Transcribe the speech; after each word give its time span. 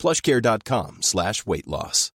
plushcare.com 0.00 0.98
slash 1.00 1.46
weight 1.46 1.66
loss. 1.66 2.12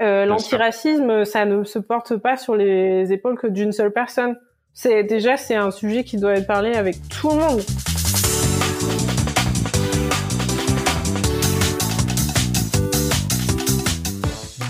Euh, 0.00 0.24
L'antiracisme, 0.24 1.24
ça 1.26 1.44
ne 1.44 1.62
se 1.64 1.78
porte 1.78 2.16
pas 2.16 2.36
sur 2.36 2.56
les 2.56 3.12
épaules 3.12 3.38
que 3.38 3.46
d'une 3.46 3.72
seule 3.72 3.92
personne. 3.92 4.36
C'est 4.72 5.02
déjà 5.04 5.36
c'est 5.36 5.56
un 5.56 5.70
sujet 5.70 6.04
qui 6.04 6.16
doit 6.16 6.34
être 6.34 6.46
parlé 6.46 6.74
avec 6.74 6.96
tout 7.08 7.30
le 7.30 7.36
monde. 7.36 7.60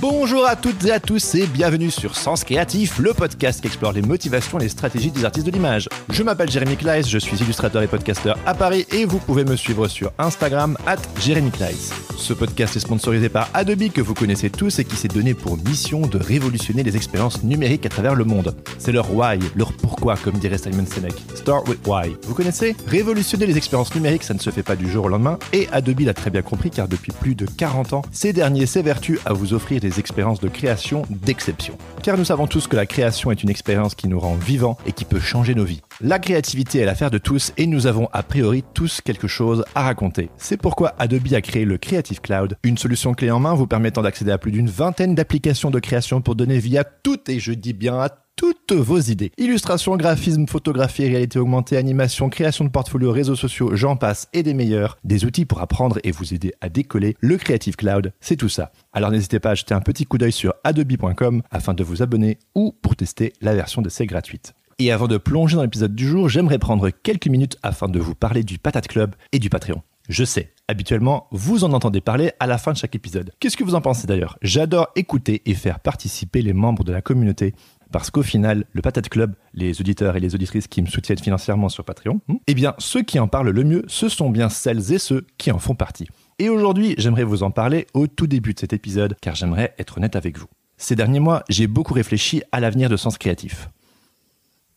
Bonjour 0.00 0.46
à 0.46 0.56
toutes 0.56 0.82
et 0.86 0.92
à 0.92 0.98
tous 0.98 1.34
et 1.34 1.46
bienvenue 1.46 1.90
sur 1.90 2.16
Sens 2.16 2.42
Créatif, 2.44 2.98
le 2.98 3.12
podcast 3.12 3.60
qui 3.60 3.66
explore 3.66 3.92
les 3.92 4.00
motivations 4.00 4.58
et 4.58 4.62
les 4.62 4.68
stratégies 4.70 5.10
des 5.10 5.26
artistes 5.26 5.44
de 5.44 5.50
l'image. 5.50 5.90
Je 6.08 6.22
m'appelle 6.22 6.50
Jérémy 6.50 6.78
Kleiss, 6.78 7.06
je 7.06 7.18
suis 7.18 7.36
illustrateur 7.36 7.82
et 7.82 7.86
podcasteur 7.86 8.38
à 8.46 8.54
Paris 8.54 8.86
et 8.92 9.04
vous 9.04 9.18
pouvez 9.18 9.44
me 9.44 9.56
suivre 9.56 9.88
sur 9.88 10.10
Instagram 10.18 10.78
at 10.86 10.96
Jérémy 11.20 11.50
Kleiss. 11.50 11.92
Ce 12.16 12.32
podcast 12.32 12.76
est 12.76 12.80
sponsorisé 12.80 13.28
par 13.28 13.50
Adobe 13.52 13.90
que 13.90 14.00
vous 14.00 14.14
connaissez 14.14 14.48
tous 14.48 14.78
et 14.78 14.84
qui 14.86 14.96
s'est 14.96 15.08
donné 15.08 15.34
pour 15.34 15.58
mission 15.58 16.00
de 16.00 16.18
révolutionner 16.18 16.82
les 16.82 16.96
expériences 16.96 17.42
numériques 17.42 17.84
à 17.84 17.90
travers 17.90 18.14
le 18.14 18.24
monde. 18.24 18.54
C'est 18.78 18.92
leur 18.92 19.14
why, 19.14 19.38
leur 19.54 19.74
pourquoi 19.74 20.16
comme 20.16 20.38
dirait 20.38 20.58
Simon 20.58 20.86
Sinek. 20.86 21.14
Start 21.34 21.68
with 21.68 21.86
why. 21.86 22.16
Vous 22.26 22.34
connaissez? 22.34 22.74
Révolutionner 22.86 23.44
les 23.46 23.58
expériences 23.58 23.94
numériques, 23.94 24.22
ça 24.22 24.34
ne 24.34 24.38
se 24.38 24.48
fait 24.48 24.62
pas 24.62 24.76
du 24.76 24.90
jour 24.90 25.04
au 25.06 25.08
lendemain 25.08 25.38
et 25.52 25.68
Adobe 25.72 26.00
l'a 26.00 26.14
très 26.14 26.30
bien 26.30 26.42
compris 26.42 26.70
car 26.70 26.88
depuis 26.88 27.12
plus 27.12 27.34
de 27.34 27.44
40 27.44 27.92
ans, 27.92 28.02
ces 28.12 28.32
derniers 28.32 28.66
s'évertuent 28.66 29.20
à 29.26 29.34
vous 29.34 29.52
offrir 29.52 29.80
des 29.80 29.89
expériences 29.98 30.40
de 30.40 30.48
création 30.48 31.02
d'exception. 31.10 31.76
Car 32.02 32.16
nous 32.16 32.24
savons 32.24 32.46
tous 32.46 32.66
que 32.66 32.76
la 32.76 32.86
création 32.86 33.30
est 33.30 33.42
une 33.42 33.50
expérience 33.50 33.94
qui 33.94 34.08
nous 34.08 34.20
rend 34.20 34.34
vivants 34.34 34.78
et 34.86 34.92
qui 34.92 35.04
peut 35.04 35.20
changer 35.20 35.54
nos 35.54 35.64
vies. 35.64 35.82
La 36.02 36.18
créativité 36.18 36.78
est 36.78 36.86
l'affaire 36.86 37.10
de 37.10 37.18
tous 37.18 37.52
et 37.58 37.66
nous 37.66 37.86
avons 37.86 38.08
a 38.14 38.22
priori 38.22 38.64
tous 38.72 39.02
quelque 39.02 39.28
chose 39.28 39.64
à 39.74 39.82
raconter. 39.82 40.30
C'est 40.38 40.56
pourquoi 40.56 40.94
Adobe 40.98 41.34
a 41.34 41.42
créé 41.42 41.66
le 41.66 41.76
Creative 41.76 42.22
Cloud, 42.22 42.56
une 42.62 42.78
solution 42.78 43.12
clé 43.12 43.30
en 43.30 43.38
main 43.38 43.52
vous 43.52 43.66
permettant 43.66 44.00
d'accéder 44.00 44.30
à 44.30 44.38
plus 44.38 44.50
d'une 44.50 44.70
vingtaine 44.70 45.14
d'applications 45.14 45.70
de 45.70 45.78
création 45.78 46.22
pour 46.22 46.36
donner 46.36 46.58
vie 46.58 46.78
à 46.78 46.84
toutes, 46.84 47.28
et 47.28 47.38
je 47.38 47.52
dis 47.52 47.74
bien 47.74 48.00
à 48.00 48.08
toutes 48.34 48.72
vos 48.72 48.98
idées. 48.98 49.30
Illustration, 49.36 49.94
graphisme, 49.98 50.46
photographie, 50.46 51.06
réalité 51.06 51.38
augmentée, 51.38 51.76
animation, 51.76 52.30
création 52.30 52.64
de 52.64 52.70
portfolio, 52.70 53.12
réseaux 53.12 53.36
sociaux, 53.36 53.76
j'en 53.76 53.96
passe 53.96 54.28
et 54.32 54.42
des 54.42 54.54
meilleurs. 54.54 54.96
Des 55.04 55.26
outils 55.26 55.44
pour 55.44 55.60
apprendre 55.60 55.98
et 56.02 56.12
vous 56.12 56.32
aider 56.32 56.54
à 56.62 56.70
décoller. 56.70 57.14
Le 57.20 57.36
Creative 57.36 57.76
Cloud, 57.76 58.14
c'est 58.20 58.36
tout 58.36 58.48
ça. 58.48 58.72
Alors 58.94 59.10
n'hésitez 59.10 59.38
pas 59.38 59.50
à 59.50 59.54
jeter 59.54 59.74
un 59.74 59.82
petit 59.82 60.06
coup 60.06 60.16
d'œil 60.16 60.32
sur 60.32 60.54
adobe.com 60.64 61.42
afin 61.50 61.74
de 61.74 61.84
vous 61.84 62.02
abonner 62.02 62.38
ou 62.54 62.72
pour 62.80 62.96
tester 62.96 63.34
la 63.42 63.54
version 63.54 63.82
d'essai 63.82 64.06
gratuite. 64.06 64.54
Et 64.82 64.90
avant 64.92 65.08
de 65.08 65.18
plonger 65.18 65.56
dans 65.56 65.62
l'épisode 65.62 65.94
du 65.94 66.08
jour, 66.08 66.30
j'aimerais 66.30 66.58
prendre 66.58 66.88
quelques 66.88 67.26
minutes 67.26 67.58
afin 67.62 67.86
de 67.86 67.98
vous 67.98 68.14
parler 68.14 68.42
du 68.42 68.56
Patate 68.58 68.88
Club 68.88 69.14
et 69.30 69.38
du 69.38 69.50
Patreon. 69.50 69.82
Je 70.08 70.24
sais, 70.24 70.54
habituellement, 70.68 71.26
vous 71.32 71.64
en 71.64 71.74
entendez 71.74 72.00
parler 72.00 72.32
à 72.40 72.46
la 72.46 72.56
fin 72.56 72.72
de 72.72 72.78
chaque 72.78 72.94
épisode. 72.94 73.30
Qu'est-ce 73.40 73.58
que 73.58 73.62
vous 73.62 73.74
en 73.74 73.82
pensez 73.82 74.06
d'ailleurs? 74.06 74.38
J'adore 74.40 74.88
écouter 74.96 75.42
et 75.44 75.52
faire 75.52 75.80
participer 75.80 76.40
les 76.40 76.54
membres 76.54 76.82
de 76.82 76.92
la 76.92 77.02
communauté 77.02 77.54
parce 77.92 78.10
qu'au 78.10 78.22
final, 78.22 78.64
le 78.72 78.80
Patate 78.80 79.10
Club, 79.10 79.34
les 79.52 79.82
auditeurs 79.82 80.16
et 80.16 80.20
les 80.20 80.34
auditrices 80.34 80.66
qui 80.66 80.80
me 80.80 80.86
soutiennent 80.86 81.18
financièrement 81.18 81.68
sur 81.68 81.84
Patreon, 81.84 82.22
eh 82.46 82.54
bien, 82.54 82.74
ceux 82.78 83.02
qui 83.02 83.18
en 83.18 83.28
parlent 83.28 83.50
le 83.50 83.64
mieux, 83.64 83.84
ce 83.86 84.08
sont 84.08 84.30
bien 84.30 84.48
celles 84.48 84.94
et 84.94 84.98
ceux 84.98 85.26
qui 85.36 85.50
en 85.50 85.58
font 85.58 85.74
partie. 85.74 86.08
Et 86.38 86.48
aujourd'hui, 86.48 86.94
j'aimerais 86.96 87.24
vous 87.24 87.42
en 87.42 87.50
parler 87.50 87.86
au 87.92 88.06
tout 88.06 88.26
début 88.26 88.54
de 88.54 88.60
cet 88.60 88.72
épisode, 88.72 89.14
car 89.20 89.34
j'aimerais 89.34 89.74
être 89.78 89.98
honnête 89.98 90.16
avec 90.16 90.38
vous. 90.38 90.46
Ces 90.78 90.96
derniers 90.96 91.20
mois, 91.20 91.44
j'ai 91.50 91.66
beaucoup 91.66 91.92
réfléchi 91.92 92.42
à 92.50 92.60
l'avenir 92.60 92.88
de 92.88 92.96
Sens 92.96 93.18
Créatif. 93.18 93.68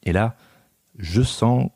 Et 0.04 0.14
là, 0.14 0.36
je 0.98 1.22
sens 1.22 1.70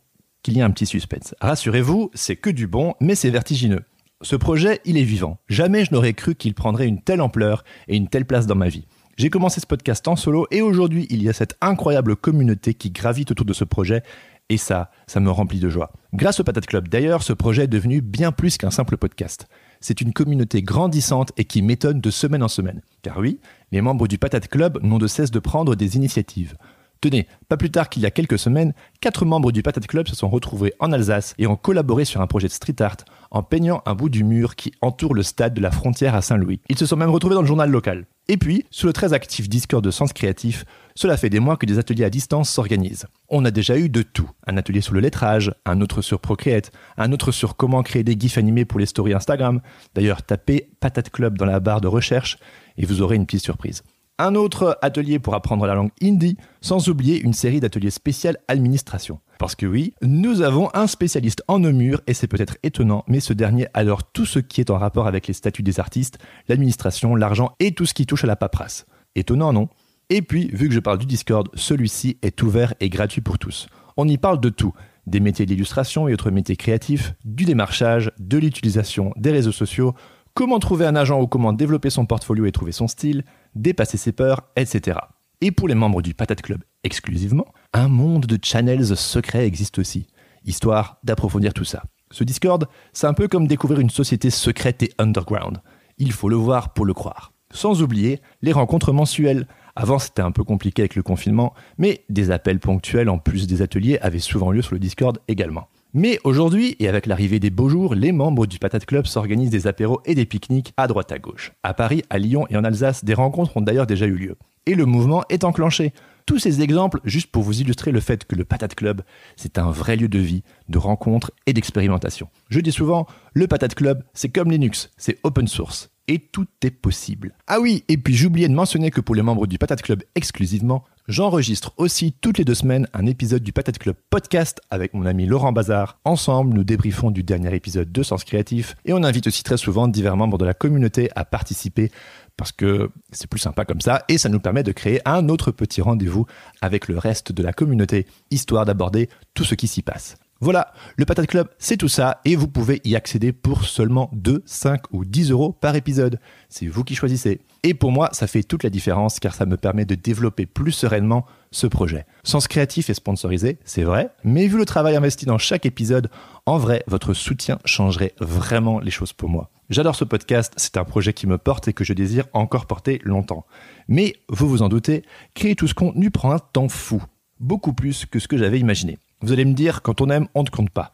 qu'il 0.44 0.58
y 0.58 0.62
a 0.62 0.66
un 0.66 0.72
petit 0.72 0.86
suspense. 0.86 1.36
Rassurez-vous, 1.42 2.12
c'est 2.14 2.36
que 2.36 2.50
du 2.50 2.68
bon, 2.68 2.94
mais 3.02 3.16
c'est 3.16 3.30
vertigineux. 3.30 3.84
Ce 4.22 4.36
projet, 4.36 4.82
il 4.86 4.98
est 4.98 5.04
vivant. 5.04 5.38
Jamais 5.48 5.86
je 5.86 5.94
n'aurais 5.94 6.14
cru 6.14 6.36
qu'il 6.36 6.54
prendrait 6.54 6.88
une 6.88 7.02
telle 7.02 7.22
ampleur 7.22 7.64
et 7.88 7.96
une 7.96 8.08
telle 8.08 8.26
place 8.26 8.48
dans 8.48 8.56
ma 8.56 8.70
vie. 8.70 8.88
J'ai 9.18 9.30
commencé 9.30 9.60
ce 9.60 9.66
podcast 9.66 10.08
en 10.08 10.16
solo 10.16 10.48
et 10.52 10.62
aujourd'hui, 10.62 11.08
il 11.10 11.24
y 11.24 11.30
a 11.30 11.34
cette 11.34 11.56
incroyable 11.62 12.16
communauté 12.16 12.74
qui 12.74 12.92
gravite 12.92 13.32
autour 13.32 13.46
de 13.46 13.54
ce 13.54 13.64
projet 13.64 14.04
et 14.50 14.58
ça, 14.58 14.92
ça 15.08 15.20
me 15.20 15.30
remplit 15.30 15.60
de 15.60 15.70
joie. 15.70 15.92
Grâce 16.14 16.40
au 16.40 16.44
Patate 16.44 16.68
Club 16.68 16.88
d'ailleurs, 16.88 17.24
ce 17.24 17.34
projet 17.34 17.64
est 17.64 17.68
devenu 17.68 18.02
bien 18.02 18.32
plus 18.32 18.58
qu'un 18.58 18.72
simple 18.72 18.96
podcast. 18.96 19.48
C'est 19.82 20.02
une 20.02 20.14
communauté 20.14 20.62
grandissante 20.62 21.32
et 21.38 21.46
qui 21.46 21.62
m'étonne 21.62 22.00
de 22.00 22.10
semaine 22.10 22.44
en 22.44 22.48
semaine. 22.48 22.82
Car 23.02 23.18
oui, 23.18 23.40
les 23.72 23.82
membres 23.82 24.08
du 24.08 24.18
Patate 24.18 24.48
Club 24.48 24.80
n'ont 24.84 25.00
de 25.00 25.08
cesse 25.08 25.32
de 25.32 25.40
prendre 25.40 25.76
des 25.76 25.98
initiatives. 25.98 26.56
Tenez, 27.02 27.28
pas 27.48 27.58
plus 27.58 27.70
tard 27.70 27.90
qu'il 27.90 28.02
y 28.02 28.06
a 28.06 28.12
quelques 28.12 28.40
semaines, 28.40 28.74
quatre 29.02 29.26
membres 29.26 29.52
du 29.52 29.62
Patate 29.62 29.88
Club 29.88 30.08
se 30.08 30.16
sont 30.16 30.30
retrouvés 30.30 30.74
en 30.80 30.92
Alsace 30.92 31.36
et 31.38 31.48
ont 31.48 31.56
collaboré 31.56 32.06
sur 32.06 32.22
un 32.22 32.28
projet 32.28 32.48
de 32.48 32.54
street 32.54 32.82
art 32.82 32.98
en 33.30 33.44
peignant 33.44 33.82
un 33.86 33.94
bout 33.94 34.10
du 34.10 34.24
mur 34.24 34.56
qui 34.56 34.72
entoure 34.82 35.14
le 35.14 35.24
stade 35.24 35.54
de 35.54 35.62
la 35.62 35.72
frontière 35.72 36.16
à 36.16 36.22
Saint-Louis. 36.22 36.62
Ils 36.70 36.78
se 36.78 36.86
sont 36.86 36.96
même 36.96 37.10
retrouvés 37.10 37.36
dans 37.36 37.42
le 37.42 37.48
journal 37.48 37.70
local. 37.70 38.06
Et 38.30 38.38
puis, 38.38 38.66
sur 38.72 38.88
le 38.88 38.94
très 38.94 39.14
actif 39.14 39.48
Discord 39.48 39.84
de 39.84 39.92
Sens 39.92 40.12
Créatif, 40.12 40.66
cela 40.96 41.16
fait 41.16 41.30
des 41.30 41.40
mois 41.40 41.56
que 41.56 41.66
des 41.66 41.80
ateliers 41.80 42.04
à 42.04 42.10
distance 42.10 42.50
s'organisent. 42.50 43.06
On 43.30 43.46
a 43.46 43.52
déjà 43.52 43.78
eu 43.78 43.88
de 43.88 44.02
tout. 44.02 44.30
Un 44.46 44.58
atelier 44.58 44.82
sur 44.82 44.94
le 44.94 45.00
lettrage, 45.00 45.54
un 45.66 45.80
autre 45.80 46.02
sur 46.02 46.20
Procreate, 46.20 46.72
un 46.98 47.14
autre 47.14 47.32
sur 47.32 47.56
comment 47.56 47.84
créer 47.84 48.04
des 48.04 48.20
gifs 48.20 48.38
animés 48.38 48.66
pour 48.66 48.80
les 48.80 48.86
stories 48.86 49.14
Instagram. 49.14 49.62
D'ailleurs, 49.96 50.24
tapez 50.24 50.70
Patate 50.80 51.10
Club 51.10 51.38
dans 51.38 51.46
la 51.46 51.60
barre 51.60 51.80
de 51.80 51.88
recherche 51.88 52.38
et 52.78 52.86
vous 52.86 53.02
aurez 53.02 53.16
une 53.16 53.26
petite 53.26 53.44
surprise. 53.44 53.84
Un 54.20 54.34
autre 54.34 54.80
atelier 54.82 55.20
pour 55.20 55.36
apprendre 55.36 55.68
la 55.68 55.76
langue 55.76 55.92
hindi, 56.02 56.38
sans 56.60 56.90
oublier 56.90 57.22
une 57.22 57.34
série 57.34 57.60
d'ateliers 57.60 57.92
spéciaux 57.92 58.32
administration. 58.48 59.20
Parce 59.38 59.54
que 59.54 59.68
oui, 59.68 59.94
nous 60.02 60.42
avons 60.42 60.72
un 60.74 60.88
spécialiste 60.88 61.44
en 61.48 61.60
Namur 61.60 62.02
et 62.08 62.16
c'est 62.16 62.26
peut-être 62.26 62.58
étonnant, 62.64 63.04
mais 63.08 63.20
ce 63.20 63.34
dernier 63.34 63.68
adore 63.76 64.12
tout 64.12 64.26
ce 64.26 64.40
qui 64.40 64.60
est 64.60 64.72
en 64.72 64.80
rapport 64.80 65.06
avec 65.06 65.28
les 65.28 65.36
statuts 65.36 65.62
des 65.62 65.80
artistes, 65.80 66.18
l'administration, 66.48 67.16
l'argent 67.16 67.52
et 67.60 67.74
tout 67.74 67.86
ce 67.86 67.94
qui 67.94 68.08
touche 68.08 68.24
à 68.24 68.28
la 68.28 68.36
paperasse. 68.36 68.88
Étonnant, 69.16 69.54
non? 69.54 69.70
Et 70.10 70.24
puis, 70.24 70.50
vu 70.52 70.68
que 70.68 70.74
je 70.74 70.80
parle 70.80 70.98
du 70.98 71.06
Discord, 71.06 71.48
celui-ci 71.54 72.18
est 72.24 72.42
ouvert 72.42 72.74
et 72.80 72.90
gratuit 72.90 73.22
pour 73.22 73.38
tous. 73.38 73.68
On 73.98 74.08
y 74.08 74.18
parle 74.18 74.40
de 74.40 74.50
tout, 74.50 74.74
des 75.06 75.20
métiers 75.20 75.46
d'illustration 75.46 76.08
et 76.08 76.14
autres 76.14 76.32
métiers 76.32 76.56
créatifs, 76.56 77.14
du 77.24 77.46
démarchage, 77.46 78.12
de 78.18 78.40
l'utilisation 78.40 79.14
des 79.16 79.32
réseaux 79.32 79.52
sociaux, 79.52 79.94
comment 80.34 80.60
trouver 80.60 80.86
un 80.86 80.96
agent 80.96 81.20
ou 81.20 81.26
comment 81.26 81.52
développer 81.52 81.90
son 81.90 82.06
portfolio 82.06 82.46
et 82.46 82.52
trouver 82.52 82.72
son 82.72 82.88
style, 82.88 83.24
dépasser 83.58 83.98
ses 83.98 84.12
peurs, 84.12 84.50
etc. 84.56 85.00
Et 85.42 85.52
pour 85.52 85.68
les 85.68 85.76
membres 85.76 86.02
du 86.02 86.14
Patate 86.14 86.42
Club 86.42 86.64
exclusivement, 86.84 87.46
un 87.74 87.90
monde 87.90 88.26
de 88.26 88.40
channels 88.42 88.96
secrets 88.96 89.46
existe 89.46 89.78
aussi, 89.78 90.08
histoire 90.46 90.98
d'approfondir 91.04 91.54
tout 91.54 91.66
ça. 91.66 91.84
Ce 92.12 92.24
Discord, 92.24 92.68
c'est 92.94 93.08
un 93.08 93.14
peu 93.14 93.28
comme 93.28 93.48
découvrir 93.48 93.82
une 93.82 93.90
société 93.90 94.30
secrète 94.30 94.82
et 94.84 94.94
underground. 94.98 95.58
Il 95.98 96.14
faut 96.14 96.30
le 96.30 96.38
voir 96.38 96.74
pour 96.74 96.86
le 96.86 96.94
croire. 96.94 97.34
Sans 97.52 97.82
oublier 97.82 98.22
les 98.42 98.54
rencontres 98.54 98.94
mensuelles. 98.94 99.48
Avant, 99.76 100.00
c'était 100.00 100.22
un 100.22 100.32
peu 100.32 100.44
compliqué 100.44 100.82
avec 100.84 100.96
le 100.96 101.04
confinement, 101.04 101.54
mais 101.78 102.04
des 102.10 102.32
appels 102.32 102.60
ponctuels 102.60 103.10
en 103.10 103.18
plus 103.18 103.48
des 103.48 103.62
ateliers 103.62 104.00
avaient 104.00 104.20
souvent 104.20 104.52
lieu 104.52 104.62
sur 104.62 104.74
le 104.74 104.80
Discord 104.80 105.20
également. 105.28 105.68
Mais 105.98 106.20
aujourd'hui, 106.24 106.76
et 106.78 106.88
avec 106.88 107.08
l'arrivée 107.08 107.40
des 107.40 107.50
beaux 107.50 107.70
jours, 107.70 107.96
les 107.96 108.12
membres 108.12 108.46
du 108.46 108.60
Patate 108.60 108.86
Club 108.86 109.08
s'organisent 109.08 109.50
des 109.50 109.66
apéros 109.66 110.00
et 110.06 110.14
des 110.14 110.28
pique-niques 110.28 110.72
à 110.78 110.86
droite 110.86 111.12
à 111.12 111.18
gauche. 111.18 111.54
À 111.64 111.74
Paris, 111.74 112.04
à 112.12 112.20
Lyon 112.20 112.46
et 112.52 112.56
en 112.56 112.64
Alsace, 112.64 113.04
des 113.04 113.16
rencontres 113.16 113.58
ont 113.58 113.62
d'ailleurs 113.62 113.88
déjà 113.88 114.06
eu 114.06 114.14
lieu. 114.14 114.36
Et 114.68 114.76
le 114.76 114.86
mouvement 114.86 115.24
est 115.30 115.44
enclenché. 115.44 115.94
Tous 116.28 116.38
ces 116.38 116.62
exemples, 116.62 117.00
juste 117.04 117.32
pour 117.32 117.42
vous 117.42 117.62
illustrer 117.62 117.92
le 117.92 118.00
fait 118.00 118.26
que 118.26 118.36
le 118.36 118.46
Patate 118.46 118.76
Club, 118.76 119.02
c'est 119.38 119.58
un 119.58 119.72
vrai 119.72 119.96
lieu 119.96 120.08
de 120.08 120.20
vie, 120.20 120.44
de 120.70 120.78
rencontres 120.78 121.32
et 121.48 121.54
d'expérimentation. 121.54 122.28
Je 122.50 122.60
dis 122.60 122.72
souvent, 122.72 123.08
le 123.34 123.48
Patate 123.48 123.74
Club, 123.74 124.04
c'est 124.14 124.30
comme 124.30 124.52
Linux, 124.52 124.92
c'est 124.98 125.18
open 125.24 125.48
source 125.48 125.90
et 126.08 126.20
tout 126.20 126.48
est 126.62 126.72
possible. 126.72 127.34
Ah 127.48 127.60
oui, 127.60 127.84
et 127.88 127.98
puis 127.98 128.16
j'oubliais 128.16 128.48
de 128.48 128.54
mentionner 128.54 128.92
que 128.92 129.02
pour 129.02 129.16
les 129.16 129.22
membres 129.22 129.48
du 129.48 129.58
Patate 129.58 129.82
Club 129.82 130.04
exclusivement, 130.16 130.84
j'enregistre 131.08 131.74
aussi 131.78 132.14
toutes 132.14 132.38
les 132.38 132.46
deux 132.46 132.56
semaines 132.56 132.88
un 132.94 133.06
épisode 133.06 133.44
du 133.44 133.52
Patate 133.52 133.78
Club 133.78 133.96
podcast 134.10 134.62
avec 134.70 134.94
mon 134.94 135.06
ami 135.06 135.26
Laurent 135.26 135.52
Bazar. 135.52 136.00
Ensemble, 136.06 136.54
nous 136.54 136.64
débriefons 136.64 137.12
du 137.12 137.24
dernier 137.24 137.54
épisode 137.56 137.92
de 137.92 138.04
Sens 138.04 138.24
Créatif 138.24 138.76
et 138.86 138.94
on 138.94 139.04
invite 139.04 139.28
aussi 139.28 139.44
très 139.44 139.58
souvent 139.58 139.88
divers 139.88 140.18
membres 140.18 140.38
de 140.38 140.46
la 140.46 140.54
communauté 140.54 141.10
à 141.16 141.26
participer 141.26 141.92
parce 142.38 142.52
que 142.52 142.92
c'est 143.12 143.30
plus 143.30 143.40
sympa 143.40 143.66
comme 143.66 143.82
ça 143.82 144.04
et 144.08 144.18
ça 144.18 144.30
nous 144.30 144.40
permet 144.40 144.64
de 144.64 144.72
créer 144.72 145.02
un 145.06 145.28
autre 145.30 145.52
petit 145.52 145.82
rendez-vous 145.82 146.26
avec 146.62 146.88
le 146.88 146.98
reste 146.98 147.32
de 147.32 147.44
la 147.44 147.52
communauté, 147.52 148.06
histoire 148.32 148.66
d'aborder 148.66 149.10
tout 149.34 149.44
ce 149.44 149.56
qui 149.56 149.68
s'y 149.68 149.82
passe. 149.82 150.18
Voilà, 150.40 150.72
le 150.98 151.06
Patate 151.06 151.26
Club, 151.26 151.50
c'est 151.58 151.78
tout 151.78 151.88
ça 151.88 152.22
et 152.24 152.36
vous 152.36 152.48
pouvez 152.48 152.80
y 152.84 152.96
accéder 152.96 153.32
pour 153.32 153.66
seulement 153.66 154.12
2, 154.14 154.44
5 154.46 154.82
ou 154.92 155.04
10 155.04 155.32
euros 155.32 155.52
par 155.52 155.76
épisode. 155.76 156.20
C'est 156.48 156.68
vous 156.68 156.84
qui 156.84 156.94
choisissez. 156.94 157.42
Et 157.64 157.74
pour 157.74 157.92
moi, 157.92 158.10
ça 158.12 158.28
fait 158.28 158.44
toute 158.44 158.64
la 158.64 158.70
différence 158.70 159.20
car 159.20 159.34
ça 159.34 159.48
me 159.48 159.58
permet 159.58 159.86
de 159.86 159.96
développer 159.96 160.46
plus 160.46 160.72
sereinement 160.72 161.26
ce 161.50 161.66
projet. 161.66 162.06
Sens 162.24 162.48
créatif 162.48 162.92
et 162.92 162.94
sponsorisé, 162.94 163.58
c'est 163.66 163.82
vrai, 163.82 164.12
mais 164.24 164.46
vu 164.46 164.60
le 164.60 164.66
travail 164.66 164.96
investi 164.96 165.26
dans 165.26 165.40
chaque 165.40 165.66
épisode, 165.66 166.10
en 166.46 166.58
vrai, 166.58 166.84
votre 166.86 167.16
soutien 167.16 167.58
changerait 167.66 168.14
vraiment 168.20 168.80
les 168.80 168.92
choses 168.92 169.14
pour 169.14 169.30
moi. 169.30 169.50
J'adore 169.72 169.96
ce 169.96 170.06
podcast, 170.06 170.54
c'est 170.56 170.78
un 170.78 170.86
projet 170.86 171.14
qui 171.14 171.26
me 171.26 171.40
porte 171.40 171.68
et 171.68 171.74
que 171.74 171.84
je 171.84 171.94
désire 171.94 172.26
encore 172.34 172.68
porter 172.68 173.02
longtemps. 173.04 173.46
Mais, 173.88 174.16
vous 174.30 174.48
vous 174.48 174.62
en 174.62 174.70
doutez, 174.70 175.04
créer 175.34 175.56
tout 175.56 175.68
ce 175.68 175.74
contenu 175.74 176.12
prend 176.12 176.32
un 176.32 176.40
temps 176.40 176.70
fou. 176.70 177.04
Beaucoup 177.40 177.74
plus 177.74 178.06
que 178.06 178.20
ce 178.20 178.28
que 178.28 178.38
j'avais 178.38 178.60
imaginé. 178.60 178.98
Vous 179.22 179.32
allez 179.32 179.46
me 179.46 179.54
dire, 179.54 179.82
quand 179.82 180.02
on 180.02 180.10
aime, 180.10 180.28
on 180.36 180.44
ne 180.44 180.50
compte 180.50 180.70
pas. 180.70 180.92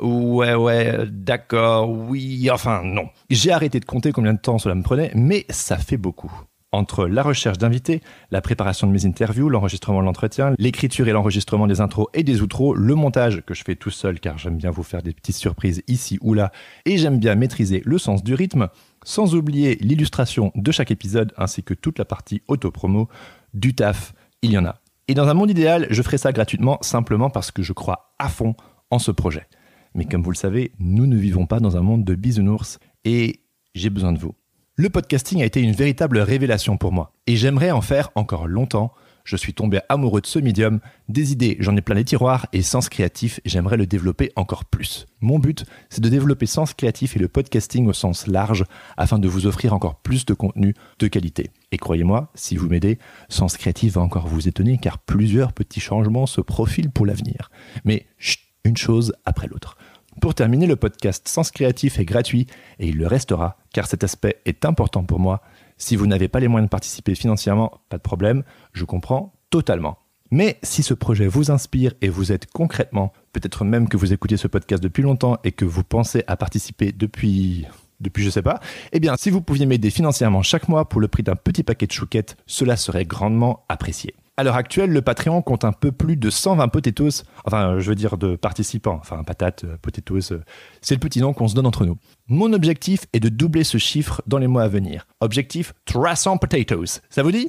Ouais, 0.00 0.54
ouais, 0.54 1.06
d'accord, 1.10 1.90
oui, 1.90 2.50
enfin 2.50 2.82
non. 2.84 3.08
J'ai 3.30 3.50
arrêté 3.50 3.80
de 3.80 3.84
compter 3.86 4.12
combien 4.12 4.34
de 4.34 4.38
temps 4.38 4.58
cela 4.58 4.74
me 4.74 4.82
prenait, 4.82 5.10
mais 5.14 5.46
ça 5.48 5.78
fait 5.78 5.96
beaucoup. 5.96 6.32
Entre 6.72 7.06
la 7.06 7.22
recherche 7.22 7.56
d'invités, 7.56 8.02
la 8.30 8.42
préparation 8.42 8.86
de 8.86 8.92
mes 8.92 9.06
interviews, 9.06 9.48
l'enregistrement 9.48 10.00
de 10.00 10.04
l'entretien, 10.04 10.52
l'écriture 10.58 11.08
et 11.08 11.12
l'enregistrement 11.12 11.66
des 11.66 11.80
intros 11.80 12.08
et 12.12 12.22
des 12.22 12.42
outros, 12.42 12.74
le 12.74 12.94
montage 12.94 13.42
que 13.46 13.54
je 13.54 13.64
fais 13.64 13.76
tout 13.76 13.90
seul 13.90 14.20
car 14.20 14.36
j'aime 14.36 14.58
bien 14.58 14.70
vous 14.70 14.82
faire 14.82 15.02
des 15.02 15.14
petites 15.14 15.36
surprises 15.36 15.82
ici 15.88 16.18
ou 16.20 16.34
là 16.34 16.52
et 16.84 16.98
j'aime 16.98 17.18
bien 17.18 17.34
maîtriser 17.34 17.82
le 17.86 17.96
sens 17.96 18.22
du 18.22 18.34
rythme, 18.34 18.68
sans 19.04 19.34
oublier 19.34 19.76
l'illustration 19.76 20.52
de 20.54 20.72
chaque 20.72 20.90
épisode 20.90 21.32
ainsi 21.38 21.62
que 21.62 21.72
toute 21.72 21.98
la 21.98 22.04
partie 22.04 22.42
auto-promo, 22.48 23.08
du 23.54 23.74
taf, 23.74 24.12
il 24.42 24.50
y 24.50 24.58
en 24.58 24.66
a. 24.66 24.76
Et 25.08 25.14
dans 25.14 25.28
un 25.28 25.34
monde 25.34 25.50
idéal, 25.50 25.86
je 25.90 26.02
ferai 26.02 26.18
ça 26.18 26.32
gratuitement 26.32 26.78
simplement 26.80 27.30
parce 27.30 27.52
que 27.52 27.62
je 27.62 27.72
crois 27.72 28.12
à 28.18 28.28
fond 28.28 28.56
en 28.90 28.98
ce 28.98 29.12
projet. 29.12 29.46
Mais 29.94 30.04
comme 30.04 30.22
vous 30.22 30.32
le 30.32 30.36
savez, 30.36 30.72
nous 30.80 31.06
ne 31.06 31.16
vivons 31.16 31.46
pas 31.46 31.60
dans 31.60 31.76
un 31.76 31.80
monde 31.80 32.04
de 32.04 32.16
bisounours 32.16 32.80
et 33.04 33.40
j'ai 33.74 33.88
besoin 33.88 34.12
de 34.12 34.18
vous. 34.18 34.34
Le 34.74 34.90
podcasting 34.90 35.42
a 35.42 35.44
été 35.44 35.60
une 35.60 35.72
véritable 35.72 36.18
révélation 36.18 36.76
pour 36.76 36.90
moi 36.90 37.12
et 37.28 37.36
j'aimerais 37.36 37.70
en 37.70 37.82
faire 37.82 38.10
encore 38.16 38.48
longtemps 38.48 38.92
je 39.26 39.36
suis 39.36 39.52
tombé 39.52 39.80
amoureux 39.88 40.20
de 40.22 40.26
ce 40.26 40.38
médium. 40.38 40.80
Des 41.08 41.32
idées, 41.32 41.56
j'en 41.60 41.76
ai 41.76 41.82
plein 41.82 41.96
les 41.96 42.04
tiroirs 42.04 42.46
et 42.52 42.62
Sens 42.62 42.88
Créatif, 42.88 43.40
j'aimerais 43.44 43.76
le 43.76 43.86
développer 43.86 44.32
encore 44.36 44.64
plus. 44.64 45.06
Mon 45.20 45.38
but, 45.38 45.66
c'est 45.90 46.00
de 46.00 46.08
développer 46.08 46.46
Sens 46.46 46.72
Créatif 46.72 47.16
et 47.16 47.18
le 47.18 47.28
podcasting 47.28 47.88
au 47.88 47.92
sens 47.92 48.28
large 48.28 48.64
afin 48.96 49.18
de 49.18 49.28
vous 49.28 49.46
offrir 49.46 49.74
encore 49.74 49.96
plus 49.96 50.24
de 50.24 50.32
contenu 50.32 50.74
de 51.00 51.08
qualité. 51.08 51.50
Et 51.72 51.76
croyez-moi, 51.76 52.30
si 52.34 52.56
vous 52.56 52.68
m'aidez, 52.68 52.98
Sens 53.28 53.56
Créatif 53.56 53.94
va 53.94 54.00
encore 54.00 54.28
vous 54.28 54.46
étonner 54.46 54.78
car 54.78 54.98
plusieurs 54.98 55.52
petits 55.52 55.80
changements 55.80 56.26
se 56.26 56.40
profilent 56.40 56.90
pour 56.90 57.04
l'avenir. 57.04 57.50
Mais 57.84 58.06
chut, 58.18 58.40
une 58.64 58.76
chose 58.76 59.12
après 59.24 59.48
l'autre. 59.48 59.76
Pour 60.20 60.34
terminer, 60.34 60.66
le 60.66 60.76
podcast 60.76 61.28
Sens 61.28 61.50
Créatif 61.50 61.98
est 61.98 62.04
gratuit 62.04 62.46
et 62.78 62.88
il 62.88 62.96
le 62.96 63.06
restera 63.06 63.58
car 63.72 63.86
cet 63.86 64.02
aspect 64.02 64.40
est 64.46 64.64
important 64.64 65.04
pour 65.04 65.20
moi 65.20 65.42
si 65.76 65.96
vous 65.96 66.06
n'avez 66.06 66.28
pas 66.28 66.40
les 66.40 66.48
moyens 66.48 66.68
de 66.68 66.70
participer 66.70 67.14
financièrement, 67.14 67.80
pas 67.88 67.98
de 67.98 68.02
problème, 68.02 68.42
je 68.72 68.84
comprends 68.84 69.34
totalement. 69.50 69.98
Mais 70.30 70.58
si 70.62 70.82
ce 70.82 70.94
projet 70.94 71.26
vous 71.26 71.50
inspire 71.50 71.92
et 72.00 72.08
vous 72.08 72.32
êtes 72.32 72.46
concrètement, 72.46 73.12
peut-être 73.32 73.64
même 73.64 73.88
que 73.88 73.96
vous 73.96 74.12
écoutez 74.12 74.36
ce 74.36 74.48
podcast 74.48 74.82
depuis 74.82 75.02
longtemps 75.02 75.38
et 75.44 75.52
que 75.52 75.64
vous 75.64 75.84
pensez 75.84 76.24
à 76.26 76.36
participer 76.36 76.92
depuis 76.92 77.66
depuis 78.00 78.24
je 78.24 78.30
sais 78.30 78.42
pas, 78.42 78.60
eh 78.92 79.00
bien 79.00 79.16
si 79.16 79.30
vous 79.30 79.40
pouviez 79.40 79.64
m'aider 79.64 79.90
financièrement 79.90 80.42
chaque 80.42 80.68
mois 80.68 80.88
pour 80.88 81.00
le 81.00 81.08
prix 81.08 81.22
d'un 81.22 81.36
petit 81.36 81.62
paquet 81.62 81.86
de 81.86 81.92
chouquettes, 81.92 82.36
cela 82.46 82.76
serait 82.76 83.04
grandement 83.06 83.64
apprécié. 83.68 84.14
À 84.38 84.44
l'heure 84.44 84.56
actuelle, 84.56 84.90
le 84.90 85.00
Patreon 85.00 85.40
compte 85.40 85.64
un 85.64 85.72
peu 85.72 85.92
plus 85.92 86.18
de 86.18 86.28
120 86.28 86.68
potatoes, 86.68 87.24
enfin 87.46 87.78
je 87.78 87.88
veux 87.88 87.94
dire 87.94 88.18
de 88.18 88.36
participants, 88.36 88.98
enfin 89.00 89.24
patates, 89.24 89.64
euh, 89.64 89.78
potatoes, 89.80 90.32
euh, 90.32 90.44
c'est 90.82 90.94
le 90.94 91.00
petit 91.00 91.22
nom 91.22 91.32
qu'on 91.32 91.48
se 91.48 91.54
donne 91.54 91.64
entre 91.64 91.86
nous. 91.86 91.96
Mon 92.28 92.52
objectif 92.52 93.06
est 93.14 93.20
de 93.20 93.30
doubler 93.30 93.64
ce 93.64 93.78
chiffre 93.78 94.20
dans 94.26 94.36
les 94.36 94.46
mois 94.46 94.64
à 94.64 94.68
venir. 94.68 95.06
Objectif 95.22 95.72
300 95.86 96.36
potatoes. 96.36 97.00
Ça 97.08 97.22
vous 97.22 97.32
dit? 97.32 97.48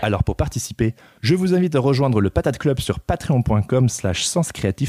Alors 0.00 0.22
pour 0.22 0.36
participer, 0.36 0.94
je 1.22 1.34
vous 1.34 1.54
invite 1.54 1.74
à 1.74 1.80
rejoindre 1.80 2.20
le 2.20 2.30
Patate 2.30 2.58
Club 2.58 2.78
sur 2.78 3.00
patreon.com 3.00 3.88
slash 3.88 4.28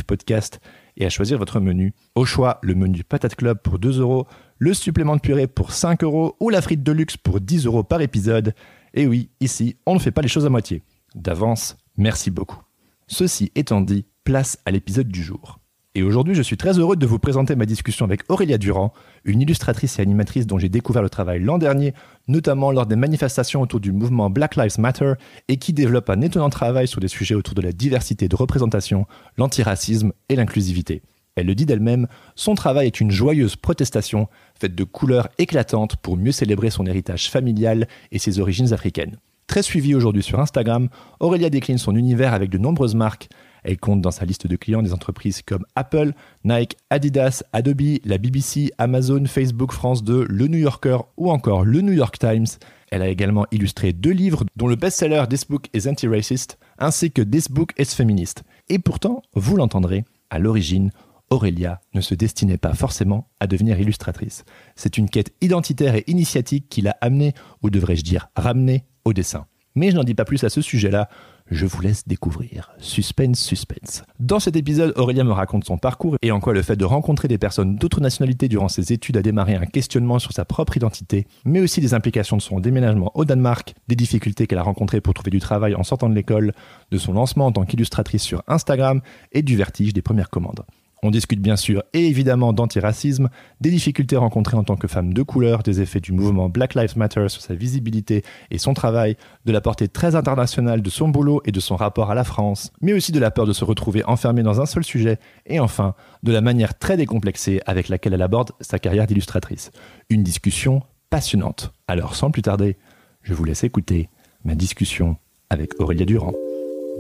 podcast 0.06 0.60
et 0.98 1.06
à 1.06 1.10
choisir 1.10 1.40
votre 1.40 1.60
menu. 1.60 1.94
Au 2.14 2.26
choix, 2.26 2.60
le 2.62 2.76
menu 2.76 3.04
Patate 3.04 3.36
Club 3.36 3.60
pour 3.60 3.80
2 3.80 4.02
euros, 4.02 4.28
le 4.60 4.74
supplément 4.74 5.16
de 5.16 5.22
purée 5.22 5.48
pour 5.48 5.72
5 5.72 6.04
euros 6.04 6.36
ou 6.40 6.50
la 6.50 6.62
frite 6.62 6.84
de 6.84 6.92
luxe 6.92 7.18
pour 7.18 7.42
10 7.42 7.66
euros 7.66 7.84
par 7.84 8.02
épisode. 8.02 8.54
Et 8.94 9.08
oui, 9.08 9.30
ici, 9.40 9.76
on 9.86 9.96
ne 9.96 10.00
fait 10.00 10.12
pas 10.12 10.22
les 10.22 10.28
choses 10.28 10.46
à 10.46 10.50
moitié. 10.50 10.84
D'avance, 11.16 11.78
merci 11.98 12.30
beaucoup. 12.30 12.62
Ceci 13.08 13.52
étant 13.56 13.82
dit, 13.82 14.06
place 14.24 14.60
à 14.66 14.72
l'épisode 14.72 15.08
du 15.08 15.24
jour. 15.24 15.60
Et 15.96 16.02
aujourd'hui, 16.02 16.34
je 16.34 16.42
suis 16.42 16.58
très 16.58 16.80
heureux 16.80 16.96
de 16.96 17.06
vous 17.06 17.20
présenter 17.20 17.56
ma 17.56 17.68
discussion 17.68 18.06
avec 18.06 18.22
Aurélia 18.30 18.58
Durand, 18.58 18.94
une 19.26 19.42
illustratrice 19.42 20.00
et 20.00 20.02
animatrice 20.02 20.48
dont 20.48 20.58
j'ai 20.58 20.70
découvert 20.70 21.04
le 21.04 21.10
travail 21.10 21.40
l'an 21.40 21.60
dernier, 21.60 21.94
notamment 22.28 22.72
lors 22.72 22.88
des 22.88 22.96
manifestations 22.96 23.62
autour 23.62 23.80
du 23.80 23.92
mouvement 23.92 24.32
Black 24.32 24.56
Lives 24.56 24.80
Matter, 24.80 25.14
et 25.48 25.58
qui 25.58 25.74
développe 25.74 26.10
un 26.10 26.22
étonnant 26.22 26.50
travail 26.50 26.88
sur 26.88 27.00
des 27.00 27.08
sujets 27.08 27.36
autour 27.36 27.54
de 27.54 27.62
la 27.62 27.72
diversité 27.72 28.28
de 28.28 28.36
représentation, 28.36 29.06
l'antiracisme 29.38 30.14
et 30.30 30.36
l'inclusivité. 30.36 31.04
Elle 31.36 31.48
le 31.48 31.56
dit 31.56 31.66
d'elle-même, 31.66 32.08
son 32.36 32.56
travail 32.56 32.88
est 32.88 33.00
une 33.00 33.12
joyeuse 33.12 33.56
protestation 33.56 34.28
faite 34.60 34.76
de 34.76 34.84
couleurs 34.84 35.30
éclatantes 35.38 35.96
pour 35.98 36.18
mieux 36.18 36.32
célébrer 36.32 36.70
son 36.70 36.86
héritage 36.86 37.30
familial 37.30 37.88
et 38.12 38.20
ses 38.20 38.40
origines 38.40 38.74
africaines. 38.74 39.18
Très 39.48 39.62
suivie 39.62 39.94
aujourd'hui 39.94 40.24
sur 40.24 40.40
Instagram, 40.40 40.90
Aurélia 41.20 41.50
décline 41.50 41.78
son 41.78 41.96
univers 41.96 42.34
avec 42.34 42.50
de 42.50 42.58
nombreuses 42.58 42.96
marques. 42.96 43.30
Elle 43.64 43.78
compte 43.78 44.02
dans 44.02 44.12
sa 44.12 44.26
liste 44.26 44.48
de 44.48 44.56
clients 44.56 44.82
des 44.82 44.94
entreprises 44.94 45.42
comme 45.42 45.66
Apple, 45.76 46.14
Nike, 46.44 46.78
Adidas, 46.90 47.44
Adobe, 47.54 48.00
la 48.04 48.18
BBC, 48.18 48.72
Amazon, 48.78 49.26
Facebook 49.26 49.72
France 49.72 50.04
2, 50.04 50.26
le 50.30 50.48
New 50.48 50.58
Yorker 50.58 50.98
ou 51.18 51.32
encore 51.32 51.66
le 51.66 51.82
New 51.82 51.94
York 51.94 52.18
Times. 52.20 52.48
Elle 52.92 53.02
a 53.02 53.08
également 53.08 53.46
illustré 53.52 53.94
deux 53.94 54.12
livres, 54.12 54.44
dont 54.56 54.68
le 54.68 54.76
best-seller 54.76 55.24
This 55.30 55.46
Book 55.46 55.68
is 55.74 55.88
Anti-Racist, 55.88 56.58
ainsi 56.78 57.12
que 57.12 57.22
This 57.22 57.50
Book 57.50 57.74
is 57.80 57.86
Feminist. 57.86 58.44
Et 58.70 58.80
pourtant, 58.80 59.22
vous 59.34 59.56
l'entendrez, 59.56 60.04
à 60.30 60.40
l'origine, 60.40 60.92
Aurélia 61.34 61.82
ne 61.96 62.02
se 62.02 62.14
destinait 62.14 62.60
pas 62.60 62.76
forcément 62.76 63.28
à 63.40 63.48
devenir 63.48 63.80
illustratrice. 63.80 64.46
C'est 64.76 65.00
une 65.00 65.10
quête 65.10 65.34
identitaire 65.42 65.96
et 65.96 66.04
initiatique 66.06 66.70
qui 66.70 66.84
l'a 66.84 66.96
amenée, 67.02 67.34
ou 67.64 67.72
devrais-je 67.72 68.04
dire 68.04 68.28
ramenée, 68.36 68.86
au 69.04 69.14
dessin. 69.14 69.48
Mais 69.74 69.90
je 69.90 69.96
n'en 69.96 70.04
dis 70.04 70.14
pas 70.14 70.26
plus 70.26 70.44
à 70.44 70.50
ce 70.50 70.62
sujet-là, 70.62 71.10
je 71.50 71.66
vous 71.66 71.82
laisse 71.82 72.08
découvrir. 72.08 72.72
Suspense, 72.78 73.40
suspense. 73.40 74.04
Dans 74.20 74.40
cet 74.40 74.56
épisode, 74.56 74.94
Aurélia 74.96 75.24
me 75.24 75.32
raconte 75.32 75.66
son 75.66 75.80
parcours 75.80 76.18
et 76.22 76.30
en 76.30 76.40
quoi 76.40 76.54
le 76.54 76.62
fait 76.62 76.76
de 76.76 76.86
rencontrer 76.86 77.28
des 77.28 77.40
personnes 77.40 77.78
d'autres 77.78 78.00
nationalités 78.00 78.48
durant 78.48 78.70
ses 78.70 78.94
études 78.94 79.18
a 79.18 79.24
démarré 79.24 79.56
un 79.56 79.66
questionnement 79.66 80.20
sur 80.20 80.34
sa 80.34 80.46
propre 80.46 80.78
identité, 80.78 81.26
mais 81.46 81.62
aussi 81.62 81.82
des 81.82 81.96
implications 81.96 82.38
de 82.38 82.44
son 82.44 82.60
déménagement 82.60 83.12
au 83.16 83.26
Danemark, 83.26 83.74
des 83.88 83.96
difficultés 83.96 84.46
qu'elle 84.46 84.60
a 84.60 84.64
rencontrées 84.64 85.02
pour 85.02 85.16
trouver 85.16 85.32
du 85.32 85.40
travail 85.40 85.74
en 85.74 85.84
sortant 85.84 86.10
de 86.10 86.16
l'école, 86.16 86.54
de 86.92 86.98
son 87.00 87.14
lancement 87.14 87.48
en 87.48 87.52
tant 87.52 87.66
qu'illustratrice 87.66 88.22
sur 88.22 88.44
Instagram 88.48 89.02
et 89.32 89.42
du 89.42 89.58
vertige 89.58 89.94
des 89.94 90.04
premières 90.04 90.30
commandes. 90.30 90.64
On 91.04 91.12
discute 91.12 91.42
bien 91.42 91.58
sûr 91.58 91.84
et 91.94 92.08
évidemment 92.08 92.54
d'antiracisme, 92.54 93.30
des 93.60 93.70
difficultés 93.70 94.16
rencontrées 94.16 94.56
en 94.56 94.64
tant 94.64 94.78
que 94.78 94.88
femme 94.88 95.14
de 95.14 95.22
couleur, 95.22 95.62
des 95.62 95.82
effets 95.82 96.00
du 96.00 96.14
mouvement 96.14 96.48
Black 96.48 96.76
Lives 96.76 96.98
Matter 96.98 97.28
sur 97.28 97.42
sa 97.42 97.54
visibilité 97.54 98.24
et 98.52 98.58
son 98.58 98.74
travail, 98.74 99.18
de 99.46 99.52
la 99.52 99.60
portée 99.60 99.90
très 99.90 100.16
internationale 100.16 100.82
de 100.82 100.90
son 100.90 101.10
boulot 101.10 101.42
et 101.46 101.52
de 101.52 101.60
son 101.60 101.76
rapport 101.76 102.10
à 102.10 102.16
la 102.16 102.24
France, 102.24 102.72
mais 102.82 102.94
aussi 102.94 103.12
de 103.12 103.20
la 103.20 103.32
peur 103.32 103.46
de 103.46 103.52
se 103.52 103.66
retrouver 103.66 104.06
enfermée 104.06 104.44
dans 104.44 104.62
un 104.62 104.66
seul 104.66 104.86
sujet, 104.86 105.20
et 105.46 105.60
enfin 105.60 105.94
de 106.24 106.32
la 106.32 106.40
manière 106.40 106.78
très 106.78 106.96
décomplexée 106.96 107.60
avec 107.66 107.90
laquelle 107.90 108.14
elle 108.14 108.22
aborde 108.22 108.52
sa 108.62 108.80
carrière 108.80 109.06
d'illustratrice. 109.06 109.72
Une 110.10 110.24
discussion 110.24 110.84
passionnante. 111.10 111.74
Alors 111.90 112.16
sans 112.16 112.32
plus 112.32 112.44
tarder, 112.44 112.78
je 113.24 113.34
vous 113.34 113.44
laisse 113.44 113.66
écouter 113.66 114.10
ma 114.46 114.56
discussion 114.56 115.18
avec 115.50 115.80
Aurélia 115.82 116.06
Durand. 116.06 116.34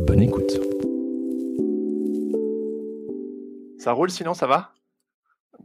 Bonne 0.05 0.21
écoute. 0.21 0.59
Ça 3.83 3.91
roule 3.91 4.09
sinon, 4.09 4.33
ça 4.33 4.47
va? 4.47 4.69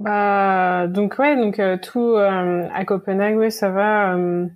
Bah 0.01 0.89
donc 0.89 1.21
ouais, 1.21 1.37
donc 1.37 1.61
euh, 1.61 1.77
tout 1.81 2.01
euh, 2.01 2.69
à 2.75 2.85
Copenhague, 2.85 3.37
oui, 3.37 3.53
ça 3.53 3.71
va. 3.71 4.17
Euh, 4.17 4.49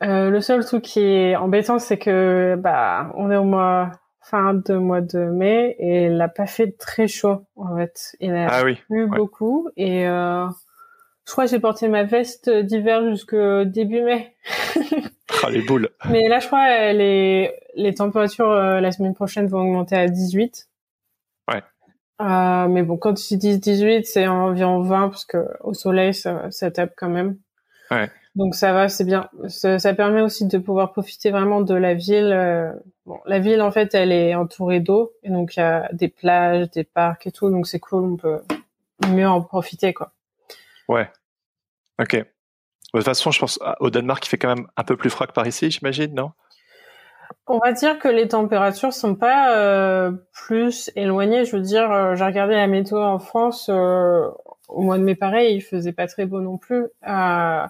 le 0.00 0.40
seul 0.40 0.64
truc 0.64 0.82
qui 0.82 0.98
est 0.98 1.36
embêtant, 1.36 1.78
c'est 1.78 1.98
que 1.98 2.56
bah 2.58 3.12
on 3.14 3.30
est 3.30 3.36
au 3.36 3.44
mois 3.44 3.92
fin 4.20 4.52
de 4.52 4.74
mois 4.74 5.00
de 5.00 5.20
mai 5.26 5.76
et 5.78 6.06
il 6.06 6.16
n'a 6.16 6.26
pas 6.26 6.46
fait 6.46 6.76
très 6.76 7.06
chaud 7.06 7.44
en 7.54 7.76
fait. 7.76 8.16
Il 8.18 8.34
a 8.34 8.48
ah 8.50 8.64
plu 8.88 9.06
beaucoup 9.06 9.68
et 9.76 10.02
je 10.06 10.50
crois 11.30 11.44
que 11.44 11.50
j'ai 11.52 11.60
porté 11.60 11.86
ma 11.86 12.02
veste 12.02 12.50
d'hiver 12.50 13.08
jusqu'au 13.10 13.62
début 13.62 14.02
mai. 14.02 14.34
ah 15.44 15.50
les 15.50 15.62
boules. 15.62 15.88
Mais 16.10 16.28
là, 16.28 16.40
je 16.40 16.48
crois 16.48 16.92
les 16.92 17.52
les 17.76 17.94
températures 17.94 18.52
la 18.52 18.90
semaine 18.90 19.14
prochaine 19.14 19.46
vont 19.46 19.60
augmenter 19.60 19.94
à 19.94 20.08
18. 20.08 20.66
Euh, 22.22 22.68
mais 22.68 22.82
bon, 22.82 22.96
quand 22.96 23.14
tu 23.14 23.36
dis 23.36 23.58
18, 23.58 24.06
c'est 24.06 24.26
environ 24.28 24.82
20 24.82 25.08
parce 25.08 25.24
que 25.24 25.48
au 25.60 25.74
soleil, 25.74 26.14
ça, 26.14 26.50
ça 26.50 26.70
tape 26.70 26.92
quand 26.96 27.08
même. 27.08 27.36
Ouais. 27.90 28.10
Donc 28.36 28.54
ça 28.54 28.72
va, 28.72 28.88
c'est 28.88 29.04
bien. 29.04 29.28
Ça, 29.48 29.78
ça, 29.78 29.92
permet 29.92 30.22
aussi 30.22 30.46
de 30.46 30.58
pouvoir 30.58 30.92
profiter 30.92 31.30
vraiment 31.30 31.60
de 31.60 31.74
la 31.74 31.94
ville 31.94 32.32
euh, 32.32 32.72
bon, 33.04 33.18
la 33.26 33.40
ville 33.40 33.60
en 33.60 33.70
fait, 33.70 33.94
elle 33.94 34.12
est 34.12 34.34
entourée 34.34 34.80
d'eau 34.80 35.12
et 35.22 35.30
donc 35.30 35.56
il 35.56 35.60
y 35.60 35.62
a 35.62 35.88
des 35.92 36.08
plages, 36.08 36.70
des 36.70 36.84
parcs 36.84 37.26
et 37.26 37.32
tout, 37.32 37.50
donc 37.50 37.66
c'est 37.66 37.80
cool, 37.80 38.04
on 38.04 38.16
peut 38.16 38.40
mieux 39.08 39.28
en 39.28 39.42
profiter 39.42 39.92
quoi. 39.92 40.12
Ouais. 40.88 41.10
Ok. 42.00 42.14
De 42.14 42.98
toute 42.98 43.04
façon, 43.04 43.30
je 43.30 43.40
pense 43.40 43.58
au 43.80 43.90
Danemark, 43.90 44.24
il 44.24 44.28
fait 44.28 44.38
quand 44.38 44.54
même 44.54 44.66
un 44.76 44.84
peu 44.84 44.96
plus 44.96 45.10
froid 45.10 45.26
que 45.26 45.32
par 45.32 45.46
ici, 45.46 45.70
j'imagine, 45.70 46.14
non? 46.14 46.32
On 47.46 47.58
va 47.58 47.72
dire 47.72 47.98
que 47.98 48.08
les 48.08 48.28
températures 48.28 48.92
sont 48.92 49.14
pas 49.14 49.56
euh, 49.56 50.12
plus 50.32 50.90
éloignées. 50.94 51.44
Je 51.44 51.56
veux 51.56 51.62
dire, 51.62 51.90
euh, 51.90 52.14
j'ai 52.14 52.24
regardé 52.24 52.54
la 52.54 52.66
météo 52.66 52.98
en 52.98 53.18
France 53.18 53.68
euh, 53.68 54.28
au 54.68 54.82
mois 54.82 54.96
de 54.96 55.02
mai, 55.02 55.14
pareil, 55.14 55.56
il 55.56 55.60
faisait 55.60 55.92
pas 55.92 56.06
très 56.06 56.24
beau 56.24 56.40
non 56.40 56.56
plus. 56.56 56.86
Euh, 57.06 57.66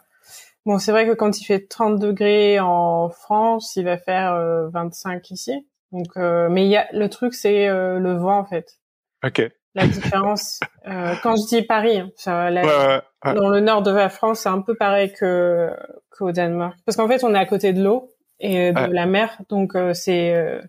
bon, 0.66 0.78
c'est 0.78 0.92
vrai 0.92 1.06
que 1.06 1.12
quand 1.12 1.40
il 1.40 1.44
fait 1.44 1.66
30 1.66 1.98
degrés 1.98 2.60
en 2.60 3.08
France, 3.08 3.74
il 3.76 3.84
va 3.84 3.96
faire 3.96 4.36
25 4.72 5.30
ici. 5.30 5.66
Donc, 5.90 6.16
mais 6.16 6.64
il 6.64 6.70
y 6.70 6.76
a 6.76 6.86
le 6.92 7.08
truc, 7.08 7.34
c'est 7.34 7.68
le 7.68 8.12
vent 8.14 8.38
en 8.38 8.44
fait. 8.44 8.78
Ok 9.24 9.50
la 9.74 9.86
différence. 9.86 10.60
Euh, 10.86 11.14
quand 11.22 11.36
je 11.36 11.46
dis 11.46 11.62
Paris, 11.62 11.98
hein, 11.98 12.10
ça, 12.16 12.50
dans 13.24 13.48
le 13.48 13.60
nord 13.60 13.82
de 13.82 13.90
la 13.90 14.08
France, 14.08 14.40
c'est 14.40 14.48
un 14.48 14.60
peu 14.60 14.74
pareil 14.74 15.12
que 15.12 15.70
qu'au 16.10 16.32
Danemark, 16.32 16.76
parce 16.84 16.96
qu'en 16.96 17.08
fait, 17.08 17.24
on 17.24 17.34
est 17.34 17.38
à 17.38 17.46
côté 17.46 17.72
de 17.72 17.82
l'eau 17.82 18.10
et 18.42 18.72
de 18.72 18.92
la 18.92 19.06
mer, 19.06 19.38
donc 19.48 19.74
euh, 19.74 19.94
c'est 19.94 20.34
euh, 20.34 20.60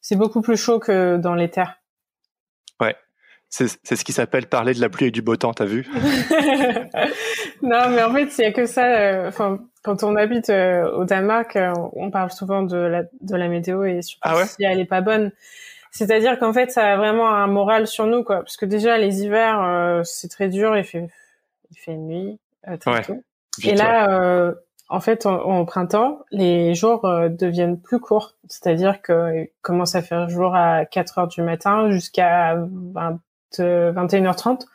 c'est 0.00 0.16
beaucoup 0.16 0.42
plus 0.42 0.56
chaud 0.56 0.78
que 0.78 1.16
dans 1.16 1.34
les 1.34 1.50
terres. 1.50 1.80
Ouais, 2.80 2.96
c'est 3.48 3.68
ce 3.68 4.04
qui 4.04 4.12
s'appelle 4.12 4.46
parler 4.46 4.74
de 4.74 4.80
la 4.80 4.88
pluie 4.88 5.06
et 5.06 5.10
du 5.10 5.22
beau 5.22 5.36
temps, 5.36 5.52
t'as 5.52 5.64
vu? 5.64 5.88
Non, 7.62 7.88
mais 7.88 8.02
en 8.02 8.12
fait, 8.12 8.28
il 8.38 8.42
y 8.42 8.44
a 8.44 8.52
que 8.52 8.66
ça. 8.66 9.26
Enfin, 9.26 9.58
quand 9.82 10.02
on 10.02 10.16
habite 10.16 10.50
au 10.50 11.04
Danemark, 11.04 11.58
on 11.94 12.10
parle 12.10 12.30
souvent 12.30 12.62
de 12.62 12.76
la 12.76 13.04
de 13.22 13.36
la 13.36 13.48
météo 13.48 13.84
et 13.84 14.02
surtout 14.02 14.20
ah 14.22 14.44
si 14.44 14.64
elle 14.64 14.80
est 14.80 14.84
pas 14.84 15.00
bonne. 15.00 15.32
C'est-à-dire 15.94 16.40
qu'en 16.40 16.52
fait, 16.52 16.72
ça 16.72 16.92
a 16.92 16.96
vraiment 16.96 17.32
un 17.32 17.46
moral 17.46 17.86
sur 17.86 18.06
nous, 18.06 18.24
quoi. 18.24 18.38
Parce 18.38 18.56
que 18.56 18.66
déjà, 18.66 18.98
les 18.98 19.22
hivers, 19.22 19.62
euh, 19.62 20.02
c'est 20.02 20.26
très 20.26 20.48
dur. 20.48 20.76
Il 20.76 20.82
fait, 20.82 21.06
il 21.70 21.78
fait 21.78 21.94
nuit 21.94 22.40
euh, 22.66 22.76
très 22.76 23.02
tôt. 23.02 23.22
Et 23.62 23.76
là, 23.76 24.10
euh, 24.10 24.52
en 24.88 25.00
fait, 25.00 25.26
en, 25.26 25.64
printemps, 25.64 26.20
les 26.30 26.74
jours 26.74 27.04
euh, 27.04 27.28
deviennent 27.28 27.80
plus 27.80 28.00
courts. 28.00 28.34
C'est-à-dire 28.48 29.02
qu'il 29.02 29.48
commence 29.62 29.94
à 29.94 30.02
faire 30.02 30.28
jour 30.28 30.54
à 30.54 30.84
4 30.84 31.18
heures 31.18 31.28
du 31.28 31.42
matin 31.42 31.90
jusqu'à 31.90 32.56
21h30. 33.52 34.66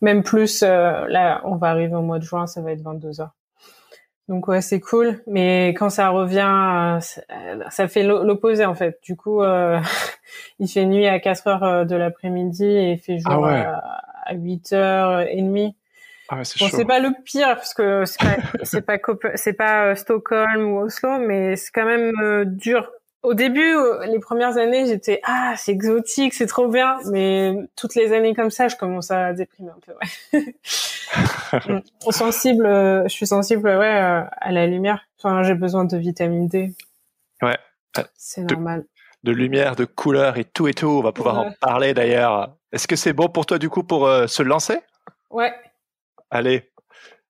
Même 0.00 0.22
plus, 0.22 0.62
là, 0.62 1.40
on 1.44 1.56
va 1.56 1.68
arriver 1.68 1.94
au 1.94 2.02
mois 2.02 2.18
de 2.18 2.24
juin, 2.24 2.46
ça 2.46 2.60
va 2.60 2.72
être 2.72 2.82
22 2.82 3.20
heures. 3.20 3.34
Donc 4.28 4.46
ouais, 4.48 4.60
c'est 4.60 4.80
cool, 4.80 5.20
mais 5.26 5.70
quand 5.70 5.90
ça 5.90 6.08
revient, 6.10 6.98
ça 7.70 7.88
fait 7.88 8.04
l'opposé 8.04 8.64
en 8.64 8.74
fait. 8.74 8.98
Du 9.02 9.16
coup, 9.16 9.42
euh, 9.42 9.80
il 10.60 10.68
fait 10.68 10.86
nuit 10.86 11.06
à 11.06 11.18
4 11.18 11.46
heures 11.48 11.64
euh, 11.64 11.84
de 11.84 11.96
l'après-midi 11.96 12.64
et 12.64 12.92
il 12.92 12.98
fait 12.98 13.18
jour 13.18 13.46
ah 13.46 13.82
à, 14.24 14.34
8 14.34 14.72
heures 14.72 15.20
et 15.20 15.42
demie. 15.42 15.74
Ah 16.32 16.36
ouais, 16.38 16.44
c'est 16.44 16.58
bon, 16.58 16.68
c'est 16.70 16.84
pas 16.86 16.98
le 16.98 17.10
pire 17.24 17.56
parce 17.56 17.74
que 17.74 18.04
c'est 18.06 18.18
pas 18.18 18.36
c'est 18.64 18.82
pas 18.82 18.98
c'est 19.34 19.52
pas 19.52 19.84
euh, 19.84 19.94
Stockholm 19.94 20.72
ou 20.72 20.78
Oslo, 20.80 21.18
mais 21.18 21.56
c'est 21.56 21.70
quand 21.70 21.84
même 21.84 22.44
dur 22.46 22.90
au 23.22 23.34
début, 23.34 23.74
euh, 23.76 24.04
les 24.06 24.18
premières 24.18 24.56
années, 24.56 24.86
j'étais 24.86 25.20
ah 25.24 25.54
c'est 25.56 25.72
exotique, 25.72 26.34
c'est 26.34 26.46
trop 26.46 26.66
bien, 26.68 26.98
mais 27.10 27.54
toutes 27.76 27.94
les 27.94 28.12
années 28.12 28.34
comme 28.34 28.50
ça, 28.50 28.66
je 28.66 28.76
commence 28.76 29.12
à 29.12 29.32
déprimer 29.32 29.70
un 29.70 29.80
peu. 29.84 29.92
Ouais. 29.92 30.56
Mm. 31.68 31.80
sensible, 32.10 32.64
euh, 32.64 33.02
je 33.02 33.10
suis 33.10 33.26
sensible 33.26 33.68
ouais 33.68 34.00
euh, 34.02 34.22
à 34.40 34.52
la 34.52 34.66
lumière. 34.66 35.02
Enfin, 35.18 35.42
j'ai 35.42 35.54
besoin 35.54 35.84
de 35.84 35.98
vitamine 35.98 36.48
D. 36.48 36.72
Ouais. 37.42 37.58
C'est 38.16 38.40
normal. 38.50 38.86
De 39.22 39.32
lumière, 39.32 39.76
de 39.76 39.84
couleur 39.84 40.38
et 40.38 40.44
tout 40.44 40.66
et 40.66 40.72
tout. 40.72 40.86
On 40.86 41.02
va 41.02 41.12
pouvoir 41.12 41.38
en 41.38 41.52
parler 41.60 41.92
d'ailleurs. 41.92 42.56
Est-ce 42.72 42.88
que 42.88 42.96
c'est 42.96 43.12
bon 43.12 43.28
pour 43.28 43.44
toi 43.44 43.58
du 43.58 43.68
coup 43.68 43.82
pour 43.82 44.08
se 44.26 44.42
lancer? 44.42 44.78
Ouais. 45.28 45.52
Allez, 46.34 46.72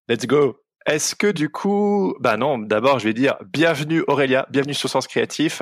let's 0.08 0.28
go. 0.28 0.60
Est-ce 0.86 1.16
que 1.16 1.26
du 1.26 1.50
coup, 1.50 2.14
bah 2.20 2.36
non, 2.36 2.56
d'abord 2.56 3.00
je 3.00 3.08
vais 3.08 3.12
dire 3.12 3.36
bienvenue 3.52 4.04
Aurélia, 4.06 4.46
bienvenue 4.48 4.74
sur 4.74 4.88
Sens 4.88 5.08
Créatif. 5.08 5.60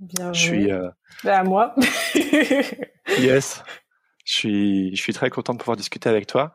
Bienvenue. 0.00 0.34
Je 0.34 0.40
suis. 0.40 0.72
Euh... 0.72 0.90
Bah, 1.22 1.38
à 1.38 1.44
moi. 1.44 1.76
yes. 3.20 3.62
Je 4.24 4.34
suis, 4.34 4.96
je 4.96 5.00
suis 5.00 5.12
très 5.12 5.30
content 5.30 5.52
de 5.52 5.58
pouvoir 5.60 5.76
discuter 5.76 6.08
avec 6.08 6.26
toi. 6.26 6.52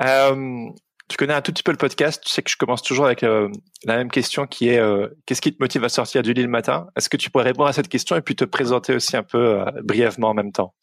Euh, 0.00 0.66
tu 1.06 1.16
connais 1.16 1.34
un 1.34 1.40
tout 1.40 1.52
petit 1.52 1.62
peu 1.62 1.70
le 1.70 1.78
podcast. 1.78 2.20
Tu 2.24 2.30
sais 2.30 2.42
que 2.42 2.50
je 2.50 2.56
commence 2.56 2.82
toujours 2.82 3.06
avec 3.06 3.22
euh, 3.22 3.48
la 3.84 3.96
même 3.96 4.10
question 4.10 4.48
qui 4.48 4.70
est 4.70 4.80
euh, 4.80 5.06
qu'est-ce 5.24 5.40
qui 5.40 5.54
te 5.54 5.62
motive 5.62 5.84
à 5.84 5.88
sortir 5.88 6.24
du 6.24 6.32
lit 6.32 6.42
le 6.42 6.48
matin? 6.48 6.88
Est-ce 6.96 7.08
que 7.08 7.16
tu 7.16 7.30
pourrais 7.30 7.44
répondre 7.44 7.68
à 7.68 7.72
cette 7.72 7.88
question 7.88 8.16
et 8.16 8.22
puis 8.22 8.34
te 8.34 8.44
présenter 8.44 8.92
aussi 8.92 9.16
un 9.16 9.22
peu 9.22 9.64
brièvement 9.84 10.30
en 10.30 10.34
même 10.34 10.50
temps? 10.50 10.74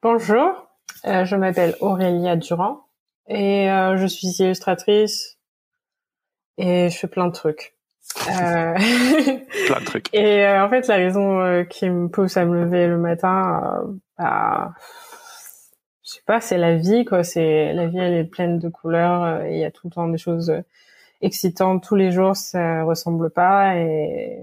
Bonjour, 0.00 0.67
je 1.04 1.36
m'appelle 1.36 1.74
Aurélia 1.80 2.36
Durand. 2.36 2.88
Et 3.28 3.70
euh, 3.70 3.96
je 3.98 4.06
suis 4.06 4.28
illustratrice 4.38 5.38
et 6.56 6.88
je 6.88 6.96
fais 6.96 7.08
plein 7.08 7.26
de 7.26 7.32
trucs. 7.32 7.74
Euh... 8.30 8.74
plein 9.66 9.80
de 9.80 9.84
trucs. 9.84 10.14
Et 10.14 10.46
euh, 10.46 10.64
en 10.64 10.70
fait, 10.70 10.88
la 10.88 10.96
raison 10.96 11.40
euh, 11.40 11.64
qui 11.64 11.90
me 11.90 12.08
pousse 12.08 12.38
à 12.38 12.46
me 12.46 12.58
lever 12.58 12.86
le 12.86 12.96
matin, 12.96 13.82
bah, 14.16 14.72
je 16.02 16.12
sais 16.12 16.22
pas, 16.26 16.40
c'est 16.40 16.56
la 16.56 16.76
vie 16.76 17.04
quoi. 17.04 17.22
C'est 17.22 17.74
la 17.74 17.86
vie, 17.86 17.98
elle 17.98 18.14
est 18.14 18.24
pleine 18.24 18.58
de 18.58 18.70
couleurs. 18.70 19.44
il 19.44 19.58
y 19.58 19.64
a 19.64 19.70
tout 19.70 19.88
le 19.88 19.92
temps 19.92 20.08
des 20.08 20.18
choses 20.18 20.52
excitantes 21.20 21.84
tous 21.84 21.96
les 21.96 22.10
jours. 22.10 22.34
Ça 22.34 22.82
ressemble 22.84 23.28
pas 23.28 23.76
et 23.76 24.40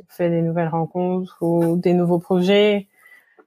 on 0.00 0.12
fait 0.12 0.30
des 0.30 0.42
nouvelles 0.42 0.68
rencontres 0.68 1.38
ou 1.42 1.76
des 1.76 1.92
nouveaux 1.92 2.18
projets. 2.18 2.88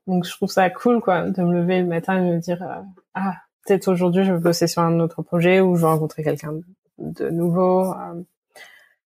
Donc 0.10 0.26
je 0.26 0.32
trouve 0.32 0.50
ça 0.50 0.70
cool 0.70 1.02
quoi 1.02 1.30
de 1.30 1.42
me 1.42 1.54
lever 1.54 1.80
le 1.80 1.86
matin 1.86 2.18
et 2.18 2.22
me 2.22 2.40
dire 2.40 2.66
ah 3.14 3.34
peut-être 3.66 3.88
aujourd'hui 3.88 4.26
je 4.26 4.34
vais 4.34 4.40
bosser 4.40 4.68
sur 4.68 4.82
un 4.82 5.00
autre 5.00 5.22
projet 5.22 5.60
ou 5.60 5.76
je 5.76 5.82
vais 5.82 5.88
rencontrer 5.88 6.24
quelqu'un 6.24 6.54
de 6.98 7.30
nouveau. 7.30 7.94
Euh. 7.94 8.22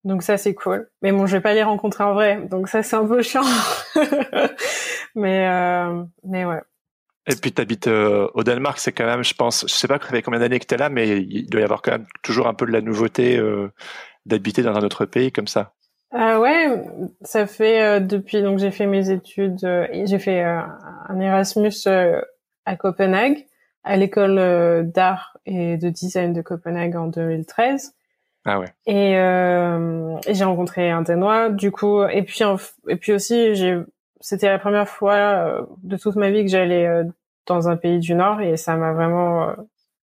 Donc 0.04 0.22
ça 0.22 0.36
c'est 0.36 0.54
cool. 0.54 0.88
Mais 1.02 1.12
bon, 1.12 1.26
je 1.26 1.36
vais 1.36 1.42
pas 1.42 1.54
les 1.54 1.62
rencontrer 1.62 2.04
en 2.04 2.14
vrai, 2.14 2.46
donc 2.48 2.68
ça 2.68 2.82
c'est 2.82 2.96
un 2.96 3.06
peu 3.06 3.22
chiant. 3.22 3.44
mais 5.14 5.48
euh, 5.48 6.04
mais 6.24 6.44
ouais. 6.44 6.62
Et 7.26 7.36
puis 7.36 7.52
tu 7.52 7.62
habites 7.62 7.86
euh, 7.86 8.28
au 8.34 8.42
Danemark, 8.42 8.78
c'est 8.78 8.92
quand 8.92 9.06
même, 9.06 9.24
je 9.24 9.32
pense, 9.32 9.64
je 9.66 9.72
sais 9.72 9.88
pas 9.88 9.98
combien 9.98 10.40
d'années 10.40 10.58
que 10.58 10.66
tu 10.66 10.74
es 10.74 10.78
là, 10.78 10.90
mais 10.90 11.20
il 11.20 11.48
doit 11.48 11.62
y 11.62 11.64
avoir 11.64 11.80
quand 11.80 11.92
même 11.92 12.06
toujours 12.22 12.48
un 12.48 12.54
peu 12.54 12.66
de 12.66 12.72
la 12.72 12.82
nouveauté 12.82 13.42
d'habiter 14.26 14.62
dans 14.62 14.74
un 14.74 14.82
autre 14.82 15.06
pays 15.06 15.32
comme 15.32 15.46
ça. 15.46 15.72
Euh, 16.14 16.38
ouais, 16.38 16.84
ça 17.22 17.46
fait 17.46 18.00
depuis 18.00 18.40
donc 18.40 18.58
j'ai 18.58 18.70
fait 18.70 18.86
mes 18.86 19.10
études, 19.10 19.58
j'ai 20.04 20.18
fait 20.18 20.42
un 20.42 21.20
Erasmus 21.20 21.72
à 22.66 22.76
Copenhague 22.76 23.46
à 23.84 23.96
l'école 23.96 24.38
euh, 24.38 24.82
d'art 24.82 25.36
et 25.46 25.76
de 25.76 25.90
design 25.90 26.32
de 26.32 26.42
Copenhague 26.42 26.96
en 26.96 27.06
2013. 27.06 27.94
Ah 28.46 28.58
ouais. 28.58 28.66
Et, 28.86 29.16
euh, 29.18 30.16
et 30.26 30.34
j'ai 30.34 30.44
rencontré 30.44 30.90
un 30.90 31.02
Danois, 31.02 31.50
du 31.50 31.70
coup, 31.70 32.02
et 32.04 32.22
puis 32.22 32.40
et 32.88 32.96
puis 32.96 33.12
aussi 33.12 33.54
j'ai, 33.54 33.78
c'était 34.20 34.48
la 34.48 34.58
première 34.58 34.88
fois 34.88 35.14
euh, 35.14 35.62
de 35.82 35.96
toute 35.96 36.16
ma 36.16 36.30
vie 36.30 36.44
que 36.44 36.50
j'allais 36.50 36.86
euh, 36.86 37.04
dans 37.46 37.68
un 37.68 37.76
pays 37.76 37.98
du 37.98 38.14
Nord 38.14 38.40
et 38.40 38.56
ça 38.56 38.76
m'a 38.76 38.92
vraiment, 38.92 39.54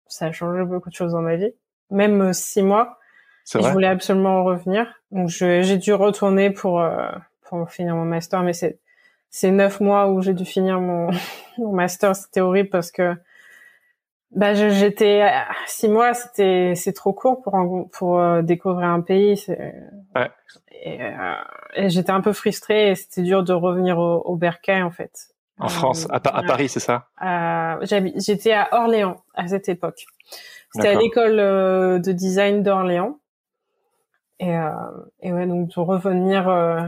ça 0.08 0.27
a 0.27 0.32
changé 0.32 0.63
beaucoup 0.63 0.89
de 0.89 0.96
choses 0.96 1.12
dans 1.12 1.22
ma 1.22 1.36
vie. 1.36 1.53
Même 1.89 2.34
six 2.34 2.62
mois, 2.62 2.98
je 3.60 3.70
voulais 3.70 3.88
absolument 3.88 4.43
revenir, 4.43 4.88
donc 5.12 5.29
j'ai 5.29 5.77
dû 5.77 5.93
retourner 5.93 6.50
pour 6.51 6.84
pour 7.43 7.70
finir 7.70 7.96
mon 7.96 8.05
master, 8.05 8.43
mais 8.43 8.53
c'est 8.53 8.79
c'est 9.31 9.50
neuf 9.50 9.79
mois 9.79 10.10
où 10.10 10.22
j'ai 10.22 10.34
dû 10.34 10.46
finir 10.46 10.79
mon, 10.79 11.10
mon 11.58 11.72
master, 11.72 12.15
c'était 12.15 12.41
horrible 12.41 12.70
parce 12.70 12.91
que 12.91 13.15
bah, 14.31 14.53
j'étais 14.53 15.29
six 15.65 15.89
mois, 15.89 16.13
c'était 16.13 16.74
c'est 16.75 16.93
trop 16.93 17.13
court 17.13 17.41
pour 17.41 17.89
pour 17.91 18.20
euh, 18.20 18.41
découvrir 18.41 18.88
un 18.88 19.01
pays. 19.01 19.43
Ouais. 20.15 20.29
Et, 20.84 21.01
euh, 21.01 21.34
et 21.75 21.89
j'étais 21.89 22.12
un 22.12 22.22
peu 22.22 22.34
frustrée 22.34 22.91
et 22.91 22.96
c'était 22.96 23.24
dur 23.24 23.43
de 23.43 23.53
revenir 23.53 23.98
au, 23.98 24.22
au 24.22 24.36
Bercail 24.36 24.84
en 24.84 24.91
fait. 24.91 25.12
En 25.60 25.67
France, 25.67 26.08
à, 26.10 26.15
à 26.15 26.43
Paris, 26.43 26.70
c'est 26.70 26.79
ça? 26.79 27.08
J'étais 28.15 28.53
à 28.53 28.70
Orléans 28.72 29.22
à 29.36 29.48
cette 29.48 29.70
époque. 29.70 30.05
C'était 30.74 30.88
à 30.88 30.96
l'école 30.96 31.39
euh, 31.39 32.00
de 32.00 32.12
design 32.12 32.63
d'Orléans. 32.63 33.20
Et, 34.41 34.57
euh, 34.57 34.71
et 35.21 35.31
ouais, 35.31 35.45
donc 35.45 35.69
de 35.69 35.79
revenir, 35.79 36.50
euh, 36.50 36.81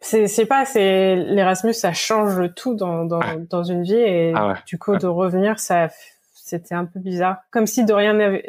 c'est 0.00 0.26
c'est 0.26 0.46
pas, 0.46 0.64
c'est 0.64 1.14
l'Erasmus, 1.14 1.74
ça 1.74 1.92
change 1.92 2.52
tout 2.54 2.74
dans 2.74 3.04
dans, 3.04 3.20
dans 3.48 3.62
une 3.62 3.84
vie 3.84 3.94
et 3.94 4.32
ah 4.34 4.54
du 4.66 4.76
coup 4.76 4.96
de 4.96 5.06
revenir, 5.06 5.60
ça 5.60 5.88
c'était 6.34 6.74
un 6.74 6.84
peu 6.84 6.98
bizarre, 6.98 7.38
comme 7.52 7.68
si 7.68 7.84
de 7.84 7.92
rien 7.92 8.14
n'avait, 8.14 8.44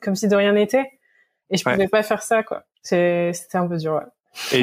comme 0.00 0.14
si 0.14 0.28
de 0.28 0.36
rien 0.36 0.52
n'était, 0.52 0.88
et 1.50 1.56
je 1.56 1.64
pouvais 1.64 1.88
pas 1.88 2.04
faire 2.04 2.22
ça 2.22 2.44
quoi. 2.44 2.62
C'était 2.80 3.34
un 3.54 3.66
peu 3.66 3.76
dur. 3.76 3.94
Ouais. 3.94 4.62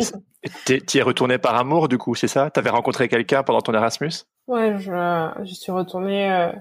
Et 0.66 0.80
tu 0.82 0.98
es 0.98 1.02
retourné 1.02 1.38
par 1.38 1.56
amour 1.56 1.90
du 1.90 1.98
coup, 1.98 2.16
c'est 2.16 2.30
ça? 2.30 2.50
T'avais 2.50 2.70
rencontré 2.70 3.10
quelqu'un 3.10 3.44
pendant 3.44 3.62
ton 3.62 3.74
Erasmus? 3.74 4.12
Ouais, 4.48 4.78
je, 4.80 5.32
je 5.44 5.54
suis 5.54 5.72
retournée 5.74 6.32
euh, 6.32 6.52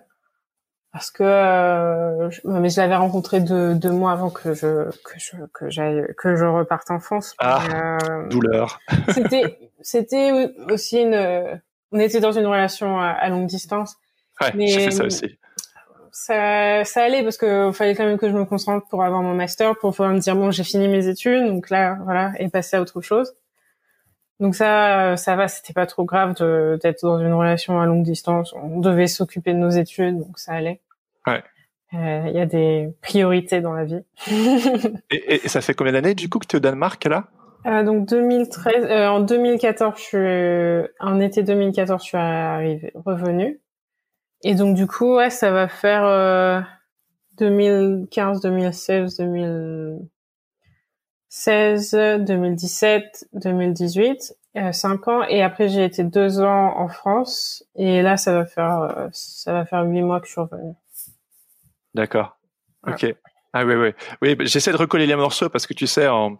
parce 0.95 1.11
que 1.11 1.25
euh, 1.25 2.31
je, 2.31 2.41
mais 2.45 2.71
je 2.71 2.81
l'avais 2.81 2.95
rencontré 2.95 3.41
deux, 3.41 3.75
deux 3.75 3.91
mois 3.91 4.13
avant 4.13 4.31
que 4.31 4.55
je 4.55 4.89
que 5.03 5.19
je 5.19 5.33
que 5.53 5.69
j'aille 5.69 6.07
que 6.17 6.37
je 6.37 6.45
reparte 6.45 6.89
en 6.93 7.01
France. 7.01 7.35
Ah, 7.41 7.65
euh, 7.75 8.29
douleur. 8.29 8.79
c'était 9.13 9.59
c'était 9.83 10.53
aussi 10.71 11.01
une 11.01 11.61
on 11.91 11.99
était 11.99 12.21
dans 12.21 12.31
une 12.31 12.47
relation 12.47 13.01
à, 13.01 13.29
longue 13.29 13.47
distance. 13.47 13.97
Ouais, 14.41 14.53
mais, 14.55 14.69
j'ai 14.69 14.81
fait 14.85 14.91
ça 14.93 15.05
aussi. 15.05 15.37
Ça, 16.13 16.85
ça 16.85 17.03
allait 17.03 17.25
parce 17.25 17.39
que 17.39 17.73
fallait 17.73 17.97
quand 17.97 18.05
même 18.05 18.19
que 18.19 18.29
je 18.31 18.35
me 18.35 18.45
concentre 18.45 18.87
pour 18.87 19.03
avoir 19.03 19.21
mon 19.21 19.35
master, 19.35 19.77
pour 19.77 19.91
pouvoir 19.91 20.13
me 20.13 20.21
dire 20.21 20.37
bon 20.37 20.53
j'ai 20.53 20.63
fini 20.63 20.87
mes 20.87 21.09
études, 21.09 21.45
donc 21.45 21.71
là 21.71 21.99
voilà 22.05 22.33
et 22.39 22.49
passer 22.49 22.77
à 22.77 22.81
autre 22.81 23.01
chose. 23.01 23.35
Donc 24.41 24.55
ça, 24.55 25.17
ça 25.17 25.37
va, 25.37 25.49
c'était 25.49 25.73
pas 25.73 25.87
trop 25.87 26.05
grave 26.05 26.35
d'être 26.35 27.03
dans 27.03 27.19
une 27.19 27.33
relation 27.33 27.81
à 27.81 27.87
longue 27.87 28.03
distance. 28.03 28.53
On 28.55 28.81
devait 28.81 29.07
s'occuper 29.07 29.53
de 29.53 29.59
nos 29.59 29.71
études, 29.71 30.19
donc 30.19 30.39
ça 30.39 30.53
allait. 30.53 30.81
Ouais. 31.27 31.43
Euh, 31.95 32.25
il 32.27 32.37
y 32.37 32.41
a 32.41 32.47
des 32.47 32.89
priorités 33.03 33.61
dans 33.61 33.73
la 33.73 33.85
vie. 33.85 34.03
et, 35.11 35.35
et, 35.45 35.49
ça 35.49 35.61
fait 35.61 35.75
combien 35.75 35.93
d'années 35.93 36.15
du 36.15 36.29
coup 36.29 36.39
que 36.39 36.47
tu 36.47 36.57
es 36.57 36.59
au 36.59 36.61
Danemark 36.61 37.05
là? 37.05 37.29
Euh, 37.67 37.85
Donc 37.85 38.09
2013, 38.09 38.85
euh, 38.85 39.09
en 39.09 39.21
2014, 39.21 39.95
je 39.97 40.03
suis, 40.03 40.91
en 40.99 41.21
été 41.21 41.43
2014, 41.43 42.03
je 42.03 42.07
suis 42.07 42.17
arrivée, 42.17 42.93
revenue. 42.95 43.61
Et 44.43 44.55
donc 44.55 44.75
du 44.75 44.87
coup, 44.87 45.17
ouais, 45.17 45.31
ça 45.31 45.53
va 45.53 45.69
faire 45.69 46.67
2015, 47.39 48.41
2016, 48.41 49.17
2016, 51.47 52.25
2017, 52.25 53.29
2018, 53.33 54.37
euh, 54.57 54.73
5 54.73 55.09
ans. 55.09 55.23
Et 55.25 55.43
après, 55.43 55.69
j'ai 55.69 55.85
été 55.85 56.05
deux 56.05 56.41
ans 56.41 56.79
en 56.79 56.89
France. 56.89 57.65
Et 57.75 58.03
là, 58.03 58.17
ça 58.17 58.33
va 58.33 58.47
faire, 58.47 59.09
ça 59.13 59.53
va 59.53 59.65
faire 59.65 59.85
huit 59.85 60.03
mois 60.03 60.21
que 60.21 60.27
je 60.27 60.33
suis 60.33 60.41
revenue. 60.41 60.75
D'accord. 61.95 62.37
Ok. 62.87 63.15
Ah 63.57 63.65
oui, 63.65 63.77
oui. 63.77 63.91
Oui, 64.21 64.37
j'essaie 64.41 64.73
de 64.73 64.77
recoller 64.77 65.07
les 65.07 65.15
morceaux 65.15 65.49
parce 65.49 65.69
que 65.69 65.75
tu 65.75 65.87
sais, 65.87 66.09
en, 66.09 66.39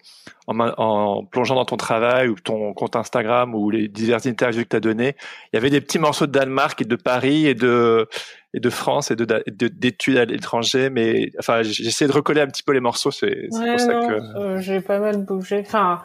en, 0.49 0.59
en, 0.59 1.25
plongeant 1.25 1.55
dans 1.55 1.65
ton 1.65 1.77
travail 1.77 2.27
ou 2.27 2.35
ton 2.35 2.75
compte 2.75 2.97
Instagram 2.97 3.55
ou 3.55 3.71
les 3.71 3.87
diverses 3.87 4.27
interviews 4.27 4.65
que 4.65 4.71
tu 4.71 4.77
as 4.77 4.81
données, 4.81 5.15
il 5.53 5.57
y 5.57 5.59
avait 5.59 5.71
des 5.71 5.81
petits 5.81 6.01
morceaux 6.01 6.27
de 6.27 6.33
Danemark 6.33 6.83
et 6.83 6.85
de 6.85 6.97
Paris 6.97 7.47
et 7.47 7.55
de, 7.55 8.09
et 8.53 8.59
de 8.59 8.69
France 8.69 9.13
et 9.13 9.17
de, 9.17 9.25
d'études 9.47 10.17
à 10.17 10.25
l'étranger. 10.25 10.91
Mais 10.91 11.31
enfin, 11.39 11.63
j'essaie 11.63 12.09
de 12.09 12.13
recoller 12.13 12.41
un 12.41 12.49
petit 12.49 12.65
peu 12.65 12.73
les 12.73 12.81
morceaux. 12.81 13.13
C'est, 13.13 13.47
ouais, 13.53 13.71
pour 13.71 13.81
ça 13.81 13.95
que. 13.95 14.39
Euh, 14.41 14.59
j'ai 14.59 14.81
pas 14.81 14.99
mal 14.99 15.19
bougé. 15.19 15.63
Enfin. 15.65 16.03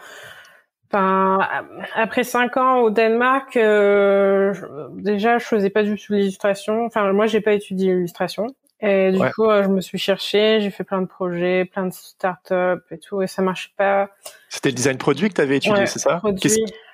Enfin, 0.92 1.48
après 1.96 2.24
cinq 2.24 2.58
ans 2.58 2.80
au 2.80 2.90
Danemark, 2.90 3.56
euh, 3.58 4.54
déjà 4.94 5.38
je 5.38 5.46
faisais 5.46 5.70
pas 5.70 5.84
du 5.84 5.96
tout 5.98 6.14
l'illustration. 6.14 6.86
Enfin, 6.86 7.14
moi 7.14 7.28
j'ai 7.28 7.42
pas 7.42 7.54
étudié 7.54 7.94
l'illustration. 7.94 8.48
Et 8.82 9.12
du 9.12 9.20
coup, 9.36 9.50
euh, 9.50 9.64
je 9.64 9.68
me 9.68 9.82
suis 9.82 9.98
cherchée, 9.98 10.62
j'ai 10.62 10.70
fait 10.70 10.86
plein 10.86 11.02
de 11.02 11.08
projets, 11.08 11.66
plein 11.66 11.86
de 11.86 11.94
startups 11.94 12.82
et 12.92 12.98
tout, 12.98 13.22
et 13.22 13.28
ça 13.28 13.42
marche 13.42 13.74
pas. 13.76 14.10
C'était 14.48 14.70
le 14.70 14.76
design 14.76 14.98
produit 14.98 15.28
que 15.30 15.34
tu 15.34 15.42
avais 15.42 15.58
étudié, 15.58 15.86
c'est 15.86 16.00
ça? 16.00 16.22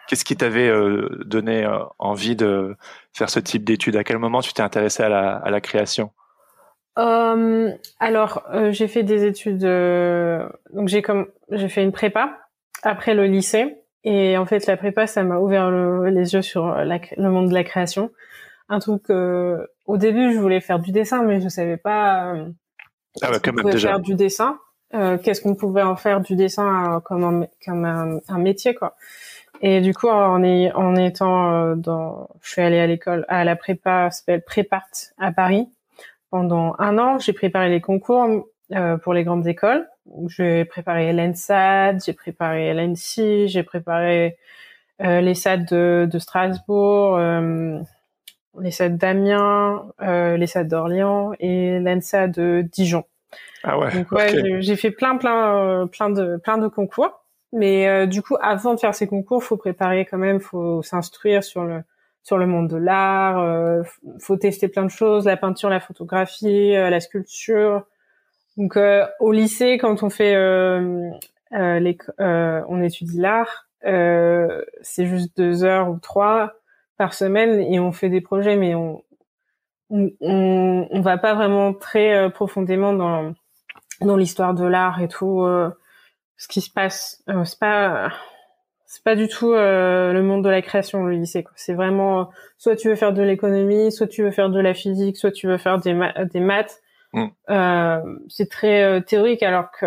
Qu'est-ce 0.08 0.26
qui 0.26 0.36
t'avait 0.36 0.68
euh, 0.68 1.10
donné 1.26 1.66
euh, 1.66 1.80
envie 1.98 2.36
de 2.36 2.76
faire 3.14 3.30
ce 3.30 3.40
type 3.40 3.64
d'études? 3.64 3.96
À 3.96 4.04
quel 4.04 4.20
moment 4.20 4.42
tu 4.42 4.54
t'es 4.54 4.62
intéressé 4.62 5.04
à 5.04 5.10
la, 5.10 5.36
à 5.36 5.50
la 5.50 5.62
création? 5.62 6.12
Euh, 6.98 7.72
Alors, 8.00 8.44
j'ai 8.70 8.88
fait 8.88 9.04
des 9.04 9.26
études. 9.26 9.62
donc 9.62 10.88
j'ai 10.88 11.02
comme 11.02 11.28
j'ai 11.52 11.70
fait 11.70 11.84
une 11.84 11.92
prépa 11.92 12.40
après 12.84 13.14
le 13.14 13.26
lycée, 13.26 13.78
et 14.04 14.38
en 14.38 14.46
fait 14.46 14.66
la 14.68 14.78
prépa 14.78 15.08
ça 15.08 15.24
m'a 15.24 15.38
ouvert 15.38 15.72
les 15.72 16.34
yeux 16.34 16.42
sur 16.42 16.68
le 16.68 17.30
monde 17.30 17.50
de 17.50 17.54
la 17.54 17.64
création. 17.64 18.12
Un 18.70 18.80
truc 18.80 19.10
euh, 19.10 19.66
au 19.86 19.98
début 19.98 20.34
je 20.34 20.40
voulais 20.40 20.62
faire 20.62 20.80
du 20.80 20.92
dessin 20.92 21.24
mais 21.24 21.42
je 21.42 21.50
savais 21.50 21.78
pas 21.78 22.34
euh, 22.34 22.50
ah 23.22 23.32
ouais, 23.32 23.40
quand 23.44 23.54
même 23.54 23.66
déjà. 23.66 23.90
faire 23.90 24.00
du 24.00 24.16
dessin. 24.16 24.60
Euh, 24.94 25.18
qu'est-ce 25.18 25.42
qu'on 25.42 25.56
pouvait 25.56 25.82
en 25.82 25.96
faire 25.96 26.22
du 26.22 26.36
dessin 26.36 27.02
comme 27.06 27.24
un, 27.24 27.48
comme 27.66 27.86
un, 27.86 28.38
métier 28.38 28.76
quoi. 28.76 28.96
Et 29.62 29.82
du 29.82 29.94
coup 29.94 30.08
en, 30.08 30.44
en 30.44 30.96
étant 30.96 31.76
dans 31.76 32.30
je 32.42 32.52
suis 32.52 32.62
allée 32.62 32.80
à 32.80 32.88
l'école 32.88 33.26
à 33.28 33.44
la 33.44 33.56
prépa 33.56 34.12
s'appelle 34.12 34.44
Prépart 34.44 34.88
à 35.18 35.32
Paris. 35.32 35.68
Pendant 36.30 36.76
un 36.78 36.98
an 36.98 37.20
j'ai 37.20 37.34
préparé 37.34 37.70
les 37.70 37.82
concours 37.82 38.48
pour 39.04 39.14
les 39.14 39.24
grandes 39.24 39.48
écoles. 39.48 39.88
J'ai 40.28 40.66
préparé 40.66 41.14
l'ENSAD 41.14 42.04
j'ai 42.06 42.14
préparé 42.14 42.74
l'ENSI 42.74 43.48
j'ai 43.48 43.64
préparé 43.64 44.38
les 45.00 45.36
SAD 45.36 45.66
de, 45.66 46.10
de 46.12 46.20
Strasbourg 46.20 47.18
les 48.60 48.72
SAD 48.72 48.98
d'Amiens, 48.98 49.86
euh, 50.02 50.38
les 50.38 50.48
SAD 50.48 50.68
d'Orléans 50.68 51.34
et 51.40 51.80
l'ENSA 51.80 52.28
de 52.28 52.64
Dijon. 52.72 53.04
Ah 53.64 53.80
ouais. 53.80 53.92
Donc 53.94 54.12
ouais, 54.12 54.62
j'ai 54.62 54.76
fait 54.76 54.92
plein 54.92 55.18
plein 55.18 55.56
euh, 55.56 55.86
plein 55.86 56.10
de 56.10 56.38
plein 56.38 56.58
de 56.58 56.68
concours. 56.68 57.22
Mais 57.52 57.88
euh, 57.88 58.06
du 58.06 58.22
coup, 58.22 58.36
avant 58.42 58.74
de 58.74 58.80
faire 58.80 58.94
ces 58.94 59.08
concours, 59.08 59.44
faut 59.44 59.58
préparer 59.58 60.06
quand 60.06 60.18
même, 60.18 60.40
faut 60.40 60.84
s'instruire 60.84 61.44
sur 61.44 61.64
le 61.64 61.82
sur 62.24 62.38
le 62.38 62.48
monde 62.48 62.68
de 62.68 62.78
l'art, 62.78 63.40
euh, 63.40 63.84
faut 64.20 64.36
tester 64.36 64.68
plein 64.68 64.84
de 64.84 64.90
choses, 64.90 65.26
la 65.26 65.38
peinture, 65.38 65.70
la 65.70 65.80
photographie, 65.80 66.74
la 66.74 67.00
sculpture. 67.00 67.86
Donc 68.58 68.80
au 69.20 69.32
lycée, 69.32 69.78
quand 69.78 70.02
on 70.02 70.10
fait 70.10 70.34
les, 71.52 71.98
on 72.20 72.82
étudie 72.82 73.20
l'art, 73.20 73.68
c'est 73.84 75.06
juste 75.06 75.38
deux 75.38 75.64
heures 75.64 75.90
ou 75.90 76.00
trois 76.00 76.54
par 76.98 77.14
semaine 77.14 77.60
et 77.60 77.80
on 77.80 77.92
fait 77.92 78.10
des 78.10 78.22
projets, 78.22 78.56
mais 78.56 78.76
on 78.76 79.04
on, 79.90 80.12
on, 80.20 81.02
va 81.02 81.18
pas 81.18 81.34
vraiment 81.34 81.74
très 81.74 82.16
euh, 82.16 82.30
profondément 82.30 82.94
dans 82.94 83.34
dans 84.02 84.18
l'histoire 84.18 84.54
de 84.54 84.66
l'art 84.66 85.02
et 85.02 85.08
tout 85.08 85.42
euh, 85.42 85.70
ce 86.38 86.48
qui 86.48 86.62
se 86.62 86.72
passe. 86.72 87.24
Euh, 87.30 87.44
c'est 87.44 87.60
pas 87.60 88.12
c'est 88.86 89.04
pas 89.04 89.16
du 89.16 89.28
tout 89.28 89.54
le 89.54 90.22
monde 90.22 90.44
de 90.44 90.50
la 90.50 90.62
création 90.62 91.04
le 91.04 91.12
lycée. 91.12 91.46
C'est 91.56 91.74
vraiment 91.74 92.30
soit 92.58 92.76
tu 92.76 92.90
veux 92.90 92.96
faire 92.96 93.14
de 93.14 93.22
l'économie, 93.22 93.92
soit 93.92 94.08
tu 94.08 94.24
veux 94.24 94.32
faire 94.32 94.50
de 94.50 94.60
la 94.60 94.74
physique, 94.74 95.18
soit 95.18 95.32
tu 95.32 95.48
veux 95.48 95.58
faire 95.58 95.80
des, 95.80 95.98
des 96.32 96.40
maths. 96.40 96.82
Mm. 97.14 97.28
c'est 98.28 98.50
très 98.50 99.02
théorique 99.04 99.42
alors 99.42 99.72
que 99.72 99.86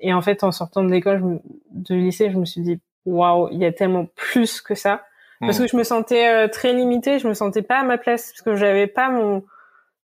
et 0.00 0.12
en 0.12 0.20
fait 0.20 0.42
en 0.42 0.50
sortant 0.50 0.82
de 0.82 0.90
l'école 0.90 1.40
de 1.70 1.94
lycée 1.94 2.30
je 2.32 2.38
me 2.38 2.44
suis 2.44 2.60
dit 2.60 2.80
waouh 3.04 3.48
il 3.52 3.58
y 3.58 3.64
a 3.64 3.72
tellement 3.72 4.06
plus 4.16 4.60
que 4.60 4.74
ça 4.74 5.02
parce 5.46 5.58
que 5.58 5.66
je 5.66 5.76
me 5.76 5.84
sentais 5.84 6.28
euh, 6.28 6.48
très 6.48 6.72
limitée, 6.72 7.18
je 7.18 7.28
me 7.28 7.34
sentais 7.34 7.62
pas 7.62 7.80
à 7.80 7.84
ma 7.84 7.98
place 7.98 8.30
parce 8.30 8.42
que 8.42 8.54
j'avais 8.54 8.86
pas 8.86 9.10
mon 9.10 9.44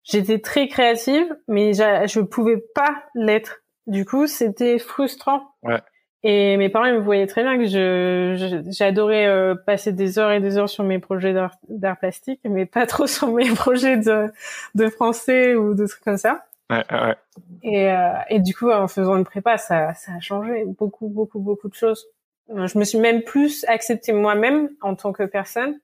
j'étais 0.02 0.38
très 0.38 0.68
créative 0.68 1.26
mais 1.48 1.72
je 1.74 2.20
pouvais 2.20 2.62
pas 2.74 3.02
l'être. 3.14 3.62
Du 3.86 4.06
coup, 4.06 4.26
c'était 4.26 4.78
frustrant. 4.78 5.54
Ouais. 5.62 5.80
Et 6.22 6.56
mes 6.56 6.70
parents 6.70 6.86
ils 6.86 6.94
me 6.94 7.00
voyaient 7.00 7.26
très 7.26 7.42
bien 7.42 7.58
que 7.58 7.66
je 7.66 8.62
j'adorais 8.70 9.26
euh, 9.26 9.54
passer 9.54 9.92
des 9.92 10.18
heures 10.18 10.30
et 10.30 10.40
des 10.40 10.56
heures 10.56 10.70
sur 10.70 10.82
mes 10.82 10.98
projets 10.98 11.34
d'art 11.68 11.98
plastique 11.98 12.40
mais 12.44 12.64
pas 12.64 12.86
trop 12.86 13.06
sur 13.08 13.28
mes 13.28 13.50
projets 13.50 13.98
de 13.98 14.32
de 14.74 14.88
français 14.88 15.54
ou 15.54 15.74
de 15.74 15.86
trucs 15.86 16.04
comme 16.04 16.16
ça. 16.16 16.44
Ouais, 16.70 16.82
ouais. 16.90 17.16
Et, 17.62 17.90
euh, 17.90 18.12
et 18.30 18.40
du 18.40 18.54
coup, 18.54 18.70
en 18.70 18.88
faisant 18.88 19.16
une 19.16 19.24
prépa, 19.24 19.58
ça, 19.58 19.94
ça 19.94 20.12
a 20.12 20.20
changé 20.20 20.64
beaucoup, 20.64 21.08
beaucoup, 21.08 21.38
beaucoup 21.38 21.68
de 21.68 21.74
choses. 21.74 22.06
Je 22.48 22.78
me 22.78 22.84
suis 22.84 22.98
même 22.98 23.22
plus 23.22 23.64
acceptée 23.68 24.12
moi-même 24.12 24.68
en 24.82 24.94
tant 24.94 25.12
que 25.12 25.22
personne. 25.22 25.78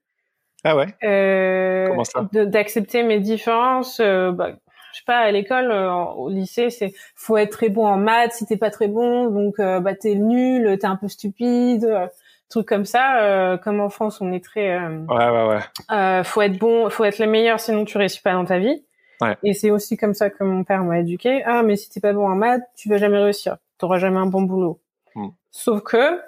Ah 0.64 0.76
ouais? 0.76 0.86
Euh, 1.04 1.88
Comment 1.88 2.04
ça? 2.04 2.28
D'accepter 2.32 3.02
mes 3.02 3.18
différences. 3.18 3.98
Euh, 4.00 4.30
bah, 4.32 4.50
je 4.92 4.98
sais 4.98 5.04
pas, 5.06 5.18
à 5.18 5.30
l'école, 5.30 5.70
euh, 5.70 5.92
au 5.92 6.28
lycée, 6.28 6.70
c'est 6.70 6.92
faut 7.14 7.36
être 7.36 7.52
très 7.52 7.68
bon 7.68 7.86
en 7.86 7.96
maths. 7.96 8.32
Si 8.32 8.46
t'es 8.46 8.56
pas 8.56 8.70
très 8.70 8.88
bon, 8.88 9.30
donc 9.30 9.58
euh, 9.58 9.80
bah 9.80 9.94
t'es 9.94 10.14
nul, 10.14 10.78
t'es 10.78 10.86
un 10.86 10.96
peu 10.96 11.08
stupide, 11.08 11.84
euh, 11.84 12.06
trucs 12.48 12.66
comme 12.66 12.84
ça. 12.84 13.58
comme 13.62 13.80
en 13.80 13.90
France, 13.90 14.20
on 14.20 14.32
est 14.32 14.44
très. 14.44 14.76
ouais 14.78 15.30
ouais 15.30 15.60
ouais. 15.88 16.24
faut 16.24 16.42
être 16.42 16.58
bon, 16.58 16.90
faut 16.90 17.04
être 17.04 17.18
le 17.18 17.26
meilleur, 17.26 17.60
sinon 17.60 17.84
tu 17.84 17.96
réussis 17.98 18.20
pas 18.20 18.32
dans 18.32 18.44
ta 18.44 18.58
vie. 18.58 18.84
Ouais. 19.20 19.36
Et 19.42 19.52
c'est 19.52 19.70
aussi 19.70 19.96
comme 19.96 20.14
ça 20.14 20.30
que 20.30 20.42
mon 20.42 20.64
père 20.64 20.82
m'a 20.82 20.98
éduqué. 20.98 21.42
Ah, 21.44 21.62
mais 21.62 21.76
si 21.76 21.90
t'es 21.90 22.00
pas 22.00 22.12
bon 22.12 22.26
en 22.26 22.34
maths, 22.34 22.62
tu 22.74 22.88
vas 22.88 22.96
jamais 22.96 23.18
réussir. 23.18 23.58
T'auras 23.78 23.98
jamais 23.98 24.18
un 24.18 24.26
bon 24.26 24.42
boulot. 24.42 24.80
Hmm. 25.14 25.28
Sauf 25.50 25.82
que 25.82 26.20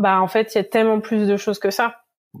bah 0.00 0.20
en 0.20 0.28
fait, 0.28 0.54
il 0.54 0.58
y 0.58 0.60
a 0.60 0.64
tellement 0.64 1.00
plus 1.00 1.28
de 1.28 1.36
choses 1.36 1.58
que 1.58 1.70
ça. 1.70 1.96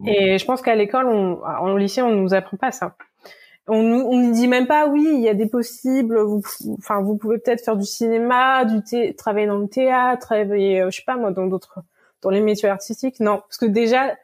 Et 0.06 0.38
je 0.38 0.44
pense 0.46 0.62
qu'à 0.62 0.74
l'école, 0.74 1.06
on, 1.06 1.40
au 1.62 1.76
lycée, 1.76 2.00
on 2.00 2.14
nous 2.14 2.32
apprend 2.32 2.56
pas 2.56 2.72
ça. 2.72 2.94
On 3.66 3.82
nous, 3.82 4.00
on 4.00 4.16
nous 4.16 4.32
dit 4.32 4.48
même 4.48 4.66
pas, 4.66 4.86
oui, 4.86 5.06
il 5.12 5.20
y 5.20 5.28
a 5.28 5.34
des 5.34 5.46
possibles. 5.46 6.18
Vous, 6.20 6.42
enfin, 6.78 7.02
vous 7.02 7.16
pouvez 7.16 7.38
peut-être 7.38 7.62
faire 7.62 7.76
du 7.76 7.84
cinéma, 7.84 8.64
du 8.64 8.82
thé, 8.82 9.14
travailler 9.14 9.46
dans 9.46 9.58
le 9.58 9.68
théâtre, 9.68 10.26
travailler, 10.26 10.80
euh, 10.80 10.90
je 10.90 10.96
sais 10.96 11.04
pas 11.04 11.16
moi, 11.16 11.32
dans 11.32 11.46
d'autres, 11.46 11.80
dans 12.22 12.30
les 12.30 12.40
métiers 12.40 12.68
artistiques. 12.68 13.20
Non, 13.20 13.38
parce 13.38 13.58
que 13.58 13.66
déjà 13.66 14.16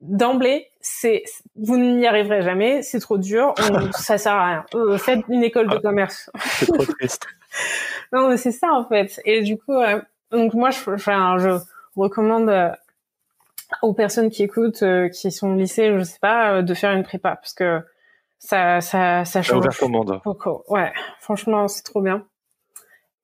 d'emblée, 0.00 0.68
c'est, 0.80 1.24
vous 1.56 1.76
n'y 1.76 2.06
arriverez 2.06 2.42
jamais. 2.42 2.82
C'est 2.82 3.00
trop 3.00 3.18
dur. 3.18 3.54
On, 3.70 3.92
ça 3.98 4.16
sert 4.16 4.32
à 4.32 4.46
rien. 4.46 4.64
Euh, 4.74 4.96
faites 4.96 5.24
une 5.28 5.42
école 5.42 5.68
de 5.68 5.76
ah, 5.76 5.80
commerce. 5.80 6.30
C'est 6.40 6.66
trop 6.66 6.84
triste. 6.84 7.26
non, 8.12 8.28
mais 8.28 8.36
c'est 8.36 8.52
ça 8.52 8.72
en 8.72 8.86
fait. 8.88 9.20
Et 9.24 9.42
du 9.42 9.58
coup, 9.58 9.74
euh, 9.74 10.00
donc 10.30 10.54
moi, 10.54 10.70
je, 10.70 10.90
enfin, 10.90 11.36
je 11.38 11.58
recommande 12.02 12.48
euh, 12.48 12.70
aux 13.82 13.94
personnes 13.94 14.30
qui 14.30 14.42
écoutent, 14.42 14.82
euh, 14.82 15.08
qui 15.08 15.30
sont 15.30 15.50
au 15.50 15.56
lycée, 15.56 15.96
je 15.98 16.02
sais 16.02 16.18
pas, 16.20 16.54
euh, 16.54 16.62
de 16.62 16.74
faire 16.74 16.92
une 16.92 17.02
prépa 17.02 17.36
parce 17.36 17.54
que 17.54 17.80
ça, 18.38 18.80
ça, 18.80 19.24
ça 19.24 19.42
change. 19.42 19.58
ouvert 19.58 19.76
ton 19.76 19.88
monde. 19.88 20.20
Beaucoup. 20.24 20.62
Ouais, 20.68 20.92
franchement, 21.20 21.68
c'est 21.68 21.82
trop 21.82 22.00
bien. 22.00 22.24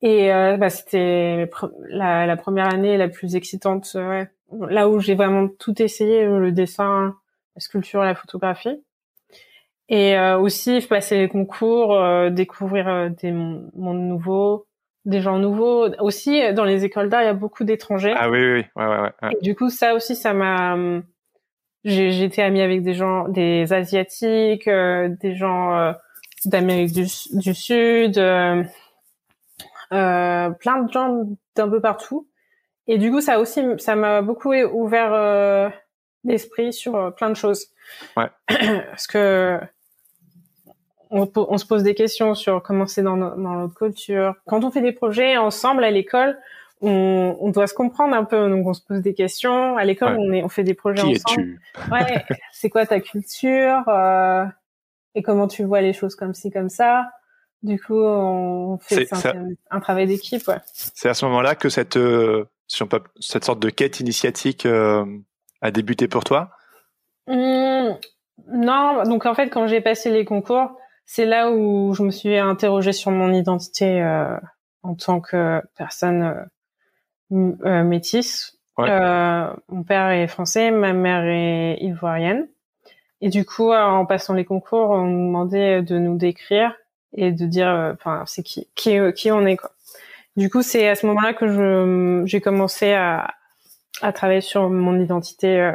Et 0.02 0.32
euh, 0.32 0.56
bah, 0.56 0.70
c'était 0.70 1.50
la, 1.88 2.26
la, 2.26 2.36
première 2.36 2.72
année 2.72 2.98
la 2.98 3.08
plus 3.08 3.36
excitante, 3.36 3.90
ouais. 3.94 4.28
là 4.68 4.88
où 4.88 5.00
j'ai 5.00 5.14
vraiment 5.14 5.48
tout 5.48 5.80
essayé, 5.80 6.26
le 6.26 6.52
dessin, 6.52 7.16
la 7.56 7.60
sculpture, 7.60 8.02
la 8.02 8.14
photographie. 8.14 8.82
Et 9.88 10.16
euh, 10.16 10.38
aussi 10.38 10.80
passer 10.80 11.18
les 11.18 11.28
concours, 11.28 11.94
euh, 11.94 12.30
découvrir 12.30 13.10
des 13.10 13.32
mondes 13.32 14.08
nouveaux, 14.08 14.66
des 15.04 15.20
gens 15.20 15.38
nouveaux. 15.38 15.88
Aussi, 16.00 16.40
dans 16.54 16.64
les 16.64 16.84
écoles 16.84 17.08
d'art, 17.08 17.22
il 17.22 17.26
y 17.26 17.28
a 17.28 17.34
beaucoup 17.34 17.64
d'étrangers. 17.64 18.14
Ah 18.16 18.30
oui, 18.30 18.38
oui, 18.38 18.64
ouais, 18.76 18.86
ouais, 18.86 18.98
ouais. 19.00 19.30
Et 19.32 19.42
du 19.42 19.54
coup, 19.54 19.70
ça 19.70 19.94
aussi, 19.94 20.16
ça 20.16 20.32
m'a... 20.32 20.76
J'ai 21.84 22.24
été 22.24 22.42
amie 22.42 22.62
avec 22.62 22.82
des 22.82 22.94
gens, 22.94 23.28
des 23.28 23.72
Asiatiques, 23.74 24.66
des 24.66 25.34
gens 25.36 25.92
d'Amérique 26.46 26.92
du, 26.92 27.06
du, 27.32 27.54
Sud, 27.54 28.14
plein 28.14 28.64
de 29.90 30.92
gens 30.92 31.28
d'un 31.54 31.68
peu 31.68 31.82
partout. 31.82 32.26
Et 32.86 32.96
du 32.96 33.10
coup, 33.10 33.20
ça 33.20 33.38
aussi, 33.38 33.62
ça 33.76 33.96
m'a 33.96 34.22
beaucoup 34.22 34.54
ouvert 34.54 35.72
l'esprit 36.24 36.72
sur 36.72 37.14
plein 37.14 37.28
de 37.28 37.36
choses. 37.36 37.66
Ouais. 38.16 38.30
Parce 38.48 39.06
que 39.06 39.60
on, 41.14 41.58
se 41.58 41.66
pose 41.66 41.82
des 41.82 41.94
questions 41.94 42.34
sur 42.34 42.62
comment 42.62 42.86
c'est 42.86 43.02
dans, 43.02 43.16
dans, 43.16 43.36
notre 43.36 43.74
culture. 43.74 44.34
Quand 44.46 44.64
on 44.64 44.70
fait 44.70 44.80
des 44.80 44.92
projets 44.92 45.36
ensemble 45.36 45.84
à 45.84 45.90
l'école, 45.90 46.38
on, 46.80 47.36
on, 47.40 47.50
doit 47.50 47.66
se 47.66 47.74
comprendre 47.74 48.14
un 48.14 48.24
peu, 48.24 48.48
donc 48.48 48.66
on 48.66 48.74
se 48.74 48.82
pose 48.82 49.00
des 49.00 49.14
questions. 49.14 49.76
À 49.76 49.84
l'école, 49.84 50.16
on, 50.18 50.32
est, 50.32 50.42
on 50.42 50.48
fait 50.48 50.64
des 50.64 50.74
projets 50.74 51.02
Qui 51.02 51.22
ensemble. 51.24 51.60
ouais, 51.92 52.24
c'est 52.52 52.68
quoi 52.68 52.84
ta 52.84 53.00
culture 53.00 53.88
euh, 53.88 54.44
et 55.14 55.22
comment 55.22 55.46
tu 55.46 55.64
vois 55.64 55.80
les 55.80 55.92
choses 55.92 56.16
comme 56.16 56.34
ci, 56.34 56.50
comme 56.50 56.68
ça. 56.68 57.10
Du 57.62 57.80
coup, 57.80 58.02
on 58.02 58.76
fait 58.78 59.08
un, 59.70 59.80
travail 59.80 60.06
d'équipe. 60.06 60.46
Ouais. 60.48 60.58
C'est 60.72 61.08
à 61.08 61.14
ce 61.14 61.24
moment-là 61.24 61.54
que 61.54 61.70
cette, 61.70 61.96
euh, 61.96 62.44
cette 63.20 63.44
sorte 63.44 63.60
de 63.60 63.70
quête 63.70 64.00
initiatique 64.00 64.66
euh, 64.66 65.06
a 65.62 65.70
débuté 65.70 66.06
pour 66.06 66.24
toi? 66.24 66.50
Mmh, 67.26 67.92
non, 68.52 69.04
donc 69.04 69.24
en 69.24 69.34
fait, 69.34 69.48
quand 69.48 69.66
j'ai 69.66 69.80
passé 69.80 70.10
les 70.10 70.26
concours, 70.26 70.76
c'est 71.06 71.26
là 71.26 71.50
où 71.50 71.94
je 71.94 72.02
me 72.02 72.10
suis 72.10 72.36
interrogée 72.36 72.92
sur 72.92 73.10
mon 73.10 73.32
identité 73.32 74.02
euh, 74.02 74.36
en 74.82 74.94
tant 74.94 75.20
que 75.20 75.60
personne 75.76 76.48
euh, 77.32 77.52
euh 77.64 77.82
métisse. 77.82 78.58
Euh, 78.80 79.52
mon 79.68 79.84
père 79.84 80.10
est 80.10 80.26
français, 80.26 80.70
ma 80.70 80.92
mère 80.92 81.24
est 81.24 81.78
ivoirienne. 81.80 82.48
Et 83.20 83.28
du 83.28 83.44
coup, 83.44 83.72
en 83.72 84.04
passant 84.06 84.34
les 84.34 84.44
concours, 84.44 84.90
on 84.90 85.04
nous 85.04 85.26
demandait 85.26 85.82
de 85.82 85.98
nous 85.98 86.16
décrire 86.16 86.74
et 87.12 87.30
de 87.30 87.46
dire, 87.46 87.94
enfin, 87.94 88.24
c'est 88.26 88.42
qui, 88.42 88.68
qui, 88.74 88.98
qui 89.14 89.30
on 89.30 89.46
est 89.46 89.56
quoi. 89.56 89.70
Du 90.36 90.50
coup, 90.50 90.62
c'est 90.62 90.88
à 90.88 90.96
ce 90.96 91.06
moment-là 91.06 91.32
que 91.32 91.46
je 91.46 92.22
j'ai 92.26 92.40
commencé 92.40 92.92
à, 92.92 93.32
à 94.02 94.12
travailler 94.12 94.40
sur 94.40 94.68
mon 94.68 94.98
identité 94.98 95.70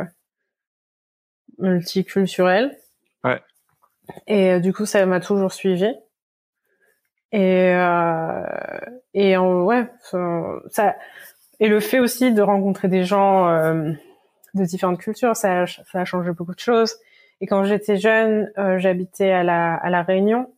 multiculturelle. 1.59 2.77
Et 4.28 4.54
euh, 4.54 4.60
du 4.60 4.74
coup, 4.74 4.86
ça 4.86 5.06
m'a 5.06 5.19
toujours 5.19 5.54
suivi. 5.54 5.93
Et 7.32 7.74
euh, 7.76 8.43
et 9.13 9.38
ouais, 9.38 9.86
ça 10.69 10.95
et 11.60 11.67
le 11.67 11.80
fait 11.80 12.00
aussi 12.00 12.34
de 12.34 12.41
rencontrer 12.41 12.88
des 12.88 13.04
gens 13.04 13.50
euh, 13.50 13.91
de 14.56 14.63
différentes 14.63 14.98
cultures, 15.00 15.36
ça, 15.36 15.65
ça 15.67 16.00
a 16.00 16.06
changé 16.06 16.32
beaucoup 16.32 16.56
de 16.56 16.60
choses. 16.60 16.95
Et 17.41 17.48
quand 17.48 17.65
j'étais 17.65 17.98
jeune, 17.98 18.52
euh, 18.58 18.80
j'habitais 18.80 19.32
à 19.32 19.43
la 19.43 19.76
à 19.76 19.89
la 19.89 20.02
Réunion. 20.02 20.52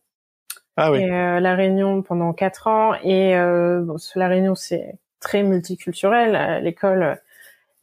Ah 0.76 0.90
oui. 0.90 1.02
Et, 1.02 1.08
la 1.08 1.54
Réunion 1.54 2.00
pendant 2.02 2.32
quatre 2.32 2.68
ans. 2.68 2.94
Et 3.02 3.34
bon, 3.34 3.96
la 4.14 4.28
Réunion, 4.28 4.54
c'est 4.54 4.98
très 5.20 5.42
multiculturel. 5.42 6.34
À 6.34 6.60
l'école, 6.60 7.20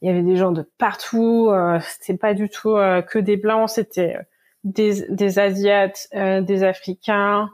il 0.02 0.08
y 0.08 0.10
avait 0.10 0.22
des 0.22 0.34
gens 0.34 0.50
de 0.50 0.68
partout. 0.78 1.52
c'était 1.80 2.18
pas 2.18 2.34
du 2.34 2.48
tout 2.48 2.74
que 2.74 3.18
des 3.20 3.36
blancs. 3.36 3.70
C'était 3.70 4.16
des, 4.64 5.06
des 5.08 5.38
Asiates, 5.38 6.08
euh, 6.14 6.40
des 6.40 6.64
Africains, 6.64 7.50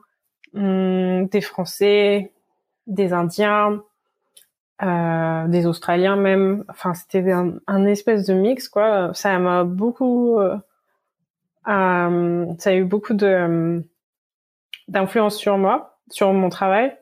hum, 0.54 1.26
des 1.26 1.40
Français, 1.40 2.32
des 2.86 3.12
Indiens, 3.12 3.82
euh, 4.82 5.48
des 5.48 5.66
Australiens 5.66 6.16
même. 6.16 6.64
Enfin, 6.68 6.94
c'était 6.94 7.30
un, 7.30 7.54
un, 7.66 7.86
espèce 7.86 8.26
de 8.26 8.34
mix, 8.34 8.68
quoi. 8.68 9.12
Ça 9.14 9.38
m'a 9.38 9.64
beaucoup... 9.64 10.38
Euh, 10.38 10.56
ça 11.66 12.70
a 12.70 12.74
eu 12.74 12.84
beaucoup 12.84 13.14
de 13.14 13.26
hum, 13.26 13.84
d'influence 14.88 15.36
sur 15.36 15.58
moi, 15.58 15.98
sur 16.10 16.32
mon 16.32 16.48
travail, 16.48 16.96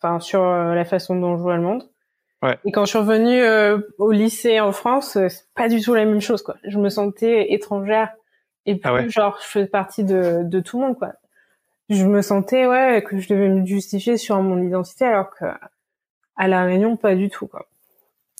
enfin 0.00 0.20
sur 0.20 0.42
euh, 0.42 0.74
la 0.74 0.84
façon 0.84 1.16
dont 1.16 1.36
je 1.36 1.42
vois 1.42 1.56
le 1.56 1.62
monde. 1.62 1.88
Ouais. 2.42 2.58
Et 2.64 2.72
quand 2.72 2.84
je 2.84 2.90
suis 2.90 2.98
revenue 2.98 3.42
euh, 3.42 3.78
au 3.98 4.12
lycée 4.12 4.60
en 4.60 4.72
France, 4.72 5.12
c'est 5.28 5.46
pas 5.54 5.68
du 5.68 5.80
tout 5.80 5.94
la 5.94 6.04
même 6.04 6.20
chose, 6.20 6.42
quoi. 6.42 6.56
Je 6.64 6.78
me 6.78 6.90
sentais 6.90 7.52
étrangère 7.52 8.12
et 8.66 8.80
ah 8.82 8.94
puis, 8.98 9.10
genre, 9.10 9.38
je 9.40 9.46
faisais 9.46 9.66
partie 9.66 10.04
de, 10.04 10.42
de 10.42 10.60
tout 10.60 10.78
le 10.78 10.86
monde, 10.86 10.98
quoi. 10.98 11.12
Je 11.90 12.04
me 12.06 12.22
sentais, 12.22 12.66
ouais, 12.66 13.04
que 13.06 13.18
je 13.18 13.28
devais 13.28 13.48
me 13.48 13.66
justifier 13.66 14.16
sur 14.16 14.40
mon 14.40 14.62
identité, 14.62 15.04
alors 15.04 15.30
que 15.30 15.44
à 16.36 16.48
la 16.48 16.64
Réunion, 16.64 16.96
pas 16.96 17.14
du 17.14 17.28
tout, 17.28 17.46
quoi. 17.46 17.68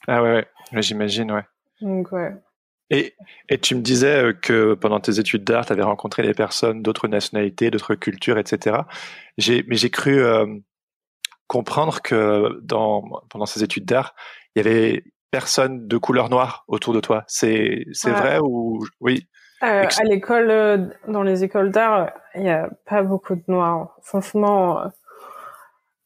Ah 0.07 0.23
ouais, 0.23 0.47
ouais. 0.73 0.83
j'imagine, 0.83 1.31
ouais. 1.31 1.45
Donc, 1.81 2.13
ouais. 2.13 2.35
Et, 2.91 3.15
et 3.49 3.59
tu 3.59 3.75
me 3.75 3.81
disais 3.81 4.25
euh, 4.25 4.33
que 4.33 4.75
pendant 4.75 5.01
tes 5.01 5.19
études 5.19 5.45
d'art, 5.45 5.67
tu 5.67 5.73
avais 5.73 5.83
rencontré 5.83 6.23
des 6.23 6.35
personnes 6.35 6.83
d'autres 6.83 7.09
nationalités, 7.09 7.71
d'autres 7.71 7.95
cultures, 7.95 8.39
etc. 8.39 8.79
J'ai, 9.39 9.65
mais 9.69 9.77
j'ai 9.77 9.91
cru 9.91 10.23
euh, 10.23 10.47
comprendre 11.47 12.03
que 12.03 12.61
dans, 12.63 13.03
pendant 13.31 13.47
ces 13.47 13.63
études 13.63 13.87
d'art, 13.87 14.15
il 14.55 14.65
y 14.65 14.69
avait 14.69 15.05
personne 15.31 15.89
de 15.89 15.97
couleur 15.97 16.31
noire 16.31 16.65
autour 16.69 16.95
de 16.95 17.01
toi. 17.01 17.25
C'est, 17.27 17.87
c'est 17.93 18.11
vrai 18.11 18.39
ou 18.41 18.87
oui? 19.01 19.27
Euh, 19.66 19.88
à 19.98 20.05
l'école, 20.05 20.50
euh, 20.50 20.79
dans 21.09 21.22
les 21.22 21.44
écoles 21.44 21.70
d'art, 21.70 22.12
il 22.35 22.42
n'y 22.42 22.50
a 22.50 22.68
pas 22.87 23.03
beaucoup 23.03 23.35
de 23.35 23.42
noirs. 23.48 23.96
Franchement, 24.03 24.81
euh, 24.81 24.88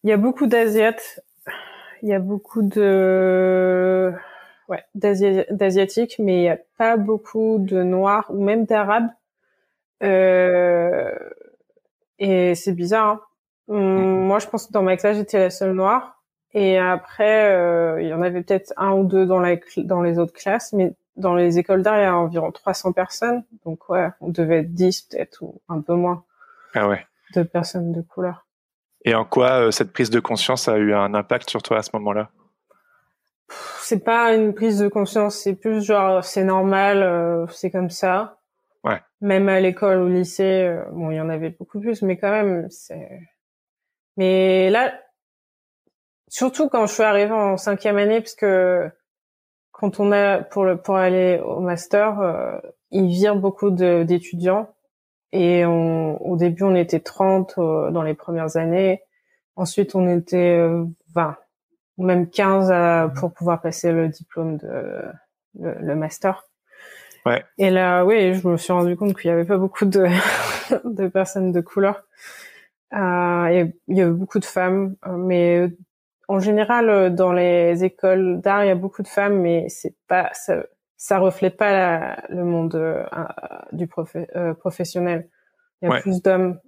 il 0.04 0.10
y 0.10 0.12
a 0.12 0.16
beaucoup 0.16 0.46
d'asiates, 0.46 1.20
il 2.02 2.08
y 2.08 2.14
a 2.14 2.18
beaucoup 2.18 2.62
de 2.62 4.12
ouais 4.68 4.84
d'asiatiques, 4.94 6.16
mais 6.18 6.36
il 6.36 6.40
n'y 6.40 6.50
a 6.50 6.58
pas 6.76 6.96
beaucoup 6.96 7.58
de 7.58 7.82
noirs 7.82 8.26
ou 8.30 8.42
même 8.42 8.64
d'arabes. 8.64 9.10
Euh, 10.02 11.12
et 12.18 12.54
c'est 12.54 12.72
bizarre. 12.72 13.06
Hein. 13.06 13.20
Hum, 13.68 14.26
moi, 14.26 14.38
je 14.38 14.46
pense 14.46 14.66
que 14.66 14.72
dans 14.72 14.82
ma 14.82 14.96
classe, 14.96 15.16
j'étais 15.16 15.38
la 15.38 15.50
seule 15.50 15.72
noire. 15.72 16.17
Et 16.54 16.78
après, 16.78 18.00
il 18.00 18.08
y 18.08 18.14
en 18.14 18.22
avait 18.22 18.42
peut-être 18.42 18.72
un 18.76 18.92
ou 18.92 19.04
deux 19.04 19.26
dans, 19.26 19.38
la, 19.38 19.56
dans 19.76 20.00
les 20.00 20.18
autres 20.18 20.32
classes, 20.32 20.72
mais 20.72 20.94
dans 21.18 21.34
les 21.34 21.58
écoles 21.58 21.82
d'art, 21.82 21.98
il 21.98 22.02
y 22.02 22.06
a 22.06 22.16
environ 22.16 22.50
300 22.50 22.92
personnes. 22.92 23.44
Donc 23.64 23.88
ouais, 23.88 24.08
on 24.20 24.28
devait 24.28 24.60
être 24.60 24.72
10 24.72 25.02
peut-être 25.02 25.42
ou 25.42 25.60
un 25.68 25.80
peu 25.80 25.94
moins. 25.94 26.24
Ah 26.74 26.88
ouais. 26.88 27.06
De 27.34 27.42
personnes 27.42 27.92
de 27.92 28.00
couleur. 28.00 28.46
Et 29.04 29.14
en 29.14 29.24
quoi 29.24 29.66
euh, 29.66 29.70
cette 29.70 29.92
prise 29.92 30.10
de 30.10 30.20
conscience 30.20 30.68
a 30.68 30.76
eu 30.76 30.94
un 30.94 31.14
impact 31.14 31.50
sur 31.50 31.62
toi 31.62 31.78
à 31.78 31.82
ce 31.82 31.90
moment-là? 31.94 32.30
C'est 33.80 34.04
pas 34.04 34.34
une 34.34 34.54
prise 34.54 34.78
de 34.78 34.88
conscience, 34.88 35.36
c'est 35.36 35.54
plus 35.54 35.82
genre 35.82 36.22
c'est 36.24 36.44
normal, 36.44 37.02
euh, 37.02 37.46
c'est 37.48 37.70
comme 37.70 37.90
ça. 37.90 38.38
Ouais. 38.84 39.00
Même 39.20 39.48
à 39.48 39.60
l'école, 39.60 39.98
au 39.98 40.08
lycée, 40.08 40.66
euh, 40.66 40.84
bon, 40.92 41.10
il 41.10 41.16
y 41.16 41.20
en 41.20 41.30
avait 41.30 41.50
beaucoup 41.50 41.80
plus, 41.80 42.02
mais 42.02 42.16
quand 42.16 42.30
même, 42.30 42.68
c'est. 42.70 43.20
Mais 44.16 44.68
là, 44.70 44.92
surtout 46.28 46.68
quand 46.68 46.86
je 46.86 46.94
suis 46.94 47.02
arrivée 47.02 47.32
en 47.32 47.56
cinquième 47.56 47.96
année, 47.96 48.20
parce 48.20 48.34
que 48.34 48.90
quand 49.72 50.00
on 50.00 50.12
a 50.12 50.42
pour 50.42 50.64
le 50.64 50.76
pour 50.76 50.96
aller 50.96 51.40
au 51.44 51.60
master, 51.60 52.20
euh, 52.20 52.58
ils 52.90 53.08
virent 53.08 53.36
beaucoup 53.36 53.70
d'étudiants 53.70 54.74
et 55.32 55.64
on, 55.66 56.20
au 56.22 56.36
début 56.36 56.64
on 56.64 56.74
était 56.74 57.00
30 57.00 57.54
euh, 57.58 57.90
dans 57.90 58.02
les 58.02 58.14
premières 58.14 58.56
années. 58.56 59.02
Ensuite 59.56 59.94
on 59.94 60.08
était 60.08 60.58
20 61.14 61.28
euh, 61.28 61.32
ou 61.96 62.04
même 62.04 62.28
15 62.28 62.70
à, 62.70 63.12
pour 63.16 63.32
pouvoir 63.32 63.60
passer 63.60 63.92
le 63.92 64.08
diplôme 64.08 64.56
de 64.56 65.02
le, 65.60 65.94
master. 65.96 66.44
Ouais. 67.26 67.44
Et 67.58 67.70
là, 67.70 68.04
oui, 68.04 68.34
je 68.34 68.46
me 68.46 68.56
suis 68.56 68.72
rendu 68.72 68.96
compte 68.96 69.16
qu'il 69.16 69.28
y 69.28 69.32
avait 69.32 69.44
pas 69.44 69.58
beaucoup 69.58 69.84
de 69.84 70.06
de 70.84 71.08
personnes 71.08 71.52
de 71.52 71.60
couleur. 71.60 72.04
Euh, 72.94 73.68
il 73.88 73.96
y 73.96 74.00
avait 74.00 74.12
beaucoup 74.12 74.38
de 74.38 74.44
femmes, 74.44 74.96
mais 75.06 75.68
en 76.28 76.40
général, 76.40 76.90
euh, 76.90 77.10
dans 77.10 77.32
les 77.32 77.84
écoles 77.84 78.40
d'art, 78.40 78.64
il 78.64 78.68
y 78.68 78.70
a 78.70 78.74
beaucoup 78.74 79.02
de 79.02 79.08
femmes, 79.08 79.40
mais 79.40 79.68
c'est 79.68 79.94
pas 80.06 80.30
ça, 80.34 80.62
ça 80.96 81.18
reflète 81.18 81.56
pas 81.56 82.16
le 82.28 82.44
monde 82.44 82.74
euh, 82.74 83.04
du 83.72 83.88
euh, 84.36 84.54
professionnel. 84.54 85.28
Il 85.80 85.88
y 85.88 85.92
a 85.92 86.00
plus 86.00 86.22
d'hommes 86.22 86.58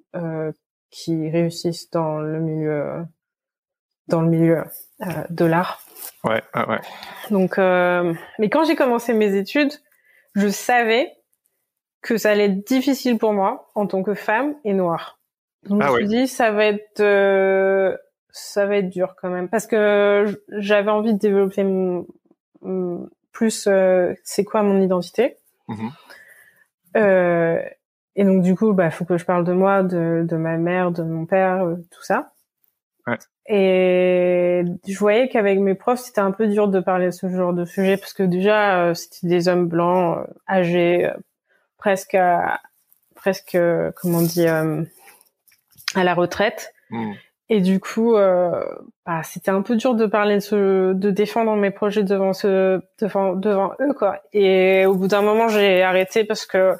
qui 0.90 1.30
réussissent 1.30 1.90
dans 1.90 2.18
le 2.18 2.40
milieu 2.40 3.04
dans 4.08 4.22
le 4.22 4.28
milieu 4.28 4.64
de 5.30 5.44
l'art. 5.44 5.82
Ouais, 6.24 6.42
ouais, 6.54 6.66
ouais. 6.66 6.80
Donc, 7.30 7.58
mais 7.58 8.48
quand 8.50 8.64
j'ai 8.64 8.76
commencé 8.76 9.12
mes 9.12 9.36
études, 9.36 9.72
je 10.34 10.48
savais 10.48 11.12
que 12.02 12.16
ça 12.16 12.30
allait 12.30 12.46
être 12.46 12.66
difficile 12.66 13.18
pour 13.18 13.32
moi 13.32 13.70
en 13.74 13.86
tant 13.86 14.02
que 14.02 14.14
femme 14.14 14.54
et 14.64 14.72
noire. 14.72 15.20
Donc 15.64 15.80
Ah 15.82 15.86
je 15.86 15.92
me 15.92 15.94
ouais. 15.96 16.06
suis 16.06 16.08
dit 16.08 16.28
ça 16.28 16.50
va 16.52 16.66
être 16.66 17.00
euh, 17.00 17.96
ça 18.32 18.66
va 18.66 18.76
être 18.76 18.88
dur 18.88 19.14
quand 19.20 19.30
même 19.30 19.48
parce 19.48 19.66
que 19.66 20.26
j'avais 20.48 20.90
envie 20.90 21.14
de 21.14 21.18
développer 21.18 21.64
plus 23.32 23.66
euh, 23.66 24.14
c'est 24.24 24.44
quoi 24.44 24.62
mon 24.62 24.80
identité. 24.80 25.38
Mhm. 25.68 25.90
Euh, 26.96 27.62
et 28.16 28.24
donc 28.24 28.42
du 28.42 28.56
coup 28.56 28.72
bah 28.72 28.90
faut 28.90 29.04
que 29.04 29.16
je 29.16 29.24
parle 29.24 29.44
de 29.44 29.52
moi, 29.52 29.82
de, 29.82 30.26
de 30.28 30.36
ma 30.36 30.56
mère, 30.56 30.90
de 30.90 31.02
mon 31.02 31.26
père, 31.26 31.64
euh, 31.64 31.76
tout 31.90 32.02
ça. 32.02 32.32
Ouais. 33.06 33.18
Et 33.46 34.64
je 34.86 34.98
voyais 34.98 35.28
qu'avec 35.28 35.58
mes 35.58 35.74
profs 35.74 36.00
c'était 36.00 36.20
un 36.20 36.32
peu 36.32 36.46
dur 36.46 36.68
de 36.68 36.80
parler 36.80 37.06
de 37.06 37.10
ce 37.12 37.28
genre 37.28 37.52
de 37.52 37.64
sujet 37.64 37.96
parce 37.96 38.12
que 38.12 38.22
déjà 38.22 38.94
c'était 38.94 39.26
des 39.26 39.48
hommes 39.48 39.66
blancs 39.66 40.26
âgés 40.48 41.10
presque 41.78 42.14
à, 42.14 42.60
presque 43.14 43.56
comment 43.96 44.18
on 44.18 44.22
dit 44.22 44.46
à 44.46 44.64
la 45.94 46.14
retraite. 46.14 46.74
Mm. 46.90 47.12
Et 47.52 47.60
du 47.60 47.80
coup, 47.80 48.14
euh, 48.16 48.64
bah, 49.04 49.22
c'était 49.24 49.50
un 49.50 49.60
peu 49.62 49.74
dur 49.74 49.94
de 49.96 50.06
parler 50.06 50.36
de, 50.36 50.40
ce, 50.40 50.92
de 50.92 51.10
défendre 51.10 51.56
mes 51.56 51.72
projets 51.72 52.04
devant 52.04 52.32
ce, 52.32 52.80
devant, 53.00 53.34
devant 53.34 53.72
eux, 53.80 53.92
quoi. 53.92 54.22
Et 54.32 54.86
au 54.86 54.94
bout 54.94 55.08
d'un 55.08 55.20
moment, 55.22 55.48
j'ai 55.48 55.82
arrêté 55.82 56.22
parce 56.24 56.46
que 56.46 56.76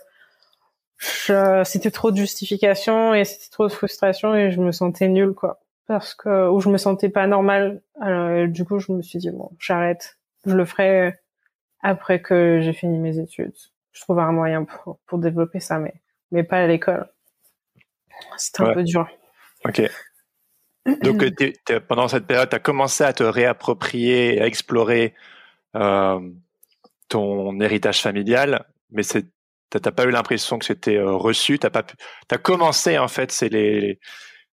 je- 0.96 1.62
c'était 1.64 1.90
trop 1.90 2.10
de 2.12 2.16
justification 2.16 3.14
et 3.14 3.24
c'était 3.24 3.50
trop 3.50 3.66
de 3.66 3.72
frustration 3.72 4.34
et 4.36 4.50
je 4.52 4.60
me 4.60 4.70
sentais 4.70 5.08
nulle, 5.08 5.32
quoi. 5.34 5.58
Parce 5.88 6.14
que, 6.14 6.48
ou 6.48 6.60
je 6.60 6.68
me 6.68 6.78
sentais 6.78 7.08
pas 7.08 7.26
normale. 7.26 7.82
Alors, 8.00 8.46
du 8.46 8.64
coup, 8.64 8.78
je 8.78 8.92
me 8.92 9.02
suis 9.02 9.18
dit, 9.18 9.30
bon, 9.30 9.50
j'arrête. 9.58 10.18
Je 10.46 10.54
le 10.54 10.64
ferai 10.64 11.18
après 11.82 12.22
que 12.22 12.60
j'ai 12.62 12.72
fini 12.72 12.96
mes 12.98 13.18
études. 13.18 13.54
Je 13.90 14.00
trouverai 14.02 14.24
un 14.24 14.32
moyen 14.32 14.64
pour, 14.64 15.00
pour 15.06 15.18
développer 15.18 15.58
ça, 15.58 15.78
mais, 15.78 15.94
mais 16.30 16.44
pas 16.44 16.58
à 16.58 16.66
l'école. 16.68 17.08
C'était 18.36 18.62
un 18.62 18.66
Ouais. 18.66 18.74
peu 18.74 18.82
dur. 18.84 19.08
Ok. 19.64 19.82
Donc, 21.02 21.22
euh, 21.22 21.80
pendant 21.88 22.08
cette 22.08 22.26
période, 22.26 22.48
tu 22.48 22.56
as 22.56 22.60
commencé 22.60 23.04
à 23.04 23.12
te 23.12 23.22
réapproprier, 23.22 24.40
à 24.40 24.46
explorer 24.46 25.14
euh, 25.76 26.20
ton 27.08 27.60
héritage 27.60 28.00
familial, 28.00 28.64
mais 28.90 29.02
t'as 29.02 29.20
t'as 29.80 29.92
pas 29.92 30.04
eu 30.04 30.10
l'impression 30.10 30.58
que 30.58 30.64
c'était 30.64 30.96
euh, 30.96 31.12
reçu. 31.12 31.58
T'as 31.58 31.70
pas 31.70 31.82
pu. 31.82 31.96
T'as 32.28 32.38
commencé 32.38 32.98
en 32.98 33.08
fait, 33.08 33.30
c'est 33.32 33.48
les, 33.48 34.00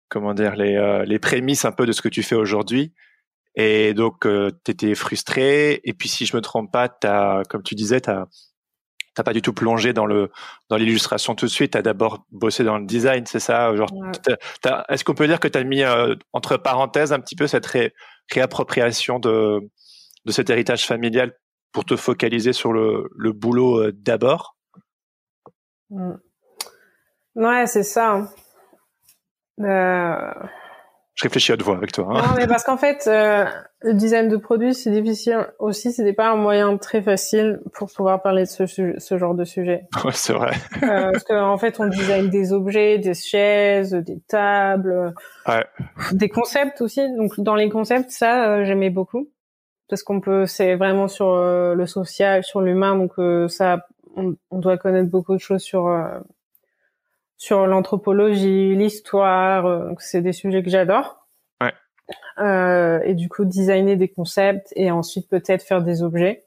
comment 0.09 0.33
dire 0.33 0.55
les 0.55 0.75
euh, 0.75 1.05
les 1.05 1.19
prémices 1.19 1.65
un 1.65 1.71
peu 1.71 1.85
de 1.85 1.91
ce 1.91 2.01
que 2.01 2.09
tu 2.09 2.23
fais 2.23 2.35
aujourd'hui. 2.35 2.93
Et 3.55 3.93
donc, 3.93 4.25
euh, 4.25 4.51
t'étais 4.63 4.95
frustré. 4.95 5.79
Et 5.85 5.93
puis, 5.93 6.09
si 6.09 6.25
je 6.25 6.35
me 6.35 6.41
trompe 6.41 6.71
pas, 6.71 6.89
t'as, 6.89 7.43
comme 7.45 7.63
tu 7.63 7.75
disais, 7.75 8.01
t'as 8.01 8.25
t'as 9.15 9.23
pas 9.23 9.33
du 9.33 9.41
tout 9.41 9.53
plongé 9.53 9.93
dans 9.93 10.05
le 10.05 10.29
dans 10.69 10.75
l'illustration 10.77 11.33
tout 11.35 11.45
de 11.45 11.51
suite. 11.51 11.71
T'as 11.73 11.81
d'abord 11.81 12.25
bossé 12.31 12.63
dans 12.63 12.77
le 12.77 12.85
design, 12.85 13.25
c'est 13.25 13.39
ça? 13.39 13.75
Genre, 13.75 13.89
t'as- 14.23 14.37
t'as- 14.61 14.85
est-ce 14.89 15.03
qu'on 15.03 15.15
peut 15.15 15.27
dire 15.27 15.39
que 15.39 15.47
tu 15.47 15.57
as 15.57 15.63
mis 15.63 15.83
euh, 15.83 16.15
entre 16.33 16.57
parenthèses 16.57 17.13
un 17.13 17.19
petit 17.19 17.35
peu 17.35 17.47
cette 17.47 17.65
ré- 17.65 17.93
réappropriation 18.31 19.19
de, 19.19 19.61
de 20.25 20.31
cet 20.31 20.49
héritage 20.49 20.85
familial 20.85 21.33
pour 21.71 21.85
te 21.85 21.95
focaliser 21.95 22.53
sur 22.53 22.71
le, 22.73 23.09
le 23.15 23.31
boulot 23.31 23.81
euh, 23.81 23.91
d'abord? 23.93 24.55
Mm. 25.89 26.13
Ouais, 27.35 27.67
c'est 27.67 27.83
ça. 27.83 28.31
Euh, 29.61 30.33
Je 31.15 31.23
réfléchis 31.23 31.51
à 31.51 31.55
haute 31.55 31.61
voix 31.63 31.77
avec 31.77 31.93
toi. 31.93 32.05
hein. 32.09 32.13
Non, 32.21 32.33
mais 32.37 32.45
parce 32.45 32.63
qu'en 32.63 32.75
fait, 32.75 33.07
euh, 33.07 33.45
le 33.81 33.93
design 33.93 34.27
de 34.27 34.35
produit, 34.35 34.73
c'est 34.73 34.91
difficile 34.91 35.47
aussi. 35.59 35.93
C'était 35.93 36.11
pas 36.11 36.29
un 36.29 36.35
moyen 36.35 36.75
très 36.77 37.01
facile 37.01 37.61
pour 37.73 37.89
pouvoir 37.89 38.21
parler 38.21 38.43
de 38.43 38.47
ce, 38.49 38.65
ce 38.97 39.17
genre 39.17 39.33
de 39.33 39.45
sujet. 39.45 39.85
Ouais, 40.03 40.11
c'est 40.13 40.33
vrai. 40.33 40.51
Euh, 40.83 41.11
parce 41.13 41.23
qu'en 41.23 41.57
fait, 41.57 41.79
on 41.79 41.87
design 41.87 42.29
des 42.29 42.51
objets, 42.51 42.97
des 42.97 43.13
chaises, 43.13 43.91
des 43.93 44.19
tables, 44.27 45.13
Ouais. 45.47 45.65
des 46.11 46.27
concepts 46.27 46.81
aussi. 46.81 47.01
Donc, 47.15 47.39
dans 47.39 47.55
les 47.55 47.69
concepts, 47.69 48.11
ça, 48.11 48.49
euh, 48.49 48.65
j'aimais 48.65 48.89
beaucoup. 48.89 49.29
Parce 49.87 50.03
qu'on 50.03 50.19
peut, 50.19 50.45
c'est 50.47 50.75
vraiment 50.75 51.07
sur 51.07 51.29
euh, 51.29 51.75
le 51.75 51.85
social, 51.85 52.43
sur 52.43 52.59
l'humain. 52.59 52.97
Donc, 52.97 53.11
euh, 53.19 53.47
ça, 53.47 53.85
on, 54.17 54.35
on 54.51 54.59
doit 54.59 54.77
connaître 54.77 55.09
beaucoup 55.09 55.33
de 55.33 55.39
choses 55.39 55.61
sur 55.61 55.87
euh, 55.87 56.07
sur 57.37 57.67
l'anthropologie, 57.67 58.75
l'histoire. 58.75 59.65
euh, 59.65 59.91
c'est 59.99 60.21
des 60.21 60.33
sujets 60.33 60.63
que 60.63 60.69
j'adore. 60.69 61.27
Ouais. 61.61 61.73
Euh, 62.39 62.99
et 63.03 63.13
du 63.13 63.29
coup, 63.29 63.45
designer 63.45 63.95
des 63.97 64.07
concepts 64.09 64.71
et 64.75 64.91
ensuite 64.91 65.29
peut-être 65.29 65.63
faire 65.63 65.81
des 65.81 66.03
objets. 66.03 66.45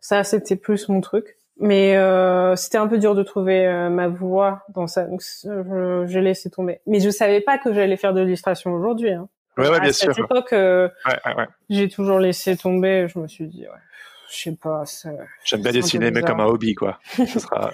Ça, 0.00 0.22
c'était 0.24 0.56
plus 0.56 0.88
mon 0.88 1.00
truc. 1.00 1.36
Mais 1.60 1.96
euh, 1.96 2.56
c'était 2.56 2.78
un 2.78 2.88
peu 2.88 2.98
dur 2.98 3.14
de 3.14 3.22
trouver 3.22 3.64
euh, 3.64 3.88
ma 3.88 4.08
voie 4.08 4.64
dans 4.74 4.88
ça. 4.88 5.04
Donc, 5.04 5.22
je- 5.22 6.04
j'ai 6.08 6.20
laissé 6.20 6.50
tomber. 6.50 6.80
Mais 6.86 6.98
je 6.98 7.10
savais 7.10 7.40
pas 7.40 7.58
que 7.58 7.72
j'allais 7.72 7.96
faire 7.96 8.12
de 8.12 8.20
l'illustration 8.22 8.72
aujourd'hui. 8.72 9.12
Hein. 9.12 9.28
Ouais, 9.56 9.68
ouais, 9.68 9.76
à 9.76 9.80
bien 9.80 9.92
cette 9.92 10.14
sûr. 10.14 10.24
époque, 10.24 10.52
euh, 10.52 10.88
Ouais, 11.06 11.46
j'ai 11.70 11.88
toujours 11.88 12.18
laissé 12.18 12.56
tomber. 12.56 13.06
Je 13.08 13.20
me 13.20 13.28
suis 13.28 13.46
dit, 13.46 13.62
ouais, 13.66 13.78
je 14.32 14.36
sais 14.36 14.56
pas. 14.60 14.82
J'aime 15.44 15.62
bien 15.62 15.70
dessiner, 15.70 16.10
mais 16.10 16.22
comme 16.22 16.40
un 16.40 16.46
hobby, 16.46 16.74
quoi. 16.74 16.98
Ce 17.12 17.38
sera, 17.38 17.70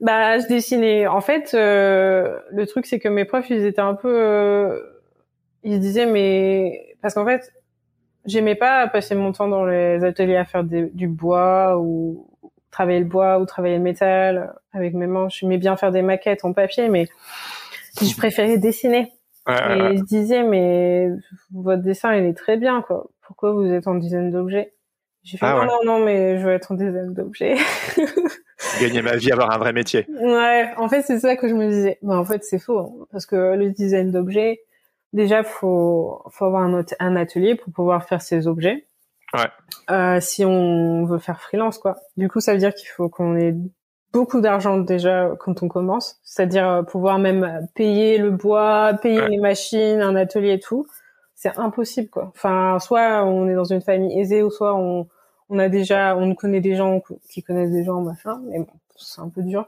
Bah, 0.00 0.38
je 0.38 0.46
dessinais. 0.46 1.06
En 1.06 1.20
fait, 1.20 1.52
euh, 1.54 2.38
le 2.50 2.66
truc, 2.66 2.86
c'est 2.86 2.98
que 2.98 3.08
mes 3.08 3.24
profs, 3.24 3.50
ils 3.50 3.64
étaient 3.66 3.80
un 3.80 3.94
peu... 3.94 4.08
euh, 4.10 4.80
ils 5.62 5.74
se 5.74 5.80
disaient, 5.80 6.06
mais... 6.06 6.96
Parce 7.02 7.14
qu'en 7.14 7.26
fait, 7.26 7.52
j'aimais 8.24 8.54
pas 8.54 8.88
passer 8.88 9.14
mon 9.14 9.32
temps 9.32 9.48
dans 9.48 9.64
les 9.66 10.02
ateliers 10.04 10.36
à 10.36 10.44
faire 10.44 10.64
des- 10.64 10.90
du 10.90 11.06
bois 11.08 11.78
ou 11.78 12.26
travailler 12.70 13.00
le 13.00 13.04
bois 13.06 13.38
ou 13.40 13.46
travailler 13.46 13.76
le 13.76 13.82
métal 13.82 14.54
avec 14.72 14.94
mes 14.94 15.06
mains. 15.06 15.28
J'aimais 15.28 15.58
bien 15.58 15.76
faire 15.76 15.92
des 15.92 16.02
maquettes 16.02 16.44
en 16.44 16.52
papier, 16.52 16.88
mais 16.88 17.06
je 18.00 18.16
préférais 18.16 18.56
dessiner. 18.58 19.12
ouais, 19.46 19.54
Et 19.76 19.82
ouais. 19.82 19.94
ils 19.94 19.98
se 19.98 20.04
disaient, 20.04 20.44
mais 20.44 21.08
votre 21.52 21.82
dessin, 21.82 22.14
il 22.14 22.24
est 22.24 22.34
très 22.36 22.56
bien, 22.56 22.80
quoi. 22.82 23.08
Pourquoi 23.26 23.52
vous 23.52 23.66
êtes 23.72 23.86
en 23.86 23.94
dizaine 23.96 24.30
d'objets? 24.30 24.72
J'ai 25.24 25.36
fait, 25.36 25.44
Ah 25.46 25.52
non, 25.54 25.60
ouais. 25.60 25.66
non, 25.66 25.98
non, 25.98 26.04
mais 26.04 26.38
je 26.38 26.46
veux 26.46 26.52
être 26.52 26.72
en 26.72 26.74
dizaine 26.76 27.12
d'objets. 27.12 27.56
Gagner 28.80 29.02
ma 29.02 29.16
vie, 29.16 29.32
avoir 29.32 29.50
un 29.52 29.58
vrai 29.58 29.72
métier. 29.72 30.06
Ouais, 30.20 30.70
en 30.76 30.88
fait, 30.88 31.02
c'est 31.02 31.18
ça 31.18 31.36
que 31.36 31.48
je 31.48 31.54
me 31.54 31.68
disais. 31.68 31.98
Mais 32.02 32.14
en 32.14 32.24
fait, 32.24 32.44
c'est 32.44 32.58
faux, 32.58 32.78
hein, 32.78 33.06
parce 33.12 33.26
que 33.26 33.54
le 33.56 33.70
design 33.70 34.10
d'objets, 34.10 34.60
déjà, 35.12 35.42
faut 35.42 36.22
faut 36.30 36.44
avoir 36.44 36.62
un, 36.62 36.80
at- 36.80 36.96
un 37.00 37.16
atelier 37.16 37.54
pour 37.54 37.72
pouvoir 37.72 38.04
faire 38.04 38.20
ces 38.22 38.46
objets. 38.46 38.86
Ouais. 39.32 39.48
Euh, 39.90 40.20
si 40.20 40.44
on 40.44 41.04
veut 41.04 41.18
faire 41.18 41.40
freelance, 41.40 41.78
quoi. 41.78 41.96
Du 42.16 42.28
coup, 42.28 42.40
ça 42.40 42.52
veut 42.52 42.58
dire 42.58 42.74
qu'il 42.74 42.88
faut 42.88 43.08
qu'on 43.08 43.36
ait 43.36 43.54
beaucoup 44.12 44.40
d'argent 44.40 44.76
déjà 44.78 45.30
quand 45.38 45.62
on 45.62 45.68
commence, 45.68 46.18
c'est-à-dire 46.24 46.68
euh, 46.68 46.82
pouvoir 46.82 47.18
même 47.20 47.66
payer 47.74 48.18
le 48.18 48.30
bois, 48.30 48.92
payer 49.00 49.20
Ouais. 49.20 49.28
les 49.28 49.38
machines, 49.38 50.00
un 50.02 50.16
atelier 50.16 50.54
et 50.54 50.60
tout. 50.60 50.86
C'est 51.36 51.56
impossible, 51.58 52.10
quoi. 52.10 52.32
Enfin, 52.34 52.78
soit 52.80 53.24
on 53.24 53.48
est 53.48 53.54
dans 53.54 53.64
une 53.64 53.80
famille 53.80 54.18
aisée, 54.20 54.42
ou 54.42 54.50
soit 54.50 54.74
on 54.74 55.06
on 55.50 55.58
a 55.58 55.68
déjà, 55.68 56.16
on 56.16 56.34
connaît 56.34 56.60
des 56.60 56.76
gens 56.76 57.02
qui 57.28 57.42
connaissent 57.42 57.72
des 57.72 57.84
gens, 57.84 58.00
machin. 58.00 58.40
Mais 58.46 58.60
bon, 58.60 58.66
c'est 58.96 59.20
un 59.20 59.28
peu 59.28 59.42
dur. 59.42 59.66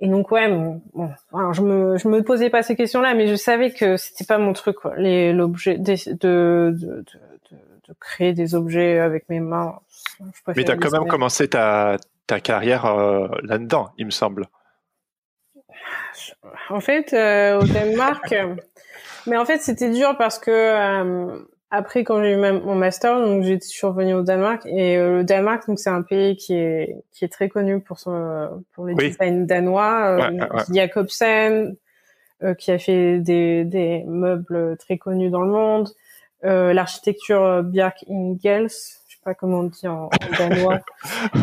Et 0.00 0.08
donc 0.08 0.30
ouais, 0.30 0.48
bon, 0.48 0.82
bon, 0.92 1.10
alors 1.32 1.54
je 1.54 1.62
me 1.62 1.96
je 1.98 2.08
me 2.08 2.22
posais 2.22 2.50
pas 2.50 2.62
ces 2.62 2.76
questions-là, 2.76 3.14
mais 3.14 3.26
je 3.26 3.36
savais 3.36 3.70
que 3.70 3.96
c'était 3.96 4.24
pas 4.24 4.38
mon 4.38 4.52
truc, 4.52 4.76
quoi. 4.76 4.94
Les 4.96 5.32
l'objet 5.32 5.78
de 5.78 6.12
de, 6.12 7.04
de 7.88 7.94
créer 8.00 8.32
des 8.32 8.54
objets 8.54 8.98
avec 8.98 9.28
mes 9.28 9.40
mains. 9.40 9.78
Je 10.18 10.24
Mais 10.24 10.30
préfère 10.44 10.64
tu 10.64 10.72
as 10.72 10.76
quand 10.76 10.98
même 10.98 11.08
commencé 11.08 11.48
ta, 11.48 11.96
ta 12.26 12.40
carrière 12.40 12.86
euh, 12.86 13.28
là-dedans, 13.42 13.90
il 13.98 14.06
me 14.06 14.10
semble. 14.10 14.46
En 16.70 16.80
fait, 16.80 17.12
euh, 17.12 17.60
au 17.60 17.64
Danemark, 17.64 18.34
mais 19.26 19.36
en 19.36 19.44
fait 19.44 19.58
c'était 19.58 19.90
dur 19.90 20.16
parce 20.16 20.38
que 20.38 20.50
euh, 20.50 21.38
après 21.70 22.04
quand 22.04 22.22
j'ai 22.22 22.32
eu 22.32 22.36
ma- 22.36 22.52
mon 22.52 22.74
master, 22.74 23.20
donc 23.20 23.42
j'ai 23.42 23.54
je 23.60 23.66
suis 23.66 23.86
revenue 23.86 24.14
au 24.14 24.22
Danemark 24.22 24.64
et 24.66 24.96
euh, 24.96 25.18
le 25.18 25.24
Danemark 25.24 25.66
donc 25.66 25.78
c'est 25.78 25.90
un 25.90 26.02
pays 26.02 26.36
qui 26.36 26.54
est 26.54 26.96
qui 27.12 27.24
est 27.24 27.28
très 27.28 27.48
connu 27.48 27.80
pour 27.80 27.98
son 27.98 28.64
pour 28.72 28.86
les 28.86 28.94
Oui. 28.94 29.08
designs 29.10 29.44
danois, 29.46 30.06
euh, 30.10 30.30
Ouais, 30.38 30.50
ouais. 30.52 30.62
Jacobsen 30.72 31.76
euh, 32.42 32.54
qui 32.54 32.70
a 32.70 32.78
fait 32.78 33.18
des 33.20 33.64
des 33.64 34.04
meubles 34.06 34.76
très 34.78 34.98
connus 34.98 35.30
dans 35.30 35.42
le 35.42 35.50
monde, 35.50 35.88
euh, 36.44 36.72
l'architecture 36.72 37.62
Bjarke 37.64 38.04
Ingels, 38.08 38.68
je 39.08 39.14
sais 39.14 39.20
pas 39.24 39.34
comment 39.34 39.60
on 39.60 39.64
dit 39.64 39.88
en, 39.88 40.10
en 40.20 40.32
danois. 40.38 40.80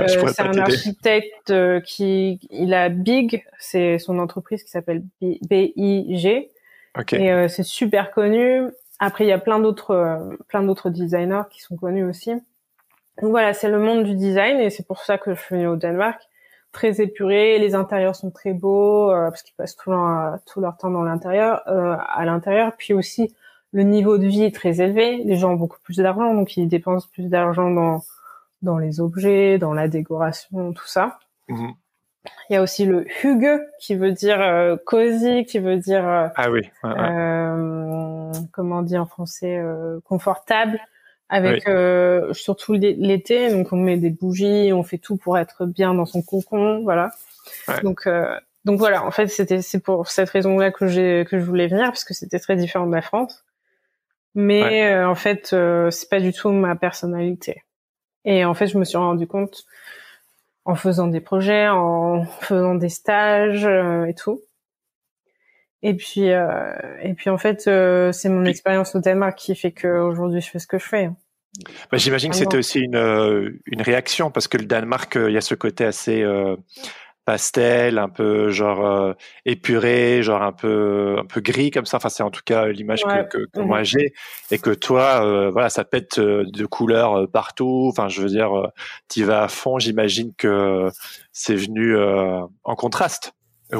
Euh, 0.02 0.26
c'est 0.28 0.42
un 0.42 0.58
architecte 0.58 1.52
euh, 1.52 1.80
qui, 1.82 2.40
il 2.50 2.74
a 2.74 2.90
Big, 2.90 3.46
c'est 3.60 4.00
son 4.00 4.18
entreprise 4.20 4.64
qui 4.64 4.70
s'appelle 4.70 5.04
B- 5.22 5.38
BIG, 5.48 6.50
Ok. 6.98 7.14
et 7.14 7.32
euh, 7.32 7.48
c'est 7.48 7.64
super 7.64 8.12
connu. 8.12 8.64
Après, 9.02 9.26
il 9.26 9.28
y 9.28 9.34
a 9.34 9.40
plein 9.40 9.60
d'autres, 9.60 9.92
euh, 9.92 10.38
plein 10.48 10.64
d'autres 10.64 10.90
designers 10.90 11.44
qui 11.50 11.60
sont 11.60 11.76
connus 11.76 12.06
aussi. 12.06 12.32
Donc 13.22 13.32
voilà, 13.32 13.54
c'est 13.54 13.70
le 13.70 13.80
monde 13.80 14.06
du 14.06 14.16
design, 14.16 14.60
et 14.60 14.70
c'est 14.70 14.88
pour 14.88 15.00
ça 15.00 15.18
que 15.18 15.34
je 15.34 15.42
suis 15.42 15.56
venue 15.56 15.68
au 15.68 15.76
Danemark. 15.76 16.22
Très 16.72 17.02
épuré, 17.02 17.60
les 17.60 17.76
intérieurs 17.76 18.16
sont 18.16 18.32
très 18.32 18.54
beaux 18.54 19.12
euh, 19.12 19.30
parce 19.30 19.44
qu'ils 19.44 19.56
passent 19.56 19.76
tout 19.76 19.92
leur, 19.92 20.40
tout 20.46 20.62
leur 20.62 20.78
temps 20.78 20.90
dans 20.90 21.04
l'intérieur, 21.04 21.62
euh, 21.68 21.98
à 22.08 22.24
l'intérieur. 22.24 22.72
Puis 22.78 22.94
aussi, 22.94 23.36
le 23.74 23.84
niveau 23.84 24.18
de 24.18 24.26
vie 24.26 24.44
est 24.44 24.56
très 24.56 24.80
élevé. 24.80 25.18
Les 25.26 25.36
gens 25.36 25.52
ont 25.52 25.58
beaucoup 25.58 25.80
plus 25.84 25.98
d'argent, 25.98 26.34
donc 26.34 26.56
ils 26.56 26.70
dépensent 26.70 27.10
plus 27.12 27.28
d'argent 27.28 27.70
dans 27.70 28.02
dans 28.62 28.78
les 28.78 29.00
objets, 29.00 29.58
dans 29.58 29.74
la 29.74 29.88
décoration, 29.88 30.74
tout 30.74 30.88
ça. 30.88 31.20
Mhm. 31.48 31.74
Il 32.50 32.54
y 32.54 32.56
a 32.56 32.62
aussi 32.62 32.86
le 32.86 33.06
Hugue 33.24 33.60
qui 33.80 33.96
veut 33.96 34.12
dire 34.12 34.40
euh, 34.40 34.78
cosy, 34.86 35.44
qui 35.46 35.58
veut 35.58 35.78
dire 35.78 36.08
euh, 36.08 36.28
ah 36.36 36.52
oui, 36.52 36.62
euh, 36.86 38.01
comment 38.52 38.80
on 38.80 38.82
dit 38.82 38.98
en 38.98 39.06
français 39.06 39.58
euh, 39.58 40.00
confortable, 40.04 40.80
avec 41.30 41.68
euh, 41.68 42.34
surtout 42.34 42.74
l'été. 42.74 43.50
Donc 43.52 43.74
on 43.74 43.78
met 43.78 43.98
des 43.98 44.10
bougies, 44.10 44.72
on 44.74 44.84
fait 44.84 44.98
tout 44.98 45.18
pour 45.18 45.38
être 45.38 45.66
bien 45.66 45.94
dans 45.94 46.06
son 46.06 46.22
cocon, 46.22 46.82
voilà. 46.84 47.12
Donc 47.84 48.08
donc 48.66 48.78
voilà, 48.78 49.06
en 49.06 49.12
fait 49.12 49.28
c'était 49.28 49.62
c'est 49.62 49.80
pour 49.80 50.08
cette 50.08 50.30
raison-là 50.30 50.72
que 50.72 50.88
j'ai 50.88 51.26
que 51.30 51.40
je 51.40 51.46
voulais 51.46 51.68
venir 51.68 51.86
parce 51.86 52.04
que 52.04 52.14
c'était 52.14 52.40
très 52.40 52.56
différent 52.56 52.88
de 52.88 52.94
la 52.94 53.02
France. 53.02 53.44
Mais 54.36 55.04
en 55.04 55.16
fait 55.16 55.56
c'est 55.90 56.10
pas 56.10 56.20
du 56.20 56.34
tout 56.34 56.50
ma 56.52 56.76
personnalité. 56.76 57.64
Et 58.26 58.46
en 58.46 58.54
fait 58.54 58.68
je 58.68 58.78
me 58.78 58.84
suis 58.84 58.98
rendu 58.98 59.28
compte 59.28 59.66
en 60.66 60.76
faisant 60.76 61.08
des 61.08 61.22
projets, 61.22 61.68
en 61.68 62.26
faisant 62.26 62.76
des 62.76 62.90
stages 62.90 63.66
euh, 63.66 64.06
et 64.06 64.14
tout. 64.14 64.42
Et 65.84 65.96
puis, 65.96 66.32
euh, 66.32 66.74
et 67.02 67.14
puis 67.14 67.30
en 67.30 67.38
fait, 67.38 67.68
euh, 67.68 68.12
c'est 68.12 68.30
mon 68.30 68.46
expérience 68.46 68.96
au 68.96 69.00
Danemark 69.00 69.38
qui 69.38 69.56
fait 69.56 69.72
qu'aujourd'hui 69.72 70.42
je 70.42 70.50
fais 70.50 70.60
ce 70.60 70.68
que 70.68 70.78
je 70.78 70.86
fais. 70.86 71.10
Bah, 71.92 71.98
J'imagine 71.98 72.32
que 72.32 72.38
c'était 72.38 72.58
aussi 72.58 72.80
une, 72.80 73.60
une 73.66 73.82
réaction 73.82 74.32
parce 74.32 74.48
que 74.48 74.58
le 74.58 74.66
Danemark, 74.66 75.16
il 75.16 75.34
y 75.34 75.38
a 75.38 75.42
ce 75.42 75.56
côté 75.56 75.84
assez 75.84 76.24
pastel, 77.26 77.98
un 78.00 78.10
peu 78.10 78.50
genre 78.50 78.86
euh, 78.86 79.14
épuré, 79.46 80.24
genre 80.24 80.42
un 80.42 80.52
peu 80.52 81.18
un 81.20 81.26
peu 81.26 81.40
gris 81.42 81.72
comme 81.72 81.86
ça. 81.86 81.98
Enfin, 81.98 82.10
c'est 82.10 82.24
en 82.24 82.32
tout 82.32 82.42
cas 82.44 82.68
l'image 82.68 83.04
que, 83.04 83.24
que, 83.28 83.46
que, 83.54 83.60
moi 83.60 83.84
j'ai 83.84 84.14
et 84.50 84.58
que 84.58 84.72
toi, 84.72 85.26
euh, 85.26 85.52
voilà, 85.52 85.70
ça 85.70 85.84
pète 85.84 86.20
euh, 86.20 86.44
de 86.46 86.66
couleurs 86.66 87.30
partout. 87.32 87.88
Enfin, 87.90 88.10
je 88.10 88.22
veux 88.22 88.30
dire, 88.30 88.72
tu 89.10 89.24
vas 89.24 89.44
à 89.44 89.48
fond. 89.48 89.80
J'imagine 89.80 90.34
que 90.36 90.90
c'est 91.32 91.56
venu 91.56 91.96
en 91.98 92.76
contraste. 92.76 93.34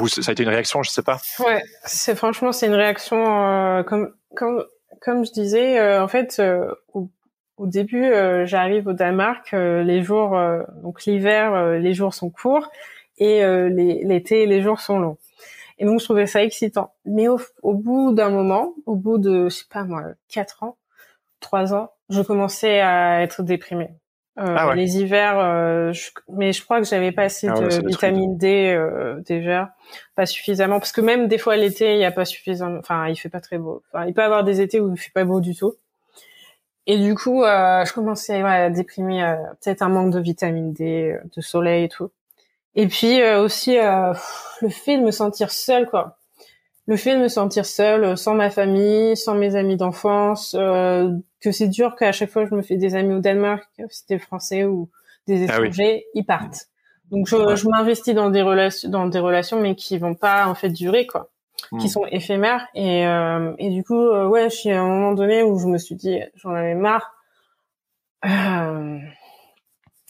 Ça 0.06 0.30
a 0.30 0.32
été 0.32 0.42
une 0.42 0.48
réaction, 0.48 0.82
je 0.82 0.90
sais 0.90 1.02
pas. 1.02 1.18
Ouais, 1.38 1.62
c'est 1.84 2.14
franchement 2.14 2.52
c'est 2.52 2.66
une 2.66 2.74
réaction 2.74 3.84
comme 3.84 4.12
comme 4.34 4.64
comme 5.00 5.24
je 5.24 5.32
disais 5.32 5.98
en 5.98 6.08
fait 6.08 6.40
au, 6.94 7.08
au 7.56 7.66
début 7.66 8.10
j'arrive 8.44 8.88
au 8.88 8.92
Danemark 8.92 9.52
les 9.52 10.02
jours 10.02 10.38
donc 10.82 11.04
l'hiver 11.04 11.78
les 11.78 11.92
jours 11.92 12.14
sont 12.14 12.30
courts 12.30 12.70
et 13.18 13.44
euh, 13.44 13.68
l'été, 13.68 14.46
les 14.46 14.62
jours 14.62 14.80
sont 14.80 14.98
longs. 14.98 15.18
Et 15.78 15.84
donc 15.84 16.00
je 16.00 16.04
trouvais 16.04 16.26
ça 16.26 16.42
excitant. 16.42 16.92
Mais 17.04 17.28
au, 17.28 17.38
bout 17.62 18.12
d'un 18.12 18.30
moment, 18.30 18.74
au 18.86 18.96
bout 18.96 19.18
de, 19.18 19.48
je 19.48 19.54
sais 19.54 19.64
pas 19.70 19.84
moi, 19.84 20.04
quatre 20.28 20.62
ans, 20.62 20.76
trois 21.40 21.74
ans, 21.74 21.90
je 22.08 22.20
commençais 22.22 22.80
à 22.80 23.22
être 23.22 23.42
déprimée. 23.42 23.90
Euh, 24.38 24.44
ah 24.56 24.74
Les 24.74 24.98
hivers, 24.98 25.38
euh, 25.38 25.92
mais 26.30 26.54
je 26.54 26.64
crois 26.64 26.80
que 26.80 26.86
j'avais 26.86 27.12
pas 27.12 27.24
assez 27.24 27.48
ah 27.48 27.60
de 27.60 27.86
vitamine 27.86 28.38
D 28.38 28.72
euh, 28.74 29.20
déjà, 29.20 29.74
pas 30.14 30.24
suffisamment, 30.24 30.78
parce 30.78 30.92
que 30.92 31.02
même 31.02 31.28
des 31.28 31.36
fois 31.36 31.56
l'été, 31.56 31.94
il 31.94 32.00
y 32.00 32.04
a 32.06 32.10
pas 32.10 32.24
suffisamment, 32.24 32.78
enfin 32.78 33.08
il 33.08 33.16
fait 33.16 33.28
pas 33.28 33.40
très 33.40 33.58
beau. 33.58 33.82
Enfin, 33.92 34.06
il 34.06 34.14
peut 34.14 34.22
y 34.22 34.24
avoir 34.24 34.42
des 34.42 34.62
étés 34.62 34.80
où 34.80 34.90
il 34.90 34.98
fait 34.98 35.12
pas 35.12 35.24
beau 35.24 35.40
du 35.40 35.54
tout. 35.54 35.74
Et 36.86 36.98
du 36.98 37.14
coup, 37.14 37.44
euh, 37.44 37.84
je 37.84 37.92
commençais 37.92 38.42
à 38.42 38.70
déprimer, 38.70 39.22
euh, 39.22 39.36
peut-être 39.62 39.82
un 39.82 39.90
manque 39.90 40.12
de 40.12 40.18
vitamine 40.20 40.72
D, 40.72 41.16
de 41.36 41.40
soleil 41.42 41.84
et 41.84 41.88
tout. 41.88 42.10
Et 42.74 42.86
puis 42.88 43.20
euh, 43.20 43.42
aussi 43.42 43.78
euh, 43.78 44.14
le 44.62 44.68
fait 44.70 44.96
de 44.96 45.02
me 45.02 45.10
sentir 45.10 45.50
seule, 45.50 45.88
quoi. 45.88 46.18
Le 46.86 46.96
fait 46.96 47.14
de 47.14 47.20
me 47.20 47.28
sentir 47.28 47.64
seule, 47.64 48.04
euh, 48.04 48.16
sans 48.16 48.34
ma 48.34 48.50
famille, 48.50 49.16
sans 49.16 49.34
mes 49.34 49.54
amis 49.54 49.76
d'enfance, 49.76 50.52
que 50.52 51.52
c'est 51.52 51.68
dur 51.68 51.94
qu'à 51.96 52.12
chaque 52.12 52.30
fois 52.30 52.44
je 52.46 52.54
me 52.54 52.62
fais 52.62 52.76
des 52.76 52.94
amis 52.94 53.14
au 53.14 53.20
Danemark, 53.20 53.64
c'était 53.90 54.18
français 54.18 54.64
ou 54.64 54.90
des 55.26 55.46
ah 55.48 55.56
étrangers, 55.56 56.06
ils 56.14 56.24
partent. 56.24 56.68
Donc 57.10 57.28
je, 57.28 57.56
je 57.56 57.68
m'investis 57.68 58.14
dans 58.14 58.30
des 58.30 58.42
relations, 58.42 58.88
dans 58.88 59.06
des 59.06 59.18
relations, 59.18 59.60
mais 59.60 59.74
qui 59.74 59.98
vont 59.98 60.14
pas 60.14 60.46
en 60.46 60.54
fait 60.54 60.70
durer, 60.70 61.06
quoi, 61.06 61.30
qui 61.78 61.86
hmm. 61.86 61.88
sont 61.88 62.06
éphémères. 62.06 62.66
Et, 62.74 63.02
et 63.58 63.70
du 63.70 63.84
coup, 63.84 64.08
ouais, 64.08 64.50
je 64.50 64.56
suis 64.56 64.70
à 64.70 64.80
un 64.80 64.86
moment 64.86 65.12
donné 65.12 65.42
où 65.42 65.58
je 65.58 65.66
me 65.66 65.78
suis 65.78 65.94
dit, 65.94 66.20
j'en 66.36 66.50
avais 66.50 66.74
marre. 66.74 67.12
Euh, 68.24 68.98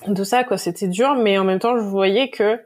de 0.07 0.25
ça 0.25 0.45
quoi 0.45 0.59
c'était 0.59 0.89
dur 0.89 1.15
mais 1.15 1.39
en 1.39 1.45
même 1.45 1.59
temps 1.59 1.79
je 1.79 1.83
voyais 1.83 2.29
que 2.29 2.61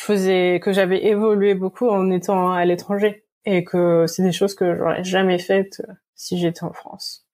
faisais 0.00 0.60
que 0.62 0.72
j'avais 0.72 1.06
évolué 1.06 1.54
beaucoup 1.54 1.88
en 1.88 2.10
étant 2.10 2.52
à 2.52 2.64
l'étranger 2.64 3.24
et 3.44 3.64
que 3.64 4.06
c'est 4.06 4.22
des 4.22 4.32
choses 4.32 4.54
que 4.54 4.74
j'aurais 4.76 5.04
jamais 5.04 5.38
faites 5.38 5.82
euh, 5.88 5.92
si 6.14 6.38
j'étais 6.38 6.64
en 6.64 6.72
France 6.72 7.26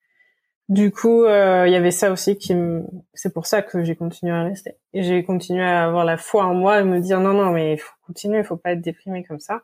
du 0.68 0.90
coup 0.90 1.24
euh, 1.24 1.64
il 1.66 1.72
y 1.72 1.76
avait 1.76 1.90
ça 1.90 2.10
aussi 2.10 2.36
qui 2.36 2.54
me 2.54 2.82
c'est 3.14 3.32
pour 3.32 3.46
ça 3.46 3.62
que 3.62 3.84
j'ai 3.84 3.96
continué 3.96 4.32
à 4.32 4.42
rester 4.42 4.76
et 4.92 5.02
j'ai 5.02 5.22
continué 5.24 5.62
à 5.62 5.84
avoir 5.84 6.04
la 6.04 6.16
foi 6.16 6.44
en 6.44 6.54
moi 6.54 6.80
et 6.80 6.84
me 6.84 7.00
dire 7.00 7.20
non 7.20 7.32
non 7.32 7.50
mais 7.52 7.74
il 7.74 7.78
faut 7.78 7.94
continuer 8.06 8.38
il 8.38 8.44
faut 8.44 8.56
pas 8.56 8.72
être 8.72 8.80
déprimé 8.80 9.24
comme 9.24 9.40
ça 9.40 9.62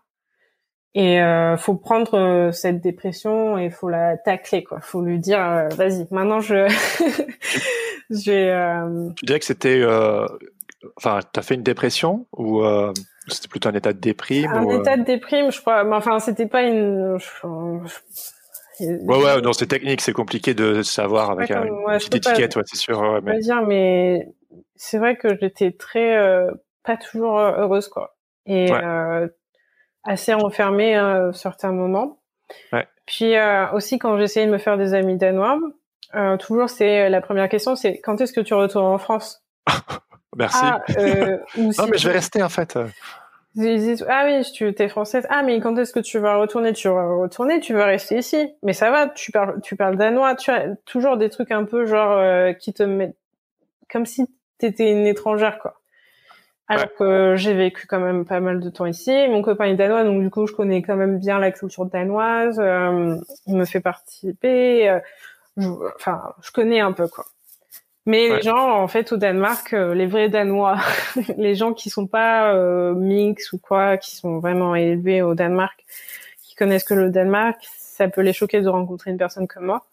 et 0.95 1.23
euh, 1.23 1.57
faut 1.57 1.75
prendre 1.75 2.15
euh, 2.15 2.53
cette 2.53 2.81
dépression 2.81 3.59
et 3.59 3.71
faut 3.71 3.89
la 3.89 4.17
tacler 4.17 4.63
quoi 4.63 4.81
faut 4.81 5.01
lui 5.01 5.19
dire 5.19 5.69
vas-y 5.77 6.07
maintenant 6.11 6.41
je 6.41 6.69
J'ai. 8.13 8.51
Euh... 8.51 9.11
Tu 9.17 9.25
dirais 9.25 9.39
que 9.39 9.45
c'était. 9.45 9.83
Euh... 10.85 10.89
Enfin, 10.97 11.21
t'as 11.33 11.43
fait 11.43 11.55
une 11.55 11.63
dépression 11.63 12.27
ou 12.37 12.63
euh... 12.63 12.93
c'était 13.29 13.49
plutôt 13.49 13.69
un 13.69 13.75
état 13.75 13.93
de 13.93 13.99
déprime 13.99 14.51
Un 14.51 14.65
ou, 14.65 14.81
état 14.81 14.97
de 14.97 15.05
déprime, 15.05 15.51
je 15.51 15.61
crois. 15.61 15.85
Mais 15.85 15.97
enfin, 15.97 16.19
c'était 16.19 16.47
pas 16.47 16.63
une. 16.63 17.19
Ouais, 18.81 19.23
ouais, 19.23 19.41
non, 19.43 19.53
c'est 19.53 19.67
technique, 19.67 20.01
c'est 20.01 20.13
compliqué 20.13 20.55
de 20.55 20.83
savoir 20.83 21.31
avec 21.31 21.51
une 21.51 21.85
petite 21.99 22.15
étiquette, 22.15 22.57
ouais, 22.57 22.63
c'est 22.67 22.79
sûr. 22.79 22.99
Ouais, 23.01 23.21
mais... 23.23 23.39
dire, 23.39 23.63
mais 23.63 24.29
c'est 24.77 24.99
vrai 24.99 25.17
que 25.17 25.29
j'étais 25.41 25.73
très 25.73 26.17
euh, 26.17 26.51
pas 26.83 26.97
toujours 26.97 27.39
euh, 27.39 27.53
heureuse, 27.59 27.89
quoi, 27.89 28.17
et 28.47 28.73
euh, 28.73 29.29
assez 30.05 30.33
renfermée 30.33 30.97
à 30.97 31.33
certains 31.33 31.73
moments. 31.73 32.23
Puis 33.07 33.35
aussi 33.73 33.99
quand 33.99 34.17
j'essayais 34.19 34.47
de 34.47 34.53
me 34.53 34.59
faire 34.59 34.79
des 34.79 34.95
amis 34.95 35.17
danois, 35.17 35.59
euh, 36.15 36.37
toujours, 36.37 36.69
c'est 36.69 37.09
la 37.09 37.21
première 37.21 37.49
question, 37.49 37.75
c'est 37.75 38.01
quand 38.01 38.21
est-ce 38.21 38.33
que 38.33 38.41
tu 38.41 38.55
retournes 38.55 38.87
en 38.87 38.99
France? 38.99 39.43
Merci. 40.37 40.59
Ah, 40.63 40.83
euh, 40.99 41.39
non, 41.57 41.87
mais 41.91 41.99
je 41.99 42.09
vais 42.09 42.15
rester 42.15 42.43
en 42.43 42.49
fait. 42.49 42.77
ah 42.77 44.25
oui, 44.25 44.43
tu 44.53 44.67
es 44.67 44.89
française. 44.89 45.27
Ah, 45.29 45.43
mais 45.43 45.61
quand 45.61 45.77
est-ce 45.77 45.93
que 45.93 46.01
tu 46.01 46.19
vas 46.19 46.37
retourner? 46.37 46.73
Tu 46.73 46.89
vas 46.89 47.07
retourner, 47.07 47.61
tu 47.61 47.75
vas 47.75 47.87
rester 47.87 48.19
ici. 48.19 48.55
Mais 48.63 48.73
ça 48.73 48.91
va, 48.91 49.09
tu 49.09 49.31
parles, 49.31 49.61
tu 49.63 49.77
parles 49.77 49.97
danois. 49.97 50.35
Tu 50.35 50.51
as 50.51 50.75
toujours 50.87 51.17
des 51.17 51.29
trucs 51.29 51.51
un 51.51 51.65
peu 51.65 51.87
genre 51.87 52.19
euh, 52.19 52.53
qui 52.53 52.73
te 52.73 52.83
mettent 52.83 53.17
comme 53.91 54.07
si 54.07 54.27
t'étais 54.59 54.91
une 54.91 55.07
étrangère, 55.07 55.59
quoi. 55.59 55.75
Alors 56.69 56.95
que 56.95 57.35
j'ai 57.37 57.53
vécu 57.53 57.87
quand 57.87 58.01
même 58.01 58.25
pas 58.25 58.41
mal 58.41 58.61
de 58.61 58.71
temps 58.71 58.87
ici. 58.87 59.11
Mon 59.29 59.43
copain 59.43 59.67
est 59.67 59.75
danois, 59.75 60.05
donc 60.05 60.23
du 60.23 60.31
coup, 60.31 60.47
je 60.47 60.55
connais 60.55 60.81
quand 60.81 60.97
même 60.97 61.19
bien 61.19 61.39
la 61.39 61.51
culture 61.51 61.85
danoise. 61.85 62.59
Euh, 62.59 63.17
il 63.47 63.57
me 63.57 63.67
fait 63.67 63.81
participer. 63.81 64.89
Euh, 64.89 65.01
enfin, 65.97 66.33
je 66.41 66.51
connais 66.51 66.81
un 66.81 66.93
peu 66.93 67.09
quoi. 67.09 67.27
Mais 68.05 68.29
les 68.29 68.43
gens, 68.43 68.83
en 68.83 68.89
fait, 68.89 69.13
au 69.13 69.17
Danemark, 69.17 69.73
euh, 69.73 69.95
les 69.95 70.07
vrais 70.07 70.29
Danois, 70.29 70.77
les 71.37 71.55
gens 71.55 71.73
qui 71.73 71.89
sont 71.89 72.07
pas 72.07 72.53
euh, 72.53 72.95
mix 72.95 73.53
ou 73.53 73.59
quoi, 73.59 73.97
qui 73.97 74.17
sont 74.17 74.39
vraiment 74.39 74.75
élevés 74.75 75.23
au 75.23 75.35
Danemark, 75.35 75.85
qui 76.43 76.57
connaissent 76.57 76.85
que 76.85 76.95
le 76.95 77.11
Danemark, 77.11 77.59
ça 77.63 78.09
peut 78.09 78.23
les 78.23 78.33
choquer 78.33 78.61
de 78.61 78.69
rencontrer 78.69 79.13
une 79.13 79.19
personne 79.19 79.47
comme 79.47 79.67
moi. 79.67 79.85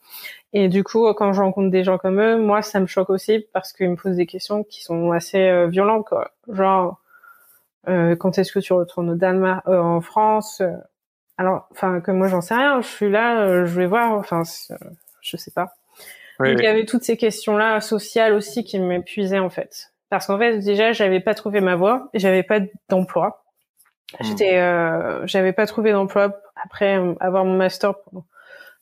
Et 0.53 0.69
du 0.69 0.83
coup, 0.83 1.13
quand 1.13 1.33
je 1.33 1.41
rencontre 1.41 1.69
des 1.69 1.83
gens 1.83 1.99
comme 1.99 2.19
eux, 2.19 2.37
moi, 2.39 2.63
ça 2.63 2.79
me 2.79 2.87
choque 2.87 3.11
aussi 3.11 3.45
parce 3.53 3.73
qu'ils 3.73 3.89
me 3.91 3.95
posent 3.95 4.15
des 4.15 4.25
questions 4.25 4.63
qui 4.63 4.81
sont 4.83 5.11
assez 5.11 5.37
euh, 5.47 5.67
violentes, 5.67 6.07
quoi. 6.07 6.31
Genre, 6.51 6.99
euh, 7.87 8.15
quand 8.15 8.39
est-ce 8.39 8.51
que 8.51 8.59
tu 8.59 8.73
retournes 8.73 9.11
au 9.11 9.15
Danemark, 9.15 9.67
en 9.67 10.01
France 10.01 10.63
Alors, 11.37 11.67
enfin, 11.71 12.01
que 12.01 12.11
moi, 12.11 12.27
j'en 12.27 12.41
sais 12.41 12.55
rien. 12.55 12.81
Je 12.81 12.87
suis 12.87 13.11
là, 13.11 13.65
je 13.65 13.75
vais 13.75 13.85
voir. 13.85 14.13
Enfin, 14.13 14.41
je 15.21 15.37
sais 15.37 15.51
pas. 15.51 15.75
Il 16.45 16.61
y 16.61 16.67
avait 16.67 16.85
toutes 16.85 17.03
ces 17.03 17.17
questions-là 17.17 17.81
sociales 17.81 18.33
aussi 18.33 18.63
qui 18.63 18.79
m'épuisaient 18.79 19.39
en 19.39 19.49
fait. 19.49 19.91
Parce 20.09 20.25
qu'en 20.25 20.39
fait, 20.39 20.59
déjà, 20.59 20.91
j'avais 20.91 21.19
pas 21.19 21.35
trouvé 21.35 21.61
ma 21.61 21.75
voie, 21.75 22.09
et 22.13 22.19
j'avais 22.19 22.43
pas 22.43 22.59
d'emploi. 22.89 23.43
Hmm. 24.19 24.23
J'étais, 24.25 24.57
euh, 24.57 25.25
j'avais 25.27 25.53
pas 25.53 25.67
trouvé 25.67 25.91
d'emploi 25.91 26.41
après 26.63 26.99
avoir 27.19 27.45
mon 27.45 27.55
master 27.55 27.93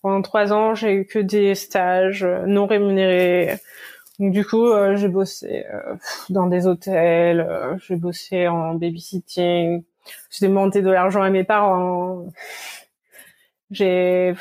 pendant, 0.02 0.22
trois 0.22 0.54
ans. 0.54 0.74
J'ai 0.74 0.94
eu 0.94 1.06
que 1.06 1.20
des 1.20 1.54
stages 1.54 2.24
euh, 2.24 2.46
non 2.46 2.66
rémunérés. 2.66 3.60
Donc 4.20 4.32
du 4.32 4.46
coup, 4.46 4.66
euh, 4.68 4.96
j'ai 4.96 5.10
bossé 5.10 5.66
euh, 5.72 5.96
dans 6.30 6.48
des 6.48 6.66
hôtels, 6.66 7.78
j'ai 7.88 7.98
bossé 7.98 8.48
en 8.48 8.74
babysitting, 8.74 9.84
j'ai 10.32 10.48
demandé 10.48 10.82
de 10.82 10.90
l'argent 10.90 11.22
à 11.22 11.30
mes 11.30 11.44
parents. 11.44 12.26
J'ai 13.70 14.34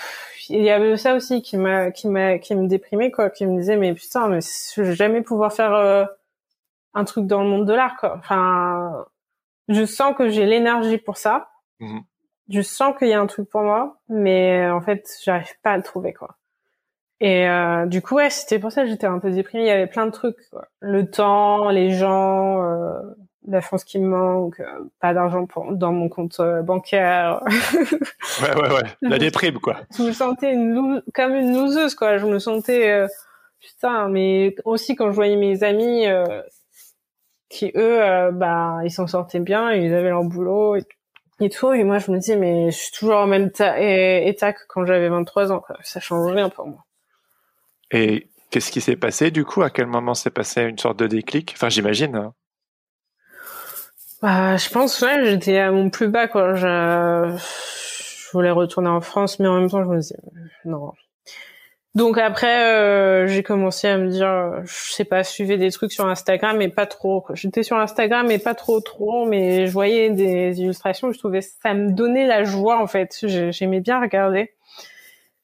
il 0.49 0.63
y 0.63 0.71
avait 0.71 0.97
ça 0.97 1.15
aussi 1.15 1.43
qui 1.43 1.57
m'a 1.57 1.91
qui 1.91 2.09
m'a 2.09 2.39
qui 2.39 2.55
me 2.55 2.67
déprimait 2.67 3.11
quoi 3.11 3.31
qui 3.31 3.47
me 3.47 3.59
disait 3.59 3.77
mais 3.77 3.95
putain 3.95 4.29
mais 4.29 4.41
je 4.41 4.83
vais 4.83 4.95
jamais 4.95 5.23
pouvoir 5.23 5.53
faire 5.53 5.75
euh, 5.75 6.05
un 6.95 7.05
truc 7.05 7.27
dans 7.27 7.43
le 7.43 7.49
monde 7.49 7.67
de 7.67 7.73
l'art 7.73 7.97
quoi 7.97 8.17
enfin 8.19 9.07
je 9.69 9.85
sens 9.85 10.15
que 10.17 10.29
j'ai 10.29 10.47
l'énergie 10.47 10.99
pour 10.99 11.17
ça 11.17 11.51
mhm. 11.81 12.03
je 12.49 12.61
sens 12.61 12.97
qu'il 12.99 13.09
y 13.09 13.13
a 13.13 13.21
un 13.21 13.27
truc 13.27 13.49
pour 13.49 13.63
moi 13.63 13.99
mais 14.09 14.69
en 14.71 14.81
fait 14.81 15.09
j'arrive 15.23 15.55
pas 15.63 15.73
à 15.73 15.77
le 15.77 15.83
trouver 15.83 16.13
quoi 16.13 16.37
et 17.21 17.49
euh, 17.49 17.87
du 17.87 18.03
coup 18.03 18.17
ouais 18.17 18.31
c'était 18.31 18.59
pour 18.59 18.73
ça 18.73 18.83
que 18.83 18.89
j'étais 18.89 19.07
un 19.07 19.19
peu 19.19 19.31
déprimée 19.31 19.65
il 19.65 19.69
y 19.69 19.71
avait 19.71 19.87
plein 19.87 20.07
de 20.07 20.13
trucs 20.13 20.51
quoi. 20.51 20.67
le 20.81 21.11
temps 21.11 21.71
les 21.71 21.91
gens 21.91 22.63
euh, 22.63 23.01
la 23.47 23.61
chance 23.61 23.85
qui 23.85 23.99
me 23.99 24.09
manque, 24.09 24.61
euh, 24.61 24.85
pas 25.01 25.15
d'argent 25.15 25.47
dans 25.71 25.93
mon 25.93 26.09
compte 26.09 26.39
euh, 26.41 26.63
bancaire. 26.63 27.43
ouais, 28.43 28.55
ouais, 28.55 28.75
ouais. 28.75 28.83
La 29.03 29.19
déprime, 29.19 29.59
quoi. 29.59 29.81
Je 29.97 30.03
me 30.03 30.13
sentais 30.13 30.53
une 30.53 31.03
comme 31.15 31.35
une 31.35 31.55
loseuse, 31.55 31.95
quoi. 31.95 32.19
Je 32.19 32.27
me 32.27 32.39
sentais, 32.39 32.91
euh, 32.91 33.09
putain, 33.61 34.09
mais 34.09 34.55
aussi 34.65 34.97
quand 34.97 35.11
je 35.11 35.15
voyais 35.15 35.37
mes 35.37 35.63
amis 35.63 36.07
qui, 37.49 37.73
eux, 37.77 38.31
bah, 38.33 38.79
ils 38.85 38.91
s'en 38.91 39.07
sortaient 39.07 39.41
bien, 39.41 39.73
ils 39.73 39.95
avaient 39.95 40.11
leur 40.11 40.25
boulot 40.25 40.77
et, 40.77 41.51
tout. 41.51 41.73
Et 41.73 41.85
moi, 41.85 41.99
je 41.99 42.11
me 42.11 42.19
disais, 42.19 42.37
mais 42.37 42.71
je 42.71 42.77
suis 42.77 42.93
toujours 42.93 43.21
au 43.21 43.27
même 43.27 43.51
état 43.51 44.53
que 44.53 44.61
quand 44.69 44.85
j'avais 44.85 45.09
23 45.09 45.53
ans, 45.53 45.61
quoi. 45.61 45.77
Ça 45.83 46.01
change 46.01 46.33
rien 46.33 46.49
pour 46.49 46.67
moi. 46.67 46.85
Et 47.93 48.27
qu'est-ce 48.51 48.73
qui 48.73 48.81
s'est 48.81 48.97
passé, 48.97 49.31
du 49.31 49.45
coup? 49.45 49.63
À 49.63 49.71
quel 49.71 49.87
moment 49.87 50.15
s'est 50.15 50.31
passé 50.31 50.63
une 50.63 50.79
sorte 50.79 50.99
de 50.99 51.07
déclic? 51.07 51.53
Enfin, 51.55 51.69
j'imagine. 51.69 52.17
Hein. 52.17 52.35
Bah, 54.23 54.57
je 54.57 54.69
pense, 54.71 55.01
ouais, 55.03 55.25
j'étais 55.27 55.59
à 55.59 55.71
mon 55.71 55.91
plus 55.91 56.09
bas, 56.09 56.29
quoi. 56.29 56.55
Je... 56.55 57.37
je 57.37 58.33
voulais 58.33 58.51
retourner 58.51 58.89
en 58.89 59.01
France, 59.01 59.39
mais 59.39 59.49
en 59.49 59.61
même 59.61 59.71
temps, 59.71 59.85
je 59.85 59.89
me 59.89 59.99
disais, 59.99 60.17
non. 60.65 60.93
Donc 61.97 62.19
après, 62.19 62.75
euh, 62.75 63.27
j'ai 63.27 63.43
commencé 63.43 63.89
à 63.89 63.97
me 63.97 64.11
dire, 64.11 64.63
je 64.65 64.93
sais 64.93 65.07
pas, 65.07 65.25
suivais 65.25 65.57
des 65.57 65.71
trucs 65.71 65.93
sur 65.93 66.07
Instagram, 66.07 66.59
mais 66.59 66.69
pas 66.69 66.85
trop. 66.85 67.25
J'étais 67.33 67.63
sur 67.63 67.79
Instagram, 67.79 68.27
mais 68.29 68.39
pas 68.39 68.55
trop, 68.55 68.81
trop. 68.83 69.25
Mais 69.25 69.67
je 69.67 69.73
voyais 69.73 70.11
des 70.11 70.61
illustrations, 70.61 71.11
je 71.11 71.19
trouvais 71.19 71.41
ça 71.41 71.73
me 71.73 71.93
donnait 71.93 72.27
la 72.27 72.45
joie 72.45 72.83
en 72.83 72.87
fait. 72.87 73.17
J'aimais 73.51 73.81
bien 73.81 73.99
regarder. 73.99 74.53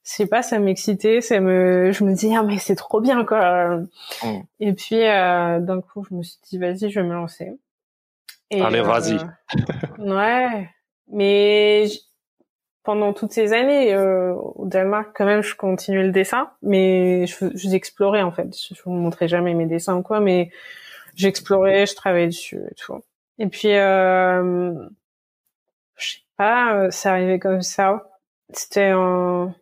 Je 0.05 0.11
sais 0.11 0.27
pas, 0.27 0.43
ça 0.43 0.59
m'excitait, 0.59 1.21
ça 1.21 1.39
me, 1.39 1.91
je 1.91 2.03
me 2.03 2.13
disais 2.13 2.35
ah 2.37 2.43
mais 2.43 2.59
c'est 2.59 2.75
trop 2.75 3.01
bien 3.01 3.25
quoi. 3.25 3.79
Et 4.59 4.73
puis 4.73 5.01
euh, 5.01 5.59
d'un 5.59 5.81
coup, 5.81 6.05
je 6.07 6.13
me 6.13 6.21
suis 6.21 6.37
dit 6.51 6.59
vas-y, 6.59 6.91
je 6.91 6.99
vais 6.99 7.07
me 7.07 7.15
lancer. 7.15 7.51
Allez, 8.51 8.81
vas-y. 8.81 9.15
Euh, 9.15 9.25
ouais, 9.99 10.69
mais 11.07 11.85
pendant 12.83 13.13
toutes 13.13 13.31
ces 13.31 13.53
années 13.53 13.93
euh, 13.93 14.33
au 14.33 14.65
Danemark, 14.65 15.11
quand 15.15 15.25
même, 15.25 15.41
je 15.41 15.55
continuais 15.55 16.03
le 16.03 16.11
dessin, 16.11 16.51
mais 16.61 17.25
je, 17.27 17.45
j'explorais 17.55 18.21
en 18.21 18.31
fait. 18.31 18.49
Je 18.55 18.81
vous 18.83 18.91
montrais 18.91 19.27
jamais 19.27 19.53
mes 19.53 19.65
dessins 19.65 19.95
ou 19.95 20.03
quoi, 20.03 20.19
mais 20.19 20.51
j'explorais, 21.15 21.85
je 21.85 21.95
travaillais 21.95 22.27
dessus 22.27 22.61
et 22.69 22.75
tout. 22.75 22.99
Et 23.39 23.47
puis, 23.47 23.73
euh, 23.75 24.73
je 25.95 26.11
sais 26.11 26.21
pas, 26.37 26.91
ça 26.91 27.11
arrivait 27.11 27.39
comme 27.39 27.61
ça. 27.61 28.09
C'était 28.51 28.91
un... 28.93 29.55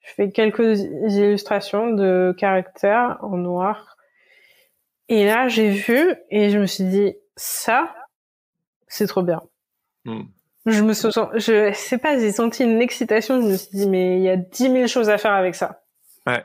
Je 0.00 0.14
fais 0.14 0.30
quelques 0.30 0.80
illustrations 0.80 1.90
de 1.90 2.34
caractères 2.38 3.18
en 3.20 3.36
noir. 3.36 3.96
Et 5.08 5.24
là, 5.26 5.48
j'ai 5.48 5.70
vu 5.70 6.14
et 6.30 6.50
je 6.50 6.58
me 6.58 6.66
suis 6.66 6.84
dit, 6.84 7.14
ça, 7.38 7.94
c'est 8.88 9.06
trop 9.06 9.22
bien. 9.22 9.40
Hmm. 10.04 10.24
Je 10.66 10.82
me 10.82 10.92
sens, 10.92 11.18
je 11.34 11.72
sais 11.72 11.98
pas, 11.98 12.18
j'ai 12.18 12.32
senti 12.32 12.64
une 12.64 12.82
excitation. 12.82 13.40
Je 13.40 13.46
me 13.46 13.56
suis 13.56 13.70
dit, 13.72 13.88
mais 13.88 14.18
il 14.18 14.22
y 14.22 14.28
a 14.28 14.36
dix 14.36 14.68
mille 14.68 14.88
choses 14.88 15.08
à 15.08 15.16
faire 15.16 15.32
avec 15.32 15.54
ça. 15.54 15.82
Ouais. 16.26 16.44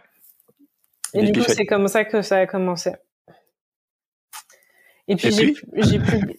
Et, 1.13 1.23
du 1.23 1.33
coup, 1.39 1.45
c'est 1.47 1.65
comme 1.65 1.87
ça 1.87 2.05
que 2.05 2.21
ça 2.21 2.37
a 2.37 2.47
commencé. 2.47 2.91
Et 5.09 5.17
puis, 5.17 5.31
j'ai, 5.31 5.53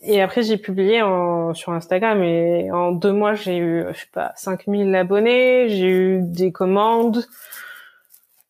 et 0.03 0.23
après, 0.23 0.43
j'ai 0.43 0.57
publié 0.57 1.03
en, 1.03 1.53
sur 1.53 1.73
Instagram 1.73 2.23
et 2.23 2.73
en 2.73 2.93
deux 2.93 3.13
mois, 3.13 3.35
j'ai 3.35 3.59
eu, 3.59 3.85
je 3.93 3.99
sais 3.99 4.07
pas, 4.13 4.33
5000 4.37 4.95
abonnés, 4.95 5.69
j'ai 5.69 5.89
eu 5.89 6.21
des 6.23 6.51
commandes, 6.51 7.27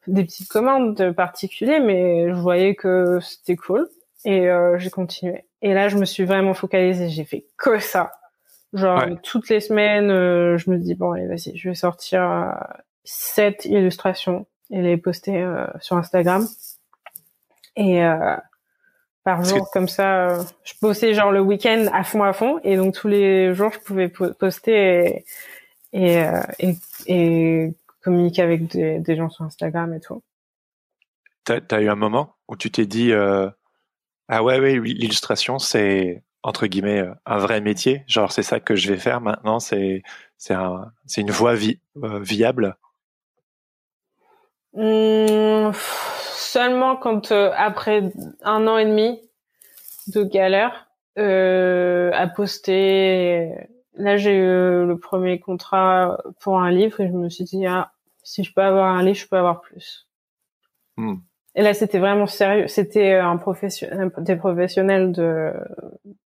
des 0.07 0.23
petites 0.25 0.49
commandes 0.49 1.13
particulières, 1.13 1.83
mais 1.83 2.29
je 2.29 2.35
voyais 2.35 2.77
que 2.77 3.19
c'était 3.21 3.57
cool 3.57 3.89
et 4.25 4.49
euh, 4.49 4.79
j'ai 4.79 4.91
continué. 4.91 5.45
Et 5.65 5.73
là, 5.73 5.89
je 5.89 5.97
me 5.97 6.05
suis 6.05 6.25
vraiment 6.25 6.53
focalisée. 6.53 7.09
J'ai 7.09 7.25
fait 7.25 7.47
que 7.57 7.79
ça. 7.79 8.13
Genre 8.75 9.05
toutes 9.23 9.49
les 9.49 9.61
semaines, 9.61 10.11
euh, 10.11 10.59
je 10.59 10.69
me 10.69 10.79
dis 10.79 10.95
bon 10.95 11.13
allez 11.13 11.27
vas-y, 11.27 11.57
je 11.57 11.69
vais 11.69 11.77
sortir 11.77 12.23
euh, 12.23 12.53
sept 13.05 13.65
illustrations 13.67 14.47
et 14.71 14.83
les 14.83 14.97
poster 14.97 15.41
euh, 15.41 15.67
sur 15.81 15.97
Instagram. 15.97 16.47
Et 17.77 18.03
par 19.25 19.43
jour 19.45 19.69
comme 19.73 19.89
ça, 19.89 20.39
je 20.65 20.75
postais 20.81 21.15
genre 21.15 21.33
le 21.33 21.41
week-end 21.41 21.87
à 21.93 22.05
fond 22.05 22.23
à 22.23 22.33
fond 22.33 22.61
et 22.63 22.77
donc 22.77 22.95
tous 22.95 23.09
les 23.09 23.53
jours 23.53 23.73
je 23.73 23.81
pouvais 23.81 24.09
poster 24.09 25.25
et 25.93 26.27
et, 26.59 26.77
et, 27.07 27.73
communiquer 28.03 28.43
avec 28.43 28.67
des, 28.67 28.99
des, 28.99 29.17
gens 29.17 29.29
sur 29.29 29.45
Instagram 29.45 29.95
et 29.95 30.01
tout. 30.01 30.23
T'as 31.45 31.61
as 31.71 31.81
eu 31.81 31.89
un 31.89 31.95
moment 31.97 32.35
où 32.49 32.57
tu 32.57 32.71
t'es 32.71 32.87
dit 32.87 33.13
ah 34.29 34.43
ouais, 34.43 34.59
ouais, 34.59 34.79
l'illustration, 34.79 35.59
c'est 35.59 36.23
entre 36.43 36.67
guillemets 36.67 37.01
euh, 37.01 37.15
un 37.27 37.39
vrai 37.39 37.61
métier. 37.61 38.05
Genre, 38.07 38.31
c'est 38.31 38.43
ça 38.43 38.61
que 38.61 38.77
je 38.77 38.93
vais 38.93 38.99
faire 38.99 39.21
maintenant. 39.21 39.59
C'est 39.59 40.03
c'est 40.37 40.55
un, 40.55 40.93
c'est 41.07 41.23
une 41.23 41.31
voie 41.31 41.55
euh, 41.55 42.21
viable. 42.21 42.77
Mmh, 44.75 45.73
seulement 45.73 46.97
quand 46.97 47.33
euh, 47.33 47.51
après 47.57 48.13
un 48.43 48.67
an 48.67 48.79
et 48.79 48.87
demi 48.87 49.21
de 50.09 50.23
galère 50.23 50.89
à 51.17 52.27
poster. 52.29 53.69
Là, 53.97 54.17
j'ai 54.17 54.37
eu 54.37 54.87
le 54.87 54.99
premier 55.01 55.39
contrat 55.39 56.19
pour 56.41 56.61
un 56.61 56.71
livre 56.73 57.01
et 57.01 57.07
je 57.07 57.13
me 57.13 57.31
suis 57.31 57.45
dit 57.45 57.65
ah 57.67 57.93
si 58.25 58.43
je 58.43 58.53
peux 58.53 58.63
avoir 58.63 58.97
un 58.97 59.03
livre, 59.03 59.17
je 59.17 59.29
peux 59.29 59.37
avoir 59.37 59.61
plus. 59.61 60.09
Mmh. 60.97 61.17
Et 61.55 61.63
là, 61.63 61.75
c'était 61.75 61.99
vraiment 61.99 62.27
sérieux. 62.27 62.67
C'était 62.67 63.15
un 63.15 63.37
professionnel, 63.37 64.11
des 64.19 64.37
professionnels 64.37 65.13
de, 65.13 65.53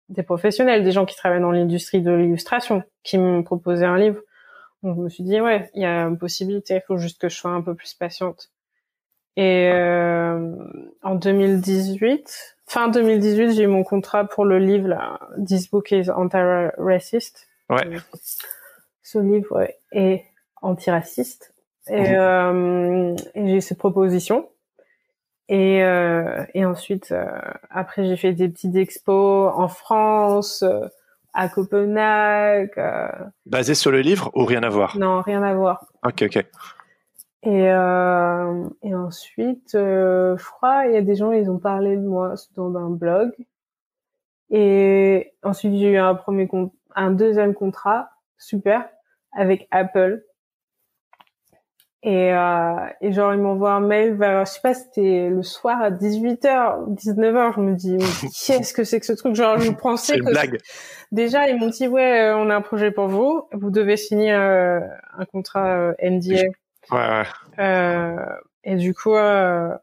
des 0.09 0.23
professionnels, 0.23 0.85
des 0.85 0.93
gens 0.93 1.05
qui 1.05 1.17
travaillent 1.17 1.41
dans 1.41 1.51
l'industrie 1.51 2.01
de 2.01 2.13
l'illustration, 2.13 2.85
qui 3.03 3.19
m'ont 3.19 3.43
proposé 3.43 3.85
un 3.85 3.99
livre. 3.99 4.21
Donc, 4.83 4.97
je 4.97 5.03
me 5.03 5.09
suis 5.09 5.25
dit, 5.25 5.41
ouais, 5.41 5.71
il 5.75 5.83
y 5.83 5.85
a 5.85 6.03
une 6.03 6.19
possibilité. 6.19 6.77
Il 6.77 6.83
faut 6.87 6.97
juste 6.97 7.21
que 7.21 7.29
je 7.29 7.37
sois 7.37 7.51
un 7.51 7.63
peu 7.63 7.75
plus 7.75 7.95
patiente. 7.95 8.51
Et 9.37 9.71
euh, 9.73 10.55
en 11.03 11.15
2018, 11.15 12.57
fin 12.67 12.89
2018, 12.89 13.53
j'ai 13.53 13.65
eu 13.65 13.67
mon 13.67 13.85
contrat 13.85 14.25
pour 14.25 14.45
le 14.45 14.59
livre 14.59 14.89
là, 14.89 15.21
This 15.45 15.71
Book 15.71 15.91
is 15.91 16.11
Anti-Racist. 16.11 17.47
Ouais. 17.69 17.99
Ce 19.03 19.19
livre 19.19 19.67
est 19.93 20.25
antiraciste. 20.63 21.53
Et, 21.89 22.01
mmh. 22.01 22.15
euh, 22.15 23.17
et 23.35 23.49
j'ai 23.49 23.61
cette 23.61 23.79
proposition. 23.79 24.49
Et, 25.49 25.85
euh, 25.85 26.45
et 26.55 26.65
ensuite, 26.65 27.13
euh, 27.13 27.25
après, 27.71 28.05
j'ai 28.05 28.17
fait 28.17 28.33
des 28.33 28.49
petites 28.49 28.75
expos 28.75 29.53
en 29.55 29.69
France, 29.69 30.63
euh, 30.63 30.87
à 31.35 31.49
Copenhague. 31.49 32.73
Euh. 32.79 33.09
Basé 33.47 33.75
sur 33.75 33.93
le 33.93 34.01
livre 34.01 34.31
ou 34.35 34.45
rien 34.45 34.63
à 34.63 34.69
voir? 34.69 34.99
Non, 34.99 35.21
rien 35.21 35.43
à 35.43 35.55
voir. 35.55 35.87
Ok, 36.05 36.23
ok. 36.23 36.45
Et, 37.43 37.67
et 37.69 38.95
ensuite, 38.97 39.71
je 39.75 40.45
crois, 40.51 40.87
il 40.87 40.95
y 40.95 40.97
a 40.97 41.03
des 41.03 41.15
gens, 41.15 41.31
ils 41.31 41.49
ont 41.49 41.59
parlé 41.59 41.97
de 41.97 42.03
moi 42.03 42.35
dans 42.57 42.77
un 42.77 42.91
blog. 42.91 43.31
Et 44.51 45.33
ensuite, 45.45 45.75
j'ai 45.77 45.93
eu 45.93 45.97
un 45.97 46.17
premier, 46.17 46.49
un 46.97 47.13
deuxième 47.13 47.55
contrat, 47.55 48.11
super, 48.37 48.89
avec 49.33 49.69
Apple 49.71 50.25
et, 52.03 52.33
euh, 52.33 52.87
et 53.01 53.13
genre, 53.13 53.35
ils 53.35 53.41
m'envoient 53.41 53.73
un 53.73 53.81
mail 53.81 54.15
vers, 54.15 54.45
je 54.45 54.53
sais 54.53 54.61
pas, 54.63 54.75
c'était 54.75 55.29
le 55.29 55.43
soir 55.43 55.81
à 55.81 55.91
18h, 55.91 56.95
19h. 56.95 57.55
Je 57.55 57.61
me 57.61 57.75
dis, 57.75 57.97
qu'est-ce 58.47 58.73
que 58.73 58.85
c'est 58.85 59.01
que 59.01 59.07
ce 59.07 59.13
truc? 59.13 59.35
Genre, 59.35 59.59
je 59.59 59.73
pensais 59.73 60.19
que... 60.19 60.25
blague. 60.25 60.59
Déjà, 61.11 61.49
ils 61.49 61.59
m'ont 61.59 61.69
dit, 61.69 61.89
ouais, 61.89 62.21
euh, 62.21 62.37
on 62.37 62.51
a 62.51 62.57
un 62.57 62.61
projet 62.61 62.91
pour 62.91 63.09
vous. 63.09 63.43
Vous 63.53 63.71
devez 63.71 63.97
signer 63.97 64.33
euh, 64.33 64.81
un 65.17 65.25
contrat 65.25 65.67
euh, 65.67 65.95
NDA. 66.03 66.43
Ouais, 66.91 66.99
ouais. 66.99 67.25
Euh, 67.59 68.17
et 68.63 68.77
du 68.77 68.95
coup, 68.95 69.15
bah, 69.15 69.81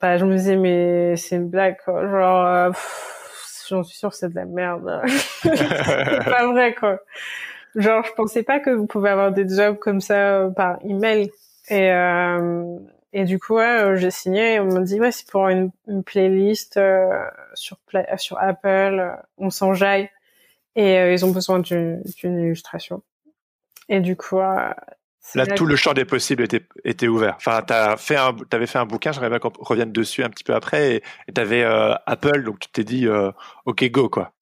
bah, 0.00 0.18
je 0.18 0.24
me 0.24 0.36
disais, 0.36 0.56
mais 0.56 1.16
c'est 1.16 1.36
une 1.36 1.48
blague, 1.48 1.76
quoi. 1.84 2.06
Genre, 2.08 2.74
j'en 3.68 3.82
suis 3.82 3.96
sûre 3.96 4.10
que 4.10 4.16
c'est 4.16 4.28
de 4.28 4.34
la 4.34 4.44
merde. 4.44 5.02
c'est 5.42 5.50
pas 6.24 6.46
vrai, 6.46 6.74
quoi. 6.74 6.98
Genre, 7.74 8.04
je 8.04 8.12
pensais 8.12 8.42
pas 8.42 8.60
que 8.60 8.70
vous 8.70 8.86
pouvez 8.86 9.10
avoir 9.10 9.32
des 9.32 9.48
jobs 9.48 9.78
comme 9.78 10.00
ça 10.00 10.40
euh, 10.40 10.50
par 10.50 10.78
email. 10.84 11.30
Et, 11.68 11.90
euh, 11.90 12.78
et 13.12 13.24
du 13.24 13.38
coup, 13.38 13.54
ouais, 13.54 13.64
euh, 13.64 13.96
j'ai 13.96 14.10
signé 14.10 14.54
et 14.54 14.60
on 14.60 14.66
m'a 14.66 14.80
dit, 14.80 15.00
ouais, 15.00 15.12
c'est 15.12 15.28
pour 15.28 15.48
une, 15.48 15.70
une 15.86 16.02
playlist 16.02 16.76
euh, 16.76 17.08
sur, 17.54 17.78
sur 18.16 18.38
Apple, 18.38 19.16
on 19.38 19.50
s'enjaille. 19.50 20.10
Et 20.74 21.12
ils 21.12 21.24
ont 21.26 21.30
besoin 21.30 21.58
d'une 21.58 22.02
illustration. 22.22 23.02
Et 23.90 24.00
du 24.00 24.16
coup, 24.16 24.38
Là, 25.34 25.46
tout 25.46 25.66
le 25.66 25.76
champ 25.76 25.92
des 25.92 26.06
possibles 26.06 26.42
était, 26.42 26.66
était 26.82 27.08
ouvert. 27.08 27.34
Enfin, 27.36 27.60
t'as 27.60 27.98
fait 27.98 28.16
un, 28.16 28.32
t'avais 28.48 28.66
fait 28.66 28.78
un 28.78 28.86
bouquin, 28.86 29.12
j'aimerais 29.12 29.28
bien 29.28 29.38
qu'on 29.38 29.52
revienne 29.58 29.92
dessus 29.92 30.24
un 30.24 30.30
petit 30.30 30.44
peu 30.44 30.54
après, 30.54 31.02
et 31.28 31.32
t'avais 31.32 31.62
Apple, 31.62 32.42
donc 32.42 32.58
tu 32.58 32.68
t'es 32.70 32.84
dit, 32.84 33.06
ok, 33.66 33.90
go, 33.90 34.08
quoi. 34.08 34.32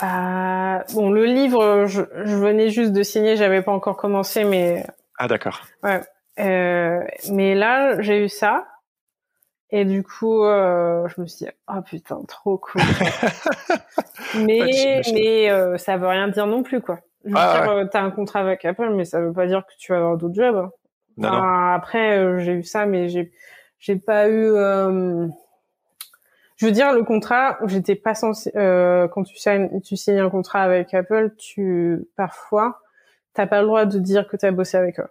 Bah, 0.00 0.84
bon, 0.94 1.10
le 1.10 1.24
livre, 1.24 1.86
je, 1.86 2.02
je 2.24 2.36
venais 2.36 2.70
juste 2.70 2.92
de 2.92 3.02
signer, 3.02 3.36
j'avais 3.36 3.62
pas 3.62 3.72
encore 3.72 3.96
commencé, 3.96 4.44
mais. 4.44 4.84
Ah 5.18 5.28
d'accord. 5.28 5.60
Ouais. 5.82 6.00
Euh, 6.40 7.00
mais 7.30 7.54
là, 7.54 8.00
j'ai 8.00 8.24
eu 8.24 8.28
ça. 8.28 8.66
Et 9.70 9.84
du 9.84 10.02
coup, 10.04 10.44
euh, 10.44 11.08
je 11.08 11.20
me 11.20 11.26
suis 11.26 11.46
dit, 11.46 11.50
oh 11.68 11.80
putain, 11.82 12.20
trop 12.28 12.58
cool. 12.58 12.80
mais 14.36 15.02
mais 15.12 15.50
euh, 15.50 15.76
ça 15.78 15.96
veut 15.96 16.06
rien 16.06 16.28
dire 16.28 16.46
non 16.46 16.62
plus, 16.62 16.80
quoi. 16.80 17.00
Je 17.24 17.30
veux 17.30 17.36
ah, 17.36 17.60
dire, 17.60 17.70
euh, 17.70 17.84
t'as 17.90 18.02
un 18.02 18.10
contrat 18.10 18.40
avec 18.40 18.64
Apple, 18.64 18.90
mais 18.94 19.04
ça 19.04 19.20
veut 19.20 19.32
pas 19.32 19.46
dire 19.46 19.64
que 19.66 19.72
tu 19.78 19.92
vas 19.92 19.98
avoir 19.98 20.16
d'autres 20.16 20.34
jobs. 20.34 20.56
Hein. 20.56 20.70
Non, 21.16 21.32
Après, 21.32 22.18
euh, 22.18 22.38
j'ai 22.38 22.52
eu 22.52 22.62
ça, 22.62 22.86
mais 22.86 23.08
j'ai 23.08 23.32
j'ai 23.78 23.96
pas 23.96 24.28
eu. 24.28 24.52
Je 26.64 26.68
veux 26.70 26.72
dire, 26.72 26.92
le 26.94 27.04
contrat, 27.04 27.58
j'étais 27.66 27.94
pas 27.94 28.14
censé. 28.14 28.50
quand 28.54 29.22
tu 29.22 29.36
signes, 29.36 29.82
tu 29.82 29.98
signes 29.98 30.20
un 30.20 30.30
contrat 30.30 30.62
avec 30.62 30.94
Apple, 30.94 31.34
tu 31.36 32.08
parfois, 32.16 32.80
t'as 33.34 33.46
pas 33.46 33.60
le 33.60 33.66
droit 33.66 33.84
de 33.84 33.98
dire 33.98 34.26
que 34.26 34.38
t'as 34.38 34.50
bossé 34.50 34.78
avec 34.78 34.98
eux. 34.98 35.08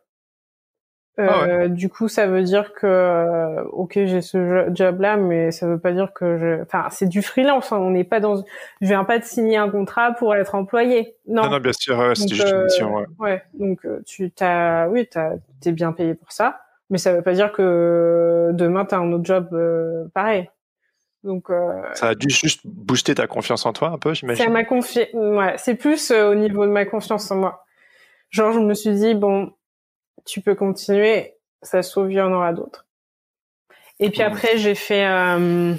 Ah 1.20 1.44
euh, 1.44 1.68
Du 1.68 1.90
coup, 1.90 2.08
ça 2.08 2.26
veut 2.26 2.42
dire 2.42 2.74
que 2.74 2.88
euh, 2.88 3.64
ok, 3.66 4.00
j'ai 4.06 4.22
ce 4.22 4.66
job-là, 4.74 5.16
mais 5.16 5.52
ça 5.52 5.68
veut 5.68 5.78
pas 5.78 5.92
dire 5.92 6.12
que 6.12 6.40
je. 6.40 6.62
Enfin, 6.64 6.88
c'est 6.90 7.06
du 7.08 7.22
freelance. 7.22 7.72
Hein. 7.72 7.78
On 7.78 7.92
n'est 7.92 8.04
pas 8.04 8.20
dans. 8.20 8.38
Je 8.82 8.88
viens 8.88 9.04
pas 9.04 9.20
de 9.20 9.24
signer 9.24 9.58
un 9.58 9.70
contrat 9.70 10.14
pour 10.14 10.34
être 10.34 10.56
employé. 10.56 11.16
Non. 11.28 11.44
Non, 11.44 11.52
non 11.52 11.60
bien 11.60 11.74
sûr, 11.74 12.14
c'est 12.16 12.28
juste 12.28 12.50
une 12.52 12.64
mission. 12.64 12.96
Ouais. 12.96 13.06
ouais 13.20 13.44
donc 13.54 13.86
euh, 13.86 14.02
tu 14.08 14.32
t'as, 14.32 14.88
oui, 14.88 15.08
t'as, 15.10 15.34
t'es 15.62 15.72
bien 15.72 15.92
payé 15.92 16.16
pour 16.16 16.32
ça, 16.32 16.62
mais 16.90 16.98
ça 16.98 17.14
veut 17.14 17.22
pas 17.22 17.34
dire 17.34 17.52
que 17.52 18.50
demain 18.54 18.86
t'as 18.86 18.98
un 18.98 19.12
autre 19.12 19.26
job 19.26 19.50
euh, 19.54 20.06
pareil. 20.16 20.50
Donc. 21.24 21.48
ça 21.94 22.10
a 22.10 22.16
dû 22.16 22.30
juste 22.30 22.62
booster 22.66 23.16
ta 23.16 23.28
confiance 23.28 23.66
en 23.66 23.74
toi 23.74 23.90
un 23.90 23.98
peu, 23.98 24.14
j'imagine. 24.14 24.44
Ça 24.44 24.52
m'a 24.52 24.66
confié. 24.66 25.10
Ouais, 25.14 25.56
c'est 25.58 25.76
plus 25.76 26.12
au 26.12 26.36
niveau 26.36 26.66
de 26.66 26.72
ma 26.72 26.86
confiance 26.86 27.32
en 27.32 27.38
moi. 27.38 27.64
Genre, 28.30 28.52
je 28.52 28.60
me 28.60 28.74
suis 28.74 28.94
dit 28.94 29.14
bon 29.16 29.54
tu 30.26 30.42
peux 30.42 30.56
continuer, 30.56 31.36
ça 31.62 31.82
se 31.82 31.92
trouve, 31.92 32.12
il 32.12 32.16
y 32.16 32.22
en 32.22 32.32
aura 32.32 32.54
d'autres. 32.54 32.86
Et 34.00 34.10
puis 34.10 34.22
après, 34.22 34.58
j'ai 34.58 34.76
fait, 34.76 35.06
euh, 35.06 35.76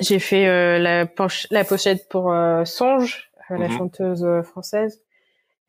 j'ai 0.00 0.18
fait 0.18 0.48
euh, 0.48 0.78
la, 0.78 1.06
la 1.50 1.64
pochette 1.64 2.08
pour 2.08 2.32
euh, 2.32 2.64
Songe, 2.64 3.30
la 3.50 3.68
mhm. 3.68 3.78
chanteuse 3.78 4.26
française. 4.44 5.02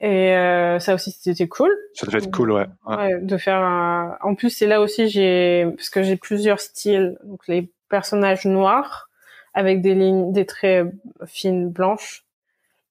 Et 0.01 0.33
ça 0.79 0.93
aussi, 0.93 1.11
c'était 1.11 1.49
cool. 1.49 1.71
Ça 1.93 2.05
devait 2.05 2.19
être 2.19 2.31
cool, 2.31 2.53
ouais. 2.53 2.67
ouais. 2.87 3.19
de 3.19 3.37
faire 3.37 3.57
un... 3.57 4.17
En 4.21 4.33
plus, 4.33 4.49
c'est 4.49 4.65
là 4.65 4.79
aussi, 4.79 5.09
j'ai, 5.09 5.67
parce 5.75 5.89
que 5.89 6.03
j'ai 6.03 6.15
plusieurs 6.15 6.61
styles. 6.61 7.17
Donc, 7.25 7.45
les 7.49 7.69
personnages 7.89 8.45
noirs 8.45 9.09
avec 9.53 9.81
des 9.81 9.95
lignes, 9.95 10.31
des 10.31 10.45
traits 10.45 10.87
fines 11.25 11.69
blanches. 11.69 12.23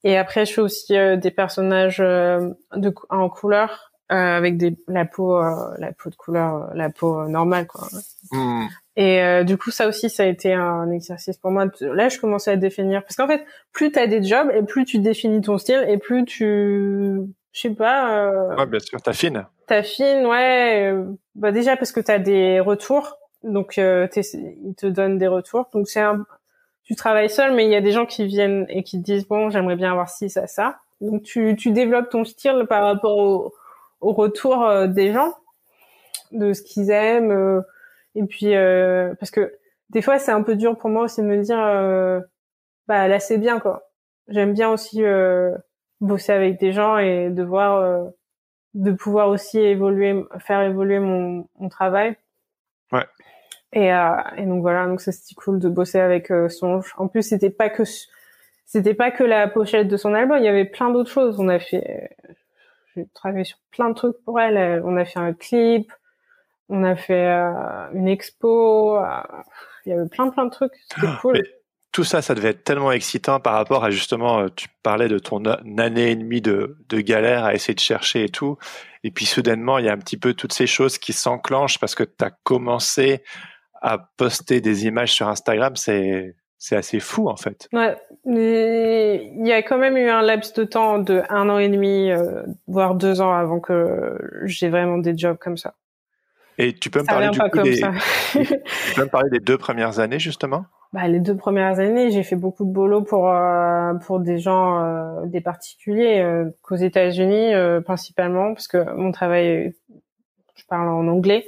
Et 0.04 0.16
après, 0.16 0.46
je 0.46 0.52
fais 0.52 0.60
aussi 0.60 0.92
des 0.92 1.30
personnages 1.30 1.98
de, 1.98 2.94
en 3.10 3.28
couleur 3.28 3.88
euh, 4.10 4.14
avec 4.38 4.56
des 4.56 4.74
la 4.88 5.04
peau 5.04 5.36
euh, 5.36 5.74
la 5.76 5.92
peau 5.92 6.08
de 6.08 6.14
couleur 6.14 6.54
euh, 6.54 6.66
la 6.72 6.88
peau 6.88 7.28
normale 7.28 7.66
quoi. 7.66 7.88
Mmh. 8.32 8.66
et 8.96 9.44
du 9.44 9.58
coup 9.58 9.70
ça 9.70 9.86
aussi 9.86 10.08
ça 10.08 10.22
a 10.22 10.26
été 10.26 10.54
un 10.54 10.90
exercice 10.90 11.36
pour 11.36 11.50
moi. 11.50 11.66
Là 11.82 12.08
je 12.08 12.18
commençais 12.18 12.52
à 12.52 12.56
définir. 12.56 13.02
Parce 13.02 13.16
qu'en 13.16 13.26
fait 13.26 13.44
plus 13.70 13.92
tu 13.92 13.98
as 13.98 14.06
des 14.06 14.22
jobs 14.22 14.50
et 14.54 14.62
plus 14.62 14.86
tu 14.86 14.98
définis 14.98 15.42
ton 15.42 15.58
style 15.58 15.84
et 15.86 15.98
plus 15.98 16.24
tu 16.24 17.20
je 17.52 17.60
sais 17.60 17.74
pas 17.74 18.32
ouais 18.56 18.64
bien 18.64 18.80
sûr 18.80 18.98
t'affines. 19.02 19.44
t'affines 19.66 20.24
ouais 20.24 20.94
bah 21.34 21.52
déjà 21.52 21.76
parce 21.76 21.92
que 21.92 22.00
tu 22.00 22.10
as 22.10 22.18
des 22.18 22.60
retours 22.60 23.18
donc 23.52 23.76
ils 23.76 24.74
te 24.76 24.86
donnent 24.86 25.18
des 25.18 25.28
retours. 25.28 25.68
Donc 25.72 25.88
c'est 25.88 26.00
un 26.00 26.24
tu 26.84 26.96
travailles 26.96 27.28
seul 27.28 27.54
mais 27.54 27.66
il 27.66 27.70
y 27.70 27.76
a 27.76 27.82
des 27.82 27.92
gens 27.92 28.06
qui 28.06 28.26
viennent 28.26 28.64
et 28.70 28.82
qui 28.82 28.98
te 28.98 29.04
disent 29.04 29.28
bon 29.28 29.50
j'aimerais 29.50 29.76
bien 29.76 29.90
avoir 29.90 30.08
ci 30.08 30.30
ça 30.30 30.46
ça. 30.46 30.78
Donc 31.00 31.22
tu 31.22 31.54
tu 31.56 31.70
développes 31.70 32.08
ton 32.10 32.24
style 32.24 32.66
par 32.68 32.84
rapport 32.84 33.18
au 33.18 33.54
au 34.00 34.12
retour 34.12 34.64
euh, 34.64 34.86
des 34.86 35.12
gens 35.12 35.34
de 36.32 36.52
ce 36.52 36.62
qu'ils 36.62 36.90
aiment 36.90 37.32
euh, 37.32 37.60
et 38.14 38.24
puis 38.24 38.54
euh, 38.54 39.14
parce 39.18 39.30
que 39.30 39.54
des 39.90 40.02
fois 40.02 40.18
c'est 40.18 40.32
un 40.32 40.42
peu 40.42 40.56
dur 40.56 40.76
pour 40.78 40.90
moi 40.90 41.04
aussi 41.04 41.20
de 41.20 41.26
me 41.26 41.42
dire 41.42 41.58
bah 42.86 43.08
là 43.08 43.20
c'est 43.20 43.38
bien 43.38 43.60
quoi. 43.60 43.90
J'aime 44.28 44.52
bien 44.52 44.70
aussi 44.70 45.02
bosser 46.00 46.32
avec 46.32 46.60
des 46.60 46.72
gens 46.72 46.98
et 46.98 47.30
de 47.30 47.42
voir 47.42 48.10
de 48.74 48.92
pouvoir 48.92 49.28
aussi 49.28 49.58
évoluer 49.58 50.24
faire 50.38 50.62
évoluer 50.62 51.00
mon, 51.00 51.48
mon 51.58 51.68
travail 51.68 52.16
et, 53.72 53.92
euh, 53.92 54.16
et 54.36 54.46
donc 54.46 54.62
voilà 54.62 54.86
donc 54.86 55.00
c'était 55.00 55.34
cool 55.34 55.58
de 55.58 55.68
bosser 55.68 56.00
avec 56.00 56.32
Songe 56.48 56.94
en 56.96 57.08
plus 57.08 57.22
c'était 57.22 57.50
pas 57.50 57.68
que 57.68 57.82
c'était 58.66 58.94
pas 58.94 59.10
que 59.10 59.24
la 59.24 59.48
pochette 59.48 59.88
de 59.88 59.96
son 59.96 60.14
album 60.14 60.38
il 60.38 60.44
y 60.44 60.48
avait 60.48 60.64
plein 60.64 60.90
d'autres 60.90 61.10
choses 61.10 61.38
on 61.38 61.48
a 61.48 61.58
fait 61.58 62.16
j'ai 62.98 63.06
travaillé 63.14 63.44
sur 63.44 63.58
plein 63.70 63.90
de 63.90 63.94
trucs 63.94 64.16
pour 64.24 64.40
elle. 64.40 64.82
On 64.84 64.96
a 64.96 65.04
fait 65.04 65.20
un 65.20 65.32
clip, 65.32 65.92
on 66.68 66.84
a 66.84 66.96
fait 66.96 67.26
euh, 67.26 67.92
une 67.92 68.08
expo. 68.08 68.98
Euh, 68.98 69.20
il 69.86 69.90
y 69.90 69.92
avait 69.92 70.08
plein 70.08 70.28
plein 70.30 70.46
de 70.46 70.50
trucs. 70.50 70.72
C'était 70.88 71.06
ah, 71.06 71.18
cool. 71.20 71.42
tout 71.92 72.04
ça, 72.04 72.22
ça 72.22 72.34
devait 72.34 72.50
être 72.50 72.64
tellement 72.64 72.92
excitant 72.92 73.40
par 73.40 73.54
rapport 73.54 73.84
à 73.84 73.90
justement, 73.90 74.40
euh, 74.40 74.48
tu 74.54 74.68
parlais 74.82 75.08
de 75.08 75.18
ton 75.18 75.44
année 75.44 76.10
et 76.10 76.16
demie 76.16 76.42
de, 76.42 76.76
de 76.88 77.00
galère 77.00 77.44
à 77.44 77.54
essayer 77.54 77.74
de 77.74 77.80
chercher 77.80 78.24
et 78.24 78.28
tout. 78.28 78.58
Et 79.04 79.10
puis 79.10 79.26
soudainement, 79.26 79.78
il 79.78 79.84
y 79.84 79.88
a 79.88 79.92
un 79.92 79.98
petit 79.98 80.18
peu 80.18 80.34
toutes 80.34 80.52
ces 80.52 80.66
choses 80.66 80.98
qui 80.98 81.12
s'enclenchent 81.12 81.78
parce 81.78 81.94
que 81.94 82.04
tu 82.04 82.24
as 82.24 82.30
commencé 82.42 83.22
à 83.80 83.98
poster 84.16 84.60
des 84.60 84.86
images 84.86 85.12
sur 85.12 85.28
Instagram. 85.28 85.76
C'est 85.76 86.34
c'est 86.58 86.76
assez 86.76 87.00
fou 87.00 87.28
en 87.28 87.36
fait. 87.36 87.68
Ouais, 87.72 87.96
mais 88.24 89.32
il 89.38 89.46
y 89.46 89.52
a 89.52 89.62
quand 89.62 89.78
même 89.78 89.96
eu 89.96 90.08
un 90.08 90.22
laps 90.22 90.52
de 90.54 90.64
temps 90.64 90.98
de 90.98 91.22
un 91.30 91.48
an 91.48 91.58
et 91.58 91.68
demi, 91.68 92.10
euh, 92.10 92.42
voire 92.66 92.96
deux 92.96 93.20
ans 93.20 93.32
avant 93.32 93.60
que 93.60 94.18
j'ai 94.44 94.68
vraiment 94.68 94.98
des 94.98 95.16
jobs 95.16 95.38
comme 95.38 95.56
ça. 95.56 95.74
Et 96.58 96.72
tu 96.72 96.90
peux 96.90 97.00
me 97.00 97.06
parler 97.06 97.28
du 97.30 97.38
coup 97.38 97.62
des, 97.62 97.80
tu 98.32 98.94
peux 98.96 99.04
me 99.04 99.08
parler 99.08 99.30
des 99.30 99.38
deux 99.38 99.56
premières 99.56 100.00
années 100.00 100.18
justement? 100.18 100.64
Bah, 100.92 101.06
les 101.06 101.20
deux 101.20 101.36
premières 101.36 101.78
années, 101.78 102.10
j'ai 102.10 102.24
fait 102.24 102.34
beaucoup 102.34 102.64
de 102.64 102.72
boulot 102.72 103.02
pour 103.02 103.30
euh, 103.30 103.94
pour 104.06 104.18
des 104.18 104.38
gens, 104.38 104.82
euh, 104.82 105.26
des 105.26 105.40
particuliers, 105.40 106.44
qu'aux 106.62 106.76
États-Unis 106.76 107.52
principalement, 107.84 108.54
parce 108.54 108.66
que 108.66 108.92
mon 108.94 109.12
travail, 109.12 109.74
je 110.56 110.64
parle 110.68 110.88
en 110.88 111.06
anglais, 111.06 111.46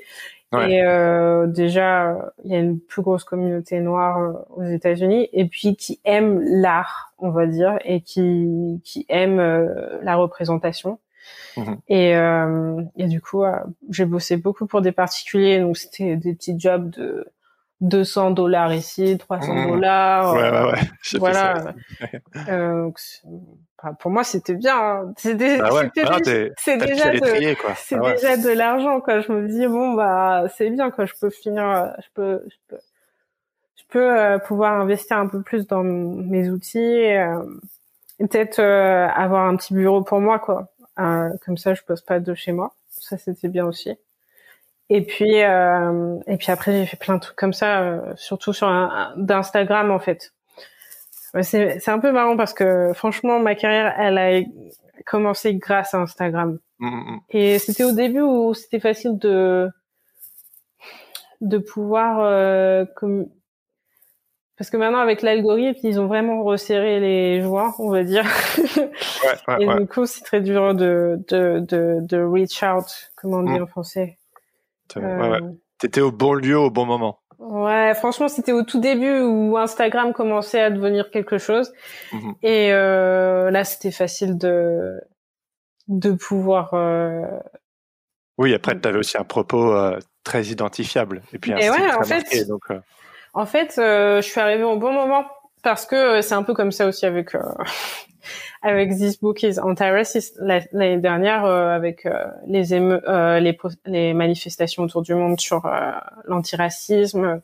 et 0.53 0.83
euh, 0.83 1.47
déjà, 1.47 2.33
il 2.45 2.51
y 2.51 2.57
a 2.57 2.59
une 2.59 2.81
plus 2.81 3.03
grosse 3.03 3.23
communauté 3.23 3.79
noire 3.81 4.19
euh, 4.19 4.33
aux 4.57 4.65
États-Unis, 4.65 5.29
et 5.33 5.45
puis 5.45 5.77
qui 5.77 6.01
aime 6.05 6.41
l'art, 6.41 7.15
on 7.19 7.31
va 7.31 7.47
dire, 7.47 7.79
et 7.85 8.01
qui 8.01 8.81
qui 8.85 9.07
aime 9.09 9.39
euh, 9.39 10.01
la 10.03 10.17
représentation. 10.17 10.99
Mhm. 11.57 11.77
Et, 11.89 12.17
euh, 12.17 12.83
et 12.97 13.07
du 13.07 13.21
coup, 13.21 13.45
euh, 13.45 13.57
j'ai 13.91 14.07
bossé 14.07 14.37
beaucoup 14.37 14.67
pour 14.67 14.81
des 14.81 14.93
particuliers, 14.93 15.61
donc 15.61 15.77
c'était 15.77 16.17
des 16.17 16.35
petits 16.35 16.59
jobs 16.59 16.91
de 16.91 17.27
200 17.81 18.33
dollars 18.33 18.75
ici, 18.75 19.17
300 19.19 19.55
mhm. 19.55 19.71
dollars. 19.71 20.35
Ouais, 20.35 20.51
ouais, 20.51 20.73
ouais. 20.73 20.81
Voilà. 21.19 21.75
euh, 22.49 22.91
pour 23.99 24.11
moi, 24.11 24.25
c'était 24.25 24.55
bien. 24.55 24.77
Hein. 24.77 25.13
C'est 25.17 25.35
déjà, 25.35 25.65
ah 25.67 25.83
de, 26.21 26.53
c'est 26.57 26.73
ah 26.73 26.87
déjà 28.13 28.37
de 28.37 28.51
l'argent, 28.51 29.01
quoi. 29.01 29.21
Je 29.21 29.33
me 29.33 29.49
dis 29.49 29.67
bon, 29.67 29.95
bah, 29.95 30.45
c'est 30.57 30.71
bien, 30.71 30.91
quoi. 30.91 31.07
Je 31.07 31.15
peux 31.21 31.31
finir, 31.31 31.95
je 31.99 32.09
peux, 32.15 32.45
je 32.49 32.57
peux, 32.69 32.81
je 33.77 33.83
peux 33.89 34.19
euh, 34.19 34.39
pouvoir 34.39 34.81
investir 34.81 35.17
un 35.17 35.27
peu 35.27 35.43
plus 35.43 35.67
dans 35.67 35.83
mes 35.83 36.51
outils, 36.51 36.79
euh, 36.79 37.43
et 38.19 38.27
peut-être 38.27 38.59
euh, 38.59 39.09
avoir 39.09 39.47
un 39.47 39.57
petit 39.57 39.73
bureau 39.73 40.03
pour 40.03 40.21
moi, 40.21 40.39
quoi. 40.39 40.69
comme 40.97 41.57
ça, 41.57 41.75
je 41.75 41.83
pose 41.83 42.03
pas 42.03 42.21
de 42.21 42.35
chez 42.35 42.53
moi. 42.53 42.75
Ça, 42.89 43.17
c'était 43.17 43.49
bien 43.49 43.65
aussi. 43.65 43.97
Et 44.91 45.03
puis, 45.03 45.37
et 45.37 46.37
puis 46.37 46.51
après, 46.51 46.73
j'ai 46.73 46.87
fait 46.87 46.97
plein 46.97 47.15
de 47.15 47.21
trucs 47.21 47.37
comme 47.37 47.53
ça, 47.53 48.03
surtout 48.17 48.53
sur 48.53 48.69
d'Instagram, 49.17 49.91
en 49.91 50.01
fait. 50.01 50.33
C'est 51.43 51.89
un 51.89 52.01
peu 52.01 52.11
marrant 52.11 52.37
parce 52.37 52.53
que 52.53 52.93
franchement, 52.93 53.39
ma 53.39 53.55
carrière, 53.55 53.95
elle 53.99 54.19
a 54.19 54.43
commencé 55.07 55.55
grâce 55.55 55.95
à 55.95 55.99
Instagram. 55.99 56.59
Mm, 56.79 56.87
mm, 56.89 57.11
mm. 57.11 57.21
Et 57.31 57.59
c'était 57.59 57.85
au 57.85 57.93
début 57.93 58.21
où 58.21 58.55
c'était 58.55 58.81
facile 58.81 59.19
de 59.19 59.69
de 61.41 61.59
pouvoir 61.59 62.21
euh, 62.21 62.85
comme 62.97 63.27
parce 64.59 64.69
que 64.69 64.77
maintenant 64.77 64.99
avec 64.99 65.23
l'algorithme 65.23 65.87
ils 65.87 65.99
ont 65.99 66.07
vraiment 66.07 66.43
resserré 66.43 67.01
les 67.01 67.41
joueurs 67.41 67.75
on 67.81 67.91
va 67.91 68.05
dire. 68.05 68.25
Ouais, 68.77 68.91
ouais, 69.49 69.57
et 69.61 69.79
du 69.81 69.87
coup 69.87 70.05
c'est 70.07 70.23
très 70.23 70.41
dur 70.41 70.75
de, 70.75 71.19
de 71.29 71.61
de 71.61 71.99
de 72.03 72.23
reach 72.23 72.63
out 72.63 73.11
comme 73.17 73.33
on 73.33 73.43
dit 73.43 73.61
en 73.61 73.67
français 73.67 74.19
euh... 74.97 75.39
t'étais 75.79 76.01
au 76.01 76.13
bon 76.13 76.35
lieu 76.35 76.59
au 76.59 76.71
bon 76.71 76.87
moment 76.87 77.21
Ouais, 77.39 77.95
franchement, 77.95 78.29
c'était 78.29 78.53
au 78.53 78.63
tout 78.65 78.81
début 78.81 79.21
où 79.21 79.57
Instagram 79.57 80.13
commençait 80.13 80.61
à 80.61 80.71
devenir 80.71 81.11
quelque 81.11 81.39
chose. 81.39 81.73
Mhm. 82.13 82.35
Et 82.43 82.73
euh, 82.73 83.51
là, 83.51 83.65
c'était 83.65 83.91
facile 83.91 84.37
de 84.37 85.01
de 85.89 86.13
pouvoir. 86.13 86.75
Euh... 86.75 87.25
Oui, 88.37 88.55
après, 88.55 88.79
tu 88.79 88.87
avais 88.87 88.99
aussi 88.99 89.17
un 89.17 89.25
propos 89.25 89.73
euh, 89.73 89.99
très 90.23 90.45
identifiable. 90.45 91.23
Et 91.33 91.39
puis 91.39 91.53
un 91.55 91.57
et 91.57 91.71
ouais, 91.71 91.95
en 91.95 92.03
fait, 92.03 92.47
donc, 92.47 92.65
en 93.33 93.47
fait, 93.47 93.73
je 93.77 94.21
suis 94.21 94.41
arrivée 94.41 94.65
au 94.65 94.77
bon 94.77 94.93
moment 94.93 95.25
parce 95.63 95.87
que 95.87 96.21
c'est 96.21 96.35
un 96.35 96.43
peu 96.43 96.53
comme 96.53 96.73
ça 96.73 96.87
aussi 96.87 97.07
avec 97.07 97.35
avec 98.63 98.91
This 98.91 99.19
Book 99.21 99.43
is 99.43 99.59
Anti-Racist 99.59 100.39
l'année 100.41 100.99
dernière 100.99 101.45
avec 101.45 102.07
les, 102.47 102.65
les, 102.65 103.59
les 103.87 104.15
manifestations 104.15 104.83
autour 104.83 105.03
du 105.03 105.15
monde 105.15 105.41
sur 105.41 105.69
l'antiracisme. 106.27 107.41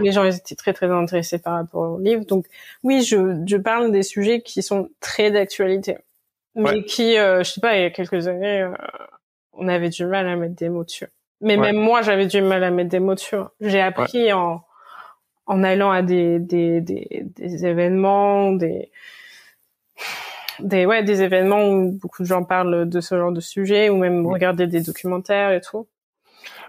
Les 0.00 0.12
gens 0.12 0.24
étaient 0.24 0.54
très 0.54 0.72
très 0.72 0.90
intéressés 0.90 1.38
par 1.38 1.54
rapport 1.54 1.94
au 1.94 1.98
livre. 1.98 2.24
Donc 2.24 2.46
oui, 2.84 3.02
je, 3.02 3.42
je 3.46 3.56
parle 3.56 3.90
des 3.90 4.04
sujets 4.04 4.42
qui 4.42 4.62
sont 4.62 4.90
très 5.00 5.32
d'actualité, 5.32 5.98
mais 6.54 6.84
qui, 6.84 7.16
je 7.16 7.42
sais 7.42 7.60
pas, 7.60 7.76
il 7.76 7.82
y 7.82 7.86
a 7.86 7.90
quelques 7.90 8.28
années, 8.28 8.70
on 9.52 9.66
avait 9.66 9.88
du 9.88 10.06
mal 10.06 10.28
à 10.28 10.36
mettre 10.36 10.54
des 10.54 10.68
mots 10.68 10.84
dessus. 10.84 11.08
Mais 11.40 11.56
même 11.56 11.76
moi, 11.76 12.02
j'avais 12.02 12.26
du 12.26 12.40
mal 12.40 12.62
à 12.62 12.70
mettre 12.70 12.90
des 12.90 13.00
mots 13.00 13.14
dessus. 13.14 13.36
J'ai 13.60 13.80
appris 13.80 14.32
en 14.32 14.62
en 15.46 15.62
allant 15.62 15.90
à 15.90 16.00
des 16.00 16.38
des, 16.38 16.80
des, 16.80 17.26
des 17.36 17.66
événements, 17.66 18.52
des 18.52 18.90
des 20.60 20.86
ouais 20.86 21.02
des 21.02 21.22
événements 21.22 21.68
où 21.68 21.92
beaucoup 21.92 22.22
de 22.22 22.28
gens 22.28 22.44
parlent 22.44 22.88
de 22.88 23.00
ce 23.00 23.16
genre 23.16 23.32
de 23.32 23.40
sujet 23.40 23.88
ou 23.88 23.96
même 23.96 24.26
regarder 24.26 24.66
des 24.66 24.80
documentaires 24.80 25.52
et 25.52 25.60
tout. 25.60 25.86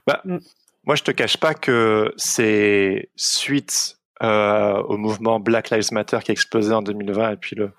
Bah, 0.08 0.22
mm. 0.26 0.38
moi 0.86 0.96
je 0.96 1.04
te 1.04 1.12
cache 1.12 1.38
pas 1.38 1.54
que 1.54 2.14
c'est 2.18 3.10
suite 3.16 3.98
euh, 4.24 4.82
au 4.84 4.98
mouvement 4.98 5.40
Black 5.40 5.70
Lives 5.70 5.92
Matter 5.92 6.20
qui 6.24 6.32
a 6.32 6.34
explosé 6.34 6.74
en 6.74 6.82
2020 6.82 7.32
et 7.32 7.36
puis 7.36 7.56
le, 7.56 7.72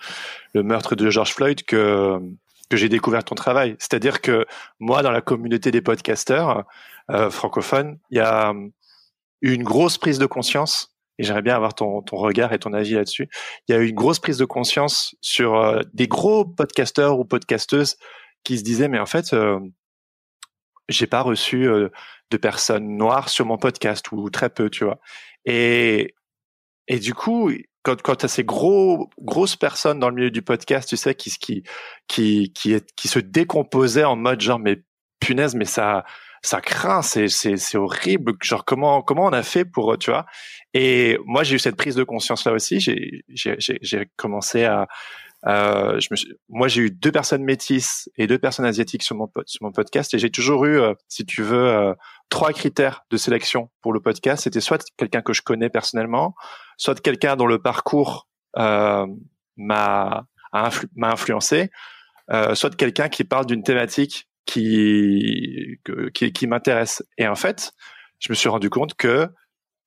le 0.54 0.62
meurtre 0.62 0.94
de 0.94 1.08
George 1.10 1.32
Floyd 1.32 1.62
que 1.62 2.20
que 2.68 2.76
j'ai 2.76 2.88
découvert 2.88 3.24
ton 3.24 3.34
travail. 3.34 3.76
C'est-à-dire 3.78 4.20
que 4.20 4.46
moi, 4.80 5.02
dans 5.02 5.10
la 5.10 5.20
communauté 5.20 5.70
des 5.70 5.80
podcasteurs 5.80 6.64
euh, 7.10 7.30
francophones, 7.30 7.98
il 8.10 8.18
y 8.18 8.20
a 8.20 8.52
eu 9.42 9.52
une 9.52 9.62
grosse 9.62 9.98
prise 9.98 10.18
de 10.18 10.26
conscience, 10.26 10.95
et 11.18 11.24
j'aimerais 11.24 11.42
bien 11.42 11.54
avoir 11.54 11.74
ton, 11.74 12.02
ton 12.02 12.16
regard 12.16 12.52
et 12.52 12.58
ton 12.58 12.72
avis 12.72 12.94
là-dessus. 12.94 13.28
Il 13.68 13.74
y 13.74 13.78
a 13.78 13.80
eu 13.80 13.88
une 13.88 13.94
grosse 13.94 14.18
prise 14.18 14.38
de 14.38 14.44
conscience 14.44 15.14
sur 15.20 15.54
euh, 15.56 15.80
des 15.94 16.08
gros 16.08 16.44
podcasteurs 16.44 17.18
ou 17.18 17.24
podcasteuses 17.24 17.96
qui 18.44 18.58
se 18.58 18.62
disaient, 18.62 18.88
mais 18.88 18.98
en 18.98 19.06
fait, 19.06 19.32
euh, 19.32 19.58
j'ai 20.88 21.06
pas 21.06 21.22
reçu 21.22 21.68
euh, 21.68 21.88
de 22.30 22.36
personnes 22.36 22.96
noires 22.96 23.28
sur 23.28 23.46
mon 23.46 23.58
podcast 23.58 24.10
ou 24.12 24.30
très 24.30 24.50
peu, 24.50 24.70
tu 24.70 24.84
vois. 24.84 25.00
Et 25.44 26.14
et 26.88 26.98
du 26.98 27.14
coup, 27.14 27.50
quand, 27.82 28.00
quand 28.02 28.16
tu 28.16 28.26
as 28.26 28.28
ces 28.28 28.44
gros, 28.44 29.10
grosses 29.20 29.56
personnes 29.56 29.98
dans 29.98 30.08
le 30.08 30.14
milieu 30.14 30.30
du 30.30 30.42
podcast, 30.42 30.88
tu 30.88 30.96
sais, 30.96 31.14
qui, 31.14 31.30
qui, 31.30 31.62
qui, 32.08 32.52
qui, 32.52 32.76
qui 32.96 33.08
se 33.08 33.18
décomposaient 33.18 34.04
en 34.04 34.16
mode 34.16 34.40
genre, 34.40 34.58
mais 34.58 34.82
punaise, 35.20 35.54
mais 35.54 35.64
ça, 35.64 36.04
ça 36.46 36.60
craint, 36.60 37.02
c'est, 37.02 37.28
c'est, 37.28 37.76
horrible. 37.76 38.34
Genre, 38.40 38.64
comment, 38.64 39.02
comment 39.02 39.24
on 39.24 39.32
a 39.32 39.42
fait 39.42 39.64
pour, 39.64 39.98
tu 39.98 40.10
vois? 40.10 40.26
Et 40.74 41.18
moi, 41.24 41.42
j'ai 41.42 41.56
eu 41.56 41.58
cette 41.58 41.76
prise 41.76 41.96
de 41.96 42.04
conscience 42.04 42.44
là 42.44 42.52
aussi. 42.52 42.78
J'ai, 42.78 43.24
j'ai, 43.28 44.08
commencé 44.16 44.64
à, 44.64 44.86
euh, 45.46 45.98
je 45.98 46.08
me 46.12 46.16
moi, 46.48 46.68
j'ai 46.68 46.82
eu 46.82 46.90
deux 46.90 47.10
personnes 47.10 47.42
métisses 47.42 48.08
et 48.16 48.28
deux 48.28 48.38
personnes 48.38 48.64
asiatiques 48.64 49.02
sur 49.02 49.16
mon, 49.16 49.28
sur 49.44 49.64
mon 49.64 49.72
podcast 49.72 50.14
et 50.14 50.18
j'ai 50.18 50.30
toujours 50.30 50.64
eu, 50.66 50.78
euh, 50.78 50.94
si 51.08 51.26
tu 51.26 51.42
veux, 51.42 51.68
euh, 51.68 51.94
trois 52.28 52.52
critères 52.52 53.04
de 53.10 53.16
sélection 53.16 53.70
pour 53.82 53.92
le 53.92 54.00
podcast. 54.00 54.44
C'était 54.44 54.60
soit 54.60 54.84
quelqu'un 54.96 55.22
que 55.22 55.32
je 55.32 55.42
connais 55.42 55.68
personnellement, 55.68 56.36
soit 56.76 57.00
quelqu'un 57.00 57.34
dont 57.34 57.46
le 57.46 57.60
parcours 57.60 58.28
euh, 58.56 59.06
m'a 59.56 60.26
m'a 60.94 61.10
influencé, 61.10 61.70
euh, 62.30 62.54
soit 62.54 62.74
quelqu'un 62.74 63.08
qui 63.08 63.24
parle 63.24 63.46
d'une 63.46 63.62
thématique 63.62 64.28
qui 64.46 65.78
qui, 66.14 66.32
qui 66.32 66.46
m'intéresse. 66.46 67.02
Et 67.18 67.28
en 67.28 67.34
fait, 67.34 67.72
je 68.18 68.30
me 68.30 68.34
suis 68.34 68.48
rendu 68.48 68.70
compte 68.70 68.94
que 68.94 69.28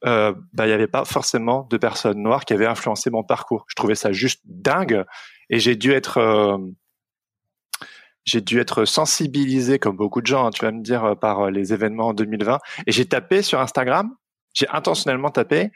euh, 0.06 0.34
bah, 0.54 0.66
il 0.66 0.70
n'y 0.70 0.74
avait 0.74 0.88
pas 0.88 1.04
forcément 1.04 1.68
de 1.70 1.78
personnes 1.78 2.22
noires 2.22 2.46
qui 2.46 2.54
avaient 2.54 2.66
influencé 2.66 3.10
mon 3.10 3.24
parcours. 3.24 3.66
Je 3.68 3.76
trouvais 3.76 3.96
ça 3.96 4.12
juste 4.12 4.42
dingue 4.46 5.04
et 5.50 5.60
j'ai 5.60 5.76
dû 5.76 5.92
être 5.92 6.18
euh, 6.20 6.58
j'ai 8.26 8.42
dû 8.42 8.60
être 8.60 8.86
sensibilisé 8.86 9.80
comme 9.80 9.98
beaucoup 9.98 10.22
de 10.22 10.28
gens, 10.28 10.46
hein, 10.46 10.52
tu 10.52 10.64
vas 10.64 10.72
me 10.72 10.84
dire, 10.84 11.04
euh, 11.04 11.16
par 11.16 11.50
les 11.52 11.74
événements 11.74 12.10
en 12.10 12.14
2020. 12.14 12.60
Et 12.86 12.92
j'ai 12.92 13.06
tapé 13.06 13.42
sur 13.42 13.60
Instagram, 13.60 14.16
j'ai 14.54 14.68
intentionnellement 14.70 15.32
tapé 15.32 15.72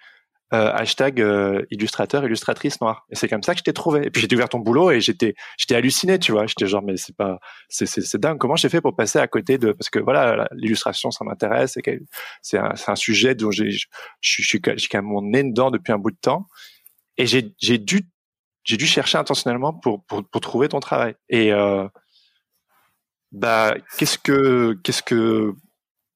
euh, 0.54 0.72
hashtag 0.72 1.20
euh, 1.20 1.66
illustrateur, 1.72 2.24
illustratrice 2.26 2.80
noire. 2.80 3.06
Et 3.10 3.16
c'est 3.16 3.28
comme 3.28 3.42
ça 3.42 3.54
que 3.54 3.60
je 3.60 3.64
t'ai 3.64 3.74
trouvé. 3.74 4.06
Et 4.06 4.10
puis 4.12 4.22
j'ai 4.22 4.28
découvert 4.28 4.50
ton 4.50 4.60
boulot 4.60 4.92
et 4.92 5.02
j'étais, 5.02 5.34
j'étais 5.58 5.76
halluciné, 5.76 6.20
tu 6.20 6.32
vois. 6.32 6.46
J'étais 6.46 6.68
genre, 6.68 6.84
mais 6.84 6.96
c'est 6.96 7.16
pas, 7.16 7.40
c'est, 7.70 7.88
c'est, 7.88 8.20
dingue. 8.20 8.38
Comment 8.38 8.56
j'ai 8.56 8.70
fait 8.70 8.82
pour 8.82 8.96
passer 8.96 9.18
à 9.20 9.28
côté 9.28 9.58
de, 9.58 9.72
parce 9.72 9.90
que 9.90 10.00
voilà, 10.00 10.48
l'illustration, 10.54 11.10
ça 11.12 11.26
m'intéresse. 11.26 11.78
C'est 12.42 12.58
un, 12.58 12.76
c'est 12.76 12.92
un 12.92 12.96
sujet 12.96 13.34
dont 13.34 13.52
j'ai, 13.52 13.72
je, 13.72 13.88
suis, 14.22 14.62
quand 14.62 14.76
même 14.94 15.06
mon 15.06 15.24
nez 15.24 15.44
dedans 15.44 15.72
depuis 15.72 15.92
un 15.92 15.98
bout 15.98 16.12
de 16.12 16.20
temps. 16.22 16.48
Et 17.18 17.26
j'ai, 17.26 17.54
j'ai 17.60 17.80
dû, 17.80 18.02
j'ai 18.64 18.78
dû 18.78 18.86
chercher 18.86 19.18
intentionnellement 19.18 19.74
pour, 19.74 20.06
pour, 20.06 20.24
pour 20.24 20.42
trouver 20.42 20.70
ton 20.70 20.80
travail. 20.80 21.16
Et, 21.30 21.52
euh, 21.52 21.88
bah, 23.32 23.76
qu'est-ce 23.98 24.20
que, 24.20 24.78
qu'est-ce 24.84 25.02
que, 25.02 25.56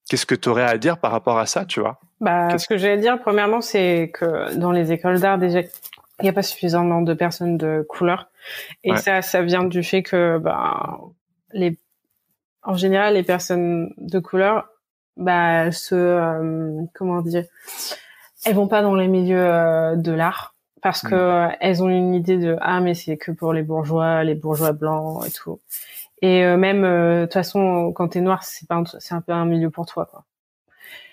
qu'est-ce 0.08 0.26
que 0.26 0.34
tu 0.34 0.48
aurais 0.48 0.64
à 0.64 0.78
dire 0.78 0.98
par 0.98 1.12
rapport 1.12 1.38
à 1.38 1.46
ça, 1.46 1.64
tu 1.64 1.80
vois? 1.80 2.00
Bah, 2.20 2.58
ce 2.58 2.66
que 2.66 2.76
j'allais 2.76 3.00
dire, 3.00 3.20
premièrement, 3.20 3.60
c'est 3.60 4.10
que 4.12 4.54
dans 4.56 4.72
les 4.72 4.92
écoles 4.92 5.20
d'art, 5.20 5.38
déjà, 5.38 5.60
il 5.60 6.22
n'y 6.22 6.28
a 6.28 6.32
pas 6.32 6.42
suffisamment 6.42 7.02
de 7.02 7.14
personnes 7.14 7.56
de 7.56 7.86
couleur. 7.88 8.28
Et 8.82 8.96
ça, 8.96 9.22
ça 9.22 9.42
vient 9.42 9.64
du 9.64 9.82
fait 9.82 10.02
que, 10.02 10.38
bah, 10.38 10.98
les, 11.52 11.78
en 12.62 12.74
général, 12.74 13.14
les 13.14 13.22
personnes 13.22 13.92
de 13.98 14.18
couleur, 14.18 14.68
bah, 15.16 15.70
se, 15.70 15.94
euh, 15.94 16.82
comment 16.94 17.20
dire, 17.20 17.44
elles 18.44 18.54
vont 18.54 18.68
pas 18.68 18.82
dans 18.82 18.94
les 18.94 19.08
milieux 19.08 19.38
euh, 19.38 19.96
de 19.96 20.12
l'art 20.12 20.54
parce 20.80 21.02
que 21.02 21.48
mm. 21.48 21.56
elles 21.60 21.82
ont 21.82 21.88
une 21.88 22.14
idée 22.14 22.38
de 22.38 22.56
ah 22.60 22.80
mais 22.80 22.94
c'est 22.94 23.16
que 23.16 23.32
pour 23.32 23.52
les 23.52 23.62
bourgeois, 23.62 24.22
les 24.22 24.36
bourgeois 24.36 24.72
blancs 24.72 25.26
et 25.26 25.30
tout. 25.32 25.60
Et 26.22 26.44
euh, 26.44 26.56
même 26.56 26.82
de 26.82 27.24
toute 27.24 27.34
façon, 27.34 27.92
quand 27.94 28.08
t'es 28.08 28.20
noir, 28.20 28.42
c'est 28.44 28.66
pas 28.68 28.82
c'est 28.98 29.14
un 29.14 29.20
peu 29.20 29.32
un 29.32 29.44
milieu 29.44 29.70
pour 29.70 29.86
toi 29.86 30.06
quoi. 30.06 30.24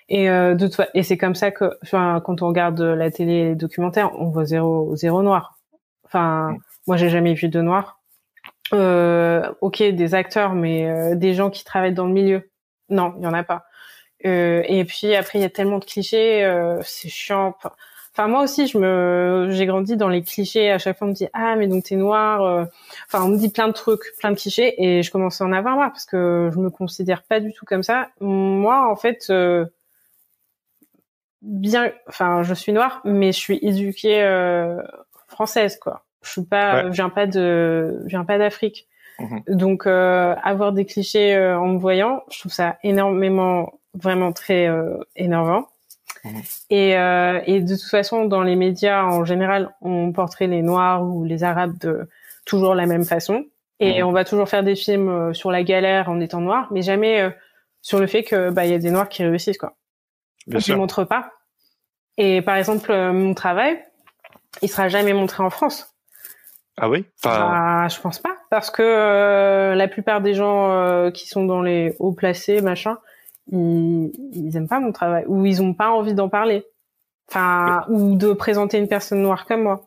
Et 0.10 0.30
euh, 0.30 0.56
de 0.56 0.68
toi, 0.68 0.88
et 0.94 1.04
c'est 1.04 1.18
comme 1.18 1.36
ça 1.36 1.52
que, 1.52 1.78
enfin, 1.84 2.22
quand 2.24 2.42
on 2.42 2.48
regarde 2.48 2.80
la 2.80 3.10
télé, 3.10 3.34
et 3.34 3.46
les 3.50 3.56
documentaires, 3.56 4.12
on 4.20 4.30
voit 4.30 4.46
zéro, 4.46 4.96
zéro 4.96 5.24
noir. 5.24 5.58
Enfin, 6.06 6.52
mm. 6.52 6.60
moi, 6.88 6.98
j'ai 6.98 7.10
jamais 7.10 7.34
vu 7.34 7.50
de 7.50 7.62
noir. 7.62 8.00
Euh, 8.74 9.52
ok, 9.62 9.82
des 9.82 10.16
acteurs, 10.16 10.54
mais 10.54 10.88
euh, 10.90 11.16
des 11.16 11.34
gens 11.34 11.50
qui 11.50 11.64
travaillent 11.64 11.94
dans 11.94 12.08
le 12.08 12.14
milieu, 12.14 12.50
non, 12.90 13.14
il 13.18 13.24
y 13.24 13.28
en 13.28 13.34
a 13.34 13.44
pas. 13.44 13.66
Euh, 14.26 14.64
et 14.68 14.86
puis 14.86 15.16
après, 15.16 15.40
il 15.40 15.42
y 15.42 15.46
a 15.46 15.50
tellement 15.50 15.80
de 15.80 15.86
clichés, 15.86 16.44
euh, 16.44 16.82
c'est 16.84 17.10
chiant. 17.10 17.56
Enfin, 18.18 18.28
moi 18.30 18.44
aussi, 18.44 18.68
je 18.68 18.78
me, 18.78 19.48
j'ai 19.52 19.66
grandi 19.66 19.98
dans 19.98 20.08
les 20.08 20.24
clichés. 20.24 20.72
À 20.72 20.78
chaque 20.78 20.98
fois, 20.98 21.08
on 21.08 21.10
me 21.10 21.16
dit 21.16 21.28
ah, 21.34 21.56
mais 21.58 21.68
donc 21.68 21.84
t'es 21.84 21.96
noir. 21.96 22.42
Euh. 22.44 22.66
Enfin, 23.08 23.26
on 23.26 23.30
me 23.30 23.38
dit 23.38 23.50
plein 23.50 23.68
de 23.68 23.74
trucs, 23.74 24.14
plein 24.20 24.32
de 24.32 24.38
clichés, 24.38 24.74
et 24.82 25.04
je 25.04 25.12
commence 25.12 25.42
à 25.42 25.46
en 25.46 25.52
avoir 25.52 25.76
marre 25.76 25.92
parce 25.92 26.06
que 26.06 26.50
je 26.54 26.60
me 26.60 26.70
considère 26.70 27.24
pas 27.24 27.40
du 27.40 27.52
tout 27.54 27.66
comme 27.66 27.84
ça. 27.84 28.10
Moi, 28.22 28.90
en 28.90 28.96
fait 28.96 29.30
bien, 31.46 31.92
enfin, 32.08 32.44
je 32.44 32.54
suis 32.54 32.74
noire, 32.74 33.02
mais 33.06 33.32
je 33.32 33.38
suis 33.38 33.60
éduquée 33.62 34.24
euh, 34.24 34.82
française, 35.28 35.78
quoi. 35.78 36.04
Je 36.24 36.32
suis 36.32 36.44
pas, 36.44 36.88
je 36.88 36.96
viens 36.96 37.10
pas 37.10 37.28
de, 37.28 38.02
je 38.04 38.10
viens 38.10 38.26
pas 38.26 38.38
d'Afrique. 38.38 38.88
Mhm. 39.20 39.44
Donc, 39.48 39.86
euh, 39.86 40.36
avoir 40.44 40.74
des 40.74 40.86
clichés 40.86 41.36
euh, 41.36 41.58
en 41.58 41.68
me 41.68 41.78
voyant, 41.78 42.24
je 42.32 42.40
trouve 42.40 42.52
ça 42.52 42.78
énormément, 42.84 43.80
vraiment 43.94 44.34
très 44.34 44.70
énervant. 45.16 45.68
Et, 46.70 46.92
et 46.92 47.62
de 47.62 47.76
toute 47.76 47.90
façon, 47.90 48.26
dans 48.26 48.42
les 48.42 48.56
médias 48.56 49.04
en 49.04 49.26
général, 49.26 49.74
on 49.82 50.12
porterait 50.12 50.48
les 50.48 50.62
Noirs 50.62 51.04
ou 51.04 51.24
les 51.24 51.44
Arabes 51.44 51.78
de 51.80 52.10
toujours 52.46 52.76
la 52.76 52.86
même 52.86 53.06
façon. 53.06 53.46
Et 53.80 54.04
on 54.04 54.12
va 54.12 54.24
toujours 54.24 54.50
faire 54.50 54.64
des 54.64 54.76
films 54.76 55.34
sur 55.34 55.52
la 55.52 55.64
galère 55.64 56.10
en 56.10 56.20
étant 56.20 56.42
noir, 56.42 56.68
mais 56.72 56.82
jamais 56.82 57.30
sur 57.82 58.00
le 58.00 58.08
fait 58.08 58.24
que 58.24 58.50
bah 58.50 58.66
il 58.66 58.72
y 58.72 58.74
a 58.74 58.80
des 58.80 58.92
Noirs 58.92 59.10
qui 59.10 59.24
réussissent 59.24 59.58
quoi. 59.58 59.76
Bien 60.48 60.60
je 60.60 60.74
ne 60.74 60.78
montre 60.78 61.04
pas. 61.04 61.32
Et 62.18 62.42
par 62.42 62.56
exemple, 62.56 62.92
euh, 62.92 63.12
mon 63.12 63.34
travail, 63.34 63.80
il 64.62 64.70
sera 64.70 64.88
jamais 64.90 65.14
montré 65.14 65.44
en 65.44 65.50
France. 65.50 65.94
Ah 66.78 66.90
oui? 66.90 67.06
Bah, 67.24 67.88
Je 67.90 68.00
pense 68.00 68.20
pas, 68.20 68.36
parce 68.50 68.70
que 68.70 68.82
euh, 68.84 69.76
la 69.76 69.88
plupart 69.88 70.22
des 70.22 70.34
gens 70.34 70.72
euh, 70.72 71.10
qui 71.10 71.28
sont 71.28 71.46
dans 71.46 71.62
les 71.62 71.96
hauts 72.00 72.12
placés, 72.12 72.62
machin, 72.62 72.98
ils, 73.52 74.12
ils 74.34 74.58
aiment 74.58 74.68
pas 74.68 74.80
mon 74.80 74.92
travail 74.92 75.26
ou 75.28 75.46
ils 75.46 75.62
ont 75.62 75.74
pas 75.74 75.92
envie 75.92 76.14
d'en 76.14 76.30
parler, 76.30 76.66
enfin, 77.30 77.86
ou 77.90 78.16
de 78.16 78.34
présenter 78.34 78.78
une 78.78 78.88
personne 78.88 79.22
noire 79.22 79.46
comme 79.46 79.64
moi. 79.64 79.86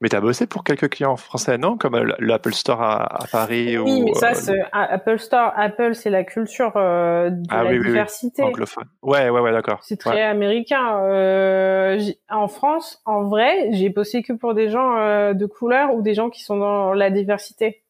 Mais 0.00 0.08
tu 0.08 0.14
as 0.14 0.20
bossé 0.20 0.46
pour 0.46 0.62
quelques 0.62 0.88
clients 0.90 1.16
français, 1.16 1.58
non? 1.58 1.76
Comme 1.76 1.96
l'Apple 2.20 2.54
Store 2.54 2.80
à, 2.80 3.18
Paris 3.32 3.76
Oui, 3.78 4.02
mais 4.04 4.14
ça, 4.14 4.32
c'est 4.34 4.62
Apple 4.72 5.18
Store. 5.18 5.52
Apple, 5.56 5.94
c'est 5.94 6.10
la 6.10 6.22
culture 6.22 6.72
euh, 6.76 7.30
de 7.30 7.42
ah 7.50 7.64
la 7.64 7.76
diversité. 7.76 8.42
Oui, 8.42 8.48
Anglophone. 8.48 8.84
Ouais, 9.02 9.28
ouais, 9.28 9.40
ouais, 9.40 9.50
d'accord. 9.50 9.80
C'est 9.82 9.96
très 9.96 10.22
américain. 10.22 11.00
Euh, 11.02 11.98
en 12.30 12.46
France, 12.46 13.02
en 13.06 13.24
vrai, 13.24 13.70
j'ai 13.72 13.88
bossé 13.88 14.22
que 14.22 14.32
pour 14.32 14.54
des 14.54 14.68
gens 14.68 14.98
euh, 14.98 15.34
de 15.34 15.46
couleur 15.46 15.92
ou 15.94 16.02
des 16.02 16.14
gens 16.14 16.30
qui 16.30 16.44
sont 16.44 16.58
dans 16.58 16.92
la 16.92 17.10
diversité. 17.10 17.82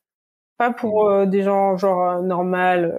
Pas 0.56 0.72
pour 0.72 1.10
hmm. 1.10 1.26
des 1.26 1.42
gens 1.42 1.76
genre 1.76 2.22
normal, 2.22 2.98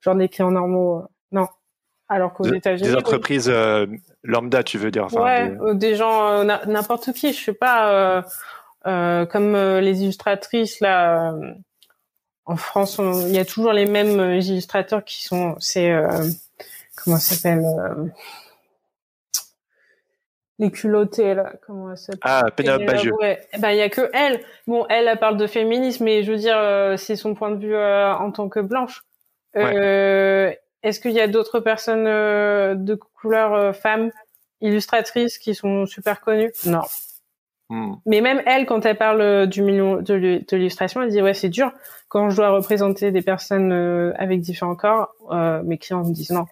genre 0.00 0.14
des 0.14 0.28
clients 0.28 0.50
normaux. 0.50 1.04
non. 1.32 1.48
Alors 2.10 2.32
qu'aux 2.32 2.44
États-Unis. 2.44 2.88
Des 2.88 2.96
entreprises 2.96 3.52
lambda, 4.24 4.62
tu 4.62 4.78
veux 4.78 4.90
dire 4.90 5.04
enfin, 5.04 5.22
Ouais, 5.22 5.74
des, 5.74 5.94
gens, 5.94 6.42
n'importe 6.42 7.12
qui. 7.12 7.34
Je 7.34 7.44
sais 7.44 7.52
pas 7.52 8.24
Euh, 8.86 9.26
comme 9.26 9.54
euh, 9.54 9.80
les 9.80 10.02
illustratrices 10.02 10.80
là, 10.80 11.32
euh, 11.32 11.52
en 12.46 12.56
France, 12.56 12.98
il 12.98 13.34
y 13.34 13.38
a 13.38 13.44
toujours 13.44 13.72
les 13.72 13.86
mêmes 13.86 14.40
illustrateurs 14.40 15.04
qui 15.04 15.22
sont, 15.22 15.56
c'est 15.58 15.92
comment 16.96 17.18
ça 17.18 17.34
s'appelle 17.34 17.62
les 20.58 20.70
culottés 20.70 21.34
là, 21.34 21.52
comment 21.66 21.94
ça 21.94 22.12
s'appelle? 22.12 22.20
Ah, 22.22 22.50
Pénélope 22.50 22.86
Bagieux. 22.86 23.12
Ouais, 23.20 23.46
eh 23.52 23.58
ben 23.58 23.70
il 23.72 23.76
y 23.76 23.82
a 23.82 23.90
que 23.90 24.10
elle. 24.14 24.40
Bon, 24.66 24.86
elle, 24.88 25.08
elle 25.08 25.18
parle 25.18 25.36
de 25.36 25.46
féminisme, 25.46 26.04
mais 26.04 26.22
je 26.22 26.32
veux 26.32 26.38
dire, 26.38 26.98
c'est 26.98 27.16
son 27.16 27.34
point 27.34 27.50
de 27.50 27.58
vue 27.58 27.76
en 27.76 28.32
tant 28.32 28.48
que 28.48 28.60
blanche. 28.60 29.04
Est-ce 29.54 31.00
qu'il 31.00 31.12
y 31.12 31.20
a 31.20 31.26
d'autres 31.26 31.60
personnes 31.60 32.04
de 32.04 32.94
couleur 32.94 33.74
femmes 33.74 34.10
illustratrices 34.60 35.38
qui 35.38 35.54
sont 35.54 35.86
super 35.86 36.20
connues? 36.20 36.52
Non. 36.66 36.82
Hmm. 37.70 37.94
Mais 38.06 38.22
même 38.22 38.40
elle, 38.46 38.64
quand 38.64 38.86
elle 38.86 38.96
parle 38.96 39.20
euh, 39.20 39.46
du 39.46 39.60
million 39.62 40.00
de, 40.00 40.14
l'illustration, 40.52 41.02
elle 41.02 41.10
dit 41.10 41.20
ouais 41.20 41.34
c'est 41.34 41.50
dur. 41.50 41.70
Quand 42.08 42.30
je 42.30 42.36
dois 42.36 42.50
représenter 42.50 43.10
des 43.10 43.20
personnes 43.20 43.72
euh, 43.72 44.12
avec 44.16 44.40
différents 44.40 44.74
corps, 44.74 45.14
euh, 45.30 45.62
mes 45.62 45.76
clients 45.76 46.02
me 46.02 46.12
disent 46.12 46.30
non. 46.30 46.46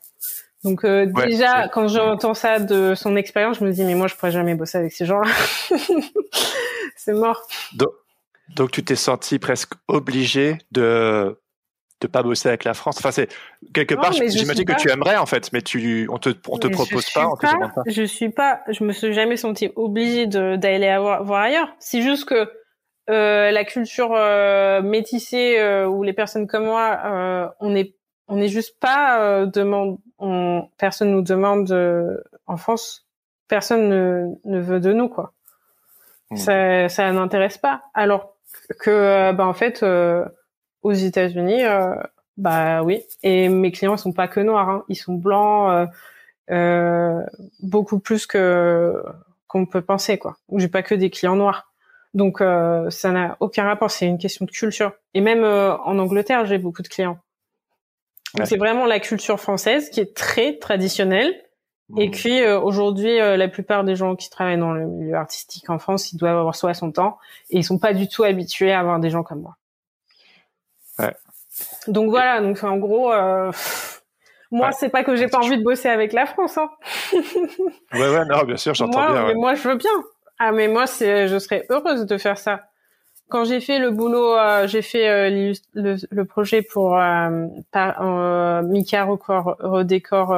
Donc 0.63 0.85
déjà, 0.85 1.69
quand 1.69 1.87
j'entends 1.87 2.35
ça 2.35 2.59
de 2.59 2.95
son 2.97 3.15
expérience, 3.15 3.61
je 3.61 3.65
me 3.65 3.71
dis 3.71 3.85
mais 3.85 3.95
moi 3.95 4.09
je 4.09 4.17
pourrais 4.17 4.33
jamais 4.33 4.55
bosser 4.57 4.79
avec 4.79 4.93
ces 4.93 5.07
gens-là. 5.07 5.31
c'est 6.97 7.13
mort. 7.13 7.47
Donc, 7.75 7.91
donc 8.57 8.73
tu 8.73 8.85
t'es 8.85 8.97
senti 8.97 9.39
presque 9.39 9.75
obligé 9.87 10.59
de 10.73 11.39
de 12.01 12.07
pas 12.07 12.23
bosser 12.23 12.49
avec 12.49 12.65
la 12.65 12.75
France. 12.75 12.99
Enfin, 12.99 13.11
c'est 13.11 13.29
quelque 13.73 13.95
part, 13.95 14.13
j'imagine 14.13 14.65
que 14.65 14.81
tu 14.81 14.91
aimerais 14.91 15.17
en 15.17 15.27
fait, 15.27 15.53
mais 15.53 15.63
tu, 15.63 16.07
on 16.11 16.19
te, 16.19 16.31
on 16.49 16.59
te 16.59 16.67
propose 16.69 17.09
pas, 17.11 17.27
on 17.27 17.37
te 17.37 17.43
pas, 17.43 17.69
pas. 17.75 17.83
Je 17.87 18.03
suis 18.03 18.29
pas, 18.29 18.61
je 18.69 18.85
me 18.85 18.93
suis 18.93 19.13
jamais 19.15 19.37
senti 19.37 19.71
obligée 19.77 20.27
d'aller 20.27 20.97
voir, 20.99 21.33
ailleurs. 21.33 21.75
C'est 21.79 22.03
juste 22.03 22.29
que 22.29 22.51
euh, 23.09 23.51
la 23.51 23.65
culture 23.65 24.13
euh, 24.15 24.83
métissée 24.83 25.59
euh, 25.59 25.87
ou 25.87 26.03
les 26.03 26.13
personnes 26.13 26.47
comme 26.47 26.65
moi, 26.65 26.99
euh, 27.05 27.49
on 27.61 27.75
est, 27.75 27.95
on 28.29 28.41
est 28.41 28.49
juste 28.49 28.79
pas 28.79 29.23
euh, 29.23 29.47
demande, 29.47 29.99
on, 30.19 30.69
personne 30.77 31.13
nous 31.13 31.23
demande 31.23 31.73
en 32.47 32.57
France, 32.59 33.07
personne 33.49 33.89
ne, 33.89 34.27
ne 34.45 34.61
veut 34.61 34.81
de 34.81 34.93
nous 34.93 35.09
quoi. 35.09 35.33
Hmm. 36.31 36.37
Ça, 36.37 36.89
ça 36.89 37.11
n'intéresse 37.13 37.57
pas. 37.57 37.85
Alors 37.95 38.35
que, 38.81 39.33
bah 39.33 39.47
en 39.47 39.55
fait 39.55 39.83
aux 40.87 40.93
États-Unis, 40.93 41.65
euh, 41.65 41.97
bah 42.37 42.83
oui. 42.85 43.03
Et 43.25 43.49
mes 43.49 43.73
clients 43.73 43.97
ils 43.97 43.99
sont 43.99 44.13
pas 44.13 44.29
que 44.29 44.41
noirs, 44.41 44.69
hein. 44.69 44.85
ils 44.89 44.95
sont 44.95 45.15
blancs, 45.15 45.71
euh, 45.71 45.87
euh, 46.53 47.23
beaucoup 47.61 47.99
plus 47.99 48.27
que 48.27 49.03
qu'on 49.49 49.67
peut 49.67 49.83
penser 49.83 50.17
quoi. 50.17 50.37
J'ai 50.55 50.69
pas 50.69 50.83
que 50.83 50.95
des 50.95 51.11
clients 51.11 51.37
noirs. 51.37 51.73
Donc 52.15 52.39
ça 52.39 53.11
n'a 53.11 53.37
aucun 53.41 53.65
rapport, 53.65 53.91
c'est 53.91 54.07
une 54.07 54.17
question 54.17 54.47
de 54.47 54.51
culture. 54.51 54.93
Et 55.13 55.21
même 55.21 55.45
en 55.45 55.99
Angleterre, 55.99 56.47
j'ai 56.47 56.57
beaucoup 56.57 56.81
de 56.81 56.89
clients. 56.89 57.19
C'est 58.45 58.57
vraiment 58.57 58.87
la 58.87 59.01
culture 59.01 59.39
française 59.39 59.91
qui 59.91 60.01
est 60.01 60.17
très 60.17 60.57
traditionnelle. 60.57 61.35
Et 61.99 62.09
mmh. 62.09 62.11
puis 62.13 62.47
aujourd'hui, 62.47 63.19
la 63.19 63.49
plupart 63.49 63.85
des 63.85 63.97
gens 63.97 64.17
qui 64.17 64.31
travaillent 64.31 64.59
dans 64.59 64.73
le 64.73 64.87
milieu 64.87 65.15
artistique 65.15 65.69
en 65.69 65.79
France, 65.79 66.11
ils 66.13 66.17
doivent 66.17 66.39
avoir 66.39 66.57
60 66.57 66.99
ans 67.01 67.19
et 67.51 67.59
ils 67.59 67.65
sont 67.65 67.79
pas 67.79 67.93
du 67.93 68.09
tout 68.09 68.25
habitués 68.25 68.73
à 68.73 68.81
avoir 68.81 68.99
des 68.99 69.11
gens 69.11 69.23
comme 69.23 69.43
moi. 69.43 69.57
Donc 71.89 72.11
voilà, 72.11 72.41
donc 72.41 72.63
en 72.63 72.77
gros, 72.77 73.13
euh, 73.13 73.51
moi 74.51 74.73
c'est 74.73 74.89
pas 74.89 75.05
que 75.05 75.17
j'ai 75.17 75.29
pas 75.29 75.39
envie 75.39 75.59
de 75.59 75.63
bosser 75.63 75.89
avec 75.89 76.13
la 76.13 76.27
France. 76.27 76.59
Hein. 76.59 76.69
ouais 77.93 78.11
ouais 78.11 78.25
non 78.27 78.45
bien 78.45 78.57
sûr 78.57 78.75
j'entends 78.75 79.13
bien. 79.13 79.27
Mais 79.27 79.35
moi 79.35 79.55
je 79.55 79.69
veux 79.69 79.77
bien. 79.77 79.91
Ah 80.39 80.53
mais 80.53 80.69
moi 80.69 80.87
c'est, 80.87 81.29
je 81.29 81.39
serais 81.39 81.67
heureuse 81.71 82.07
de 82.07 82.19
faire 82.19 82.39
ça. 82.39 82.63
Quand 83.29 83.45
j'ai 83.45 83.61
fait 83.61 83.81
le 83.81 83.91
boulot, 83.91 84.37
euh, 84.37 84.69
j'ai 84.69 84.83
fait 84.83 85.09
euh, 85.09 85.53
le, 85.75 85.97
le, 86.11 86.25
projet 86.25 86.63
pour 86.63 86.97
par, 87.73 88.63
Mika 88.63 89.05
redécore 89.05 90.29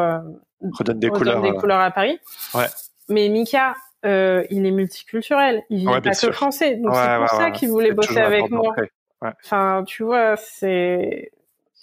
redonne 0.62 0.98
des 0.98 1.10
couleurs 1.10 1.42
des 1.42 1.52
couleurs 1.52 1.80
à 1.80 1.90
Paris. 1.90 2.18
Ouais. 2.54 2.66
Mais 3.08 3.28
Mika, 3.28 3.74
il 4.04 4.66
est 4.66 4.70
multiculturel, 4.70 5.62
il 5.68 5.80
vit 5.80 5.86
pas 5.86 6.00
que 6.00 6.32
français, 6.32 6.76
donc 6.76 6.94
c'est 6.94 7.16
pour 7.18 7.28
ça 7.28 7.50
qu'il 7.50 7.70
voulait 7.70 7.92
bosser 7.92 8.20
avec 8.20 8.50
moi. 8.50 8.74
Enfin, 9.22 9.84
tu 9.86 10.04
vois, 10.04 10.36
c'est. 10.36 11.32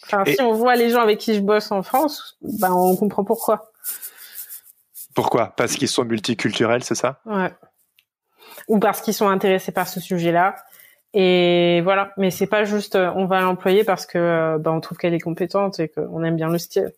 Enfin, 0.03 0.23
si 0.25 0.41
on 0.41 0.53
voit 0.53 0.75
les 0.75 0.89
gens 0.89 1.01
avec 1.01 1.19
qui 1.19 1.33
je 1.33 1.41
bosse 1.41 1.71
en 1.71 1.83
France, 1.83 2.37
ben 2.41 2.71
on 2.71 2.95
comprend 2.95 3.23
pourquoi. 3.23 3.71
Pourquoi? 5.15 5.53
Parce 5.55 5.75
qu'ils 5.75 5.87
sont 5.87 6.05
multiculturels, 6.05 6.83
c'est 6.83 6.95
ça? 6.95 7.21
Ouais. 7.25 7.51
Ou 8.67 8.79
parce 8.79 9.01
qu'ils 9.01 9.13
sont 9.13 9.29
intéressés 9.29 9.71
par 9.71 9.87
ce 9.87 9.99
sujet-là. 9.99 10.55
Et 11.13 11.81
voilà. 11.83 12.11
Mais 12.17 12.29
c'est 12.29 12.47
pas 12.47 12.65
juste, 12.65 12.95
euh, 12.95 13.11
on 13.15 13.25
va 13.25 13.41
l'employer 13.41 13.83
parce 13.83 14.05
que 14.05 14.57
ben, 14.57 14.71
on 14.71 14.81
trouve 14.81 14.97
qu'elle 14.97 15.13
est 15.13 15.19
compétente 15.19 15.79
et 15.79 15.87
qu'on 15.87 16.23
aime 16.23 16.35
bien 16.35 16.49
le 16.49 16.57
style. 16.57 16.91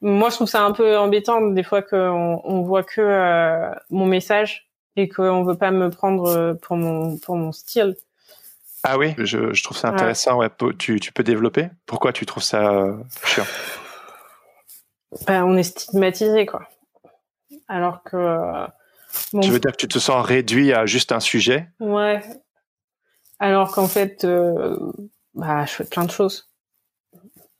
Moi, 0.00 0.28
je 0.28 0.36
trouve 0.36 0.48
ça 0.48 0.62
un 0.62 0.72
peu 0.72 0.96
embêtant 0.96 1.40
des 1.40 1.62
fois 1.62 1.82
qu'on 1.82 2.40
on 2.44 2.62
voit 2.62 2.84
que 2.84 3.00
euh, 3.00 3.70
mon 3.90 4.06
message 4.06 4.68
et 4.96 5.08
qu'on 5.08 5.42
veut 5.42 5.56
pas 5.56 5.70
me 5.70 5.90
prendre 5.90 6.54
pour 6.62 6.76
mon 6.76 7.16
pour 7.16 7.36
mon 7.36 7.52
style. 7.52 7.96
Ah 8.90 8.96
oui, 8.96 9.14
je, 9.18 9.52
je 9.52 9.62
trouve 9.62 9.76
ça 9.76 9.88
intéressant. 9.88 10.38
Ouais. 10.38 10.48
Tu, 10.78 10.98
tu, 10.98 11.12
peux 11.12 11.22
développer? 11.22 11.68
Pourquoi 11.84 12.14
tu 12.14 12.24
trouves 12.24 12.42
ça 12.42 12.72
euh, 12.72 12.96
chiant? 13.22 13.44
Ben, 15.26 15.44
On 15.44 15.58
est 15.58 15.62
stigmatisé, 15.62 16.46
quoi. 16.46 16.66
Alors 17.68 18.02
que. 18.02 18.16
Euh, 18.16 18.66
tu 19.42 19.50
veux 19.50 19.60
dire 19.60 19.72
que 19.72 19.76
tu 19.76 19.88
te 19.88 19.98
sens 19.98 20.24
réduit 20.24 20.72
à 20.72 20.86
juste 20.86 21.12
un 21.12 21.20
sujet? 21.20 21.68
Ouais. 21.80 22.22
Alors 23.38 23.72
qu'en 23.72 23.88
fait, 23.88 24.24
euh, 24.24 24.78
bah, 25.34 25.66
je 25.66 25.72
fais 25.72 25.84
plein 25.84 26.04
de 26.04 26.10
choses. 26.10 26.48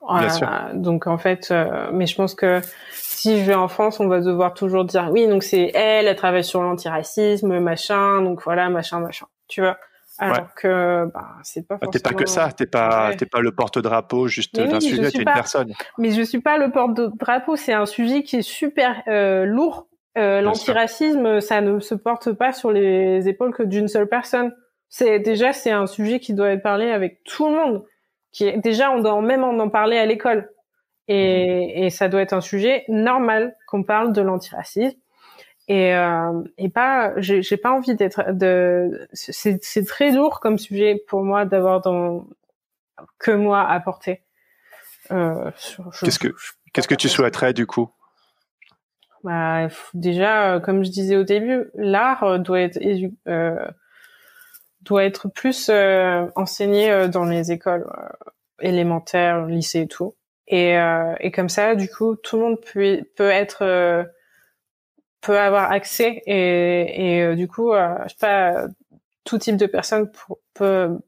Bien 0.08 0.30
sûr. 0.30 0.48
Donc 0.72 1.06
en 1.06 1.18
fait, 1.18 1.52
mais 1.92 2.06
je 2.06 2.14
pense 2.14 2.34
que 2.34 2.62
si 2.94 3.38
je 3.38 3.44
vais 3.44 3.54
en 3.54 3.68
France, 3.68 4.00
on 4.00 4.08
va 4.08 4.20
devoir 4.20 4.54
toujours 4.54 4.86
dire 4.86 5.10
oui, 5.10 5.26
donc 5.28 5.42
c'est 5.42 5.72
elle, 5.74 6.06
elle 6.06 6.16
travaille 6.16 6.44
sur 6.44 6.62
l'antiracisme, 6.62 7.58
machin, 7.58 8.22
donc 8.22 8.42
voilà, 8.42 8.70
machin, 8.70 9.00
machin. 9.00 9.26
Tu 9.48 9.60
vois? 9.60 9.76
Alors 10.18 10.54
que 10.54 11.06
bah, 11.12 11.36
c'est 11.42 11.66
pas 11.66 11.78
forcément... 11.78 11.90
T'es 11.90 12.00
pas 12.00 12.14
que 12.14 12.26
ça, 12.26 12.50
t'es 12.52 12.66
pas 12.66 13.14
t'es 13.16 13.26
pas 13.26 13.40
le 13.40 13.52
porte-drapeau 13.52 14.26
juste 14.26 14.56
d'un 14.56 14.80
sujet, 14.80 15.10
t'es 15.10 15.18
une 15.18 15.24
personne. 15.24 15.72
Mais 15.98 16.10
je 16.10 16.22
suis 16.22 16.40
pas 16.40 16.58
le 16.58 16.70
porte-drapeau, 16.70 17.56
c'est 17.56 17.72
un 17.72 17.86
sujet 17.86 18.22
qui 18.22 18.36
est 18.36 18.42
super 18.42 19.02
euh, 19.08 19.44
lourd. 19.44 19.86
Euh, 20.16 20.40
L'antiracisme, 20.40 21.40
ça 21.40 21.60
ne 21.60 21.78
se 21.78 21.94
porte 21.94 22.32
pas 22.32 22.52
sur 22.52 22.72
les 22.72 23.28
épaules 23.28 23.54
que 23.54 23.62
d'une 23.62 23.88
seule 23.88 24.08
personne. 24.08 24.52
C'est 24.88 25.20
déjà 25.20 25.52
c'est 25.52 25.70
un 25.70 25.86
sujet 25.86 26.18
qui 26.18 26.34
doit 26.34 26.50
être 26.50 26.62
parlé 26.62 26.90
avec 26.90 27.22
tout 27.24 27.46
le 27.46 27.54
monde. 27.54 27.84
Qui 28.32 28.46
est 28.46 28.58
déjà 28.58 28.90
on 28.90 29.00
doit 29.00 29.20
même 29.22 29.44
en 29.44 29.68
parler 29.68 29.98
à 29.98 30.06
l'école. 30.06 30.50
Et, 31.06 31.86
et 31.86 31.90
ça 31.90 32.08
doit 32.08 32.20
être 32.20 32.32
un 32.32 32.40
sujet 32.40 32.84
normal 32.88 33.56
qu'on 33.66 33.82
parle 33.82 34.12
de 34.12 34.20
l'antiracisme 34.20 34.98
et 35.68 35.94
euh, 35.94 36.42
et 36.56 36.70
pas 36.70 37.12
j'ai 37.20 37.56
pas 37.58 37.72
envie 37.72 37.94
d'être 37.94 38.32
de 38.32 39.06
c'est 39.12 39.62
c'est 39.62 39.84
très 39.84 40.10
lourd 40.10 40.40
comme 40.40 40.58
sujet 40.58 41.02
pour 41.06 41.22
moi 41.22 41.44
d'avoir 41.44 41.82
dans 41.82 42.26
que 43.18 43.30
moi 43.30 43.68
à 43.68 43.78
porter. 43.78 44.22
Euh, 45.10 45.50
qu'est-ce 46.00 46.18
que 46.18 46.34
qu'est-ce 46.72 46.88
que 46.88 46.94
tu 46.94 47.08
souhaiterais 47.10 47.52
du 47.52 47.66
coup? 47.66 47.90
Bah 49.24 49.68
déjà 49.92 50.54
euh, 50.54 50.60
comme 50.60 50.84
je 50.84 50.90
disais 50.90 51.16
au 51.16 51.24
début 51.24 51.66
l'art 51.74 52.22
euh, 52.22 52.38
doit 52.38 52.60
être 52.60 52.78
euh, 53.26 53.66
doit 54.82 55.04
être 55.04 55.28
plus 55.28 55.70
enseigné 56.34 57.08
dans 57.08 57.24
les 57.24 57.52
écoles 57.52 57.86
élémentaires 58.60 59.44
lycées 59.44 59.80
et 59.80 59.88
tout. 59.88 60.14
Et 60.46 60.76
et 61.20 61.30
comme 61.30 61.50
ça 61.50 61.74
du 61.74 61.90
coup 61.90 62.16
tout 62.16 62.36
le 62.38 62.42
monde 62.42 62.60
peut 62.72 63.02
peut 63.16 63.28
être 63.28 64.08
peut 65.20 65.38
avoir 65.38 65.70
accès 65.70 66.22
et, 66.26 67.16
et 67.16 67.22
euh, 67.22 67.34
du 67.34 67.48
coup, 67.48 67.72
euh, 67.72 67.94
je 68.04 68.10
sais 68.10 68.16
pas, 68.20 68.66
tout 69.24 69.38
type 69.38 69.56
de 69.56 69.66
personnes 69.66 70.10
pour, 70.10 70.38
peut, 70.54 70.98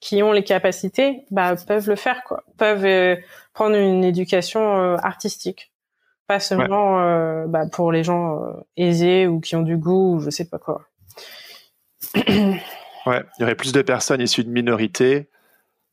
qui 0.00 0.22
ont 0.22 0.32
les 0.32 0.44
capacités, 0.44 1.24
bah, 1.30 1.54
peuvent 1.66 1.88
le 1.88 1.96
faire, 1.96 2.22
quoi. 2.24 2.44
Peuvent 2.58 2.84
euh, 2.84 3.16
prendre 3.54 3.76
une 3.76 4.04
éducation 4.04 4.96
artistique, 4.96 5.72
pas 6.26 6.40
seulement 6.40 7.46
bah, 7.46 7.66
pour 7.72 7.92
les 7.92 8.04
gens 8.04 8.40
aisés 8.76 9.26
ou 9.26 9.40
qui 9.40 9.56
ont 9.56 9.62
du 9.62 9.76
goût 9.76 10.16
ou 10.16 10.20
je 10.20 10.30
sais 10.30 10.48
pas 10.48 10.58
quoi. 10.58 10.82
ouais, 12.14 12.56
il 13.06 13.40
y 13.40 13.42
aurait 13.42 13.54
plus 13.54 13.72
de 13.72 13.80
personnes 13.80 14.20
issues 14.20 14.44
de 14.44 14.50
minorités 14.50 15.30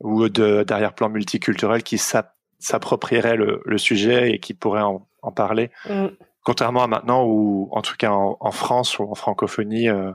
ou 0.01 0.27
de 0.27 0.63
d'arrière-plan 0.63 1.07
multiculturel 1.07 1.83
qui 1.83 1.97
s'approprieraient 1.97 3.37
le, 3.37 3.61
le, 3.63 3.77
sujet 3.77 4.33
et 4.33 4.39
qui 4.39 4.53
pourraient 4.53 4.81
en, 4.81 5.07
en 5.21 5.31
parler. 5.31 5.71
Mm. 5.89 6.07
Contrairement 6.43 6.83
à 6.83 6.87
maintenant 6.87 7.25
où, 7.25 7.69
en 7.71 7.81
tout 7.81 7.95
cas 7.97 8.11
en, 8.11 8.51
France 8.51 8.99
ou 8.99 9.03
en 9.03 9.15
francophonie, 9.15 9.89
euh, 9.89 10.11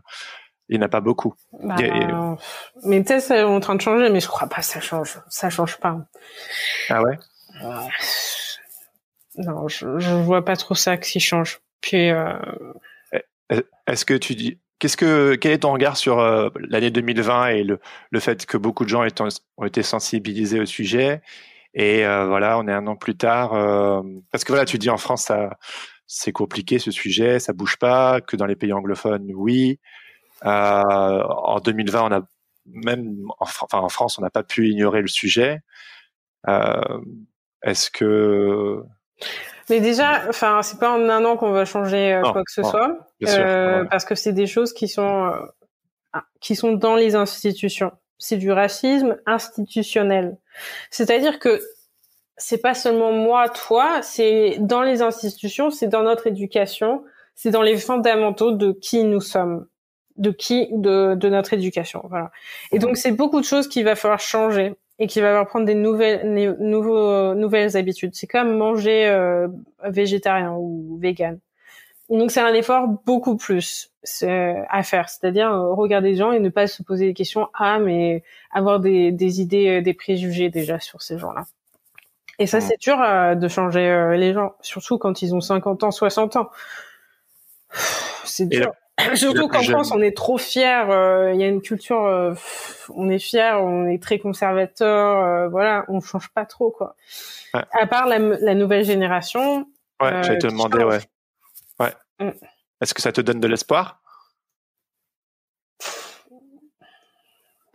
il 0.68 0.78
n'y 0.78 0.82
en 0.82 0.86
a 0.86 0.90
pas 0.90 1.00
beaucoup. 1.00 1.34
Bah, 1.62 1.76
mais 2.84 3.02
peut-être 3.02 3.22
c'est 3.22 3.42
en 3.42 3.60
train 3.60 3.74
de 3.74 3.80
changer, 3.80 4.10
mais 4.10 4.20
je 4.20 4.28
crois 4.28 4.48
pas 4.48 4.56
que 4.56 4.66
ça 4.66 4.80
change. 4.80 5.18
Ça 5.28 5.48
change 5.48 5.78
pas. 5.78 5.96
Ah 6.90 7.02
ouais? 7.02 7.18
Non, 9.36 9.68
je, 9.68 9.98
je 9.98 10.14
vois 10.14 10.44
pas 10.44 10.56
trop 10.56 10.74
ça 10.74 10.96
qui 10.96 11.20
change. 11.20 11.60
Puis. 11.80 12.10
Euh... 12.10 12.38
Est-ce 13.86 14.04
que 14.04 14.14
tu 14.14 14.34
dis 14.34 14.58
qu'est-ce 14.78 14.96
que 14.96 15.34
quel 15.34 15.52
est 15.52 15.58
ton 15.58 15.72
regard 15.72 15.96
sur 15.96 16.18
euh, 16.18 16.50
l'année 16.68 16.90
2020 16.90 17.48
et 17.48 17.64
le, 17.64 17.80
le 18.10 18.20
fait 18.20 18.46
que 18.46 18.56
beaucoup 18.56 18.84
de 18.84 18.90
gens 18.90 19.04
ont 19.56 19.64
été 19.64 19.82
sensibilisés 19.82 20.60
au 20.60 20.66
sujet? 20.66 21.22
Et 21.74 22.04
euh, 22.06 22.26
voilà, 22.26 22.58
on 22.58 22.66
est 22.66 22.72
un 22.72 22.86
an 22.86 22.96
plus 22.96 23.16
tard 23.16 23.54
euh, 23.54 24.02
parce 24.30 24.44
que 24.44 24.52
voilà, 24.52 24.64
tu 24.64 24.78
dis 24.78 24.90
en 24.90 24.96
France 24.96 25.24
ça 25.24 25.58
c'est 26.08 26.32
compliqué 26.32 26.80
ce 26.80 26.90
sujet, 26.90 27.38
ça 27.38 27.52
bouge 27.52 27.76
pas, 27.76 28.20
que 28.20 28.36
dans 28.36 28.46
les 28.46 28.56
pays 28.56 28.72
anglophones, 28.72 29.30
oui. 29.34 29.78
en 30.42 31.60
2020, 31.64 32.02
on 32.02 32.12
a 32.12 32.22
même 32.66 33.16
enfin 33.38 33.78
en 33.78 33.88
France, 33.88 34.18
on 34.18 34.22
n'a 34.22 34.30
pas 34.30 34.42
pu 34.42 34.68
ignorer 34.68 35.02
le 35.02 35.08
sujet. 35.08 35.60
Est-ce 37.62 37.90
que 37.90 38.82
mais 39.70 39.80
déjà, 39.80 40.22
enfin, 40.28 40.62
c'est 40.62 40.78
pas 40.78 40.90
en 40.90 41.08
un 41.08 41.24
an 41.24 41.36
qu'on 41.36 41.50
va 41.50 41.64
changer 41.64 42.14
euh, 42.14 42.22
quoi 42.22 42.42
que 42.42 42.50
ce 42.50 42.62
soit, 42.62 42.98
euh, 43.26 43.84
parce 43.84 44.04
que 44.04 44.14
c'est 44.14 44.32
des 44.32 44.46
choses 44.46 44.72
qui 44.72 44.88
sont 44.88 45.26
euh, 45.26 45.40
ah, 46.12 46.24
qui 46.40 46.56
sont 46.56 46.72
dans 46.72 46.96
les 46.96 47.14
institutions. 47.14 47.92
C'est 48.18 48.38
du 48.38 48.50
racisme 48.50 49.18
institutionnel. 49.26 50.38
C'est-à-dire 50.90 51.38
que 51.38 51.60
c'est 52.38 52.62
pas 52.62 52.74
seulement 52.74 53.12
moi, 53.12 53.48
toi, 53.48 54.00
c'est 54.02 54.56
dans 54.60 54.82
les 54.82 55.02
institutions, 55.02 55.70
c'est 55.70 55.88
dans 55.88 56.02
notre 56.02 56.26
éducation, 56.26 57.04
c'est 57.34 57.50
dans 57.50 57.62
les 57.62 57.76
fondamentaux 57.76 58.52
de 58.52 58.72
qui 58.72 59.04
nous 59.04 59.20
sommes, 59.20 59.66
de 60.16 60.30
qui, 60.30 60.68
de, 60.72 61.14
de 61.14 61.28
notre 61.28 61.52
éducation, 61.52 62.02
voilà. 62.08 62.30
Et 62.72 62.78
donc 62.78 62.96
c'est 62.96 63.12
beaucoup 63.12 63.40
de 63.40 63.44
choses 63.44 63.68
qu'il 63.68 63.84
va 63.84 63.96
falloir 63.96 64.20
changer 64.20 64.74
et 64.98 65.06
qui 65.06 65.20
va 65.20 65.44
prendre 65.44 65.66
des 65.66 65.74
nouvelles 65.74 66.56
nouveaux, 66.60 67.34
nouvelles 67.34 67.76
habitudes. 67.76 68.14
C'est 68.14 68.26
comme 68.26 68.56
manger 68.56 69.06
euh, 69.06 69.48
végétarien 69.84 70.54
ou 70.58 70.98
vegan. 71.00 71.38
Donc 72.10 72.30
c'est 72.30 72.40
un 72.40 72.54
effort 72.54 72.88
beaucoup 73.04 73.36
plus 73.36 73.92
à 74.22 74.82
faire, 74.82 75.08
c'est-à-dire 75.10 75.52
euh, 75.52 75.74
regarder 75.74 76.10
les 76.10 76.16
gens 76.16 76.32
et 76.32 76.40
ne 76.40 76.48
pas 76.48 76.66
se 76.66 76.82
poser 76.82 77.06
des 77.06 77.14
questions 77.14 77.48
ah 77.52 77.78
mais 77.78 78.22
avoir 78.50 78.80
des, 78.80 79.12
des 79.12 79.42
idées, 79.42 79.68
euh, 79.68 79.82
des 79.82 79.92
préjugés 79.92 80.48
déjà 80.48 80.80
sur 80.80 81.02
ces 81.02 81.18
gens-là. 81.18 81.44
Et 82.38 82.46
ça 82.46 82.60
c'est 82.60 82.80
dur 82.80 82.98
de 82.98 83.48
changer 83.48 84.14
les 84.16 84.32
gens, 84.32 84.54
surtout 84.60 84.98
quand 84.98 85.22
ils 85.22 85.34
ont 85.34 85.40
50 85.40 85.84
ans, 85.84 85.90
60 85.90 86.36
ans. 86.36 86.50
C'est 88.24 88.46
dur. 88.46 88.72
Surtout 89.14 89.48
qu'en 89.48 89.62
France, 89.62 89.92
on 89.92 90.00
est 90.00 90.16
trop 90.16 90.38
fier. 90.38 90.90
Euh, 90.90 91.32
il 91.32 91.40
y 91.40 91.44
a 91.44 91.46
une 91.46 91.62
culture, 91.62 92.04
euh, 92.04 92.34
on 92.94 93.08
est 93.08 93.18
fier, 93.18 93.62
on 93.62 93.86
est 93.86 94.02
très 94.02 94.18
conservateur. 94.18 95.22
Euh, 95.22 95.48
voilà, 95.48 95.84
on 95.88 96.00
change 96.00 96.28
pas 96.30 96.44
trop 96.44 96.70
quoi. 96.70 96.96
À 97.52 97.86
part 97.86 98.06
la, 98.06 98.18
nouvelle 98.54 98.84
génération. 98.84 99.66
Ouais, 100.00 100.22
j'allais 100.22 100.38
te 100.38 100.46
demander, 100.46 100.84
ouais. 100.84 101.00
Ouais. 101.80 101.92
Mm. 102.20 102.30
Est-ce 102.80 102.94
que 102.94 103.00
ça 103.00 103.12
te 103.12 103.20
donne 103.20 103.40
de 103.40 103.48
l'espoir? 103.48 104.00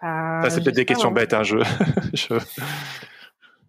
Bah, 0.02 0.50
c'est 0.50 0.62
peut-être 0.62 0.76
des 0.76 0.86
questions 0.86 1.10
hein. 1.10 1.14
bêtes, 1.14 1.34
hein, 1.34 1.44
je... 1.44 1.58
je... 2.14 2.34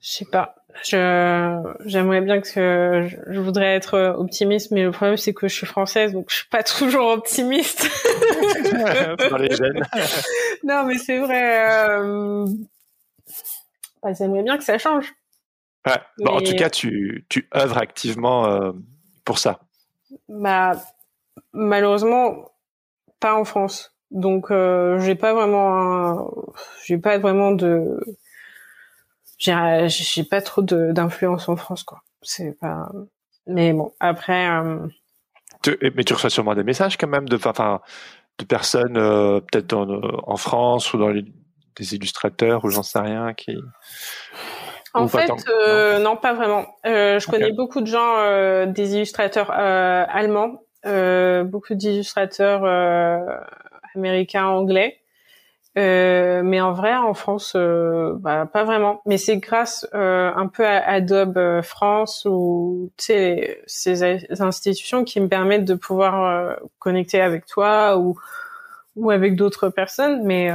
Je 0.05 0.11
sais 0.11 0.25
pas. 0.27 0.55
Je 0.85 1.75
j'aimerais 1.87 2.21
bien 2.21 2.43
que 2.43 3.09
je, 3.27 3.41
voudrais 3.41 3.75
être 3.75 4.15
optimiste, 4.19 4.71
mais 4.71 4.83
le 4.83 4.91
problème 4.91 5.17
c'est 5.17 5.33
que 5.33 5.49
je 5.49 5.55
suis 5.55 5.67
française, 5.67 6.13
donc 6.13 6.27
je 6.29 6.37
suis 6.37 6.49
pas 6.49 6.63
toujours 6.79 7.07
optimiste. 7.09 7.89
Dans 9.31 9.39
les 9.39 9.49
non, 10.63 10.85
mais 10.85 10.99
c'est 10.99 11.19
vrai. 11.19 11.89
Euh... 11.89 12.45
Bah, 14.03 14.11
j'aimerais 14.13 14.43
bien 14.43 14.59
que 14.59 14.65
ça 14.65 14.77
change. 14.77 15.11
Ouais. 15.87 16.29
en 16.29 16.43
tout 16.43 16.55
cas, 16.55 16.69
tu 16.69 17.25
tu 17.31 17.49
œuvres 17.57 17.79
activement 17.79 18.47
euh, 18.47 18.73
pour 19.25 19.39
ça. 19.39 19.61
Bah 20.29 20.73
malheureusement 21.55 22.51
pas 23.21 23.35
en 23.35 23.45
France, 23.45 23.97
donc 24.11 24.51
euh, 24.51 24.99
j'ai 25.01 25.15
pas 25.15 25.33
vraiment 25.33 26.31
j'ai 26.85 26.99
pas 26.99 27.17
vraiment 27.17 27.53
de 27.53 27.99
j'ai 29.45 29.89
j'ai 29.89 30.25
pas 30.25 30.41
trop 30.41 30.63
d'influence 30.63 31.49
en 31.49 31.57
France 31.57 31.83
quoi. 31.85 32.03
C'est 32.23 32.59
pas. 32.61 32.89
Mais 33.47 33.73
bon, 33.73 33.93
après. 34.01 34.49
Euh... 34.49 34.87
mais 35.95 36.05
tu 36.05 36.15
reçois 36.15 36.31
sûrement 36.31 36.55
des 36.55 36.65
messages 36.65 36.97
quand 36.97 37.09
même 37.09 37.29
de, 37.29 37.37
enfin, 37.37 37.81
de 38.39 38.45
personnes 38.45 38.97
euh, 38.97 39.41
peut-être 39.41 39.75
en, 39.75 40.37
France 40.37 40.93
ou 40.95 40.99
dans 40.99 41.09
les, 41.09 41.25
des 41.77 41.95
illustrateurs 41.95 42.65
ou 42.65 42.71
j'en 42.71 42.83
sais 42.83 42.99
rien 42.99 43.35
qui. 43.35 43.57
En 44.95 45.09
fait, 45.09 45.31
euh, 45.49 45.99
non. 45.99 46.17
pas 46.17 46.35
vraiment. 46.35 46.67
Euh, 46.87 47.19
je 47.19 47.27
connais 47.27 47.53
beaucoup 47.53 47.81
de 47.81 47.87
gens, 47.87 48.19
euh, 48.19 48.67
des 48.67 48.95
illustrateurs 48.95 49.51
allemands, 49.51 50.63
beaucoup 50.85 51.75
d'illustrateurs 51.75 52.65
américains, 53.95 54.47
anglais. 54.47 55.01
Euh, 55.77 56.43
mais 56.45 56.61
en 56.61 56.73
vrai, 56.73 56.95
en 56.95 57.15
France, 57.15 57.55
euh, 57.57 58.15
bah, 58.19 58.47
pas 58.47 58.65
vraiment. 58.65 59.03
Mais 59.07 59.19
c'est 59.19 59.39
grâce 59.39 59.89
euh, 59.95 60.31
un 60.35 60.47
peu 60.47 60.65
à 60.65 60.79
Adobe 60.89 61.37
euh, 61.37 61.63
France 61.63 62.27
ou 62.31 62.93
ces 62.97 63.59
institutions 64.39 65.05
qui 65.05 65.21
me 65.21 65.29
permettent 65.29 65.65
de 65.65 65.75
pouvoir 65.75 66.25
euh, 66.25 66.55
connecter 66.79 67.21
avec 67.21 67.47
toi 67.47 67.99
ou 67.99 68.19
ou 68.95 69.11
avec 69.11 69.35
d'autres 69.35 69.69
personnes. 69.69 70.23
Mais 70.25 70.53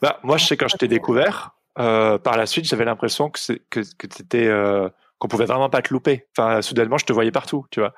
bah, 0.00 0.18
moi, 0.22 0.38
je 0.38 0.46
sais 0.46 0.56
quand 0.56 0.68
je 0.68 0.76
t'ai 0.76 0.88
découvert, 0.88 1.54
par 1.74 2.36
la 2.38 2.46
suite, 2.46 2.64
j'avais 2.66 2.86
l'impression 2.86 3.28
que 3.28 3.38
que 3.68 3.80
que 3.98 4.06
t'étais 4.06 4.50
qu'on 5.18 5.28
pouvait 5.28 5.44
vraiment 5.44 5.68
pas 5.68 5.82
te 5.82 5.92
louper. 5.92 6.26
Enfin, 6.36 6.62
soudainement, 6.62 6.96
je 6.96 7.04
te 7.04 7.12
voyais 7.12 7.32
partout, 7.32 7.66
tu 7.70 7.80
vois. 7.80 7.92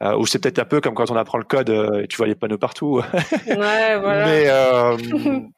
Euh, 0.00 0.16
ou 0.16 0.26
c'est 0.26 0.38
peut-être 0.38 0.60
un 0.60 0.64
peu 0.64 0.80
comme 0.80 0.94
quand 0.94 1.10
on 1.10 1.16
apprend 1.16 1.38
le 1.38 1.44
code 1.44 1.70
et 1.70 2.06
tu 2.06 2.16
vois 2.18 2.28
les 2.28 2.36
panneaux 2.36 2.58
partout. 2.58 3.02
ouais, 3.48 3.98
voilà. 3.98 4.26
Mais 5.02 5.48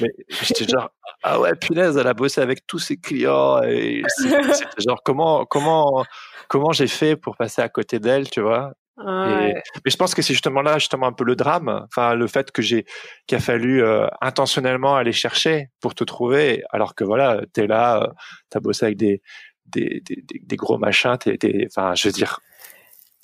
mais 0.00 0.08
j'étais 0.42 0.66
genre 0.66 0.90
ah 1.22 1.40
ouais 1.40 1.54
punaise 1.54 1.96
elle 1.96 2.06
a 2.06 2.14
bossé 2.14 2.40
avec 2.40 2.66
tous 2.66 2.78
ses 2.78 2.96
clients 2.96 3.62
et 3.62 4.02
c'était 4.16 4.82
genre 4.86 5.02
comment 5.04 5.44
comment 5.44 6.04
comment 6.48 6.72
j'ai 6.72 6.86
fait 6.86 7.16
pour 7.16 7.36
passer 7.36 7.62
à 7.62 7.68
côté 7.68 7.98
d'elle 7.98 8.28
tu 8.30 8.40
vois 8.40 8.72
mais 9.04 9.54
je 9.86 9.96
pense 9.96 10.14
que 10.14 10.22
c'est 10.22 10.34
justement 10.34 10.62
là 10.62 10.78
justement 10.78 11.06
un 11.06 11.12
peu 11.12 11.24
le 11.24 11.34
drame 11.34 11.86
enfin 11.86 12.14
le 12.14 12.26
fait 12.26 12.52
que 12.52 12.62
j'ai 12.62 12.84
qu'il 13.26 13.36
a 13.36 13.40
fallu 13.40 13.82
euh, 13.82 14.06
intentionnellement 14.20 14.94
aller 14.96 15.12
chercher 15.12 15.70
pour 15.80 15.94
te 15.94 16.04
trouver 16.04 16.62
alors 16.70 16.94
que 16.94 17.02
voilà 17.02 17.40
t'es 17.52 17.66
là 17.66 18.02
euh, 18.02 18.06
t'as 18.50 18.60
bossé 18.60 18.86
avec 18.86 18.98
des 18.98 19.22
des, 19.66 20.02
des, 20.04 20.22
des 20.40 20.56
gros 20.56 20.76
machins 20.76 21.16
t'es 21.18 21.66
enfin 21.66 21.94
je 21.94 22.08
veux 22.08 22.12
dire 22.12 22.40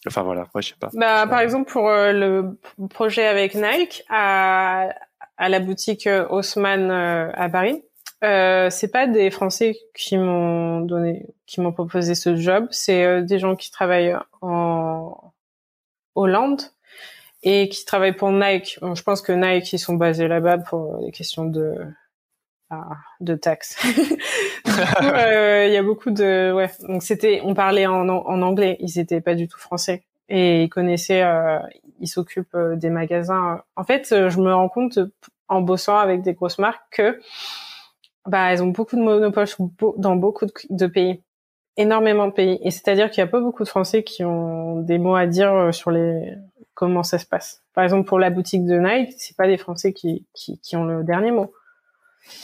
Enfin 0.07 0.23
voilà, 0.23 0.47
moi 0.55 0.61
je 0.61 0.69
sais 0.69 0.75
pas. 0.79 0.91
Bah, 0.95 1.27
par 1.27 1.41
exemple 1.41 1.71
pour 1.71 1.89
euh, 1.89 2.13
le 2.13 2.59
projet 2.89 3.27
avec 3.27 3.55
Nike, 3.55 4.05
à, 4.09 4.89
à 5.39 5.49
la 5.49 5.61
boutique 5.61 6.07
euh, 6.07 6.27
Haussmann 6.29 6.91
euh, 6.91 7.31
à 7.35 7.49
Paris. 7.49 7.83
Euh, 8.25 8.69
c'est 8.71 8.91
pas 8.91 9.07
des 9.07 9.31
Français 9.31 9.77
qui 9.95 10.19
m'ont 10.19 10.81
donné, 10.81 11.27
qui 11.47 11.61
m'ont 11.61 11.73
proposé 11.73 12.17
ce 12.17 12.37
job. 12.37 12.67
C'est 12.71 13.05
euh, 13.05 13.23
des 13.23 13.39
gens 13.39 13.55
qui 13.55 13.71
travaillent 13.71 14.17
en 14.43 15.33
Hollande 16.17 16.63
et 17.45 17.69
qui 17.69 17.85
travaillent 17.85 18.17
pour 18.17 18.33
Nike. 18.33 18.81
je 18.83 19.03
pense 19.03 19.23
que 19.23 19.31
Nike 19.31 19.73
ils 19.73 19.79
sont 19.79 19.95
basés 19.95 20.27
là-bas 20.27 20.59
pour 20.59 20.99
des 20.99 21.13
questions 21.13 21.45
de 21.45 21.77
ah, 22.71 22.97
de 23.21 23.37
taxes. 23.37 23.79
Il 24.67 25.73
y 25.73 25.77
a 25.77 25.83
beaucoup 25.83 26.11
de 26.11 26.53
ouais. 26.53 26.71
Donc 26.89 27.05
c'était, 27.05 27.41
on 27.45 27.55
parlait 27.55 27.87
en, 27.87 28.09
en 28.09 28.43
anglais. 28.43 28.77
Ils 28.81 28.99
étaient 28.99 29.21
pas 29.21 29.37
du 29.37 29.47
tout 29.47 29.59
français 29.59 30.08
et 30.29 30.65
ils 30.65 30.69
connaissaient, 30.69 31.23
euh, 31.23 31.59
s'occupent 32.05 32.55
euh, 32.55 32.77
des 32.77 32.91
magasins. 32.91 33.63
En 33.77 33.85
fait, 33.85 34.13
euh, 34.13 34.31
je 34.31 34.39
me 34.41 34.53
rends 34.53 34.69
compte 34.69 34.99
en 35.49 35.61
bossant 35.63 35.97
avec 35.97 36.23
des 36.23 36.35
grosses 36.35 36.59
marques 36.59 36.83
que 36.91 37.21
bah 38.27 38.53
elles 38.53 38.63
ont 38.63 38.69
beaucoup 38.69 38.97
de 38.97 39.01
monopoles 39.03 39.47
dans 39.97 40.17
beaucoup 40.17 40.45
de 40.69 40.87
pays, 40.87 41.23
énormément 41.79 42.27
de 42.27 42.33
pays. 42.33 42.59
Et 42.63 42.71
c'est-à-dire 42.71 43.11
qu'il 43.11 43.23
y 43.23 43.25
a 43.25 43.27
pas 43.27 43.41
beaucoup 43.41 43.65
de 43.65 43.69
Français 43.69 44.03
qui 44.03 44.23
ont 44.23 44.83
des 44.83 44.99
mots 44.99 45.15
à 45.15 45.27
dire 45.27 45.73
sur 45.73 45.91
les 45.91 46.35
comment 46.75 47.03
ça 47.03 47.19
se 47.19 47.25
passe. 47.25 47.63
Par 47.75 47.85
exemple, 47.85 48.07
pour 48.07 48.19
la 48.19 48.31
boutique 48.31 48.67
de 48.67 48.79
Nike, 48.79 49.15
c'est 49.17 49.37
pas 49.37 49.47
des 49.47 49.57
Français 49.57 49.93
qui, 49.95 50.27
qui, 50.35 50.61
qui 50.61 50.77
ont 50.77 50.85
le 50.85 51.03
dernier 51.03 51.31
mot. 51.31 51.53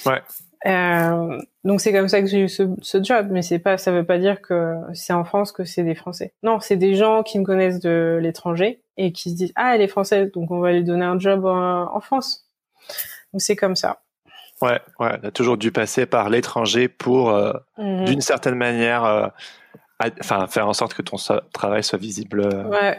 Ouais. 0.07 0.23
Euh, 0.67 1.39
donc 1.65 1.81
c'est 1.81 1.93
comme 1.93 2.09
ça 2.09 2.23
que 2.23 2.27
j'ai 2.27 2.41
eu 2.41 2.49
ce, 2.49 2.63
ce, 2.81 3.03
job, 3.03 3.29
mais 3.31 3.43
c'est 3.43 3.59
pas, 3.59 3.77
ça 3.77 3.93
veut 3.93 4.05
pas 4.05 4.19
dire 4.19 4.41
que 4.41 4.77
c'est 4.95 5.13
en 5.13 5.25
France 5.25 5.53
que 5.53 5.65
c'est 5.65 5.83
des 5.83 5.95
Français. 5.95 6.33
Non, 6.43 6.59
c'est 6.61 6.77
des 6.77 6.95
gens 6.95 7.23
qui 7.23 7.39
me 7.39 7.45
connaissent 7.45 7.81
de 7.81 8.19
l'étranger 8.21 8.83
et 8.97 9.13
qui 9.13 9.31
se 9.31 9.37
disent 9.37 9.53
ah 9.57 9.75
elle 9.75 9.83
est 9.83 9.89
française, 9.89 10.31
donc 10.33 10.51
on 10.51 10.61
va 10.61 10.73
lui 10.73 10.83
donner 10.83 11.05
un 11.05 11.19
job 11.19 11.45
en, 11.45 12.01
France. 12.01 12.49
Donc 13.33 13.43
c'est 13.43 13.57
comme 13.57 13.77
ça. 13.77 14.01
Ouais, 14.63 14.81
ouais, 15.01 15.19
on 15.23 15.27
a 15.27 15.31
toujours 15.31 15.59
dû 15.59 15.71
passer 15.71 16.07
par 16.07 16.31
l'étranger 16.31 16.89
pour, 16.89 17.31
euh, 17.31 17.53
mhm. 17.77 18.07
d'une 18.07 18.21
certaine 18.23 18.55
manière, 18.55 19.05
euh, 19.05 19.27
enfin 20.21 20.47
faire 20.47 20.67
en 20.67 20.73
sorte 20.73 20.95
que 20.95 21.03
ton 21.03 21.17
travail 21.53 21.85
soit 21.85 21.99
visible. 21.99 22.49
Ouais 22.71 22.99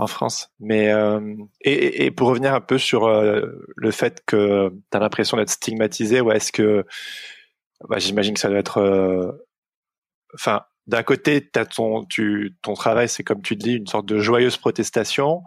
en 0.00 0.06
France. 0.06 0.50
Mais 0.58 0.90
euh, 0.92 1.36
et, 1.60 2.10
pour 2.10 2.28
revenir 2.28 2.54
un 2.54 2.60
peu 2.60 2.78
sur 2.78 3.04
euh, 3.06 3.42
le 3.76 3.90
fait 3.90 4.22
que 4.26 4.70
tu 4.90 4.96
as 4.96 5.00
l'impression 5.00 5.36
d'être 5.36 5.50
stigmatisé, 5.50 6.20
ou 6.22 6.32
est-ce 6.32 6.52
que 6.52 6.86
bah, 7.88 7.98
j'imagine 7.98 8.34
que 8.34 8.40
ça 8.40 8.48
doit 8.48 8.58
être, 8.58 8.78
euh, 8.78 9.30
enfin, 10.34 10.62
d'un 10.86 11.02
côté, 11.02 11.48
as 11.54 11.66
ton, 11.66 12.06
ton 12.62 12.74
travail, 12.74 13.08
c'est 13.08 13.22
comme 13.22 13.42
tu 13.42 13.56
dis, 13.56 13.74
une 13.74 13.86
sorte 13.86 14.06
de 14.06 14.18
joyeuse 14.18 14.56
protestation. 14.56 15.42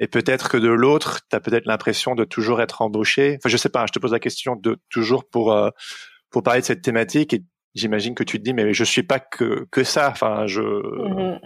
Et 0.00 0.06
peut-être 0.06 0.48
que 0.48 0.56
de 0.56 0.68
l'autre, 0.68 1.20
tu 1.28 1.36
as 1.36 1.40
peut-être 1.40 1.66
l'impression 1.66 2.14
de 2.14 2.24
toujours 2.24 2.62
être 2.62 2.80
embauché. 2.82 3.36
Enfin, 3.38 3.50
je 3.50 3.56
sais 3.56 3.68
pas, 3.68 3.84
je 3.86 3.92
te 3.92 3.98
pose 3.98 4.12
la 4.12 4.20
question 4.20 4.56
de 4.56 4.78
toujours 4.90 5.28
pour, 5.28 5.56
pour 6.30 6.42
parler 6.42 6.60
de 6.60 6.66
cette 6.66 6.82
thématique. 6.82 7.34
Et 7.34 7.42
j'imagine 7.74 8.14
que 8.14 8.22
tu 8.22 8.38
te 8.38 8.44
dis, 8.44 8.54
mais 8.54 8.72
je 8.72 8.84
suis 8.84 9.02
pas 9.02 9.18
que, 9.18 9.66
que 9.70 9.84
ça. 9.84 10.08
Enfin, 10.08 10.46
je. 10.46 10.62
Mm-hmm. 10.62 11.40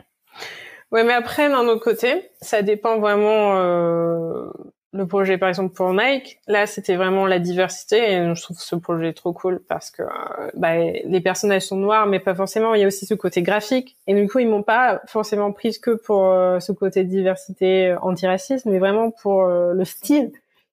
Oui, 0.92 1.02
mais 1.04 1.14
après, 1.14 1.48
d'un 1.48 1.66
autre 1.68 1.82
côté, 1.82 2.30
ça 2.42 2.60
dépend 2.60 2.98
vraiment 2.98 3.56
euh, 3.56 4.50
le 4.92 5.06
projet, 5.06 5.38
par 5.38 5.48
exemple 5.48 5.74
pour 5.74 5.92
Nike. 5.94 6.38
Là, 6.46 6.66
c'était 6.66 6.96
vraiment 6.96 7.26
la 7.26 7.38
diversité 7.38 8.12
et 8.12 8.34
je 8.34 8.42
trouve 8.42 8.58
ce 8.58 8.76
projet 8.76 9.14
trop 9.14 9.32
cool 9.32 9.62
parce 9.66 9.90
que 9.90 10.02
euh, 10.02 10.50
bah, 10.54 10.76
les 10.76 11.20
personnages 11.22 11.62
sont 11.62 11.76
noirs, 11.76 12.06
mais 12.06 12.20
pas 12.20 12.34
forcément. 12.34 12.74
Il 12.74 12.82
y 12.82 12.84
a 12.84 12.86
aussi 12.86 13.06
ce 13.06 13.14
côté 13.14 13.40
graphique 13.40 13.96
et 14.06 14.14
du 14.14 14.28
coup, 14.28 14.40
ils 14.40 14.48
m'ont 14.48 14.62
pas 14.62 15.00
forcément 15.06 15.50
prise 15.52 15.78
que 15.78 15.92
pour 15.92 16.26
euh, 16.26 16.60
ce 16.60 16.72
côté 16.72 17.04
diversité 17.04 17.96
antiraciste, 18.02 18.66
mais 18.66 18.78
vraiment 18.78 19.10
pour 19.10 19.44
euh, 19.44 19.72
le 19.72 19.84
style 19.86 20.30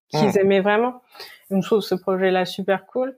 qu'ils 0.09 0.27
hmm. 0.27 0.39
aimaient 0.39 0.61
vraiment. 0.61 1.01
Donc, 1.49 1.63
je 1.63 1.67
trouve 1.67 1.81
ce 1.81 1.95
projet-là 1.95 2.43
super 2.43 2.87
cool. 2.87 3.17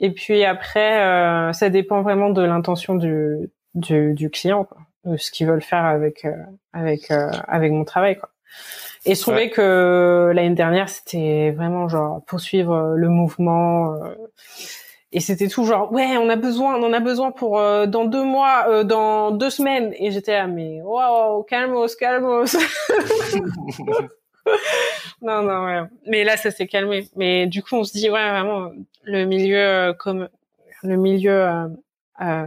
Et 0.00 0.10
puis 0.10 0.44
après, 0.44 1.52
ça 1.52 1.68
dépend 1.68 2.00
vraiment 2.00 2.30
de 2.30 2.40
l'intention 2.40 2.94
du, 2.94 3.50
du, 3.74 4.14
du 4.14 4.30
client. 4.30 4.64
Quoi 4.64 4.78
ce 5.16 5.30
qu'ils 5.30 5.46
veulent 5.46 5.62
faire 5.62 5.84
avec 5.84 6.24
euh, 6.24 6.36
avec 6.72 7.10
euh, 7.10 7.30
avec 7.48 7.72
mon 7.72 7.84
travail 7.84 8.18
quoi. 8.18 8.30
Et 9.06 9.14
je 9.14 9.20
trouvais 9.20 9.48
que 9.48 10.30
l'année 10.34 10.54
dernière 10.54 10.88
c'était 10.88 11.52
vraiment 11.52 11.88
genre 11.88 12.22
poursuivre 12.26 12.94
le 12.96 13.08
mouvement 13.08 13.94
euh, 13.94 14.14
et 15.12 15.20
c'était 15.20 15.48
tout 15.48 15.64
genre 15.64 15.90
ouais 15.92 16.16
on 16.18 16.28
a 16.28 16.36
besoin 16.36 16.76
on 16.76 16.84
en 16.84 16.92
a 16.92 17.00
besoin 17.00 17.30
pour 17.30 17.56
dans 17.58 18.04
deux 18.04 18.24
mois 18.24 18.84
dans 18.84 19.30
deux 19.30 19.50
semaines. 19.50 19.94
Et 19.98 20.10
j'étais 20.10 20.32
là 20.32 20.46
mais 20.46 20.80
wow 20.82 21.42
calmos 21.44 21.96
calmos. 21.96 22.56
Non 25.22 25.42
non 25.42 25.66
ouais. 25.66 25.82
Mais 26.06 26.24
là 26.24 26.36
ça 26.38 26.50
s'est 26.50 26.66
calmé. 26.66 27.06
Mais 27.14 27.46
du 27.46 27.62
coup 27.62 27.76
on 27.76 27.84
se 27.84 27.92
dit 27.92 28.10
ouais 28.10 28.30
vraiment 28.30 28.70
le 29.04 29.26
milieu 29.26 29.94
comme 29.98 30.28
le 30.82 30.96
milieu 30.96 31.46
euh, 32.20 32.46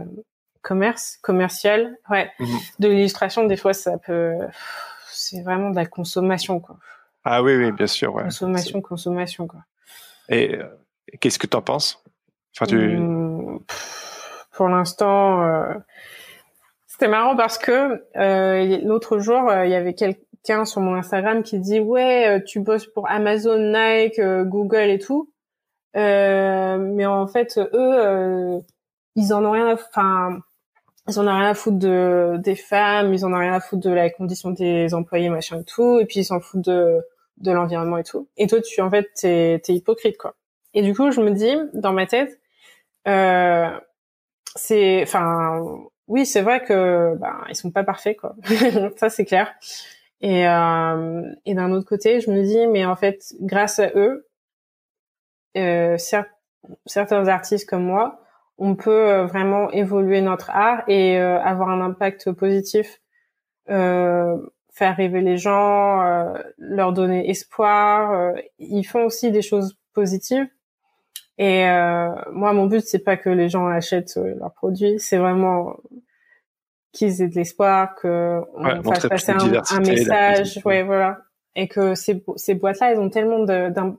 commerce, 0.64 1.18
commercial, 1.22 1.96
ouais, 2.10 2.32
mhm. 2.40 2.58
de 2.80 2.88
l'illustration, 2.88 3.46
des 3.46 3.56
fois, 3.56 3.74
ça 3.74 3.98
peut, 3.98 4.32
c'est 5.12 5.42
vraiment 5.42 5.70
de 5.70 5.76
la 5.76 5.86
consommation, 5.86 6.58
quoi. 6.58 6.78
Ah 7.22 7.42
oui, 7.42 7.54
oui, 7.54 7.70
bien 7.70 7.86
sûr, 7.86 8.14
ouais. 8.14 8.24
Consommation, 8.24 8.80
consommation, 8.80 9.46
quoi. 9.46 9.60
Et 10.28 10.56
euh, 10.56 10.64
qu'est-ce 11.20 11.38
que 11.38 11.46
tu 11.46 11.56
en 11.56 11.62
penses? 11.62 12.02
Enfin, 12.56 12.66
tu... 12.66 12.76
Mmh, 12.76 13.60
pour 14.52 14.68
l'instant, 14.68 15.42
euh, 15.42 15.74
c'était 16.86 17.08
marrant 17.08 17.36
parce 17.36 17.58
que 17.58 18.02
euh, 18.16 18.78
l'autre 18.84 19.18
jour, 19.18 19.52
il 19.52 19.70
y 19.70 19.74
avait 19.74 19.94
quelqu'un 19.94 20.64
sur 20.64 20.80
mon 20.80 20.94
Instagram 20.94 21.42
qui 21.42 21.58
dit 21.58 21.80
ouais, 21.80 22.42
tu 22.46 22.60
bosses 22.60 22.86
pour 22.86 23.08
Amazon, 23.10 23.58
Nike, 23.58 24.20
Google 24.20 24.90
et 24.90 24.98
tout, 24.98 25.30
mais 25.94 27.06
en 27.06 27.26
fait, 27.26 27.58
eux, 27.58 28.62
ils 29.16 29.34
en 29.34 29.44
ont 29.44 29.50
rien, 29.50 29.74
enfin 29.74 30.40
ils 31.08 31.18
en 31.20 31.26
ont 31.26 31.38
rien 31.38 31.50
à 31.50 31.54
foutre 31.54 31.78
de 31.78 32.36
des 32.38 32.56
femmes, 32.56 33.12
ils 33.12 33.24
en 33.24 33.32
ont 33.32 33.38
rien 33.38 33.52
à 33.52 33.60
foutre 33.60 33.82
de 33.88 33.92
la 33.92 34.10
condition 34.10 34.50
des 34.50 34.94
employés, 34.94 35.28
machin 35.28 35.60
et 35.60 35.64
tout, 35.64 36.00
et 36.00 36.06
puis 36.06 36.20
ils 36.20 36.24
s'en 36.24 36.40
foutent 36.40 36.64
de 36.64 37.02
de 37.38 37.52
l'environnement 37.52 37.98
et 37.98 38.04
tout. 38.04 38.28
Et 38.36 38.46
toi, 38.46 38.60
tu 38.60 38.80
en 38.80 38.90
fait, 38.90 39.08
t'es 39.14 39.60
es 39.68 39.72
hypocrite 39.72 40.16
quoi. 40.16 40.34
Et 40.72 40.82
du 40.82 40.94
coup, 40.94 41.10
je 41.10 41.20
me 41.20 41.30
dis 41.30 41.54
dans 41.74 41.92
ma 41.92 42.06
tête, 42.06 42.40
euh, 43.08 43.70
c'est, 44.56 45.02
enfin, 45.02 45.62
oui, 46.08 46.26
c'est 46.26 46.42
vrai 46.42 46.62
que 46.64 47.16
ben 47.16 47.44
ils 47.48 47.56
sont 47.56 47.70
pas 47.70 47.84
parfaits 47.84 48.16
quoi. 48.18 48.34
Ça 48.96 49.10
c'est 49.10 49.24
clair. 49.24 49.52
Et 50.20 50.48
euh, 50.48 51.22
et 51.44 51.54
d'un 51.54 51.70
autre 51.72 51.88
côté, 51.88 52.20
je 52.20 52.30
me 52.30 52.42
dis 52.42 52.66
mais 52.68 52.84
en 52.86 52.96
fait, 52.96 53.34
grâce 53.40 53.78
à 53.78 53.90
eux, 53.94 54.26
euh, 55.56 55.98
certains 56.86 57.28
artistes 57.28 57.68
comme 57.68 57.84
moi 57.84 58.23
on 58.58 58.76
peut 58.76 59.10
euh, 59.10 59.26
vraiment 59.26 59.70
évoluer 59.70 60.20
notre 60.20 60.50
art 60.50 60.82
et 60.88 61.18
euh, 61.18 61.40
avoir 61.40 61.70
un 61.70 61.80
impact 61.80 62.32
positif, 62.32 63.00
euh, 63.70 64.36
faire 64.72 64.96
rêver 64.96 65.20
les 65.20 65.36
gens, 65.36 66.02
leur 66.58 66.92
donner 66.92 67.30
espoir. 67.30 68.34
ils 68.58 68.84
font 68.84 69.04
aussi 69.04 69.30
des 69.30 69.42
choses 69.42 69.78
positives. 69.92 70.48
Et 71.38 71.64
moi, 72.32 72.52
mon 72.52 72.66
but, 72.66 72.80
c'est 72.80 73.04
pas 73.04 73.16
que 73.16 73.30
les 73.30 73.48
gens 73.48 73.68
achètent 73.68 74.16
leurs 74.16 74.52
produits, 74.52 74.98
c'est 74.98 75.16
vraiment 75.16 75.76
qu'ils 76.90 77.22
aient 77.22 77.28
de 77.28 77.36
l'espoir, 77.36 77.94
que 77.94 78.40
on 78.54 78.82
fasse 78.82 79.06
passer 79.06 79.32
un, 79.32 79.80
message, 79.80 80.60
ouais, 80.64 80.82
voilà, 80.82 81.18
et 81.56 81.68
que 81.68 81.94
ces, 81.94 82.24
ces 82.36 82.54
boîtes-là, 82.54 82.92
elles 82.92 82.98
ont 82.98 83.10
tellement 83.10 83.44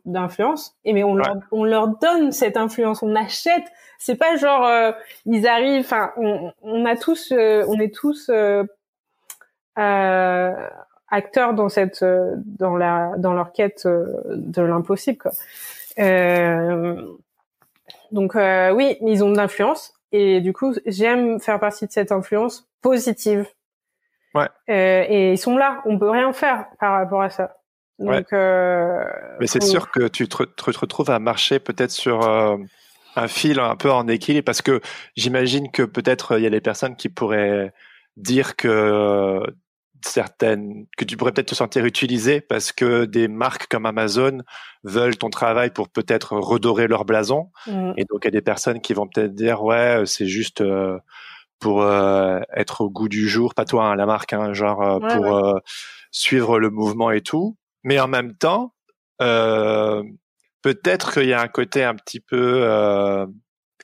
d'influence, 0.05 0.75
et 0.83 0.93
mais 0.93 1.03
on 1.03 1.15
leur 1.15 1.37
on 1.51 1.63
leur 1.63 1.87
donne 1.87 2.31
cette 2.31 2.57
influence, 2.57 3.01
on 3.01 3.15
achète 3.15 3.65
c'est 3.97 4.15
pas 4.15 4.35
genre 4.35 4.65
euh, 4.65 4.91
ils 5.25 5.47
arrivent. 5.47 5.85
Enfin, 5.85 6.11
on, 6.17 6.51
on, 6.61 6.85
a 6.85 6.95
tous, 6.95 7.31
euh, 7.31 7.65
on 7.67 7.79
est 7.79 7.93
tous 7.93 8.29
euh, 8.29 8.63
acteurs 11.09 11.53
dans 11.53 11.69
cette, 11.69 12.03
dans 12.03 12.75
la, 12.75 13.13
dans 13.17 13.33
leur 13.33 13.51
quête 13.51 13.87
de 13.87 14.61
l'impossible. 14.61 15.29
Donc 18.11 18.35
oui, 18.35 18.97
ils 19.01 19.23
ont 19.23 19.31
de 19.31 19.37
l'influence 19.37 19.93
et 20.11 20.39
du 20.39 20.53
coup 20.53 20.73
j'aime 20.85 21.39
faire 21.39 21.59
partie 21.59 21.87
de 21.87 21.91
cette 21.91 22.11
influence 22.11 22.67
positive. 22.81 23.47
Ouais. 24.36 24.49
et 24.67 25.31
ils 25.31 25.38
sont 25.38 25.57
là, 25.57 25.81
on 25.86 25.97
peut 25.97 26.09
rien 26.09 26.31
faire 26.33 26.65
par 26.79 26.93
rapport 26.93 27.21
à 27.21 27.29
ça. 27.29 27.57
Donc, 27.97 28.27
Mais 28.31 29.47
c'est 29.47 29.63
sûr 29.63 29.89
que 29.89 30.07
tu 30.07 30.27
te, 30.27 30.43
te, 30.43 30.79
retrouves 30.79 31.09
à 31.09 31.19
marcher 31.19 31.59
peut-être 31.59 31.91
sur 31.91 32.21
un 33.15 33.27
fil 33.27 33.59
un 33.59 33.75
peu 33.75 33.91
en 33.91 34.07
équilibre 34.07 34.45
parce 34.45 34.61
que 34.61 34.81
j'imagine 35.15 35.71
que 35.71 35.83
peut-être 35.83 36.33
euh, 36.33 36.39
il 36.39 36.43
y 36.43 36.47
a 36.47 36.51
des 36.51 36.61
personnes 36.61 36.95
qui 36.95 37.09
pourraient 37.09 37.73
dire 38.17 38.55
que 38.55 38.67
euh, 38.67 39.45
certaines 40.03 40.86
que 40.97 41.05
tu 41.05 41.17
pourrais 41.17 41.31
peut-être 41.31 41.49
te 41.49 41.55
sentir 41.55 41.86
utilisé 41.86 42.41
parce 42.41 42.71
que 42.71 43.05
des 43.05 43.27
marques 43.27 43.67
comme 43.67 43.86
Amazon 43.86 44.39
veulent 44.83 45.17
ton 45.17 45.29
travail 45.29 45.71
pour 45.71 45.89
peut-être 45.89 46.33
redorer 46.33 46.88
leur 46.88 47.05
blason 47.05 47.49
mmh. 47.67 47.93
et 47.97 48.05
donc 48.05 48.19
il 48.21 48.25
y 48.25 48.27
a 48.27 48.31
des 48.31 48.41
personnes 48.41 48.81
qui 48.81 48.93
vont 48.93 49.07
peut-être 49.07 49.33
dire 49.33 49.63
ouais 49.63 50.01
euh, 50.01 50.05
c'est 50.05 50.27
juste 50.27 50.63
pour 51.59 51.83
être 51.83 52.81
au 52.81 52.89
goût 52.89 53.09
du 53.09 53.27
jour 53.27 53.53
pas 53.53 53.65
toi 53.65 53.85
hein, 53.85 53.95
la 53.95 54.05
marque 54.05 54.33
hein, 54.33 54.53
genre 54.53 54.99
pour 54.99 55.61
suivre 56.11 56.59
le 56.59 56.69
mouvement 56.69 57.11
et 57.11 57.21
tout 57.21 57.57
mais 57.83 57.99
en 57.99 58.07
même 58.07 58.35
temps 58.35 58.73
peut-être 60.65 61.13
qu'il 61.13 61.27
y 61.27 61.33
a 61.33 61.41
un 61.41 61.47
côté 61.47 61.83
un 61.83 61.93
petit 61.93 62.19
peu, 62.19 62.63
euh, 62.63 63.27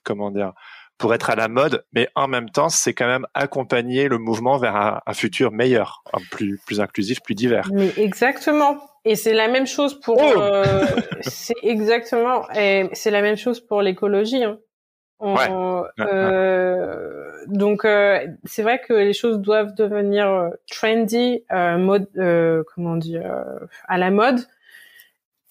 comment 0.03 0.31
dire, 0.31 0.53
pour 0.97 1.13
être 1.13 1.29
à 1.29 1.35
la 1.35 1.47
mode, 1.47 1.85
mais 1.93 2.09
en 2.15 2.27
même 2.27 2.49
temps, 2.49 2.69
c'est 2.69 2.95
quand 2.95 3.05
même 3.05 3.27
accompagner 3.35 4.07
le 4.07 4.17
mouvement 4.17 4.57
vers 4.57 4.99
un, 5.05 5.13
futur 5.13 5.51
meilleur, 5.51 6.01
plus 6.31 6.59
plus 6.65 6.81
inclusif, 6.81 7.21
plus 7.21 7.35
divers. 7.35 7.69
Mais 7.71 7.91
exactement. 7.97 8.79
Et 9.05 9.15
c'est 9.15 9.33
la 9.35 9.47
même 9.47 9.67
chose 9.67 9.99
pour. 9.99 10.17
Oh 10.19 10.41
euh, 10.41 10.87
c'est 11.21 11.53
exactement. 11.61 12.51
Et 12.53 12.89
c'est 12.93 13.11
la 13.11 13.21
même 13.21 13.37
chose 13.37 13.59
pour 13.59 13.83
l'écologie. 13.83 14.43
Hein. 14.43 14.57
Euh, 15.23 15.85
donc 17.47 17.85
euh, 17.85 18.27
c'est 18.45 18.63
vrai 18.63 18.81
que 18.81 18.93
les 18.93 19.13
choses 19.13 19.39
doivent 19.39 19.75
devenir 19.75 20.49
trendy, 20.69 21.43
mode, 21.51 22.07
comment 22.73 22.97
dire, 22.97 23.45
à 23.87 23.97
la 23.97 24.11
mode 24.11 24.41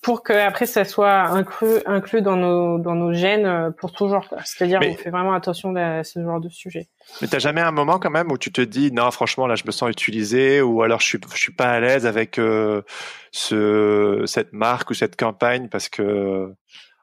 pour 0.02 0.22
que 0.22 0.32
après 0.32 0.66
ça 0.66 0.84
soit 0.84 1.26
inclus 1.28 1.80
inclus 1.84 2.22
dans 2.22 2.36
nos 2.36 2.78
dans 2.78 2.94
nos 2.94 3.12
gènes 3.12 3.46
euh, 3.46 3.70
pour 3.70 3.92
toujours 3.92 4.26
c'est-à-dire 4.44 4.80
on 4.82 4.94
fait 4.94 5.10
vraiment 5.10 5.34
attention 5.34 5.74
à 5.76 6.04
ce 6.04 6.22
genre 6.22 6.40
de 6.40 6.48
sujet. 6.48 6.88
Mais 7.20 7.28
t'as 7.28 7.38
jamais 7.38 7.60
un 7.60 7.70
moment 7.70 7.98
quand 7.98 8.10
même 8.10 8.32
où 8.32 8.38
tu 8.38 8.50
te 8.50 8.62
dis 8.62 8.92
non 8.92 9.10
franchement 9.10 9.46
là 9.46 9.56
je 9.56 9.64
me 9.66 9.72
sens 9.72 9.90
utilisé 9.90 10.62
ou 10.62 10.82
alors 10.82 11.00
je 11.00 11.06
suis 11.06 11.20
je 11.32 11.38
suis 11.38 11.52
pas 11.52 11.70
à 11.72 11.80
l'aise 11.80 12.06
avec 12.06 12.38
euh, 12.38 12.82
ce 13.30 14.22
cette 14.26 14.52
marque 14.52 14.90
ou 14.90 14.94
cette 14.94 15.16
campagne 15.16 15.68
parce 15.68 15.88
que 15.90 16.54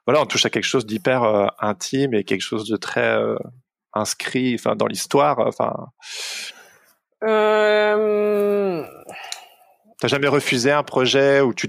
voilà 0.08 0.22
on 0.22 0.26
touche 0.26 0.46
à 0.46 0.50
quelque 0.50 0.64
chose 0.64 0.86
d'hyper 0.86 1.22
euh, 1.22 1.46
intime 1.60 2.14
et 2.14 2.24
quelque 2.24 2.40
chose 2.40 2.66
de 2.68 2.76
très 2.76 3.16
inscrit 3.92 4.54
enfin 4.54 4.74
dans 4.74 4.86
l'histoire 4.86 5.38
enfin 5.38 5.88
euh... 7.22 8.84
T'as 10.00 10.08
jamais 10.08 10.28
refusé 10.28 10.70
un 10.70 10.84
projet 10.84 11.40
où 11.40 11.52
tu 11.52 11.68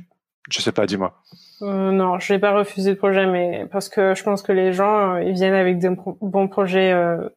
je 0.49 0.61
sais 0.61 0.71
pas, 0.71 0.85
dis-moi. 0.85 1.13
Euh, 1.61 1.91
non, 1.91 2.19
je 2.19 2.33
n'ai 2.33 2.39
pas 2.39 2.53
refusé 2.53 2.91
le 2.91 2.97
projet, 2.97 3.27
mais 3.27 3.67
parce 3.71 3.89
que 3.89 4.15
je 4.15 4.23
pense 4.23 4.41
que 4.41 4.51
les 4.51 4.73
gens, 4.73 5.15
euh, 5.15 5.23
ils 5.23 5.33
viennent 5.33 5.53
avec 5.53 5.77
des 5.77 5.89
bons 6.21 6.47
projets 6.47 6.91
euh, 6.91 7.29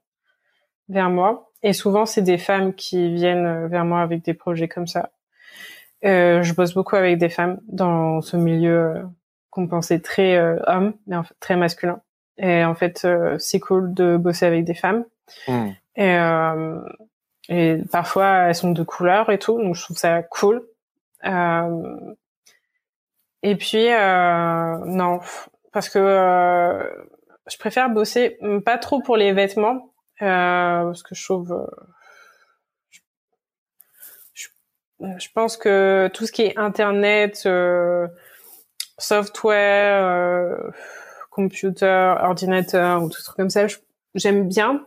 vers 0.88 1.10
moi. 1.10 1.50
Et 1.62 1.72
souvent, 1.72 2.06
c'est 2.06 2.22
des 2.22 2.38
femmes 2.38 2.74
qui 2.74 3.12
viennent 3.12 3.46
euh, 3.46 3.68
vers 3.68 3.84
moi 3.84 4.00
avec 4.00 4.24
des 4.24 4.34
projets 4.34 4.68
comme 4.68 4.86
ça. 4.86 5.10
Euh, 6.04 6.42
je 6.42 6.54
bosse 6.54 6.74
beaucoup 6.74 6.96
avec 6.96 7.18
des 7.18 7.28
femmes 7.28 7.60
dans 7.68 8.20
ce 8.20 8.36
milieu 8.36 9.04
qu'on 9.52 9.68
pensait 9.68 10.00
très 10.00 10.36
homme, 10.66 10.94
mais 11.06 11.14
en 11.14 11.22
fait, 11.22 11.34
très 11.38 11.54
masculin. 11.56 12.00
Et 12.38 12.64
en 12.64 12.74
fait, 12.74 13.06
c'est 13.38 13.60
cool 13.60 13.94
de 13.94 14.16
bosser 14.16 14.46
avec 14.46 14.64
des 14.64 14.74
femmes. 14.74 15.04
Hmm. 15.46 15.68
Et, 15.96 16.16
euh, 16.16 16.80
et 17.48 17.78
parfois 17.90 18.48
elles 18.48 18.54
sont 18.54 18.72
de 18.72 18.82
couleur 18.82 19.30
et 19.30 19.38
tout, 19.38 19.60
donc 19.60 19.74
je 19.74 19.82
trouve 19.82 19.96
ça 19.96 20.22
cool. 20.22 20.66
Euh, 21.24 22.14
et 23.42 23.56
puis 23.56 23.92
euh, 23.92 24.76
non, 24.84 25.20
parce 25.72 25.88
que 25.88 25.98
euh, 25.98 26.88
je 27.50 27.56
préfère 27.58 27.90
bosser 27.90 28.38
pas 28.64 28.78
trop 28.78 29.00
pour 29.02 29.16
les 29.16 29.32
vêtements, 29.32 29.92
euh, 30.22 30.84
parce 30.84 31.02
que 31.02 31.14
je 31.14 31.24
trouve 31.24 31.52
euh, 31.52 31.66
je 35.18 35.28
pense 35.34 35.56
que 35.56 36.08
tout 36.14 36.26
ce 36.26 36.32
qui 36.32 36.42
est 36.42 36.56
internet, 36.56 37.42
euh, 37.46 38.06
software, 39.02 40.04
euh, 40.04 40.70
computer, 41.30 42.14
ordinateur 42.20 43.02
ou 43.02 43.08
tout 43.08 43.22
truc 43.22 43.36
comme 43.36 43.50
ça, 43.50 43.66
j'aime 44.14 44.48
bien 44.48 44.84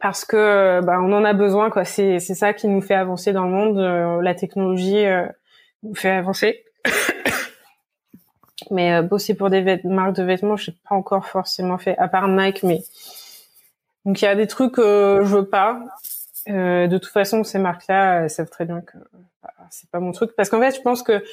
parce 0.00 0.24
que 0.24 0.80
bah, 0.82 0.98
on 1.00 1.12
en 1.12 1.24
a 1.24 1.32
besoin 1.32 1.70
quoi. 1.70 1.84
C'est 1.84 2.18
c'est 2.20 2.34
ça 2.34 2.52
qui 2.52 2.68
nous 2.68 2.80
fait 2.80 2.94
avancer 2.94 3.32
dans 3.32 3.44
le 3.44 3.50
monde. 3.50 3.78
Euh, 3.78 4.20
la 4.22 4.34
technologie 4.34 5.04
euh, 5.04 5.26
nous 5.82 5.94
fait 5.94 6.10
avancer. 6.10 6.64
mais 8.70 8.94
euh, 8.94 9.02
bosser 9.02 9.34
pour 9.34 9.50
des 9.50 9.80
marques 9.84 10.16
de 10.16 10.22
vêtements, 10.22 10.56
je 10.56 10.70
n'ai 10.70 10.76
pas 10.88 10.94
encore 10.94 11.26
forcément 11.26 11.78
fait, 11.78 11.96
à 11.98 12.08
part 12.08 12.28
Nike. 12.28 12.62
Mais 12.62 12.82
donc 14.04 14.20
il 14.20 14.24
y 14.24 14.28
a 14.28 14.34
des 14.34 14.46
trucs 14.46 14.74
que 14.74 15.20
je 15.22 15.36
veux 15.36 15.48
pas. 15.48 15.80
Euh, 16.48 16.86
de 16.86 16.98
toute 16.98 17.12
façon, 17.12 17.42
ces 17.42 17.58
marques-là, 17.58 18.28
savent 18.28 18.50
très 18.50 18.64
bien 18.64 18.80
que 18.80 18.96
bah, 19.42 19.52
c'est 19.70 19.90
pas 19.90 20.00
mon 20.00 20.12
truc. 20.12 20.32
Parce 20.36 20.48
qu'en 20.48 20.60
fait, 20.60 20.74
je 20.74 20.80
pense 20.80 21.02
que 21.02 21.24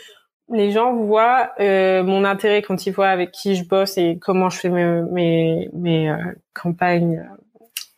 les 0.53 0.71
gens 0.71 0.93
voient 0.93 1.51
euh, 1.59 2.03
mon 2.03 2.23
intérêt 2.23 2.61
quand 2.61 2.85
ils 2.85 2.93
voient 2.93 3.09
avec 3.09 3.31
qui 3.31 3.55
je 3.55 3.65
bosse 3.65 3.97
et 3.97 4.19
comment 4.19 4.49
je 4.49 4.59
fais 4.59 4.69
mes, 4.69 5.01
mes, 5.11 5.69
mes 5.73 6.09
euh, 6.09 6.17
campagnes 6.53 7.27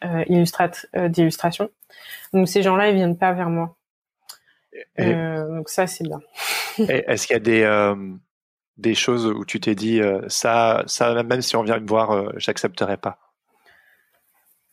euh, 0.03 0.23
euh, 0.95 1.09
d'illustration. 1.09 1.69
Donc 2.33 2.47
ces 2.47 2.63
gens-là, 2.63 2.89
ils 2.89 2.95
viennent 2.95 3.17
pas 3.17 3.33
vers 3.33 3.49
moi. 3.49 3.75
donc 4.97 5.69
ça, 5.69 5.85
c'est 5.85 6.05
bien. 6.05 6.19
Est-ce 6.77 7.27
qu'il 7.27 7.33
y 7.33 7.37
a 7.37 7.39
des 7.39 7.95
des 8.77 8.93
choses 8.93 9.25
où 9.25 9.45
tu 9.45 9.61
t'es 9.61 9.73
dit 9.73 10.01
ça, 10.27 10.83
ça 10.85 11.23
même 11.23 11.41
si 11.41 11.55
on 11.55 11.63
vient 11.63 11.79
me 11.79 11.87
voir, 11.87 12.37
j'accepterai 12.37 12.97
pas? 12.97 13.19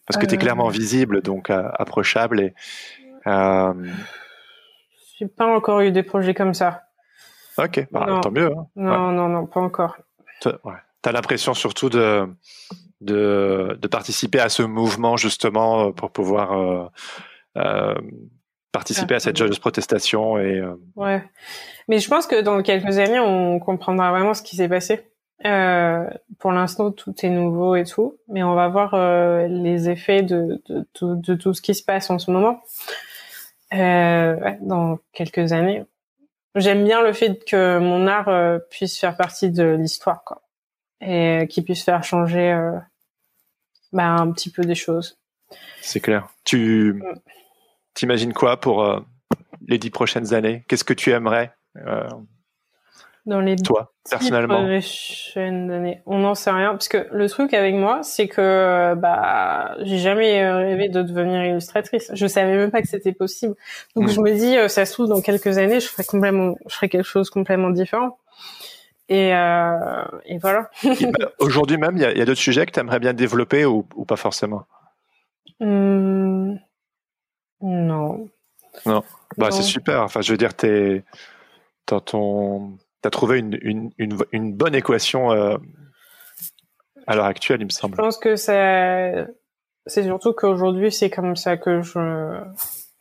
Parce 0.06 0.18
que 0.20 0.26
tu 0.26 0.34
es 0.34 0.38
clairement 0.38 0.68
visible, 0.68 1.22
donc 1.22 1.50
approchable 1.50 2.40
et. 2.40 2.54
J'ai 5.18 5.28
pas 5.28 5.46
encore 5.46 5.80
eu 5.80 5.92
des 5.92 6.02
projets 6.02 6.34
comme 6.34 6.52
ça. 6.52 6.82
Ok, 7.58 7.86
bah, 7.90 8.20
tant 8.22 8.30
mieux. 8.30 8.50
Hein. 8.56 8.66
Non, 8.76 9.12
non, 9.12 9.28
non, 9.28 9.46
pas 9.46 9.60
encore. 9.60 9.96
Tu 10.40 10.48
as 11.04 11.12
l'impression 11.12 11.54
surtout 11.54 11.90
de, 11.90 12.26
de, 13.00 13.78
de, 13.80 13.88
participer 13.88 14.40
à 14.40 14.48
ce 14.48 14.62
mouvement 14.62 15.16
justement 15.16 15.88
euh, 15.88 15.90
pour 15.92 16.10
pouvoir 16.10 16.52
euh, 16.52 16.86
euh, 17.58 17.94
participer 18.72 19.14
à 19.14 19.20
cette 19.20 19.36
joyeuse 19.36 19.58
protestation 19.58 20.38
et. 20.38 20.58
Euh... 20.58 20.74
Ouais, 20.96 21.22
mais 21.88 21.98
je 21.98 22.08
pense 22.08 22.26
que 22.26 22.40
dans 22.40 22.62
quelques 22.62 22.98
années, 22.98 23.20
on 23.20 23.58
comprendra 23.58 24.10
vraiment 24.10 24.34
ce 24.34 24.42
qui 24.42 24.56
s'est 24.56 24.68
passé. 24.68 25.08
Pour 26.38 26.52
l'instant, 26.52 26.92
tout 26.92 27.14
est 27.22 27.30
nouveau 27.30 27.74
et 27.74 27.84
tout, 27.84 28.16
mais 28.28 28.44
on 28.44 28.54
va 28.54 28.68
voir 28.68 28.94
les 29.48 29.90
effets 29.90 30.22
de, 30.22 30.62
de, 30.68 30.86
de, 31.00 31.14
de, 31.16 31.34
tout 31.34 31.52
ce 31.52 31.60
qui 31.60 31.74
se 31.74 31.82
passe 31.82 32.10
en 32.10 32.20
ce 32.20 32.30
moment. 32.30 32.62
dans 33.72 34.98
quelques 35.12 35.52
années, 35.52 35.84
j'aime 36.54 36.84
bien 36.84 37.02
le 37.02 37.12
fait 37.12 37.44
que 37.44 37.78
mon 37.78 38.06
art 38.06 38.28
euh, 38.28 38.58
puisse 38.70 38.98
faire 38.98 39.16
partie 39.16 39.50
de 39.50 39.76
l'histoire, 39.78 40.24
quoi, 40.24 40.42
et 41.00 41.46
qu'il 41.48 41.64
puisse 41.64 41.84
faire 41.84 42.04
changer 42.04 42.52
euh, 42.52 42.78
bah, 43.92 44.08
un 44.08 44.30
petit 44.32 44.50
peu 44.50 44.62
des 44.62 44.74
choses. 44.74 45.18
C'est 45.80 46.00
clair. 46.00 46.28
Tu 46.44 47.02
t'imagines 47.94 48.32
quoi 48.32 48.58
pour 48.60 48.84
euh, 48.84 49.00
les 49.66 49.78
dix 49.78 49.90
prochaines 49.90 50.34
années? 50.34 50.64
Qu'est-ce 50.68 50.84
que 50.84 50.94
tu 50.94 51.10
aimerais 51.10 51.54
dans 53.24 53.40
les 53.40 53.56
toi 53.56 53.92
personnellement 54.08 54.66
On 56.06 56.18
n'en 56.18 56.34
sait 56.34 56.50
rien 56.50 56.72
parce 56.72 56.88
que 56.88 57.06
le 57.12 57.28
truc 57.28 57.54
avec 57.54 57.74
moi, 57.74 58.00
c'est 58.02 58.26
que 58.28 58.94
bah 58.94 59.76
j'ai 59.82 59.98
jamais 59.98 60.44
rêvé 60.50 60.88
de 60.88 61.02
devenir 61.02 61.44
illustratrice. 61.44 62.10
Je 62.12 62.26
savais 62.26 62.56
même 62.56 62.70
pas 62.70 62.82
que 62.82 62.88
c'était 62.88 63.12
possible. 63.12 63.54
Donc 63.94 64.06
hmm. 64.06 64.12
je 64.12 64.20
me 64.20 64.34
dis, 64.34 64.56
euh, 64.56 64.68
ça 64.68 64.84
se 64.84 64.92
trouve 64.92 65.08
dans 65.08 65.20
quelques 65.20 65.58
années, 65.58 65.80
je 65.80 65.86
ferai 65.86 66.04
complètement, 66.04 66.56
je 66.66 66.74
ferai 66.74 66.88
quelque 66.88 67.06
chose 67.06 67.30
complètement 67.30 67.70
différent. 67.70 68.18
Et, 69.08 69.34
euh, 69.34 70.04
et 70.24 70.38
voilà. 70.38 70.70
Bah, 70.82 71.30
aujourd'hui 71.38 71.76
même, 71.76 71.96
il 71.96 72.02
y 72.02 72.06
a, 72.20 72.24
d'autres 72.24 72.40
sujets 72.40 72.66
que 72.66 72.72
tu 72.72 72.80
aimerais 72.80 72.98
bien 72.98 73.12
développer 73.12 73.64
ou, 73.66 73.86
ou 73.94 74.04
pas 74.04 74.16
forcément? 74.16 74.64
Hmm. 75.60 76.54
Non. 77.60 78.28
Non. 78.86 79.02
Bah 79.38 79.50
c'est 79.50 79.62
super. 79.62 80.02
Enfin, 80.02 80.20
je 80.22 80.32
veux 80.32 80.38
dire, 80.38 80.54
t'es 80.54 81.04
dans 81.86 82.00
ton 82.00 82.78
tu 83.02 83.08
as 83.08 83.10
trouvé 83.10 83.38
une, 83.38 83.58
une, 83.62 83.90
une, 83.98 84.16
une, 84.32 84.54
bonne 84.54 84.74
équation 84.74 85.32
euh, 85.32 85.56
à 87.06 87.16
l'heure 87.16 87.26
actuelle, 87.26 87.60
il 87.60 87.66
me 87.66 87.70
semble. 87.70 87.96
Je 87.96 88.02
pense 88.02 88.18
que 88.18 88.36
c'est 88.36 89.26
c'est 89.86 90.04
surtout 90.04 90.32
qu'aujourd'hui 90.32 90.92
c'est 90.92 91.10
comme 91.10 91.36
ça 91.36 91.56
que 91.56 91.82
je 91.82 92.40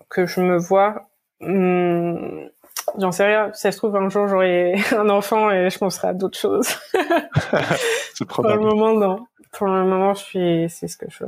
que 0.09 0.25
je 0.25 0.41
me 0.41 0.57
vois. 0.57 1.09
Hum, 1.41 2.49
J'en 2.97 3.11
sais 3.11 3.25
rien. 3.25 3.51
Ça 3.53 3.71
se 3.71 3.77
trouve 3.77 3.95
un 3.95 4.09
jour 4.09 4.27
j'aurai 4.27 4.75
un 4.91 5.09
enfant 5.09 5.51
et 5.51 5.69
je 5.69 5.77
penserai 5.77 6.09
à 6.09 6.13
d'autres 6.13 6.37
choses. 6.37 6.69
c'est. 8.13 8.25
Pour 8.27 8.47
le 8.47 8.57
moment 8.57 8.93
non. 8.93 9.25
Pour 9.51 9.67
le 9.67 9.85
moment 9.85 10.13
je 10.13 10.23
suis 10.23 10.69
c'est 10.69 10.87
ce 10.87 10.97
que 10.97 11.05
je 11.09 11.23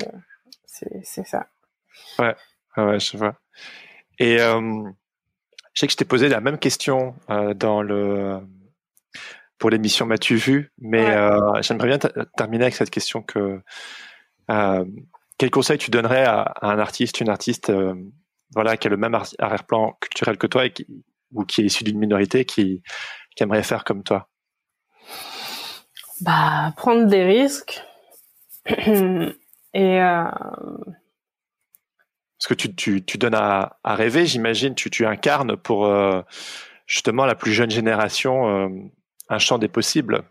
c'est 1.04 1.26
ça. 1.26 1.48
Ouais 2.20 2.36
ouais 2.78 3.00
je 3.00 3.18
vois. 3.18 3.36
Et 4.20 4.40
euh, 4.40 4.84
je 5.74 5.80
sais 5.80 5.88
que 5.88 5.94
je 5.94 5.98
t'ai 5.98 6.06
posé 6.06 6.30
la 6.30 6.42
même 6.42 6.58
question 6.58 7.16
euh, 7.30 7.54
dans 7.54 7.82
le 7.82 8.40
pour 9.64 9.70
l'émission 9.70 10.06
M'as-tu 10.06 10.36
vu 10.36 10.74
Mais 10.78 11.16
euh, 11.16 11.62
j'aimerais 11.62 11.88
bien 11.88 11.98
terminer 12.36 12.66
avec 12.66 12.76
cette 12.76 12.90
question 12.90 13.22
que 13.22 13.62
euh, 14.52 14.86
quel 15.38 15.52
conseil 15.52 15.78
tu 15.78 15.90
donnerais 15.90 16.26
à, 16.26 16.54
un 16.62 16.80
artiste, 16.80 17.22
une 17.22 17.30
artiste, 17.30 17.70
euh, 17.70 17.96
voilà, 18.54 18.76
qui 18.76 18.88
a 18.88 18.90
le 18.90 18.98
même 18.98 19.16
arrière-plan 19.16 19.94
culturel 20.02 20.38
que 20.38 20.48
toi 20.48 20.66
et 20.66 20.74
qui, 20.74 20.86
ou 21.32 21.46
qui 21.46 21.62
est 21.62 21.64
issu 21.64 21.86
d'une 21.86 21.98
minorité 21.98 22.44
qui, 22.44 22.84
qui 23.38 23.44
aimerait 23.44 23.64
faire 23.64 23.86
comme 23.86 24.04
toi? 24.04 24.28
Bah, 26.20 26.74
prendre 26.76 27.06
des 27.06 27.24
risques 27.24 27.82
et 28.66 29.32
parce 29.74 30.18
que 32.50 32.54
tu, 32.54 32.76
tu, 32.76 33.06
tu 33.06 33.18
donnes 33.18 33.34
à, 33.34 33.80
à 33.86 33.96
rêver, 33.96 34.26
j'imagine, 34.26 34.76
tu, 34.76 34.90
tu 34.90 35.06
incarnes 35.06 35.56
pour 35.56 35.90
justement 36.86 37.26
la 37.26 37.36
plus 37.36 37.54
jeune 37.54 37.72
génération 37.72 38.70
un 39.30 39.38
champ 39.40 39.58
des 39.58 39.68
possibles. 39.68 40.24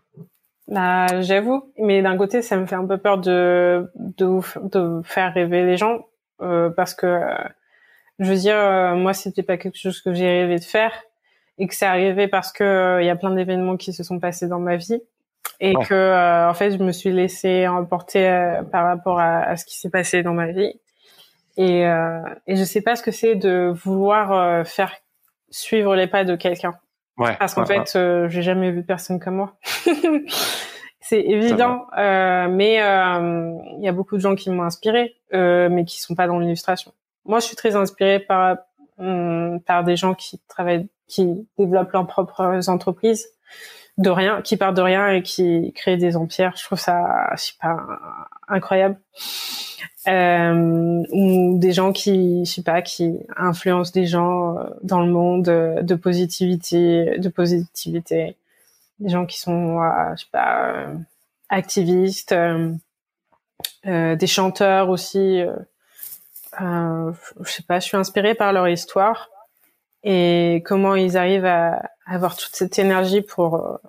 Bah, 0.67 1.21
j'avoue, 1.21 1.73
mais 1.77 2.01
d'un 2.01 2.17
côté, 2.17 2.41
ça 2.41 2.55
me 2.57 2.65
fait 2.65 2.75
un 2.75 2.85
peu 2.85 2.97
peur 2.97 3.17
de 3.17 3.91
de, 3.95 4.39
de 4.69 5.01
faire 5.03 5.33
rêver 5.33 5.65
les 5.65 5.77
gens 5.77 6.05
euh, 6.41 6.69
parce 6.69 6.93
que 6.93 7.19
je 8.19 8.25
veux 8.29 8.37
dire, 8.37 8.55
euh, 8.55 8.95
moi, 8.95 9.13
c'était 9.13 9.43
pas 9.43 9.57
quelque 9.57 9.77
chose 9.77 10.01
que 10.01 10.13
j'ai 10.13 10.27
rêvé 10.27 10.57
de 10.57 10.63
faire 10.63 10.91
et 11.57 11.67
que 11.67 11.75
c'est 11.75 11.85
arrivé 11.85 12.27
parce 12.27 12.51
que 12.51 12.63
euh, 12.63 13.01
il 13.01 13.05
y 13.05 13.09
a 13.09 13.15
plein 13.15 13.31
d'événements 13.33 13.77
qui 13.77 13.93
se 13.93 14.03
sont 14.03 14.19
passés 14.19 14.47
dans 14.47 14.59
ma 14.59 14.77
vie 14.77 15.01
et 15.59 15.73
que 15.73 15.93
euh, 15.93 16.49
en 16.49 16.53
fait, 16.53 16.71
je 16.71 16.77
me 16.77 16.91
suis 16.91 17.11
laissée 17.11 17.67
emporter 17.67 18.59
par 18.71 18.85
rapport 18.85 19.19
à, 19.19 19.39
à 19.39 19.55
ce 19.57 19.65
qui 19.65 19.79
s'est 19.79 19.89
passé 19.89 20.23
dans 20.23 20.33
ma 20.33 20.51
vie. 20.51 20.73
Et 21.57 21.81
et 21.81 22.55
je 22.55 22.63
sais 22.63 22.81
pas 22.81 22.95
ce 22.95 23.03
que 23.03 23.11
c'est 23.11 23.35
de 23.35 23.71
vouloir 23.75 24.65
faire 24.65 24.95
suivre 25.51 25.95
les 25.95 26.07
pas 26.07 26.23
de 26.23 26.35
quelqu'un 26.35 26.73
Ouais, 27.17 27.35
Parce 27.37 27.53
qu'en 27.53 27.65
fait, 27.65 27.95
euh, 27.95 28.27
j'ai 28.29 28.41
jamais 28.41 28.71
vu 28.71 28.83
personne 28.83 29.19
comme 29.19 29.35
moi. 29.35 29.55
c'est 31.03 31.21
évident, 31.21 31.85
euh, 31.97 32.47
mais 32.49 32.81
euh, 32.81 33.53
il 33.77 33.83
y 33.83 33.87
a 33.87 33.91
beaucoup 33.91 34.15
de 34.15 34.21
gens 34.21 34.35
qui 34.35 34.49
m'ont 34.49 34.63
inspiré, 34.63 35.15
euh, 35.33 35.69
mais 35.69 35.85
qui 35.85 35.99
sont 35.99 36.15
pas 36.15 36.27
dans 36.27 36.39
l'illustration. 36.39 36.93
Moi, 37.25 37.39
je 37.39 37.45
suis 37.45 37.55
très 37.55 37.75
inspirée 37.75 38.19
par 38.19 38.57
hum, 38.97 39.59
par 39.65 39.83
des 39.83 39.95
gens 39.95 40.13
qui 40.15 40.41
travaillent, 40.47 40.87
qui 41.07 41.47
développent 41.57 41.91
leurs 41.91 42.07
propres 42.07 42.69
entreprises 42.69 43.27
de 43.97 44.09
rien, 44.09 44.41
qui 44.41 44.57
partent 44.57 44.75
de 44.75 44.81
rien 44.81 45.09
et 45.09 45.21
qui 45.21 45.71
créent 45.73 45.97
des 45.97 46.17
empires. 46.17 46.53
Je 46.55 46.63
trouve 46.63 46.79
ça, 46.79 47.29
je 47.35 47.41
sais 47.41 47.53
pas, 47.61 47.77
incroyable. 48.47 48.97
Euh, 50.07 51.03
ou 51.11 51.57
des 51.59 51.71
gens 51.71 51.93
qui, 51.93 52.43
je 52.45 52.51
sais 52.51 52.61
pas, 52.61 52.81
qui 52.81 53.19
influencent 53.37 53.93
des 53.93 54.05
gens 54.05 54.57
euh, 54.57 54.65
dans 54.81 55.01
le 55.01 55.09
monde 55.09 55.47
euh, 55.47 55.81
de 55.81 55.95
positivité, 55.95 57.17
de 57.19 57.29
positivité. 57.29 58.35
Des 58.99 59.09
gens 59.09 59.25
qui 59.25 59.39
sont, 59.39 59.79
je 60.15 60.21
sais 60.21 60.29
pas, 60.31 60.87
activistes, 61.49 62.35
des 63.85 64.27
chanteurs 64.27 64.89
aussi. 64.89 65.41
je 66.59 67.13
sais 67.45 67.63
pas, 67.63 67.79
je 67.79 67.85
suis 67.85 67.97
inspirée 67.97 68.35
par 68.35 68.53
leur 68.53 68.69
histoire 68.69 69.29
et 70.03 70.61
comment 70.65 70.95
ils 70.95 71.17
arrivent 71.17 71.45
à 71.45 71.89
avoir 72.05 72.37
toute 72.37 72.55
cette 72.55 72.77
énergie 72.79 73.21
pour 73.21 73.79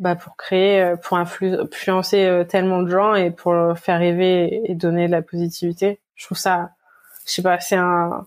bah, 0.00 0.16
pour 0.16 0.36
créer, 0.36 0.82
euh, 0.82 0.96
pour 0.96 1.16
influencer 1.16 2.24
euh, 2.24 2.44
tellement 2.44 2.82
de 2.82 2.90
gens 2.90 3.14
et 3.14 3.30
pour 3.30 3.54
faire 3.78 4.00
rêver 4.00 4.62
et 4.64 4.74
donner 4.74 5.06
de 5.06 5.12
la 5.12 5.22
positivité. 5.22 6.00
Je 6.16 6.26
trouve 6.26 6.38
ça 6.38 6.70
je 7.30 7.32
sais 7.36 7.42
pas, 7.42 7.60
c'est 7.60 7.76
un. 7.76 8.26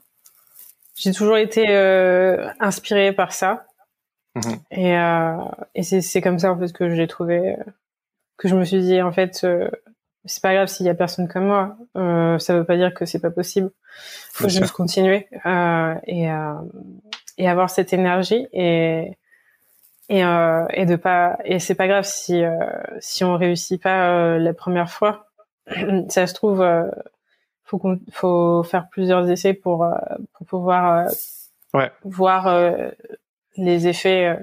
J'ai 0.96 1.12
toujours 1.12 1.38
été 1.38 1.66
euh, 1.70 2.48
inspirée 2.60 3.12
par 3.12 3.34
ça. 3.34 3.66
Mhm. 4.36 4.60
Et, 4.72 4.98
euh, 4.98 5.38
et 5.76 5.84
c'est, 5.84 6.02
c'est 6.02 6.22
comme 6.22 6.40
ça 6.40 6.52
en 6.52 6.58
fait 6.58 6.72
que 6.72 6.96
j'ai 6.96 7.08
trouvé 7.08 7.56
euh, 7.56 7.64
que 8.38 8.48
je 8.48 8.56
me 8.56 8.64
suis 8.64 8.82
dit 8.82 9.02
en 9.02 9.12
fait 9.12 9.42
euh, 9.44 9.70
c'est 10.26 10.42
pas 10.42 10.54
grave 10.56 10.68
s'il 10.68 10.86
y 10.86 10.90
a 10.90 10.96
personne 10.96 11.28
comme 11.28 11.46
moi. 11.46 11.76
Euh, 11.98 12.40
ça 12.40 12.58
veut 12.58 12.64
pas 12.64 12.78
dire 12.78 12.94
que 12.94 13.06
c'est 13.06 13.20
pas 13.20 13.30
possible. 13.30 13.72
Faut 14.32 14.48
Bien 14.48 14.54
juste 14.60 14.68
sûr. 14.68 14.76
continuer 14.76 15.28
euh, 15.46 15.96
et 16.08 16.32
euh, 16.32 16.54
et 17.38 17.50
avoir 17.50 17.70
cette 17.70 17.94
énergie 17.94 18.48
et 18.54 19.18
et 20.10 20.24
euh, 20.24 20.66
et 20.72 20.86
de 20.86 20.96
pas 20.96 21.38
et 21.46 21.60
c'est 21.60 21.76
pas 21.76 21.88
grave 21.88 22.04
si 22.06 22.44
euh, 22.44 22.52
si 23.00 23.24
on 23.24 23.38
réussit 23.38 23.82
pas 23.82 24.10
euh, 24.10 24.38
la 24.40 24.54
première 24.54 24.90
fois. 24.92 25.28
ça 26.10 26.28
se 26.28 26.34
trouve 26.34 26.62
euh, 26.62 26.90
faut 27.64 27.82
faut 28.12 28.64
faire 28.64 28.88
plusieurs 28.90 29.30
essais 29.30 29.54
pour 29.54 29.84
euh, 29.86 29.92
pour 30.34 30.46
pouvoir 30.48 31.08
Ouais. 31.74 31.92
voir 32.04 32.48
les 33.58 33.88
effets. 33.88 34.38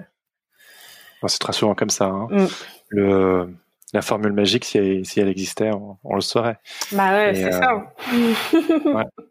c'est 1.28 1.38
très 1.38 1.52
souvent 1.52 1.76
comme 1.76 1.90
ça. 1.90 2.06
hein. 2.06 2.26
Mm. 2.30 2.46
Le, 2.88 3.54
la 3.92 4.02
formule 4.02 4.32
magique, 4.32 4.64
si 4.64 4.78
elle, 4.78 5.04
si 5.04 5.20
elle 5.20 5.28
existait, 5.28 5.70
on, 5.72 5.98
on 6.04 6.14
le 6.14 6.20
saurait. 6.20 6.58
Bah 6.92 7.12
ouais, 7.12 7.34
c'est 7.34 7.52
euh, 7.52 7.60
ça. 7.60 7.94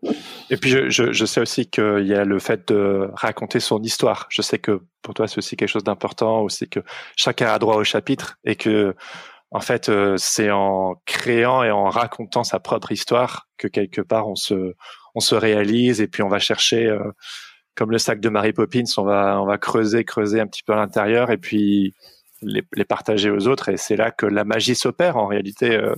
Et 0.49 0.57
puis, 0.57 0.69
je, 0.69 0.90
je, 0.90 1.11
je 1.11 1.26
sais 1.26 1.40
aussi 1.40 1.69
qu'il 1.69 2.06
y 2.06 2.14
a 2.14 2.26
le 2.26 2.40
fait 2.40 2.68
de 2.68 3.10
raconter 3.14 3.60
son 3.60 3.81
histoire. 3.81 4.27
Je 4.30 4.41
sais 4.41 4.60
que 4.60 4.81
pour 5.02 5.14
toi, 5.14 5.27
c'est 5.27 5.38
aussi 5.38 5.56
quelque 5.56 5.69
chose 5.69 5.84
d'important, 5.84 6.41
aussi 6.41 6.68
que 6.68 6.81
chacun 7.15 7.48
a 7.48 7.60
droit 7.60 7.76
au 7.76 7.84
chapitre 7.86 8.38
et 8.44 8.56
que, 8.56 8.95
en 9.52 9.61
fait, 9.61 9.88
euh, 9.88 10.15
c'est 10.18 10.52
en 10.52 10.95
créant 11.06 11.64
et 11.64 11.72
en 11.72 11.90
racontant 11.90 12.44
sa 12.44 12.60
propre 12.60 12.91
histoire 12.91 13.48
que 13.57 13.68
quelque 13.68 14.02
part 14.02 14.27
on 14.27 14.36
se, 14.36 14.76
on 15.15 15.22
se 15.22 15.36
réalise 15.36 16.02
et 16.02 16.07
puis 16.07 16.22
on 16.22 16.27
va 16.27 16.40
chercher, 16.40 16.88
euh, 16.88 16.99
comme 17.76 17.91
le 17.91 17.98
sac 17.98 18.19
de 18.19 18.30
Mary 18.30 18.52
Poppins, 18.52 18.84
on 18.98 19.03
va, 19.03 19.41
on 19.41 19.45
va 19.45 19.57
creuser, 19.57 20.03
creuser 20.03 20.41
un 20.41 20.48
petit 20.48 20.64
peu 20.64 20.73
à 20.73 20.76
l'intérieur 20.76 21.31
et 21.31 21.38
puis 21.38 21.94
les, 22.41 22.64
les 22.76 22.86
partager 22.86 23.30
aux 23.30 23.48
autres. 23.48 23.70
Et 23.70 23.78
c'est 23.78 23.95
là 23.95 24.11
que 24.11 24.26
la 24.26 24.44
magie 24.44 24.76
s'opère 24.76 25.18
en 25.18 25.28
réalité. 25.28 25.76
euh, 25.76 25.94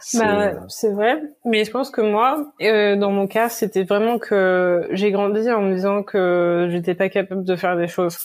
c'est- 0.00 0.18
Bah, 0.18 0.52
c'est 0.68 0.92
vrai. 0.92 1.20
Mais 1.44 1.64
je 1.64 1.70
pense 1.70 1.90
que 1.90 2.00
moi, 2.00 2.52
euh, 2.62 2.96
dans 2.96 3.10
mon 3.10 3.26
cas, 3.26 3.48
c'était 3.48 3.84
vraiment 3.84 4.18
que 4.18 4.88
j'ai 4.92 5.10
grandi 5.10 5.50
en 5.50 5.62
me 5.62 5.74
disant 5.74 6.02
que 6.02 6.68
j'étais 6.70 6.94
pas 6.94 7.08
capable 7.08 7.44
de 7.44 7.56
faire 7.56 7.76
des 7.76 7.88
choses. 7.88 8.18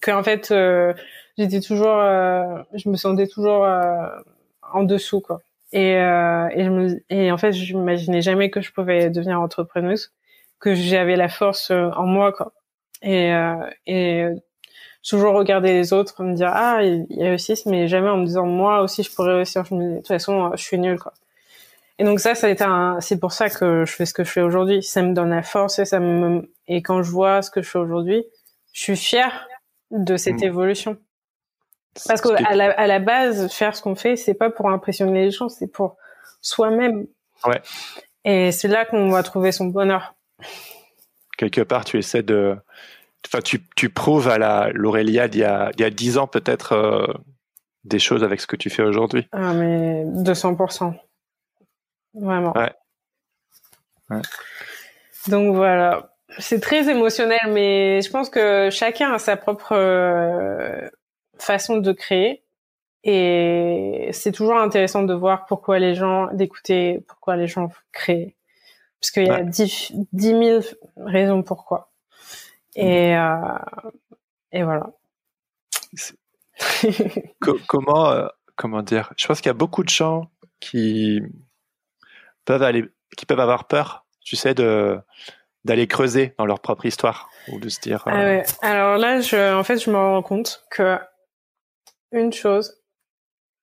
Que 0.00 0.10
en 0.10 0.22
fait, 0.22 0.50
euh, 0.50 0.92
j'étais 1.38 1.60
toujours, 1.60 1.96
euh, 1.98 2.62
je 2.74 2.88
me 2.88 2.96
sentais 2.96 3.26
toujours 3.26 3.64
euh, 3.64 4.06
en 4.72 4.82
dessous, 4.82 5.20
quoi. 5.20 5.40
Et, 5.72 5.96
euh, 5.96 6.48
et, 6.52 6.64
je 6.64 6.70
me, 6.70 7.00
et 7.10 7.32
en 7.32 7.38
fait, 7.38 7.52
je 7.52 7.76
m'imaginais 7.76 8.22
jamais 8.22 8.50
que 8.50 8.60
je 8.60 8.72
pouvais 8.72 9.10
devenir 9.10 9.40
entrepreneuse, 9.40 10.12
que 10.60 10.74
j'avais 10.74 11.16
la 11.16 11.28
force 11.28 11.70
en 11.70 12.06
moi, 12.06 12.32
quoi. 12.32 12.52
Et, 13.02 13.32
euh, 13.32 13.56
et 13.86 14.26
toujours 15.08 15.34
regarder 15.34 15.72
les 15.72 15.92
autres, 15.92 16.22
me 16.22 16.34
dire 16.34 16.50
ah 16.52 16.82
ils 16.82 17.06
ils 17.10 17.22
réussissent, 17.22 17.66
mais 17.66 17.88
jamais 17.88 18.08
en 18.08 18.16
me 18.18 18.26
disant 18.26 18.46
moi 18.46 18.80
aussi 18.82 19.02
je 19.02 19.12
pourrais 19.14 19.34
réussir. 19.36 19.64
Je 19.64 19.74
me 19.74 19.80
dis 19.82 19.90
de 19.92 19.96
toute 19.98 20.08
façon 20.08 20.50
je 20.54 20.62
suis 20.62 20.78
nulle, 20.78 20.98
quoi. 20.98 21.12
Et 21.98 22.04
donc 22.04 22.20
ça, 22.20 22.34
ça 22.34 22.46
a 22.48 22.50
été 22.50 22.62
un, 22.64 23.00
c'est 23.00 23.18
pour 23.18 23.32
ça 23.32 23.48
que 23.48 23.84
je 23.86 23.92
fais 23.92 24.04
ce 24.04 24.12
que 24.12 24.22
je 24.24 24.30
fais 24.30 24.42
aujourd'hui. 24.42 24.82
Ça 24.82 25.00
me 25.02 25.14
donne 25.14 25.30
la 25.30 25.42
force 25.42 25.78
et 25.78 25.84
ça 25.86 25.98
me, 25.98 26.50
et 26.68 26.82
quand 26.82 27.02
je 27.02 27.10
vois 27.10 27.40
ce 27.40 27.50
que 27.50 27.62
je 27.62 27.70
fais 27.70 27.78
aujourd'hui, 27.78 28.22
je 28.74 28.82
suis 28.82 28.96
fière 28.96 29.48
de 29.90 30.16
cette 30.18 30.40
Mm. 30.42 30.44
évolution. 30.44 30.96
Parce 32.06 32.20
c'est- 32.20 32.34
qu'à 32.44 32.54
la, 32.54 32.70
à 32.72 32.86
la 32.86 32.98
base, 32.98 33.50
faire 33.50 33.74
ce 33.74 33.80
qu'on 33.80 33.94
fait, 33.94 34.16
c'est 34.16 34.34
pas 34.34 34.50
pour 34.50 34.68
impressionner 34.68 35.24
les 35.24 35.30
gens, 35.30 35.48
c'est 35.48 35.68
pour 35.68 35.96
soi-même. 36.42 37.06
Ouais. 37.46 37.62
Et 38.24 38.52
c'est 38.52 38.68
là 38.68 38.84
qu'on 38.84 39.08
va 39.08 39.22
trouver 39.22 39.50
son 39.52 39.64
bonheur. 39.66 40.14
quelque 41.38 41.62
part, 41.62 41.84
tu 41.86 41.98
essaies 41.98 42.22
de, 42.22 42.56
enfin, 43.26 43.40
tu, 43.40 43.60
tu 43.76 43.88
prouves 43.90 44.28
à 44.28 44.38
la 44.38 44.70
l'Aurélia 44.72 45.28
d'il 45.28 45.40
y 45.42 45.44
a, 45.44 45.70
il 45.76 45.80
y 45.80 45.84
a 45.84 45.90
10 45.90 46.18
ans 46.18 46.26
peut-être 46.26 46.72
euh, 46.72 47.06
des 47.84 47.98
choses 47.98 48.24
avec 48.24 48.40
ce 48.40 48.46
que 48.46 48.56
tu 48.56 48.70
fais 48.70 48.82
aujourd'hui. 48.82 49.28
Ah, 49.32 49.52
mais 49.52 50.04
200%. 50.04 50.94
Vraiment. 52.14 52.52
Ouais. 52.56 52.72
Ouais. 54.10 54.22
Donc 55.28 55.54
voilà. 55.54 56.12
C'est 56.38 56.60
très 56.60 56.88
émotionnel, 56.88 57.38
mais 57.48 58.02
je 58.02 58.10
pense 58.10 58.28
que 58.30 58.68
chacun 58.70 59.12
a 59.12 59.18
sa 59.18 59.36
propre 59.36 59.72
euh, 59.72 60.88
façon 61.38 61.78
de 61.78 61.92
créer. 61.92 62.42
Et 63.04 64.08
c'est 64.12 64.32
toujours 64.32 64.56
intéressant 64.58 65.04
de 65.04 65.14
voir 65.14 65.46
pourquoi 65.46 65.78
les 65.78 65.94
gens, 65.94 66.26
d'écouter 66.32 67.04
pourquoi 67.06 67.36
les 67.36 67.46
gens 67.46 67.70
créent. 67.92 68.34
Parce 69.00 69.10
qu'il 69.12 69.26
y 69.26 69.30
a 69.30 69.34
Ouais. 69.34 69.44
dix, 69.44 69.92
dix 70.12 70.34
mille 70.34 70.62
raisons 70.96 71.42
pourquoi. 71.44 71.92
Et, 72.76 73.16
euh, 73.16 73.58
et 74.52 74.62
voilà. 74.62 74.90
Co- 77.40 77.58
comment, 77.66 78.10
euh, 78.10 78.26
comment 78.54 78.82
dire 78.82 79.12
Je 79.16 79.26
pense 79.26 79.40
qu'il 79.40 79.48
y 79.48 79.50
a 79.50 79.54
beaucoup 79.54 79.82
de 79.82 79.88
gens 79.88 80.30
qui 80.60 81.22
peuvent 82.44 82.62
aller, 82.62 82.84
qui 83.16 83.26
peuvent 83.26 83.40
avoir 83.40 83.66
peur, 83.66 84.04
tu 84.20 84.36
sais, 84.36 84.54
de 84.54 84.98
d'aller 85.64 85.88
creuser 85.88 86.32
dans 86.38 86.46
leur 86.46 86.60
propre 86.60 86.86
histoire 86.86 87.28
ou 87.48 87.58
de 87.58 87.68
se 87.68 87.80
dire. 87.80 88.04
Ah 88.06 88.20
euh, 88.20 88.24
ouais. 88.24 88.44
Alors 88.62 88.98
là, 88.98 89.20
je, 89.20 89.54
en 89.54 89.64
fait, 89.64 89.78
je 89.78 89.90
me 89.90 89.96
rends 89.96 90.22
compte 90.22 90.64
que 90.70 90.96
une 92.12 92.32
chose. 92.32 92.80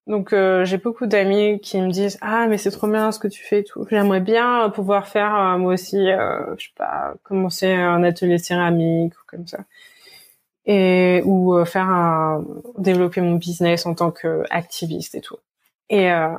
Donc, 0.05 0.33
euh, 0.33 0.65
j'ai 0.65 0.77
beaucoup 0.77 1.05
d'amis 1.05 1.59
qui 1.61 1.79
me 1.79 1.89
disent 1.89 2.17
ah 2.21 2.47
mais 2.47 2.57
c'est 2.57 2.71
trop 2.71 2.87
bien 2.87 3.11
ce 3.13 3.19
que 3.19 3.27
tu 3.29 3.41
fais 3.43 3.59
et 3.61 3.63
tout. 3.63 3.85
J'aimerais 3.89 4.19
bien 4.19 4.69
pouvoir 4.69 5.07
faire 5.07 5.33
euh, 5.35 5.57
moi 5.57 5.73
aussi, 5.73 5.97
euh, 6.11 6.55
je 6.57 6.65
sais 6.65 6.73
pas, 6.75 7.13
commencer 7.23 7.71
un 7.71 8.03
atelier 8.03 8.37
céramique 8.37 9.13
ou 9.13 9.23
comme 9.27 9.47
ça, 9.47 9.59
et 10.65 11.21
ou 11.25 11.55
euh, 11.55 11.65
faire 11.65 11.89
un 11.89 12.43
développer 12.77 13.21
mon 13.21 13.35
business 13.35 13.85
en 13.85 13.95
tant 13.95 14.11
qu'activiste 14.11 15.15
et 15.15 15.21
tout. 15.21 15.37
Et 15.89 16.11
euh, 16.11 16.29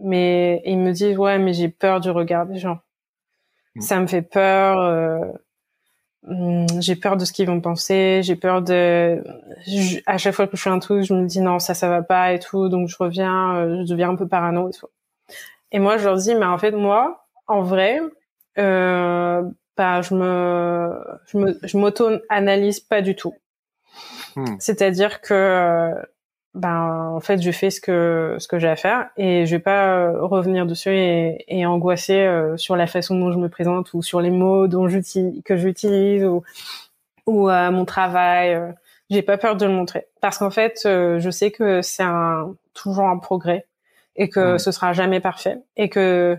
mais 0.00 0.62
ils 0.66 0.78
me 0.78 0.92
disent 0.92 1.16
ouais 1.18 1.38
mais 1.38 1.54
j'ai 1.54 1.68
peur 1.68 2.00
du 2.00 2.10
regard 2.10 2.46
des 2.46 2.58
gens. 2.58 2.80
Mm. 3.74 3.80
Ça 3.80 4.00
me 4.00 4.06
fait 4.06 4.22
peur. 4.22 5.38
Hum, 6.26 6.66
j'ai 6.80 6.96
peur 6.96 7.16
de 7.16 7.24
ce 7.24 7.32
qu'ils 7.32 7.46
vont 7.46 7.60
penser, 7.60 8.20
j'ai 8.24 8.34
peur 8.36 8.60
de 8.60 9.22
je- 9.66 10.00
à 10.04 10.18
chaque 10.18 10.34
fois 10.34 10.46
que 10.48 10.56
je 10.56 10.62
fais 10.62 10.68
un 10.70 10.80
truc, 10.80 11.04
je 11.04 11.14
me 11.14 11.26
dis 11.26 11.40
non, 11.40 11.58
ça 11.60 11.74
ça 11.74 11.88
va 11.88 12.02
pas 12.02 12.32
et 12.32 12.38
tout, 12.40 12.68
donc 12.68 12.88
je 12.88 12.96
reviens, 12.98 13.56
euh, 13.56 13.84
je 13.84 13.90
deviens 13.92 14.10
un 14.10 14.16
peu 14.16 14.26
parano 14.26 14.68
et 14.68 14.72
tout. 14.72 14.88
Et 15.70 15.78
moi 15.78 15.96
je 15.96 16.04
leur 16.04 16.16
dis 16.16 16.34
mais 16.34 16.44
en 16.46 16.58
fait 16.58 16.72
moi 16.72 17.24
en 17.46 17.62
vrai 17.62 18.00
euh, 18.58 19.42
bah 19.76 20.02
je 20.02 20.14
me 20.14 20.92
je 21.26 21.38
me 21.38 21.58
je 21.62 21.78
m'auto-analyse 21.78 22.80
pas 22.80 23.00
du 23.00 23.14
tout. 23.14 23.34
Hmm. 24.34 24.56
C'est-à-dire 24.58 25.20
que 25.20 25.34
euh, 25.34 25.94
ben 26.54 27.12
en 27.14 27.20
fait 27.20 27.40
je 27.42 27.50
fais 27.50 27.70
ce 27.70 27.80
que 27.80 28.36
ce 28.38 28.48
que 28.48 28.58
j'ai 28.58 28.68
à 28.68 28.76
faire 28.76 29.10
et 29.16 29.46
je 29.46 29.56
vais 29.56 29.62
pas 29.62 29.96
euh, 29.96 30.22
revenir 30.22 30.66
dessus 30.66 30.90
et, 30.90 31.44
et 31.48 31.66
angoisser 31.66 32.20
euh, 32.20 32.56
sur 32.56 32.74
la 32.74 32.86
façon 32.86 33.18
dont 33.18 33.32
je 33.32 33.38
me 33.38 33.48
présente 33.48 33.92
ou 33.94 34.02
sur 34.02 34.20
les 34.20 34.30
mots 34.30 34.66
dont 34.66 34.88
j'utilise 34.88 35.42
que 35.44 35.56
j'utilise 35.56 36.24
ou 36.24 36.42
ou 37.26 37.50
euh, 37.50 37.70
mon 37.70 37.84
travail 37.84 38.54
euh, 38.54 38.72
j'ai 39.10 39.22
pas 39.22 39.38
peur 39.38 39.56
de 39.56 39.64
le 39.64 39.72
montrer. 39.72 40.06
Parce 40.20 40.38
qu'en 40.38 40.50
fait 40.50 40.80
euh, 40.86 41.18
je 41.20 41.30
sais 41.30 41.50
que 41.50 41.82
c'est 41.82 42.02
un 42.02 42.54
toujours 42.74 43.04
un 43.04 43.18
progrès 43.18 43.66
et 44.16 44.28
que 44.28 44.58
ce 44.58 44.72
sera 44.72 44.92
jamais 44.92 45.20
parfait 45.20 45.58
et 45.76 45.88
que 45.88 46.38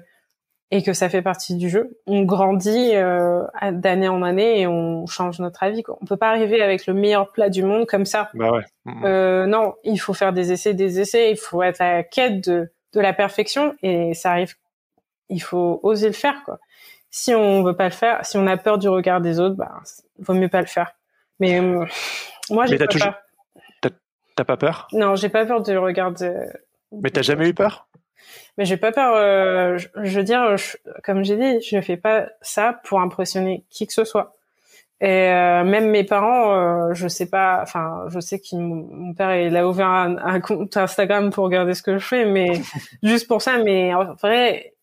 et 0.71 0.83
que 0.83 0.93
ça 0.93 1.09
fait 1.09 1.21
partie 1.23 1.55
du 1.55 1.67
jeu. 1.69 1.97
On 2.05 2.21
grandit 2.23 2.91
euh, 2.95 3.41
d'année 3.71 4.07
en 4.07 4.21
année 4.21 4.61
et 4.61 4.67
on 4.67 5.07
change 5.07 5.39
notre 5.39 5.63
avis. 5.63 5.81
Quoi. 5.83 5.97
On 6.01 6.05
peut 6.05 6.17
pas 6.17 6.29
arriver 6.29 6.61
avec 6.61 6.85
le 6.85 6.93
meilleur 6.93 7.31
plat 7.31 7.49
du 7.49 7.63
monde 7.63 7.87
comme 7.87 8.05
ça. 8.05 8.29
Bah 8.35 8.51
ouais. 8.51 8.63
Mm. 8.85 9.05
Euh, 9.05 9.45
non, 9.47 9.73
il 9.83 9.97
faut 9.99 10.13
faire 10.13 10.31
des 10.33 10.51
essais, 10.51 10.73
des 10.73 10.99
essais. 10.99 11.31
Il 11.31 11.37
faut 11.37 11.63
être 11.63 11.81
à 11.81 11.93
la 11.93 12.03
quête 12.03 12.47
de, 12.47 12.71
de 12.93 12.99
la 13.01 13.13
perfection 13.13 13.75
et 13.81 14.13
ça 14.13 14.31
arrive. 14.31 14.53
Il 15.29 15.41
faut 15.41 15.79
oser 15.83 16.07
le 16.07 16.13
faire, 16.13 16.41
quoi. 16.45 16.59
Si 17.11 17.33
on 17.33 17.63
veut 17.63 17.75
pas 17.75 17.85
le 17.85 17.89
faire, 17.91 18.23
si 18.23 18.37
on 18.37 18.45
a 18.45 18.55
peur 18.55 18.77
du 18.77 18.87
regard 18.87 19.19
des 19.21 19.39
autres, 19.39 19.55
bah, 19.55 19.71
vaut 20.19 20.35
mieux 20.35 20.49
pas 20.49 20.61
le 20.61 20.67
faire. 20.67 20.91
Mais 21.39 21.59
euh, 21.59 21.83
moi, 22.51 22.67
j'ai 22.67 22.73
Mais 22.73 22.77
t'as 22.77 22.85
pas 22.85 22.91
toujours- 22.91 23.07
peur. 23.81 23.91
T'as 24.35 24.43
pas 24.45 24.55
peur? 24.57 24.87
Non, 24.93 25.15
j'ai 25.15 25.27
pas 25.27 25.45
peur 25.45 25.61
du 25.61 25.77
regard 25.77 26.11
de. 26.13 26.33
Mais 26.93 27.09
t'as 27.09 27.23
jamais 27.23 27.49
eu 27.49 27.53
peur? 27.53 27.88
Mais 28.57 28.65
j'ai 28.65 28.77
pas 28.77 28.91
peur. 28.91 29.13
euh, 29.15 29.77
je, 29.77 29.87
je 30.03 30.17
veux 30.19 30.23
dire, 30.23 30.57
je- 30.57 30.77
comme 31.03 31.23
j'ai 31.23 31.37
dit, 31.37 31.61
je 31.61 31.79
fais 31.81 31.97
pas 31.97 32.27
ça 32.41 32.79
pour 32.83 32.99
impressionner 33.01 33.63
qui 33.69 33.87
que 33.87 33.93
ce 33.93 34.03
soit. 34.05 34.35
Et 35.01 35.29
euh, 35.29 35.63
même 35.63 35.89
mes 35.89 36.03
parents, 36.03 36.53
euh, 36.89 36.93
je 36.93 37.07
sais 37.07 37.29
pas. 37.29 37.59
Enfin, 37.63 38.05
je 38.09 38.19
sais 38.19 38.39
que 38.39 38.55
mon 38.57 39.13
père 39.13 39.35
il 39.37 39.55
a 39.57 39.67
ouvert 39.67 39.87
un, 39.87 40.17
un 40.17 40.39
compte 40.41 40.75
Instagram 40.77 41.29
pour 41.31 41.45
regarder 41.45 41.73
ce 41.73 41.83
que 41.83 41.97
je 41.97 42.05
fais, 42.05 42.25
mais 42.25 42.61
juste 43.03 43.27
pour 43.27 43.41
ça. 43.41 43.59
Mais 43.59 43.93
en 43.93 44.13
vrai, 44.15 44.73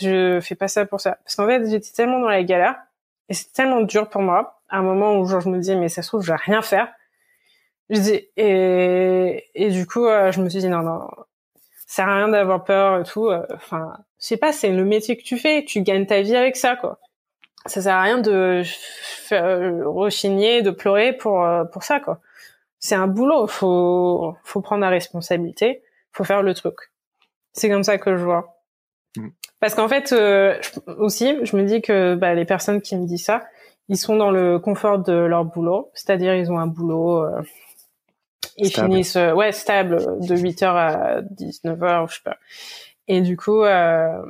je 0.00 0.40
fais 0.40 0.54
pas 0.54 0.68
ça 0.68 0.86
pour 0.86 1.00
ça. 1.00 1.18
Parce 1.24 1.36
qu'en 1.36 1.46
fait, 1.46 1.68
j'étais 1.70 1.90
tellement 1.92 2.20
dans 2.20 2.28
la 2.28 2.42
galère 2.42 2.76
et 3.28 3.34
c'est 3.34 3.52
tellement 3.52 3.82
dur 3.82 4.08
pour 4.08 4.22
moi. 4.22 4.60
À 4.70 4.78
un 4.78 4.82
moment 4.82 5.18
où 5.18 5.26
genre 5.26 5.40
je 5.40 5.48
me 5.50 5.58
disais 5.58 5.76
mais 5.76 5.88
ça 5.88 6.02
se 6.02 6.08
trouve 6.08 6.22
je 6.22 6.32
vais 6.32 6.38
rien 6.38 6.62
faire. 6.62 6.88
Je 7.90 8.00
dis 8.00 8.28
et 8.36 9.44
et 9.54 9.70
du 9.70 9.86
coup 9.86 10.06
euh, 10.06 10.32
je 10.32 10.40
me 10.40 10.48
suis 10.48 10.60
dit 10.60 10.68
non 10.68 10.80
non 10.82 11.06
sert 11.94 12.08
à 12.08 12.16
rien 12.16 12.28
d'avoir 12.28 12.64
peur 12.64 13.00
et 13.00 13.04
tout. 13.04 13.30
Enfin, 13.52 13.92
je 14.20 14.26
sais 14.26 14.36
pas, 14.36 14.52
c'est 14.52 14.70
le 14.70 14.84
métier 14.84 15.16
que 15.16 15.22
tu 15.22 15.36
fais, 15.36 15.64
tu 15.64 15.82
gagnes 15.82 16.06
ta 16.06 16.22
vie 16.22 16.36
avec 16.36 16.56
ça, 16.56 16.76
quoi. 16.76 16.98
Ça 17.66 17.80
sert 17.80 17.94
à 17.94 18.02
rien 18.02 18.18
de 18.18 18.62
rechigner, 19.86 20.62
de 20.62 20.70
pleurer 20.70 21.12
pour 21.12 21.46
pour 21.72 21.82
ça, 21.82 22.00
quoi. 22.00 22.20
C'est 22.78 22.94
un 22.94 23.06
boulot, 23.06 23.46
faut 23.46 24.34
faut 24.44 24.60
prendre 24.60 24.82
la 24.82 24.90
responsabilité, 24.90 25.82
faut 26.12 26.24
faire 26.24 26.42
le 26.42 26.54
truc. 26.54 26.76
C'est 27.52 27.70
comme 27.70 27.84
ça 27.84 27.98
que 27.98 28.16
je 28.16 28.24
vois. 28.24 28.54
Mm. 29.16 29.28
Parce 29.60 29.74
qu'en 29.74 29.88
fait, 29.88 30.12
euh, 30.12 30.58
aussi, 30.98 31.38
je 31.42 31.56
me 31.56 31.62
dis 31.62 31.80
que 31.80 32.14
bah, 32.14 32.34
les 32.34 32.44
personnes 32.44 32.82
qui 32.82 32.96
me 32.96 33.06
disent 33.06 33.24
ça, 33.24 33.44
ils 33.88 33.96
sont 33.96 34.16
dans 34.16 34.30
le 34.30 34.58
confort 34.58 34.98
de 34.98 35.12
leur 35.12 35.44
boulot, 35.44 35.90
c'est-à-dire 35.94 36.34
ils 36.34 36.50
ont 36.50 36.58
un 36.58 36.66
boulot, 36.66 37.24
euh, 37.24 37.40
ils 38.56 38.70
finissent, 38.70 39.16
euh, 39.16 39.32
ouais, 39.32 39.52
stable, 39.52 40.20
de 40.20 40.36
8h 40.36 40.64
à 40.66 41.22
19h, 41.22 42.08
je 42.08 42.14
sais 42.14 42.22
pas. 42.24 42.36
Et 43.08 43.20
du 43.20 43.36
coup, 43.36 43.62
euh, 43.62 44.22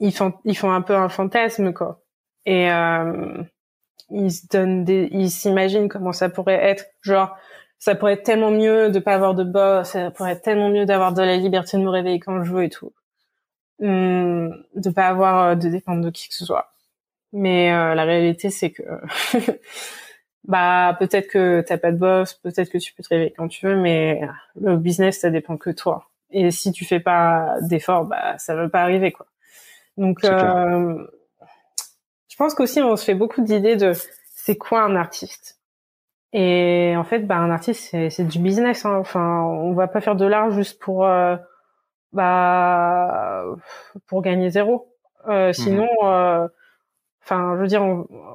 ils 0.00 0.12
font, 0.12 0.34
ils 0.44 0.56
font 0.56 0.70
un 0.70 0.82
peu 0.82 0.94
un 0.94 1.08
fantasme, 1.08 1.72
quoi. 1.72 2.02
Et 2.44 2.70
euh, 2.70 3.42
ils 4.10 4.32
se 4.32 4.46
donnent 4.48 4.84
des, 4.84 5.08
ils 5.12 5.30
s'imaginent 5.30 5.88
comment 5.88 6.12
ça 6.12 6.28
pourrait 6.28 6.62
être, 6.62 6.86
genre, 7.00 7.36
ça 7.78 7.94
pourrait 7.94 8.14
être 8.14 8.22
tellement 8.22 8.50
mieux 8.50 8.90
de 8.90 8.98
pas 8.98 9.14
avoir 9.14 9.34
de 9.34 9.44
boss, 9.44 9.88
ça 9.88 10.10
pourrait 10.10 10.32
être 10.32 10.42
tellement 10.42 10.68
mieux 10.68 10.86
d'avoir 10.86 11.12
de 11.12 11.22
la 11.22 11.36
liberté 11.36 11.76
de 11.78 11.82
me 11.82 11.88
réveiller 11.88 12.20
quand 12.20 12.42
je 12.44 12.52
veux 12.52 12.64
et 12.64 12.68
tout. 12.70 12.92
Hum, 13.80 14.64
de 14.76 14.90
pas 14.90 15.08
avoir 15.08 15.48
euh, 15.48 15.54
de 15.56 15.68
dépendre 15.68 16.04
de 16.04 16.10
qui 16.10 16.28
que 16.28 16.34
ce 16.34 16.44
soit. 16.44 16.72
Mais 17.32 17.72
euh, 17.72 17.94
la 17.94 18.04
réalité, 18.04 18.50
c'est 18.50 18.70
que 18.70 18.82
bah 20.44 20.96
peut-être 20.98 21.28
que 21.28 21.60
t'as 21.60 21.78
pas 21.78 21.92
de 21.92 21.96
boss, 21.96 22.34
peut-être 22.34 22.70
que 22.70 22.78
tu 22.78 22.92
peux 22.94 23.02
te 23.02 23.08
réveiller 23.08 23.32
quand 23.36 23.48
tu 23.48 23.66
veux, 23.66 23.76
mais 23.76 24.20
le 24.60 24.76
business, 24.76 25.20
ça 25.20 25.30
dépend 25.30 25.56
que 25.56 25.70
toi. 25.70 26.08
Et 26.30 26.50
si 26.50 26.72
tu 26.72 26.84
fais 26.84 27.00
pas 27.00 27.56
d'efforts, 27.60 28.06
bah 28.06 28.38
ça 28.38 28.54
va 28.54 28.68
pas 28.68 28.82
arriver 28.82 29.12
quoi. 29.12 29.26
Donc 29.96 30.24
euh, 30.24 31.06
je 32.28 32.36
pense 32.36 32.54
qu'aussi 32.54 32.80
on 32.80 32.96
se 32.96 33.04
fait 33.04 33.14
beaucoup 33.14 33.42
d'idées 33.42 33.76
de 33.76 33.92
c'est 34.34 34.56
quoi 34.56 34.82
un 34.82 34.96
artiste? 34.96 35.58
Et 36.32 36.94
en 36.96 37.04
fait, 37.04 37.20
bah 37.20 37.36
un 37.36 37.50
artiste 37.50 37.94
c'est 38.10 38.26
du 38.26 38.38
business. 38.38 38.86
Hein. 38.86 38.96
Enfin, 38.96 39.42
on 39.42 39.74
va 39.74 39.86
pas 39.86 40.00
faire 40.00 40.16
de 40.16 40.24
l'art 40.24 40.50
juste 40.50 40.80
pour 40.80 41.06
euh, 41.06 41.36
bah 42.12 43.44
pour 44.06 44.22
gagner 44.22 44.50
zéro. 44.50 44.88
Euh, 45.28 45.48
mhm. 45.48 45.52
sinon, 45.52 45.88
euh, 46.04 46.48
enfin, 47.24 47.54
je 47.56 47.60
veux 47.60 47.66
dire, 47.66 47.84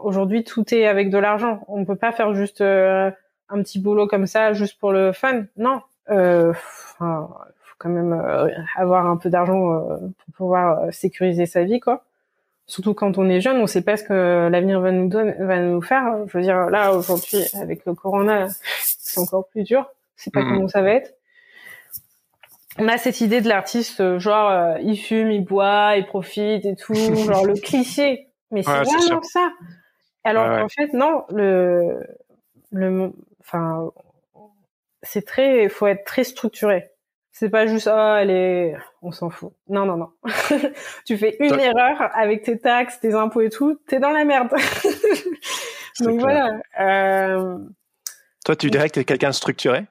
aujourd'hui 0.03 0.43
tout 0.43 0.73
est 0.73 0.87
avec 0.87 1.09
de 1.09 1.17
l'argent. 1.17 1.63
On 1.67 1.85
peut 1.85 1.95
pas 1.95 2.11
faire 2.11 2.33
juste 2.33 2.61
euh, 2.61 3.11
un 3.49 3.61
petit 3.61 3.79
boulot 3.79 4.07
comme 4.07 4.27
ça 4.27 4.53
juste 4.53 4.79
pour 4.79 4.91
le 4.91 5.11
fun. 5.11 5.43
Non, 5.57 5.81
euh, 6.09 6.53
faut 6.53 7.75
quand 7.77 7.89
même 7.89 8.13
euh, 8.13 8.49
avoir 8.75 9.07
un 9.07 9.17
peu 9.17 9.29
d'argent 9.29 9.79
pour 9.79 10.33
pouvoir 10.35 10.93
sécuriser 10.93 11.45
sa 11.45 11.63
vie, 11.63 11.79
quoi. 11.79 12.03
Surtout 12.69 12.93
quand 12.93 13.17
on 13.17 13.29
est 13.29 13.39
jeune, 13.39 13.57
on 13.57 13.67
sait 13.67 13.81
pas 13.81 13.95
ce 13.95 14.03
que 14.03 14.49
l'avenir 14.49 14.81
va 14.81 14.91
nous 14.91 15.07
donner, 15.07 15.33
va 15.39 15.57
nous 15.59 15.81
faire. 15.81 16.27
Je 16.27 16.37
veux 16.37 16.43
dire, 16.43 16.69
là 16.69 16.93
aujourd'hui 16.93 17.45
avec 17.53 17.85
le 17.85 17.93
corona, 17.93 18.47
c'est 18.81 19.21
encore 19.21 19.47
plus 19.47 19.63
dur. 19.63 19.89
C'est 20.17 20.33
pas 20.33 20.41
mhm. 20.41 20.53
comment 20.53 20.67
ça 20.67 20.81
va 20.81 20.91
être 20.91 21.13
on 22.79 22.87
a 22.87 22.97
cette 22.97 23.21
idée 23.21 23.41
de 23.41 23.49
l'artiste, 23.49 24.01
euh, 24.01 24.19
genre 24.19 24.49
euh, 24.49 24.77
il 24.81 24.97
fume, 24.97 25.31
il 25.31 25.43
boit, 25.43 25.95
il 25.97 26.05
profite 26.05 26.65
et 26.65 26.75
tout, 26.75 26.93
genre 27.25 27.45
le 27.45 27.55
cliché. 27.55 28.26
Mais 28.51 28.63
c'est 28.63 28.71
vraiment 28.71 29.21
ça. 29.23 29.51
Alors 30.23 30.63
en 30.63 30.69
fait 30.69 30.93
non, 30.93 31.25
le 31.29 32.05
le 32.71 33.11
enfin 33.39 33.91
c'est 35.01 35.25
très 35.25 35.69
faut 35.69 35.87
être 35.87 36.05
très 36.05 36.23
structuré. 36.23 36.89
C'est 37.31 37.49
pas 37.49 37.67
juste 37.67 37.87
ah 37.87 38.19
elle 38.21 38.31
est 38.31 38.75
on 39.01 39.11
s'en 39.11 39.29
fout. 39.29 39.53
Non 39.69 39.85
non 39.85 39.97
non. 39.97 40.09
tu 41.05 41.17
fais 41.17 41.37
une 41.39 41.59
erreur 41.59 42.09
avec 42.13 42.43
tes 42.43 42.59
taxes, 42.59 42.99
tes 42.99 43.13
impôts 43.13 43.41
et 43.41 43.49
tout, 43.49 43.79
t'es 43.87 43.99
dans 43.99 44.11
la 44.11 44.25
merde. 44.25 44.49
Donc 45.99 46.19
voilà. 46.19 46.59
Euh... 46.79 47.57
Toi 48.43 48.55
tu 48.55 48.69
dirais 48.69 48.89
que 48.89 48.95
t'es 48.95 49.05
quelqu'un 49.05 49.29
de 49.29 49.35
structuré? 49.35 49.85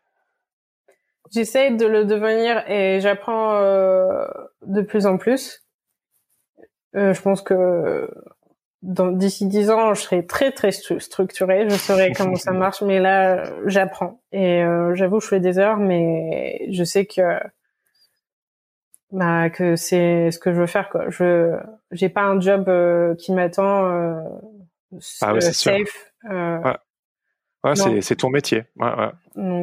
J'essaie 1.33 1.71
de 1.71 1.87
le 1.87 2.05
devenir 2.05 2.69
et 2.71 3.01
j'apprends 3.01 3.55
euh, 3.55 4.27
de 4.63 4.81
plus 4.81 5.07
en 5.07 5.19
plus. 5.19 5.65
Euh, 6.95 7.13
je 7.13 7.21
pense 7.21 7.43
que 7.43 8.09
d'ici 8.87 9.47
dix 9.47 9.71
ans, 9.71 9.95
je 9.95 10.01
serai 10.01 10.27
très 10.27 10.53
très 10.53 10.71
structurée. 10.71 11.69
Je 11.69 11.77
saurai 11.77 12.13
comment 12.13 12.37
ça 12.37 12.53
marche, 12.53 12.83
mais 12.83 13.01
là, 13.01 13.45
j'apprends. 13.67 14.21
Et 14.33 14.63
euh, 14.63 14.95
j'avoue, 14.95 15.21
je 15.21 15.29
fais 15.29 15.41
des 15.41 15.59
heures, 15.59 15.79
mais 15.79 16.67
je 16.71 16.85
sais 16.85 17.07
que 17.07 17.23
bah, 19.13 19.51
que 19.51 19.77
c'est 19.77 20.31
ce 20.31 20.39
que 20.39 20.53
je 20.53 20.61
veux 20.61 20.67
faire. 20.67 20.89
Quoi. 20.89 21.11
Je 21.11 21.57
j'ai 21.91 22.09
pas 22.09 22.23
un 22.23 22.41
job 22.41 22.69
euh, 22.69 23.15
qui 23.17 23.33
m'attend 23.33 23.87
euh, 23.87 24.21
ah 25.21 25.41
safe. 25.41 26.13
Ouais 26.25 26.77
c'est 27.75 28.17
ton 28.17 28.31
métier. 28.31 28.65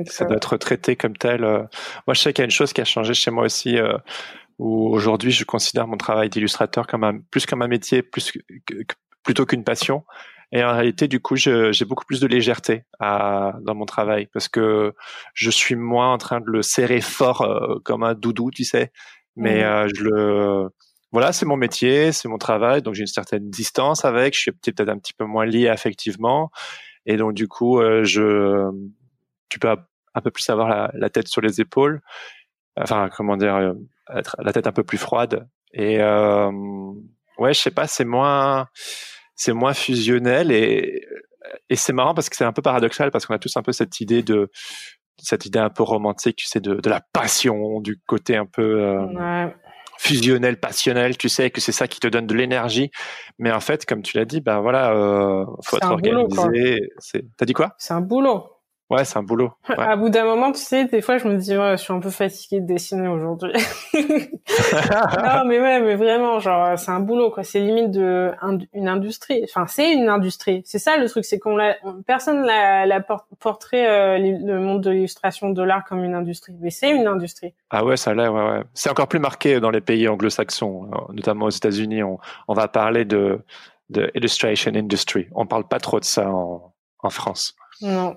ça 0.07 0.25
doit 0.25 0.37
être 0.37 0.57
traité 0.57 0.95
comme 0.95 1.15
tel. 1.15 1.43
Euh. 1.43 1.59
Moi, 2.07 2.13
je 2.13 2.19
sais 2.19 2.33
qu'il 2.33 2.41
y 2.41 2.43
a 2.43 2.45
une 2.45 2.51
chose 2.51 2.73
qui 2.73 2.81
a 2.81 2.85
changé 2.85 3.13
chez 3.13 3.31
moi 3.31 3.45
aussi, 3.45 3.77
euh, 3.77 3.97
où 4.59 4.87
aujourd'hui, 4.87 5.31
je 5.31 5.45
considère 5.45 5.87
mon 5.87 5.97
travail 5.97 6.29
d'illustrateur 6.29 6.87
comme 6.87 7.03
un, 7.03 7.19
plus 7.19 7.45
comme 7.45 7.61
un 7.61 7.67
métier, 7.67 8.01
plus 8.01 8.33
plutôt 9.23 9.45
qu'une 9.45 9.63
passion. 9.63 10.03
Et 10.51 10.63
en 10.63 10.73
réalité, 10.73 11.07
du 11.07 11.19
coup, 11.19 11.35
j'ai 11.35 11.85
beaucoup 11.85 12.05
plus 12.05 12.19
de 12.19 12.27
légèreté 12.27 12.83
à, 12.99 13.53
dans 13.61 13.73
mon 13.73 13.85
travail 13.85 14.27
parce 14.31 14.47
que 14.47 14.93
je 15.33 15.49
suis 15.49 15.75
moins 15.75 16.13
en 16.13 16.17
train 16.19 16.41
de 16.41 16.45
le 16.47 16.61
serrer 16.61 17.01
fort 17.01 17.41
euh, 17.41 17.79
comme 17.83 18.03
un 18.03 18.13
doudou, 18.13 18.51
tu 18.51 18.63
sais. 18.63 18.91
Mais 19.35 19.63
mmh. 19.63 19.87
je 19.95 20.03
le, 20.03 20.69
voilà, 21.13 21.31
c'est 21.31 21.45
mon 21.45 21.57
métier, 21.57 22.11
c'est 22.11 22.27
mon 22.27 22.39
travail, 22.39 22.81
donc 22.81 22.95
j'ai 22.95 23.01
une 23.01 23.07
certaine 23.07 23.47
distance 23.51 24.03
avec. 24.03 24.33
Je 24.33 24.39
suis 24.39 24.51
peut-être 24.51 24.89
un 24.89 24.97
petit 24.97 25.13
peu 25.13 25.25
moins 25.25 25.45
lié 25.45 25.67
affectivement. 25.67 26.49
Et 27.05 27.17
donc 27.17 27.35
du 27.35 27.47
coup, 27.47 27.79
euh, 27.79 28.03
je, 28.03 28.71
tu 29.47 29.59
peux 29.59 29.69
un 29.69 30.21
peu 30.21 30.31
plus 30.31 30.49
avoir 30.49 30.67
la, 30.69 30.91
la, 30.95 31.09
tête 31.11 31.27
sur 31.27 31.41
les 31.41 31.61
épaules, 31.61 32.01
enfin 32.79 33.09
comment 33.15 33.37
dire, 33.37 33.55
euh, 33.55 33.73
être 34.09 34.35
la 34.39 34.53
tête 34.53 34.65
un 34.65 34.71
peu 34.71 34.83
plus 34.83 34.97
froide. 34.97 35.47
Et 35.73 36.01
euh, 36.01 36.51
ouais, 37.37 37.53
je 37.53 37.59
sais 37.59 37.71
pas, 37.71 37.87
c'est 37.87 38.05
moins, 38.05 38.67
c'est 39.35 39.53
moins 39.53 39.73
fusionnel 39.73 40.51
et 40.51 41.05
et 41.69 41.75
c'est 41.75 41.93
marrant 41.93 42.13
parce 42.13 42.29
que 42.29 42.35
c'est 42.35 42.45
un 42.45 42.53
peu 42.53 42.61
paradoxal 42.61 43.11
parce 43.11 43.25
qu'on 43.25 43.35
a 43.35 43.39
tous 43.39 43.55
un 43.57 43.61
peu 43.61 43.73
cette 43.73 43.99
idée 43.99 44.23
de 44.23 44.49
cette 45.17 45.45
idée 45.45 45.59
un 45.59 45.69
peu 45.69 45.83
romantique, 45.83 46.37
tu 46.37 46.47
sais, 46.47 46.59
de, 46.59 46.75
de 46.75 46.89
la 46.89 47.01
passion, 47.13 47.81
du 47.81 47.99
côté 48.07 48.35
un 48.35 48.45
peu 48.45 48.81
euh, 48.81 49.05
ouais 49.05 49.53
fusionnel, 49.97 50.59
passionnel, 50.59 51.17
tu 51.17 51.29
sais 51.29 51.49
que 51.49 51.61
c'est 51.61 51.71
ça 51.71 51.87
qui 51.87 51.99
te 51.99 52.07
donne 52.07 52.27
de 52.27 52.33
l'énergie. 52.33 52.91
Mais 53.39 53.51
en 53.51 53.59
fait, 53.59 53.85
comme 53.85 54.01
tu 54.01 54.17
l'as 54.17 54.25
dit, 54.25 54.41
ben 54.41 54.59
voilà, 54.59 54.91
euh, 54.91 55.45
faut 55.63 55.77
être 55.77 55.91
organisé. 55.91 56.81
T'as 57.37 57.45
dit 57.45 57.53
quoi? 57.53 57.73
C'est 57.77 57.93
un 57.93 58.01
boulot. 58.01 58.49
Ouais, 58.89 59.05
c'est 59.05 59.17
un 59.17 59.23
boulot. 59.23 59.51
À 59.69 59.95
bout 59.95 60.09
d'un 60.09 60.25
moment, 60.25 60.51
tu 60.51 60.59
sais, 60.59 60.85
des 60.85 61.01
fois, 61.01 61.17
je 61.17 61.27
me 61.27 61.37
dis, 61.37 61.53
je 61.53 61.75
suis 61.77 61.93
un 61.93 61.99
peu 61.99 62.09
fatiguée 62.09 62.59
de 62.59 62.67
dessiner 62.67 63.07
aujourd'hui. 63.07 63.53
non, 63.93 65.45
mais 65.45 65.59
ouais, 65.59 65.81
mais 65.81 65.95
vraiment, 65.95 66.39
genre, 66.39 66.77
c'est 66.77 66.91
un 66.91 66.99
boulot, 66.99 67.31
quoi. 67.31 67.43
C'est 67.43 67.59
limite 67.59 67.91
de 67.91 68.31
une 68.73 68.87
industrie. 68.87 69.41
Enfin, 69.45 69.65
c'est 69.67 69.93
une 69.93 70.09
industrie. 70.09 70.61
C'est 70.65 70.79
ça 70.79 70.97
le 70.97 71.09
truc, 71.09 71.25
c'est 71.25 71.39
qu'on 71.39 71.55
l'a, 71.55 71.77
personne 72.05 72.45
l'a, 72.45 72.85
la 72.85 72.99
portrait 73.39 73.87
euh, 73.87 74.17
le 74.19 74.59
monde 74.59 74.81
de 74.81 74.91
l'illustration 74.91 75.49
de 75.49 75.63
l'art 75.63 75.85
comme 75.85 76.03
une 76.03 76.15
industrie, 76.15 76.53
mais 76.59 76.69
c'est 76.69 76.91
une 76.91 77.07
industrie. 77.07 77.53
Ah 77.71 77.83
ouais, 77.83 77.97
ça 77.97 78.13
l'est, 78.13 78.27
ouais, 78.27 78.43
ouais. 78.43 78.63
C'est 78.73 78.89
encore 78.89 79.07
plus 79.07 79.19
marqué 79.19 79.59
dans 79.59 79.71
les 79.71 79.81
pays 79.81 80.07
anglo-saxons, 80.07 80.89
notamment 81.13 81.45
aux 81.45 81.51
États-Unis. 81.51 82.03
On, 82.03 82.19
on 82.47 82.53
va 82.53 82.67
parler 82.67 83.05
de 83.05 83.39
de 83.89 84.11
illustration 84.15 84.71
industry. 84.75 85.27
On 85.33 85.45
parle 85.45 85.67
pas 85.67 85.79
trop 85.79 85.99
de 85.99 86.05
ça 86.05 86.29
en, 86.29 86.73
en 86.99 87.09
France. 87.09 87.55
Non. 87.81 88.15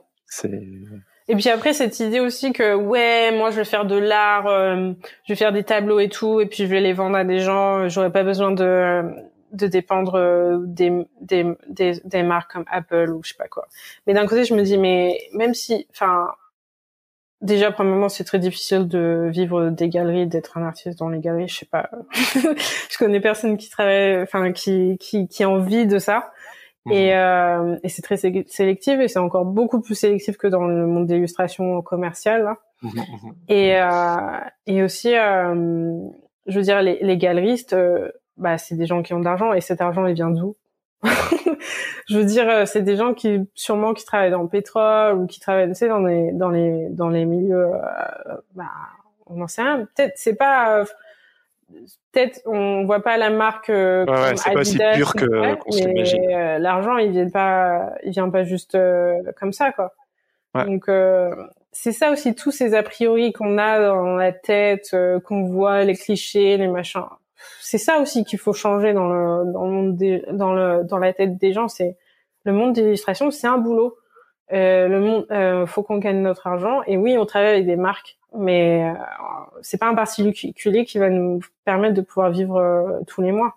Et 1.28 1.34
puis 1.34 1.48
après 1.48 1.72
cette 1.72 1.98
idée 1.98 2.20
aussi 2.20 2.52
que 2.52 2.74
ouais, 2.74 3.36
moi 3.36 3.50
je 3.50 3.56
vais 3.56 3.64
faire 3.64 3.84
de 3.84 3.96
l'art, 3.96 4.46
euh, 4.46 4.92
je 5.24 5.32
vais 5.32 5.36
faire 5.36 5.52
des 5.52 5.64
tableaux 5.64 5.98
et 5.98 6.08
tout, 6.08 6.40
et 6.40 6.46
puis 6.46 6.58
je 6.58 6.68
vais 6.68 6.80
les 6.80 6.92
vendre 6.92 7.16
à 7.16 7.24
des 7.24 7.40
gens. 7.40 7.88
J'aurais 7.88 8.12
pas 8.12 8.22
besoin 8.22 8.52
de 8.52 9.02
de 9.52 9.66
dépendre 9.66 10.16
euh, 10.16 10.58
des, 10.60 11.06
des, 11.20 11.46
des, 11.68 12.00
des 12.04 12.22
marques 12.22 12.52
comme 12.52 12.64
Apple 12.70 13.10
ou 13.10 13.22
je 13.22 13.30
sais 13.30 13.36
pas 13.38 13.48
quoi. 13.48 13.68
Mais 14.06 14.14
d'un 14.14 14.26
côté, 14.26 14.44
je 14.44 14.54
me 14.54 14.62
dis 14.62 14.76
mais 14.78 15.18
même 15.32 15.54
si, 15.54 15.86
enfin, 15.90 16.32
déjà 17.40 17.70
premièrement 17.70 18.08
c'est 18.08 18.24
très 18.24 18.38
difficile 18.38 18.88
de 18.88 19.28
vivre 19.32 19.70
des 19.70 19.88
galeries, 19.88 20.26
d'être 20.26 20.58
un 20.58 20.62
artiste 20.64 20.98
dans 20.98 21.08
les 21.08 21.20
galeries. 21.20 21.48
Je 21.48 21.58
sais 21.58 21.66
pas, 21.66 21.90
je 22.12 22.98
connais 22.98 23.20
personne 23.20 23.56
qui 23.56 23.70
travaille, 23.70 24.22
enfin 24.22 24.52
qui 24.52 24.96
qui 25.00 25.26
qui 25.28 25.42
a 25.42 25.50
envie 25.50 25.86
de 25.86 25.98
ça. 25.98 26.32
Et, 26.90 27.08
mhm. 27.08 27.18
euh, 27.18 27.78
et 27.82 27.88
c'est 27.88 28.02
très 28.02 28.16
sélectif 28.16 29.00
et 29.00 29.08
c'est 29.08 29.18
encore 29.18 29.44
beaucoup 29.44 29.80
plus 29.80 29.94
sélectif 29.94 30.36
que 30.36 30.46
dans 30.46 30.66
le 30.66 30.86
monde 30.86 31.06
d'illustration 31.06 31.82
commerciale. 31.82 32.54
Mhm, 32.82 32.90
mhm. 32.94 33.34
Et, 33.48 33.76
euh, 33.80 34.38
et 34.66 34.82
aussi, 34.82 35.14
euh, 35.14 35.98
je 36.46 36.56
veux 36.56 36.64
dire, 36.64 36.82
les, 36.82 36.98
les 37.00 37.16
galeristes, 37.16 37.72
euh, 37.72 38.10
bah, 38.36 38.58
c'est 38.58 38.76
des 38.76 38.86
gens 38.86 39.02
qui 39.02 39.14
ont 39.14 39.20
de 39.20 39.24
l'argent 39.24 39.52
et 39.52 39.60
cet 39.60 39.80
argent, 39.80 40.06
il 40.06 40.14
vient 40.14 40.30
d'où? 40.30 40.56
Je 42.08 42.18
veux 42.18 42.24
dire, 42.24 42.48
euh, 42.48 42.66
c'est 42.66 42.82
des 42.82 42.96
gens 42.96 43.12
qui 43.14 43.40
sûrement 43.54 43.92
qui 43.92 44.04
travaillent 44.04 44.30
dans 44.30 44.42
le 44.42 44.48
pétrole 44.48 45.14
ou 45.18 45.26
qui 45.26 45.40
travaillent, 45.40 45.68
tu 45.68 45.74
sais, 45.74 45.88
dans 45.88 45.98
les 45.98 46.32
dans 46.32 46.50
les 46.50 46.88
dans 46.90 47.08
les 47.08 47.24
milieux, 47.24 47.70
bah, 48.54 48.70
on 49.26 49.40
en 49.40 49.48
sait 49.48 49.62
rien. 49.62 49.86
Peut-être 49.94 50.12
c'est 50.16 50.36
pas 50.36 50.84
peut-être 52.12 52.40
on 52.46 52.84
voit 52.84 53.02
pas 53.02 53.16
la 53.16 53.30
marque 53.30 53.70
euh, 53.70 54.04
ouais, 54.06 54.36
c'est 54.36 54.52
pas 54.52 54.60
aussi 54.60 54.78
pur 54.94 55.14
que 55.14 55.54
qu'on 55.56 55.70
s'imagine. 55.72 56.30
Euh, 56.30 56.58
l'argent, 56.58 56.96
il 56.98 57.10
vient 57.10 57.28
pas, 57.28 57.92
il 58.04 58.12
vient 58.12 58.30
pas 58.30 58.44
juste 58.44 58.74
euh, 58.74 59.20
comme 59.38 59.52
ça, 59.52 59.72
quoi. 59.72 59.92
Donc 60.54 60.88
euh, 60.88 61.34
c'est 61.70 61.92
ça 61.92 62.10
aussi 62.10 62.34
tous 62.34 62.50
ces 62.50 62.72
a 62.72 62.82
priori 62.82 63.34
qu'on 63.34 63.58
a 63.58 63.78
dans 63.78 64.16
la 64.16 64.32
tête, 64.32 64.96
qu'on 65.24 65.42
voit 65.44 65.84
les 65.84 65.94
clichés, 65.94 66.56
les 66.56 66.68
machins. 66.68 67.04
C'est 67.60 67.76
ça 67.76 67.98
aussi 67.98 68.24
qu'il 68.24 68.38
faut 68.38 68.54
changer 68.54 68.94
dans 68.94 69.08
le 69.08 69.52
dans 69.52 69.66
le 69.66 69.70
monde 69.70 69.98
dans 70.32 70.54
le 70.54 70.84
dans 70.84 70.96
la 70.96 71.12
tête 71.12 71.36
des 71.36 71.52
gens. 71.52 71.68
C'est 71.68 71.98
le 72.44 72.52
monde 72.52 72.74
de 72.74 72.80
l'illustration, 72.80 73.30
c'est 73.30 73.48
un 73.48 73.58
boulot. 73.58 73.98
le 74.50 74.98
monde, 74.98 75.66
faut 75.66 75.82
qu'on 75.82 75.98
gagne 75.98 76.22
notre 76.22 76.46
argent. 76.46 76.80
Et 76.86 76.96
oui, 76.96 77.18
on 77.18 77.26
travaille 77.26 77.50
avec 77.50 77.66
des 77.66 77.76
marques 77.76 78.16
mais 78.38 78.90
euh, 78.90 78.94
c'est 79.62 79.78
pas 79.78 79.88
un 79.88 79.94
particulier 79.94 80.84
qui 80.84 80.98
va 80.98 81.10
nous 81.10 81.40
permettre 81.64 81.94
de 81.94 82.00
pouvoir 82.00 82.30
vivre 82.30 82.56
euh, 82.56 83.00
tous 83.06 83.22
les 83.22 83.32
mois. 83.32 83.54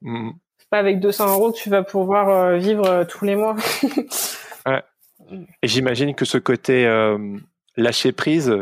Mmh. 0.00 0.30
C'est 0.58 0.68
pas 0.68 0.78
avec 0.78 1.00
200 1.00 1.34
euros 1.34 1.52
que 1.52 1.58
tu 1.58 1.70
vas 1.70 1.82
pouvoir 1.82 2.28
euh, 2.28 2.56
vivre 2.56 3.04
tous 3.04 3.24
les 3.24 3.36
mois. 3.36 3.56
ouais. 4.66 4.82
Et 5.62 5.68
j'imagine 5.68 6.14
que 6.14 6.24
ce 6.24 6.38
côté 6.38 6.84
lâcher 7.76 8.12
prise 8.12 8.54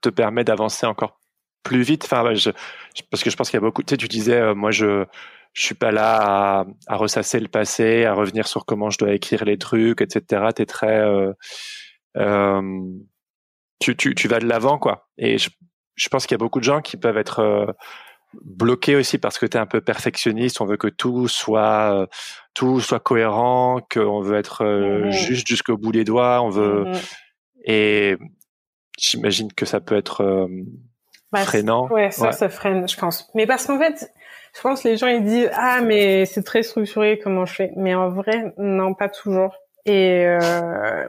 te 0.00 0.08
permet 0.08 0.44
d'avancer 0.44 0.86
encore 0.86 1.18
plus 1.62 1.82
vite. 1.82 2.04
Enfin, 2.04 2.22
parce 3.10 3.24
que 3.24 3.30
je 3.30 3.36
pense 3.36 3.50
qu'il 3.50 3.56
y 3.56 3.62
a 3.62 3.66
beaucoup. 3.66 3.82
Tu 3.82 3.90
sais, 3.90 3.96
tu 3.96 4.06
disais, 4.06 4.54
moi, 4.54 4.70
je 4.70 5.04
je 5.52 5.62
suis 5.62 5.74
pas 5.74 5.90
là 5.90 6.60
à, 6.60 6.66
à, 6.86 6.96
ressasser 6.96 7.40
le 7.40 7.48
passé, 7.48 8.04
à 8.04 8.14
revenir 8.14 8.46
sur 8.46 8.64
comment 8.66 8.88
je 8.90 8.98
dois 8.98 9.12
écrire 9.12 9.44
les 9.44 9.58
trucs, 9.58 10.00
etc. 10.00 10.50
T'es 10.54 10.66
très 10.66 11.02
tu, 13.80 13.96
tu, 13.96 14.14
tu 14.14 14.28
vas 14.28 14.38
de 14.38 14.46
l'avant, 14.46 14.78
quoi. 14.78 15.08
Et 15.18 15.38
je, 15.38 15.50
je 15.96 16.08
pense 16.08 16.26
qu'il 16.26 16.34
y 16.34 16.38
a 16.40 16.44
beaucoup 16.44 16.60
de 16.60 16.64
gens 16.64 16.80
qui 16.80 16.96
peuvent 16.96 17.18
être 17.18 17.40
euh, 17.40 17.66
bloqués 18.44 18.94
aussi 18.94 19.18
parce 19.18 19.38
que 19.38 19.46
tu 19.46 19.56
es 19.56 19.60
un 19.60 19.66
peu 19.66 19.80
perfectionniste. 19.80 20.60
On 20.60 20.66
veut 20.66 20.76
que 20.76 20.88
tout 20.88 21.26
soit, 21.28 22.02
euh, 22.02 22.06
tout 22.54 22.80
soit 22.80 23.00
cohérent, 23.00 23.80
qu'on 23.92 24.20
veut 24.20 24.38
être 24.38 24.64
euh, 24.64 25.06
mmh 25.06 25.10
juste 25.10 25.46
jusqu'au 25.46 25.76
bout 25.76 25.92
des 25.92 26.04
doigts. 26.04 26.40
On 26.42 26.50
veut. 26.50 26.84
Mmh 26.84 26.92
et 27.64 28.16
j'imagine 28.98 29.52
que 29.52 29.66
ça 29.66 29.80
peut 29.80 29.94
être 29.94 30.48
bah, 31.30 31.40
freinant. 31.40 31.88
Ouais, 31.88 32.10
ça, 32.10 32.32
ça 32.32 32.48
freine, 32.48 32.88
je 32.88 32.96
pense. 32.96 33.30
Mais 33.34 33.46
parce 33.46 33.66
qu'en 33.66 33.78
fait, 33.78 34.10
je 34.56 34.60
pense 34.62 34.82
que 34.82 34.88
les 34.88 34.96
gens 34.96 35.08
ils 35.08 35.22
disent 35.22 35.50
ah 35.52 35.82
mais 35.82 36.24
c'est 36.24 36.42
très 36.42 36.62
structuré 36.62 37.18
comment 37.22 37.44
je 37.44 37.54
fais? 37.54 37.72
Mais 37.76 37.94
en 37.94 38.08
vrai, 38.08 38.54
non, 38.56 38.94
pas 38.94 39.10
toujours. 39.10 39.54
Et 39.84 40.24
euh, 40.26 41.06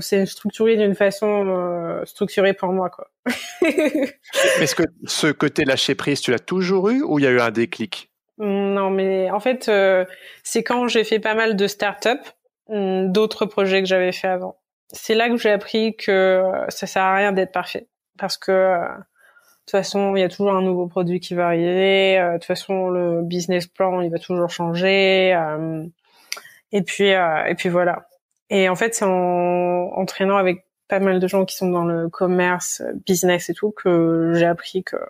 c'est 0.00 0.26
structuré 0.26 0.76
d'une 0.76 0.94
façon 0.94 1.46
euh, 1.46 2.04
structurée 2.04 2.54
pour 2.54 2.72
moi 2.72 2.90
quoi. 2.90 3.08
Est-ce 3.62 4.74
que 4.74 4.84
ce 5.04 5.28
côté 5.28 5.64
lâcher 5.64 5.94
prise, 5.94 6.20
tu 6.20 6.30
l'as 6.30 6.38
toujours 6.38 6.88
eu 6.90 7.02
ou 7.02 7.18
il 7.18 7.24
y 7.24 7.28
a 7.28 7.30
eu 7.30 7.40
un 7.40 7.50
déclic? 7.50 8.10
Non, 8.38 8.90
mais 8.90 9.30
en 9.30 9.40
fait, 9.40 9.68
euh, 9.68 10.04
c'est 10.42 10.62
quand 10.62 10.88
j'ai 10.88 11.04
fait 11.04 11.20
pas 11.20 11.34
mal 11.34 11.56
de 11.56 11.66
start-up, 11.66 12.20
hum, 12.68 13.10
d'autres 13.10 13.46
projets 13.46 13.82
que 13.82 13.88
j'avais 13.88 14.12
fait 14.12 14.28
avant. 14.28 14.56
C'est 14.92 15.14
là 15.14 15.28
que 15.28 15.36
j'ai 15.36 15.50
appris 15.50 15.96
que 15.96 16.42
ça 16.68 16.86
sert 16.86 17.02
à 17.02 17.16
rien 17.16 17.32
d'être 17.32 17.52
parfait, 17.52 17.88
parce 18.18 18.36
que 18.36 18.52
euh, 18.52 18.78
de 18.78 18.94
toute 19.66 19.70
façon, 19.70 20.14
il 20.14 20.20
y 20.20 20.22
a 20.22 20.28
toujours 20.28 20.52
un 20.52 20.62
nouveau 20.62 20.86
produit 20.86 21.18
qui 21.18 21.34
va 21.34 21.46
arriver. 21.46 22.18
de 22.18 22.34
toute 22.34 22.44
façon, 22.44 22.88
le 22.88 23.22
business 23.22 23.66
plan, 23.66 24.00
il 24.00 24.10
va 24.10 24.18
toujours 24.18 24.48
changer. 24.48 25.36
et 26.72 26.82
puis, 26.82 27.08
et 27.08 27.54
puis 27.56 27.68
voilà. 27.68 28.06
Et 28.50 28.68
en 28.68 28.76
fait, 28.76 28.94
c'est 28.94 29.04
en 29.04 29.90
entraînant 29.94 30.36
avec 30.36 30.64
pas 30.88 31.00
mal 31.00 31.18
de 31.18 31.26
gens 31.26 31.44
qui 31.44 31.56
sont 31.56 31.68
dans 31.68 31.84
le 31.84 32.08
commerce, 32.08 32.82
business 33.06 33.50
et 33.50 33.54
tout, 33.54 33.72
que 33.72 34.32
j'ai 34.34 34.46
appris 34.46 34.84
que 34.84 34.96
euh, 34.96 35.00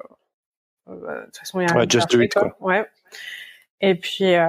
bah, 0.87 1.21
de 1.21 1.25
toute 1.27 1.37
façon 1.37 1.61
il 1.61 1.69
y 1.69 1.71
a 1.71 1.77
ouais, 1.77 1.87
just 1.89 2.11
do 2.11 2.21
it, 2.21 2.33
quoi. 2.33 2.57
Ouais. 2.61 2.87
Et 3.81 3.95
puis 3.95 4.35
euh, 4.35 4.49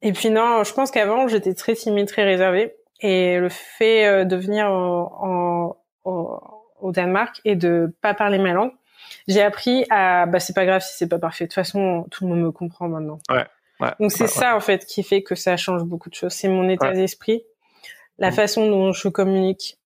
et 0.00 0.12
puis 0.12 0.30
non, 0.30 0.64
je 0.64 0.72
pense 0.72 0.90
qu'avant 0.90 1.28
j'étais 1.28 1.54
très 1.54 1.74
timide, 1.74 2.08
très 2.08 2.24
réservée, 2.24 2.74
et 3.00 3.38
le 3.38 3.50
fait 3.50 4.06
euh, 4.06 4.24
de 4.24 4.36
venir 4.36 4.70
en, 4.70 5.76
en, 6.04 6.40
au 6.80 6.92
Danemark 6.92 7.40
et 7.44 7.56
de 7.56 7.94
pas 8.00 8.14
parler 8.14 8.38
ma 8.38 8.52
langue, 8.54 8.72
j'ai 9.28 9.42
appris 9.42 9.84
à 9.90 10.24
bah 10.24 10.40
c'est 10.40 10.54
pas 10.54 10.64
grave 10.64 10.80
si 10.80 10.96
c'est 10.96 11.08
pas 11.08 11.18
parfait. 11.18 11.44
De 11.44 11.48
toute 11.48 11.54
façon, 11.54 12.06
tout 12.10 12.24
le 12.24 12.30
monde 12.30 12.40
me 12.40 12.52
comprend 12.52 12.88
maintenant. 12.88 13.18
Ouais. 13.28 13.44
Donc 14.00 14.12
c'est 14.12 14.26
ça 14.26 14.56
en 14.56 14.60
fait 14.60 14.84
qui 14.86 15.02
fait 15.02 15.22
que 15.22 15.34
ça 15.34 15.56
change 15.56 15.84
beaucoup 15.84 16.10
de 16.10 16.14
choses. 16.14 16.32
C'est 16.32 16.48
mon 16.48 16.68
état 16.68 16.92
d'esprit, 16.92 17.44
la 18.18 18.30
mm. 18.30 18.34
façon 18.34 18.70
dont 18.70 18.92
je 18.92 19.08
communique. 19.08 19.78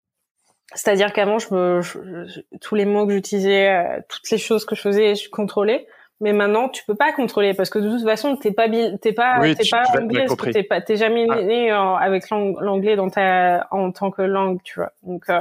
C'est-à-dire 0.75 1.15
qu'avant, 1.15 1.39
je 1.39 1.55
me, 1.55 2.27
tous 2.61 2.75
les 2.75 2.85
mots 2.85 3.07
que 3.07 3.15
j'utilisais, 3.15 3.71
euh, 3.71 4.01
toutes 4.07 4.31
les 4.31 4.37
choses 4.37 4.67
que 4.67 4.75
je 4.75 4.83
faisais, 4.83 5.15
je 5.15 5.31
contrôlais. 5.31 5.87
Mais 6.21 6.33
maintenant, 6.33 6.69
tu 6.69 6.85
peux 6.85 6.97
pas 6.97 7.13
contrôler 7.13 7.55
parce 7.55 7.71
que 7.71 7.79
de 7.79 7.89
toute 7.89 8.05
façon, 8.05 8.37
t'es 8.37 8.51
pas, 8.51 8.69
t'es 8.69 9.13
pas, 9.13 9.41
t'es 9.55 9.69
pas 9.71 9.85
anglais, 9.97 10.27
t'es 10.53 10.63
pas, 10.65 10.81
t'es 10.81 10.97
jamais 10.97 11.27
ah. 11.31 11.41
né 11.41 11.71
avec 11.71 12.29
l'anglais 12.29 12.97
dans 12.97 13.09
ta, 13.09 13.69
en 13.71 13.93
tant 13.93 14.11
que 14.11 14.23
langue, 14.23 14.61
tu 14.65 14.81
vois. 14.81 14.93
Donc, 15.05 15.31
euh, 15.31 15.41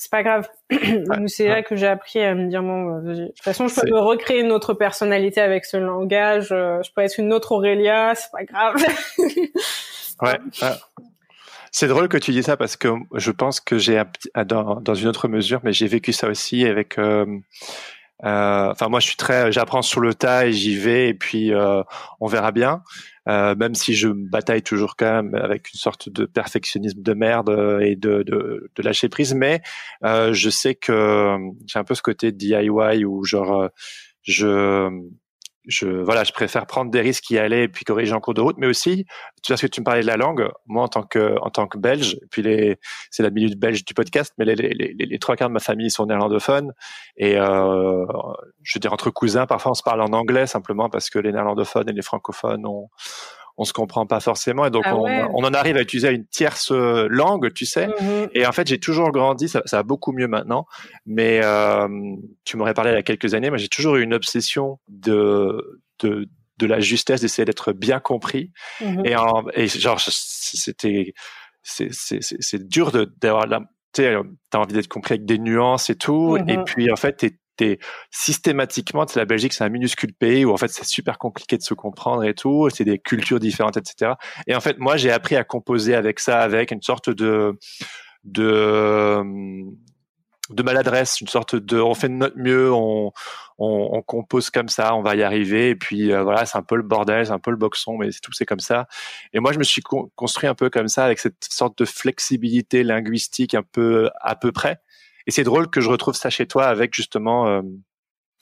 c'est 0.00 0.10
pas 0.10 0.22
grave. 0.22 0.48
c'est 1.26 1.46
là 1.46 1.62
que 1.62 1.76
j'ai 1.76 1.86
appris 1.86 2.20
à 2.22 2.34
me 2.34 2.48
dire 2.48 2.62
bon, 2.62 3.02
de 3.02 3.26
toute 3.26 3.42
façon, 3.42 3.68
je 3.68 3.78
peux 3.78 3.90
me 3.90 3.98
recréer 3.98 4.40
une 4.40 4.50
autre 4.50 4.72
personnalité 4.72 5.42
avec 5.42 5.66
ce 5.66 5.76
langage. 5.76 6.48
Euh, 6.52 6.82
je 6.82 6.90
peux 6.96 7.02
être 7.02 7.20
une 7.20 7.34
autre 7.34 7.52
Aurélia, 7.52 8.14
c'est 8.14 8.30
pas 8.32 8.44
grave. 8.44 8.76
ouais. 10.22 10.38
C'est 11.70 11.86
drôle 11.86 12.08
que 12.08 12.16
tu 12.16 12.30
dis 12.30 12.42
ça 12.42 12.56
parce 12.56 12.76
que 12.76 12.88
je 13.14 13.30
pense 13.30 13.60
que 13.60 13.76
j'ai 13.76 14.02
dans, 14.46 14.80
dans 14.80 14.94
une 14.94 15.06
autre 15.06 15.28
mesure, 15.28 15.60
mais 15.64 15.74
j'ai 15.74 15.86
vécu 15.86 16.14
ça 16.14 16.28
aussi 16.28 16.64
avec. 16.64 16.96
Euh, 16.96 17.26
euh, 17.26 17.38
enfin, 18.22 18.88
moi, 18.88 19.00
je 19.00 19.06
suis 19.06 19.16
très, 19.16 19.50
j'apprends 19.52 19.82
sur 19.82 20.00
le 20.00 20.14
tas 20.14 20.46
et 20.46 20.52
j'y 20.52 20.76
vais 20.76 21.08
et 21.08 21.14
puis 21.14 21.52
euh, 21.52 21.82
on 22.20 22.26
verra 22.26 22.52
bien. 22.52 22.82
Euh, 23.28 23.54
même 23.54 23.74
si 23.74 23.94
je 23.94 24.08
bataille 24.08 24.62
toujours 24.62 24.96
quand 24.96 25.22
même 25.22 25.34
avec 25.34 25.72
une 25.72 25.78
sorte 25.78 26.08
de 26.08 26.24
perfectionnisme 26.24 27.02
de 27.02 27.12
merde 27.12 27.78
et 27.82 27.94
de, 27.94 28.22
de, 28.22 28.70
de 28.74 28.82
lâcher 28.82 29.08
prise, 29.08 29.34
mais 29.34 29.60
euh, 30.04 30.32
je 30.32 30.50
sais 30.50 30.74
que 30.74 31.36
j'ai 31.66 31.78
un 31.78 31.84
peu 31.84 31.94
ce 31.94 32.02
côté 32.02 32.32
DIY 32.32 33.04
où 33.04 33.24
genre 33.24 33.68
je 34.22 34.88
je 35.66 35.86
voilà, 35.86 36.24
je 36.24 36.32
préfère 36.32 36.66
prendre 36.66 36.90
des 36.90 37.00
risques 37.00 37.30
y 37.30 37.38
aller 37.38 37.64
et 37.64 37.68
puis 37.68 37.84
corriger 37.84 38.12
en 38.12 38.20
cours 38.20 38.34
de 38.34 38.40
route, 38.40 38.56
mais 38.58 38.66
aussi, 38.66 39.06
tu 39.42 39.54
sais 39.56 39.68
que 39.68 39.72
tu 39.72 39.80
me 39.80 39.84
parlais 39.84 40.00
de 40.02 40.06
la 40.06 40.16
langue, 40.16 40.48
moi 40.66 40.84
en 40.84 40.88
tant 40.88 41.02
que 41.02 41.38
en 41.40 41.50
tant 41.50 41.66
que 41.66 41.78
Belge, 41.78 42.18
puis 42.30 42.42
les 42.42 42.78
c'est 43.10 43.22
la 43.22 43.30
minute 43.30 43.58
belge 43.58 43.84
du 43.84 43.94
podcast, 43.94 44.32
mais 44.38 44.44
les, 44.44 44.54
les, 44.54 44.70
les, 44.70 44.94
les, 44.94 45.18
trois 45.18 45.36
quarts 45.36 45.48
de 45.48 45.54
ma 45.54 45.60
famille 45.60 45.90
sont 45.90 46.06
néerlandophones 46.06 46.72
et 47.16 47.36
euh, 47.36 48.06
je 48.62 48.78
veux 48.78 48.80
dire 48.80 48.92
entre 48.92 49.10
cousins, 49.10 49.46
parfois 49.46 49.72
on 49.72 49.74
se 49.74 49.82
parle 49.82 50.00
en 50.00 50.12
anglais 50.12 50.46
simplement 50.46 50.88
parce 50.88 51.10
que 51.10 51.18
les 51.18 51.32
néerlandophones 51.32 51.88
et 51.88 51.92
les 51.92 52.02
francophones 52.02 52.66
ont 52.66 52.88
on 53.56 53.64
se 53.64 53.72
comprend 53.72 54.06
pas 54.06 54.20
forcément 54.20 54.64
et 54.64 54.70
donc 54.70 54.84
ah 54.86 54.96
on, 54.96 55.04
on, 55.34 55.44
en 55.44 55.54
arrive 55.54 55.76
à 55.76 55.82
utiliser 55.82 56.10
une 56.10 56.26
tierce 56.26 56.72
euh, 56.72 57.06
langue, 57.10 57.52
tu 57.52 57.66
sais. 57.66 57.86
Mm-hmm. 57.86 58.30
Et 58.34 58.46
en 58.46 58.52
fait, 58.52 58.66
j'ai 58.66 58.78
toujours 58.78 59.10
grandi, 59.12 59.48
ça, 59.48 59.62
ça, 59.66 59.78
va 59.78 59.82
beaucoup 59.82 60.12
mieux 60.12 60.28
maintenant. 60.28 60.66
Mais 61.06 61.40
euh, 61.42 61.88
tu 62.44 62.56
m'aurais 62.56 62.74
parlé 62.74 62.90
il 62.92 62.94
y 62.94 62.98
a 62.98 63.02
quelques 63.02 63.34
années, 63.34 63.50
moi 63.50 63.58
j'ai 63.58 63.68
toujours 63.68 63.96
eu 63.96 64.02
une 64.02 64.14
obsession 64.14 64.78
de 64.88 65.80
de, 66.00 66.28
de 66.58 66.66
la 66.66 66.80
justesse, 66.80 67.20
d'essayer 67.20 67.44
d'être 67.44 67.72
bien 67.72 68.00
compris. 68.00 68.52
Mm-hmm. 68.80 69.06
Et, 69.06 69.16
en, 69.16 69.44
et 69.54 69.68
genre 69.68 70.00
c'était 70.00 71.12
c'est 71.62 72.68
dur 72.68 72.92
d'avoir 73.20 73.46
la 73.46 73.60
tu 73.92 74.06
as 74.06 74.58
envie 74.58 74.74
d'être 74.74 74.88
compris 74.88 75.14
avec 75.14 75.24
des 75.24 75.38
nuances 75.38 75.90
et 75.90 75.96
tout. 75.96 76.36
Et 76.36 76.42
mm-hmm. 76.42 76.64
puis, 76.64 76.92
en 76.92 76.96
fait, 76.96 77.26
tu 77.60 77.78
systématiquement, 78.10 79.06
la 79.14 79.24
Belgique, 79.24 79.52
c'est 79.52 79.64
un 79.64 79.68
minuscule 79.68 80.12
pays 80.12 80.44
où 80.44 80.52
en 80.52 80.56
fait 80.56 80.68
c'est 80.68 80.84
super 80.84 81.18
compliqué 81.18 81.56
de 81.56 81.62
se 81.62 81.74
comprendre 81.74 82.24
et 82.24 82.34
tout. 82.34 82.68
C'est 82.72 82.84
des 82.84 82.98
cultures 82.98 83.40
différentes, 83.40 83.76
etc. 83.76 84.12
Et 84.46 84.54
en 84.54 84.60
fait, 84.60 84.78
moi, 84.78 84.96
j'ai 84.96 85.10
appris 85.10 85.36
à 85.36 85.44
composer 85.44 85.94
avec 85.94 86.20
ça, 86.20 86.40
avec 86.40 86.70
une 86.70 86.82
sorte 86.82 87.10
de 87.10 87.58
de 88.24 89.22
de 90.50 90.62
maladresse, 90.62 91.20
une 91.20 91.28
sorte 91.28 91.54
de 91.54 91.80
on 91.80 91.94
fait 91.94 92.08
de 92.08 92.14
notre 92.14 92.36
mieux, 92.36 92.72
on, 92.72 93.12
on, 93.58 94.02
compose 94.02 94.50
comme 94.50 94.68
ça, 94.68 94.94
on 94.94 95.02
va 95.02 95.14
y 95.14 95.22
arriver. 95.22 95.70
Et 95.70 95.76
puis 95.76 96.12
euh, 96.12 96.22
voilà, 96.22 96.46
c'est 96.46 96.58
un 96.58 96.62
peu 96.62 96.76
le 96.76 96.82
bordel, 96.82 97.26
c'est 97.26 97.32
un 97.32 97.38
peu 97.38 97.50
le 97.50 97.56
boxon, 97.56 97.96
mais 97.98 98.10
c'est 98.10 98.20
tout, 98.20 98.32
c'est 98.32 98.46
comme 98.46 98.60
ça. 98.60 98.86
Et 99.32 99.40
moi, 99.40 99.52
je 99.52 99.58
me 99.58 99.64
suis 99.64 99.82
construit 100.16 100.48
un 100.48 100.54
peu 100.54 100.70
comme 100.70 100.88
ça, 100.88 101.04
avec 101.04 101.18
cette 101.18 101.44
sorte 101.44 101.78
de 101.78 101.84
flexibilité 101.84 102.82
linguistique 102.82 103.54
un 103.54 103.62
peu 103.62 104.10
à 104.20 104.34
peu 104.34 104.50
près. 104.52 104.80
Et 105.30 105.32
c'est 105.32 105.44
drôle 105.44 105.70
que 105.70 105.80
je 105.80 105.88
retrouve 105.88 106.14
ça 106.14 106.28
chez 106.28 106.48
toi 106.48 106.64
avec 106.64 106.92
justement 106.92 107.46
euh, 107.46 107.62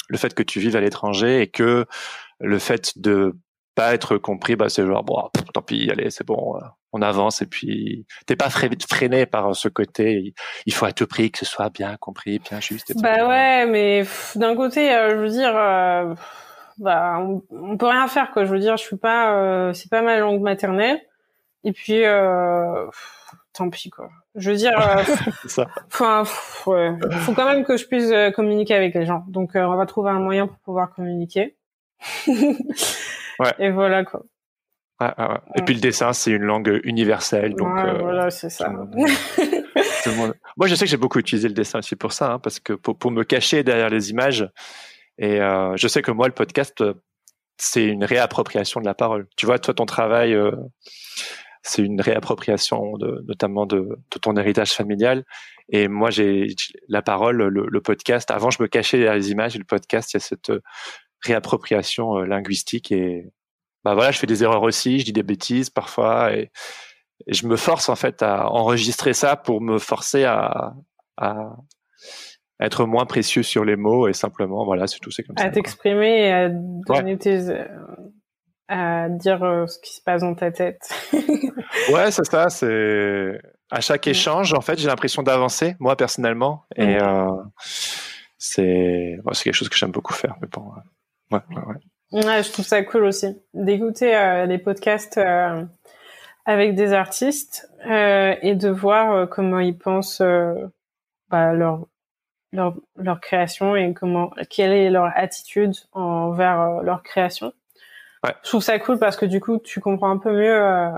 le 0.09 0.17
fait 0.17 0.33
que 0.33 0.43
tu 0.43 0.59
vives 0.59 0.75
à 0.75 0.81
l'étranger 0.81 1.43
et 1.43 1.47
que 1.47 1.85
le 2.41 2.59
fait 2.59 2.99
de 2.99 3.37
pas 3.75 3.93
être 3.93 4.17
compris, 4.17 4.57
bah 4.57 4.71
c'est 4.71 4.87
genre 4.87 5.05
bon, 5.05 5.29
tant 5.53 5.61
pis, 5.61 5.91
allez, 5.91 6.09
c'est 6.09 6.27
bon, 6.27 6.57
euh, 6.57 6.61
on 6.95 7.03
avance 7.03 7.43
et 7.43 7.47
puis 7.47 8.07
t'es 8.25 8.37
pas 8.37 8.49
freiné 8.49 9.27
par 9.27 9.55
ce 9.55 9.69
côté. 9.69 10.33
Il 10.65 10.73
faut 10.73 10.87
être 10.87 11.05
pris, 11.05 11.31
que 11.31 11.37
ce 11.41 11.45
soit 11.45 11.69
bien 11.69 11.95
compris, 11.99 12.39
bien 12.39 12.59
juste. 12.59 12.95
Bah 13.03 13.29
ouais, 13.29 13.67
mais 13.67 14.07
d'un 14.35 14.57
côté, 14.57 14.91
euh, 14.91 15.11
je 15.11 15.17
veux 15.17 15.29
dire, 15.29 15.53
bah 16.79 17.19
on, 17.21 17.43
on, 17.51 17.77
peut 17.77 17.89
rien 17.89 18.09
faire 18.09 18.31
quoi. 18.31 18.47
Je 18.47 18.51
veux 18.51 18.61
dire, 18.61 18.79
je 18.79 18.85
suis 18.85 18.97
pas, 18.97 19.75
c'est 19.75 19.91
pas 19.91 20.01
ma 20.01 20.17
langue 20.17 20.41
maternelle. 20.41 21.03
Et 21.65 21.73
puis, 21.73 22.03
tant 23.59 23.71
pis 23.71 23.91
quoi. 23.91 24.09
Je 24.35 24.51
veux 24.51 24.57
dire, 24.57 24.73
enfin, 25.87 26.25
faut 26.25 26.73
quand 27.35 27.47
même 27.47 27.65
que 27.65 27.77
je 27.77 27.87
puisse 27.87 28.11
communiquer 28.35 28.75
avec 28.75 28.95
les 28.95 29.05
gens. 29.05 29.25
Donc, 29.29 29.51
on 29.55 29.77
va 29.77 29.87
trouver 29.87 30.11
un 30.11 30.21
moyen 30.21 30.47
pour 30.47 30.59
pouvoir 30.59 30.95
communiquer. 30.95 31.57
ouais. 32.27 33.55
Et 33.59 33.71
voilà 33.71 34.05
quoi. 34.05 34.23
Et 35.55 35.63
puis 35.63 35.75
le 35.75 35.81
dessin, 35.81 36.13
c'est 36.13 36.33
une 36.33 36.43
langue 36.43 36.81
universelle. 36.83 37.55
Donc, 37.55 37.69
voilà, 38.01 38.31
c'est 38.31 38.51
ça. 38.51 38.69
Moi, 40.57 40.67
je 40.67 40.75
sais 40.75 40.87
que 40.87 40.91
j'ai 40.91 40.97
beaucoup 40.97 41.21
utilisé 41.21 41.47
le 41.47 41.55
dessin 41.55 41.79
aussi 41.79 41.95
pour 41.95 42.13
ça, 42.13 42.33
hein, 42.33 42.39
parce 42.41 42.59
que 42.59 42.73
pour, 42.73 42.99
pour, 42.99 43.11
me 43.13 43.23
cacher 43.23 43.63
derrière 43.63 43.91
les 43.91 44.11
images. 44.11 44.49
Et 45.19 45.41
euh, 45.41 45.77
je 45.77 45.87
sais 45.87 46.03
que 46.03 46.11
moi, 46.11 46.27
le 46.27 46.35
podcast, 46.35 46.83
c'est 47.59 47.85
une 47.85 48.05
réappropriation 48.05 48.81
de 48.81 48.87
la 48.87 48.95
parole. 48.95 49.29
Tu 49.37 49.47
vois, 49.47 49.59
toi, 49.59 49.75
ton 49.75 49.87
travail, 49.87 50.35
euh, 50.35 50.53
c'est 51.63 51.83
une 51.83 52.01
réappropriation 52.01 52.97
de, 52.99 53.25
notamment 53.27 53.67
de, 53.67 53.99
de, 54.11 54.19
ton 54.21 54.37
héritage 54.37 54.73
familial. 54.73 55.25
Et 55.69 55.89
moi, 55.89 56.11
j'ai 56.11 56.49
la 56.89 57.03
parole, 57.03 57.37
le, 57.37 57.67
le, 57.69 57.81
podcast. 57.81 58.31
Avant, 58.31 58.51
je 58.51 58.63
me 58.63 58.69
cachais 58.69 58.99
derrière 58.99 59.15
les 59.15 59.31
images. 59.31 59.57
Et 59.57 59.59
le 59.59 59.65
podcast, 59.65 60.13
il 60.13 60.17
y 60.17 60.19
a 60.19 60.21
cette 60.21 60.53
réappropriation 61.21 62.19
euh, 62.19 62.25
linguistique. 62.25 62.93
Et 62.93 63.31
bah 63.85 63.95
voilà, 63.95 64.11
je 64.11 64.19
fais 64.19 64.27
des 64.27 64.43
erreurs 64.43 64.63
aussi, 64.63 65.01
je 65.01 65.05
dis 65.05 65.13
des 65.13 65.23
bêtises 65.23 65.71
parfois. 65.71 66.33
Et, 66.33 66.51
et 67.27 67.35
je 67.35 67.47
me 67.47 67.57
force 67.57 67.89
en 67.89 67.97
fait 67.97 68.23
à 68.23 68.51
enregistrer 68.51 69.13
ça 69.13 69.37
pour 69.37 69.61
me 69.61 69.79
forcer 69.79 70.25
à, 70.25 70.75
à 71.17 71.57
être 72.61 72.87
moins 72.87 73.07
précieux 73.07 73.43
sur 73.43 73.65
les 73.65 73.77
mots 73.77 74.09
et 74.09 74.13
simplement 74.13 74.65
voilà 74.65 74.87
c'est 74.87 74.99
tout 74.99 75.11
c'est 75.11 75.23
comme 75.23 75.37
à 75.39 75.43
ça 75.43 75.49
à 75.49 75.51
t'exprimer 75.51 76.27
et 76.27 76.33
à 76.33 76.49
donner 76.49 77.17
tes 77.19 77.51
euh, 77.51 77.65
à 78.69 79.09
dire 79.09 79.43
euh, 79.43 79.67
ce 79.67 79.79
qui 79.79 79.95
se 79.95 80.03
passe 80.03 80.21
dans 80.21 80.35
ta 80.35 80.51
tête 80.53 80.89
ouais 81.13 82.11
c'est 82.11 82.25
ça 82.25 82.51
c'est 82.51 83.41
à 83.71 83.81
chaque 83.81 84.07
échange 84.07 84.53
en 84.53 84.61
fait 84.61 84.79
j'ai 84.79 84.89
l'impression 84.89 85.23
d'avancer 85.23 85.75
moi 85.81 85.97
personnellement 85.97 86.65
et 86.77 87.01
euh, 87.01 87.27
c'est 88.37 89.19
c'est 89.33 89.45
quelque 89.45 89.55
chose 89.55 89.71
que 89.71 89.77
j'aime 89.77 89.91
beaucoup 89.91 90.13
faire 90.13 90.37
mais 90.41 90.49
bon 90.49 90.71
ouais, 91.31 91.41
ouais, 91.51 91.63
ouais. 92.13 92.25
ouais 92.25 92.43
je 92.43 92.53
trouve 92.53 92.67
ça 92.67 92.83
cool 92.83 93.05
aussi 93.05 93.41
d'écouter 93.55 94.15
euh, 94.15 94.45
les 94.45 94.59
podcasts 94.59 95.17
euh, 95.17 95.65
avec 96.45 96.75
des 96.75 96.93
artistes 96.93 97.71
et 97.85 98.55
de 98.55 98.69
voir 98.71 99.29
comment 99.29 99.61
ils 99.61 99.77
pensent 99.77 100.23
bah, 101.29 101.53
leur, 101.53 101.87
leur 102.53 102.75
leur 102.97 103.21
création 103.21 103.77
et 103.77 103.93
comment 103.93 104.31
quelle 104.49 104.73
est 104.73 104.89
leur 104.89 105.13
attitude 105.15 105.75
envers 105.93 106.83
leur 106.83 107.03
création. 107.03 107.53
Ouais. 108.25 108.35
Je 108.43 108.49
trouve 108.49 108.63
ça 108.63 108.79
cool 108.79 108.99
parce 108.99 109.17
que 109.17 109.27
du 109.27 109.41
coup 109.41 109.59
tu 109.59 109.81
comprends 109.81 110.11
un 110.11 110.19
peu 110.19 110.33
mieux 110.33 110.93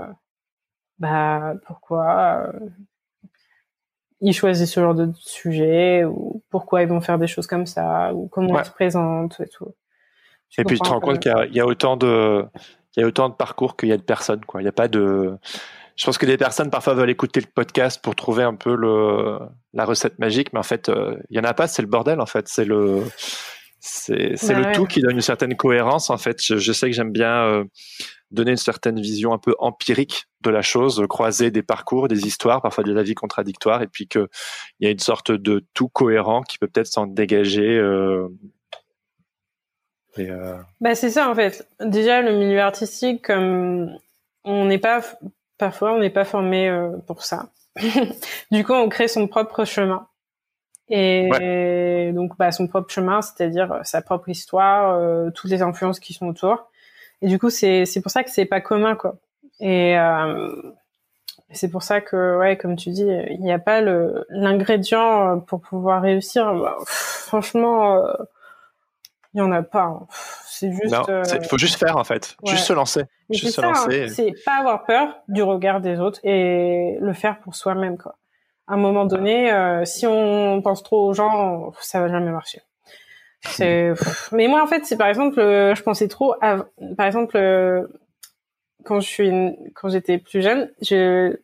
bah 0.99 1.53
pourquoi 1.65 2.51
ils 4.21 4.33
choisissent 4.33 4.73
ce 4.73 4.79
genre 4.79 4.95
de 4.95 5.11
sujet 5.15 6.05
ou 6.05 6.43
pourquoi 6.49 6.83
ils 6.83 6.87
vont 6.87 7.01
faire 7.01 7.17
des 7.17 7.27
choses 7.27 7.47
comme 7.47 7.65
ça 7.65 8.13
ou 8.13 8.27
comment 8.27 8.53
ouais. 8.53 8.61
ils 8.61 8.65
se 8.65 8.71
présentent 8.71 9.39
et 9.39 9.47
tout. 9.47 9.73
Tu 10.49 10.61
et 10.61 10.63
puis 10.63 10.77
tu 10.77 10.83
te 10.83 10.89
rends 10.89 10.99
compte 10.99 11.19
qu'il 11.19 11.33
y, 11.51 11.55
y, 11.55 11.59
a 11.59 11.65
autant 11.65 11.97
de 11.97 12.45
il 12.95 13.01
y 13.01 13.03
a 13.03 13.07
autant 13.07 13.29
de 13.29 13.33
parcours 13.33 13.75
qu'il 13.77 13.89
y 13.89 13.93
a 13.93 13.97
de 13.97 14.03
personnes 14.03 14.45
quoi 14.45 14.61
il 14.61 14.65
n'y 14.65 14.69
a 14.69 14.73
pas 14.73 14.87
de 14.87 15.37
je 15.95 16.05
pense 16.05 16.17
que 16.17 16.25
des 16.25 16.37
personnes 16.37 16.69
parfois 16.69 16.93
veulent 16.93 17.09
écouter 17.09 17.39
le 17.39 17.47
podcast 17.47 18.01
pour 18.03 18.15
trouver 18.15 18.43
un 18.43 18.55
peu 18.55 18.75
le 18.75 19.39
la 19.73 19.85
recette 19.85 20.19
magique 20.19 20.51
mais 20.53 20.59
en 20.59 20.63
fait 20.63 20.89
euh, 20.89 21.17
il 21.29 21.37
y 21.37 21.39
en 21.39 21.43
a 21.43 21.53
pas 21.53 21.67
c'est 21.67 21.81
le 21.81 21.87
bordel 21.87 22.19
en 22.19 22.25
fait 22.25 22.47
c'est 22.47 22.65
le 22.65 23.03
c'est 23.81 24.35
bah 24.47 24.53
le 24.53 24.65
ouais. 24.65 24.71
tout 24.73 24.85
qui 24.85 25.01
donne 25.01 25.15
une 25.15 25.21
certaine 25.21 25.55
cohérence 25.57 26.09
en 26.09 26.17
fait 26.17 26.41
je, 26.43 26.57
je 26.57 26.71
sais 26.71 26.89
que 26.89 26.95
j'aime 26.95 27.11
bien 27.11 27.45
euh, 27.45 27.63
donner 28.29 28.51
une 28.51 28.57
certaine 28.57 29.01
vision 29.01 29.33
un 29.33 29.39
peu 29.39 29.55
empirique 29.57 30.25
de 30.41 30.51
la 30.51 30.61
chose 30.61 31.03
croiser 31.09 31.49
des 31.49 31.63
parcours 31.63 32.07
des 32.07 32.27
histoires 32.27 32.61
parfois 32.61 32.83
des 32.83 32.95
avis 32.95 33.15
contradictoires 33.15 33.81
et 33.81 33.87
puis 33.87 34.07
que 34.07 34.29
il 34.79 34.85
y 34.85 34.87
a 34.87 34.91
une 34.91 34.99
sorte 34.99 35.31
de 35.31 35.65
tout 35.73 35.89
cohérent 35.89 36.43
qui 36.43 36.59
peut 36.59 36.67
peut-être 36.67 36.87
s'en 36.87 37.07
dégager 37.07 37.77
euh, 37.77 38.27
et 40.17 40.29
euh... 40.29 40.57
Bah 40.79 40.95
c'est 40.95 41.09
ça 41.09 41.29
en 41.29 41.35
fait. 41.35 41.67
Déjà 41.79 42.21
le 42.21 42.33
milieu 42.33 42.59
artistique, 42.59 43.25
comme 43.25 43.97
on 44.43 44.65
n'est 44.65 44.79
pas 44.79 45.01
parfois 45.57 45.93
on 45.93 45.99
n'est 45.99 46.09
pas 46.09 46.25
formé 46.25 46.69
euh, 46.69 46.97
pour 47.07 47.23
ça. 47.23 47.49
du 48.51 48.65
coup 48.65 48.73
on 48.73 48.89
crée 48.89 49.07
son 49.07 49.27
propre 49.27 49.65
chemin. 49.65 50.07
Et 50.93 51.29
ouais. 51.31 52.11
donc 52.13 52.37
bah 52.37 52.51
son 52.51 52.67
propre 52.67 52.91
chemin, 52.91 53.21
c'est-à-dire 53.21 53.79
sa 53.83 54.01
propre 54.01 54.27
histoire, 54.27 54.93
euh, 54.93 55.29
toutes 55.31 55.49
les 55.49 55.61
influences 55.61 56.01
qui 56.01 56.13
sont 56.13 56.27
autour. 56.27 56.67
Et 57.21 57.27
du 57.27 57.39
coup 57.39 57.49
c'est 57.49 57.85
pour 58.03 58.11
ça 58.11 58.23
que 58.23 58.29
c'est 58.29 58.45
pas 58.45 58.59
commun 58.59 58.95
quoi. 58.95 59.15
Et 59.61 59.97
euh, 59.97 60.51
c'est 61.51 61.69
pour 61.69 61.81
ça 61.81 62.01
que 62.01 62.37
ouais 62.39 62.57
comme 62.57 62.75
tu 62.75 62.89
dis 62.89 63.07
il 63.29 63.39
n'y 63.39 63.53
a 63.53 63.59
pas 63.59 63.79
l'ingrédient 64.29 65.39
pour 65.39 65.61
pouvoir 65.61 66.01
réussir. 66.01 66.53
Bah, 66.55 66.75
franchement 66.85 67.95
euh, 67.95 68.13
il 69.33 69.37
y 69.37 69.41
en 69.41 69.51
a 69.53 69.63
pas. 69.63 69.83
Hein. 69.83 70.07
C'est 70.45 70.73
juste. 70.73 70.93
Il 71.07 71.13
euh... 71.13 71.23
faut 71.49 71.57
juste 71.57 71.79
faire 71.79 71.95
en 71.95 72.03
fait. 72.03 72.35
Ouais. 72.43 72.51
Juste 72.51 72.65
se 72.65 72.73
lancer. 72.73 73.05
Mais 73.29 73.37
juste 73.37 73.55
se 73.55 73.61
ça, 73.61 73.67
lancer. 73.67 74.03
Hein. 74.03 74.13
C'est 74.13 74.33
pas 74.43 74.59
avoir 74.59 74.83
peur 74.83 75.21
du 75.29 75.41
regard 75.41 75.79
des 75.79 76.01
autres 76.01 76.19
et 76.25 76.97
le 76.99 77.13
faire 77.13 77.39
pour 77.39 77.55
soi-même 77.55 77.97
quoi. 77.97 78.15
À 78.71 78.75
un 78.75 78.77
moment 78.77 79.03
donné, 79.05 79.51
euh, 79.51 79.83
si 79.83 80.07
on 80.07 80.61
pense 80.61 80.81
trop 80.81 81.09
aux 81.09 81.13
gens, 81.13 81.73
ça 81.81 81.99
va 81.99 82.07
jamais 82.07 82.31
marcher. 82.31 82.61
C'est. 83.41 83.91
Mais 84.31 84.47
moi 84.47 84.63
en 84.63 84.67
fait, 84.67 84.85
c'est 84.85 84.95
par 84.95 85.09
exemple, 85.09 85.41
euh, 85.41 85.75
je 85.75 85.83
pensais 85.83 86.07
trop. 86.07 86.35
À... 86.39 86.65
Par 86.95 87.05
exemple, 87.05 87.35
euh, 87.35 87.85
quand 88.85 89.01
je 89.01 89.07
suis 89.07 89.27
une... 89.27 89.57
quand 89.75 89.89
j'étais 89.89 90.19
plus 90.19 90.41
jeune, 90.41 90.71
je 90.81 91.35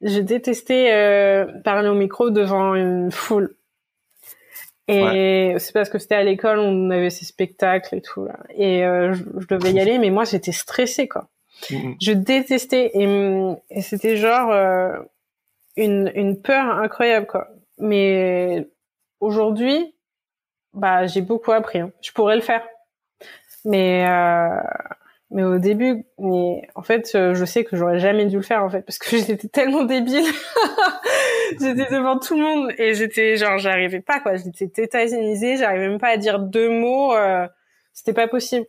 je 0.00 0.18
détestais 0.18 0.92
euh, 0.92 1.46
parler 1.62 1.88
au 1.88 1.94
micro 1.94 2.30
devant 2.30 2.74
une 2.74 3.12
foule. 3.12 3.54
Et 4.88 5.02
ouais. 5.02 5.54
c'est 5.58 5.72
parce 5.72 5.88
que 5.88 6.00
c'était 6.00 6.16
à 6.16 6.24
l'école, 6.24 6.58
on 6.58 6.90
avait 6.90 7.10
ces 7.10 7.24
spectacles 7.24 7.94
et 7.94 8.00
tout. 8.00 8.24
Là. 8.24 8.40
Et 8.56 8.84
euh, 8.84 9.12
je, 9.12 9.22
je, 9.38 9.46
devais 9.46 9.70
y 9.70 9.78
aller, 9.78 9.98
mais 9.98 10.10
moi 10.10 10.24
j'étais 10.24 10.50
stressée 10.50 11.06
quoi. 11.06 11.28
Mm 11.70 11.76
-hmm. 11.76 11.96
Je 12.00 12.12
détestais 12.12 12.90
et, 12.94 13.06
et 13.70 13.82
c'était 13.82 14.16
genre 14.16 14.50
une, 15.76 16.10
une 16.14 16.40
peur 16.40 16.64
incroyable 16.78 17.26
quoi. 17.26 17.48
Mais 17.78 18.68
aujourd'hui, 19.20 19.94
bah 20.74 21.06
j'ai 21.06 21.22
beaucoup 21.22 21.52
appris. 21.52 21.80
Hein. 21.80 21.92
Je 22.02 22.12
pourrais 22.12 22.36
le 22.36 22.42
faire, 22.42 22.66
mais 23.64 24.06
euh, 24.08 24.60
mais 25.30 25.44
au 25.44 25.58
début, 25.58 26.04
mais 26.18 26.68
en 26.74 26.82
fait, 26.82 27.10
je 27.14 27.44
sais 27.44 27.64
que 27.64 27.76
j'aurais 27.76 28.00
jamais 28.00 28.26
dû 28.26 28.36
le 28.36 28.42
faire 28.42 28.64
en 28.64 28.70
fait 28.70 28.82
parce 28.82 28.98
que 28.98 29.16
j'étais 29.16 29.48
tellement 29.48 29.84
débile. 29.84 30.24
j'étais 31.60 31.90
devant 31.90 32.18
tout 32.18 32.34
le 32.34 32.42
monde 32.42 32.72
et 32.78 32.94
j'étais 32.94 33.36
genre 33.36 33.58
j'arrivais 33.58 34.00
pas 34.00 34.20
quoi, 34.20 34.36
j'étais 34.36 34.68
tétanisée, 34.68 35.56
j'arrivais 35.56 35.88
même 35.88 36.00
pas 36.00 36.08
à 36.08 36.16
dire 36.16 36.38
deux 36.38 36.68
mots, 36.68 37.14
euh, 37.14 37.46
c'était 37.92 38.12
pas 38.12 38.28
possible. 38.28 38.66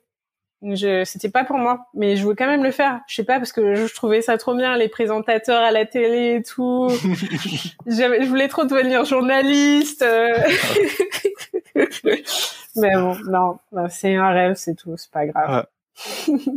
Je 0.64 1.04
c'était 1.06 1.30
pas 1.30 1.44
pour 1.44 1.58
moi, 1.58 1.88
mais 1.96 2.16
je 2.16 2.24
voulais 2.24 2.36
quand 2.36 2.46
même 2.46 2.64
le 2.64 2.72
faire. 2.72 3.02
Je 3.08 3.16
sais 3.16 3.24
pas 3.24 3.38
parce 3.38 3.52
que 3.52 3.74
je, 3.74 3.94
trouvais 3.94 4.22
ça 4.22 4.38
trop 4.38 4.54
bien 4.54 4.78
les 4.78 4.90
présentateurs 4.90 5.64
à 5.64 5.72
la 5.72 5.86
télé 5.86 6.36
et 6.36 6.44
tout. 6.44 6.88
je 7.88 8.28
voulais 8.28 8.48
trop 8.48 8.66
devenir 8.66 9.04
journaliste. 9.06 10.04
Euh. 10.04 10.38
mais 12.76 12.94
bon, 12.94 13.18
non, 13.26 13.60
c'est 13.90 14.16
un 14.16 14.30
rêve, 14.30 14.54
c'est 14.56 14.76
tout, 14.76 14.96
c'est 14.98 15.12
pas 15.12 15.26
grave. 15.26 15.50
Ouais 15.50 15.64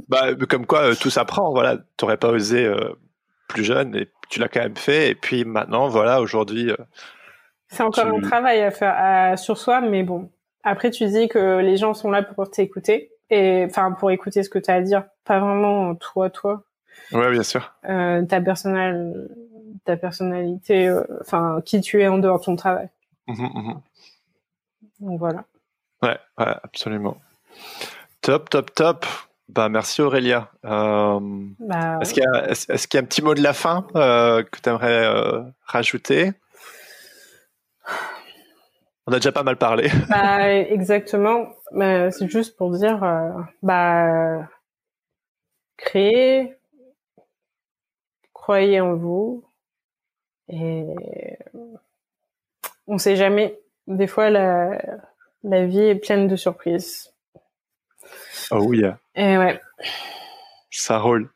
bah, 0.09 0.35
comme 0.48 0.66
quoi 0.66 0.90
euh, 0.90 0.94
tout 0.94 1.10
s'apprend. 1.10 1.52
Voilà, 1.52 1.78
t'aurais 1.97 2.16
pas 2.16 2.28
osé 2.28 2.64
euh, 2.64 2.94
plus 3.48 3.64
jeune 3.64 3.94
et 3.97 4.09
tu 4.28 4.40
l'as 4.40 4.48
quand 4.48 4.60
même 4.60 4.76
fait. 4.76 5.10
Et 5.10 5.14
puis 5.14 5.44
maintenant, 5.44 5.89
voilà, 5.89 6.20
aujourd'hui. 6.20 6.70
Euh, 6.70 6.76
c'est 7.68 7.82
encore 7.82 8.05
tu... 8.05 8.16
un 8.16 8.20
travail 8.20 8.62
à 8.62 8.70
faire 8.70 8.94
à, 8.97 9.36
sur 9.36 9.59
soi, 9.59 9.81
mais 9.81 10.02
bon. 10.02 10.31
Après, 10.62 10.90
tu 10.90 11.06
dis 11.06 11.28
que 11.28 11.59
les 11.59 11.76
gens 11.76 11.93
sont 11.93 12.10
là 12.10 12.22
pour 12.22 12.51
t'écouter 12.51 13.10
et 13.30 13.64
enfin 13.66 13.92
pour 13.92 14.10
écouter 14.10 14.42
ce 14.42 14.51
que 14.51 14.59
tu 14.59 14.70
as 14.70 14.74
à 14.74 14.80
dire, 14.80 15.05
pas 15.24 15.40
vraiment 15.40 15.94
toi, 15.94 16.30
toi. 16.30 16.64
Ouais, 17.12 17.30
bien 17.30 17.42
sûr. 17.42 17.74
Euh, 17.88 18.24
ta 18.24 18.40
personnel, 18.40 19.28
ta 19.84 19.96
personnalité, 19.96 20.94
enfin 21.20 21.60
qui 21.64 21.80
tu 21.80 22.02
es 22.02 22.09
en 22.09 22.18
dehors 22.18 22.40
de 22.40 22.44
ton 22.44 22.56
travail. 22.56 22.88
Mmh, 23.26 23.42
mmh. 23.42 23.80
Donc 25.01 25.18
voilà. 25.18 25.44
Ouais, 26.02 26.18
ouais, 26.38 26.55
absolument. 26.62 27.16
Top, 28.20 28.51
top, 28.51 28.74
top. 28.74 29.06
Bah, 29.48 29.68
merci 29.68 30.01
Aurélia. 30.01 30.51
Euh, 30.64 31.20
bah, 31.60 31.98
est-ce 32.01 32.14
qu'il 32.14 32.22
y, 32.22 32.26
est 32.26 32.51
est 32.51 32.88
qu 32.88 32.96
y, 32.96 32.98
a 32.98 33.02
un 33.02 33.05
petit 33.05 33.22
mot 33.22 33.34
de 33.34 33.42
la 33.42 33.52
fin 33.52 33.86
euh, 33.94 34.42
que 34.42 34.60
tu 34.60 34.68
aimerais 34.68 35.06
euh, 35.06 35.42
rajouter? 35.66 36.32
On 39.06 39.12
a 39.12 39.16
déjà 39.16 39.32
pas 39.32 39.42
mal 39.42 39.56
parlé. 39.56 39.90
Bah, 40.09 40.51
exactement. 40.51 41.48
Bah, 41.74 42.10
C'est 42.12 42.28
juste 42.28 42.56
pour 42.56 42.70
dire, 42.70 43.02
euh, 43.02 43.30
bah, 43.62 44.48
créez, 45.76 46.55
croyez 48.32 48.80
en 48.80 48.94
vous 48.94 49.44
et 50.48 50.84
on 52.86 52.98
sait 52.98 53.16
jamais. 53.16 53.59
Des 53.86 54.06
fois, 54.06 54.30
la, 54.30 54.80
la 55.42 55.66
vie 55.66 55.80
est 55.80 55.96
pleine 55.96 56.28
de 56.28 56.36
surprises. 56.36 57.12
Oh 58.51 58.62
oui. 58.66 58.82
Et 59.16 59.36
ouais. 59.36 59.60
Ça 60.70 60.98
roule. 60.98 61.30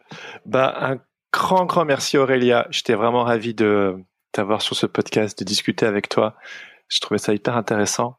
Bah, 0.46 0.72
un 0.80 0.98
grand, 1.32 1.64
grand 1.64 1.84
merci 1.84 2.16
Aurélia. 2.16 2.66
J'étais 2.70 2.94
vraiment 2.94 3.24
ravi 3.24 3.54
de 3.54 3.96
t'avoir 4.32 4.62
sur 4.62 4.76
ce 4.76 4.86
podcast, 4.86 5.38
de 5.38 5.44
discuter 5.44 5.84
avec 5.84 6.08
toi. 6.08 6.36
Je 6.88 7.00
trouvais 7.00 7.18
ça 7.18 7.34
hyper 7.34 7.56
intéressant. 7.56 8.18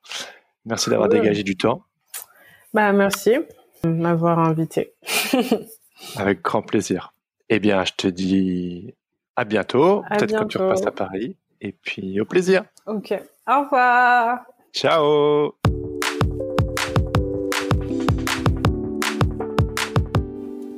Merci 0.65 0.89
d'avoir 0.89 1.07
dégagé 1.07 1.43
du 1.43 1.55
temps. 1.55 1.83
Bah, 2.73 2.93
merci 2.93 3.31
de 3.83 3.89
m'avoir 3.89 4.37
invité. 4.37 4.93
avec 6.15 6.43
grand 6.43 6.61
plaisir. 6.61 7.13
Eh 7.49 7.59
bien, 7.59 7.83
je 7.83 7.93
te 7.97 8.07
dis 8.07 8.93
à 9.35 9.43
bientôt. 9.43 10.03
Peut-être 10.09 10.37
quand 10.37 10.47
tu 10.47 10.57
repasses 10.59 10.85
à 10.85 10.91
Paris. 10.91 11.35
Et 11.61 11.71
puis, 11.71 12.21
au 12.21 12.25
plaisir. 12.25 12.63
Ok. 12.85 13.13
Au 13.47 13.63
revoir. 13.63 14.41
Ciao. 14.71 15.55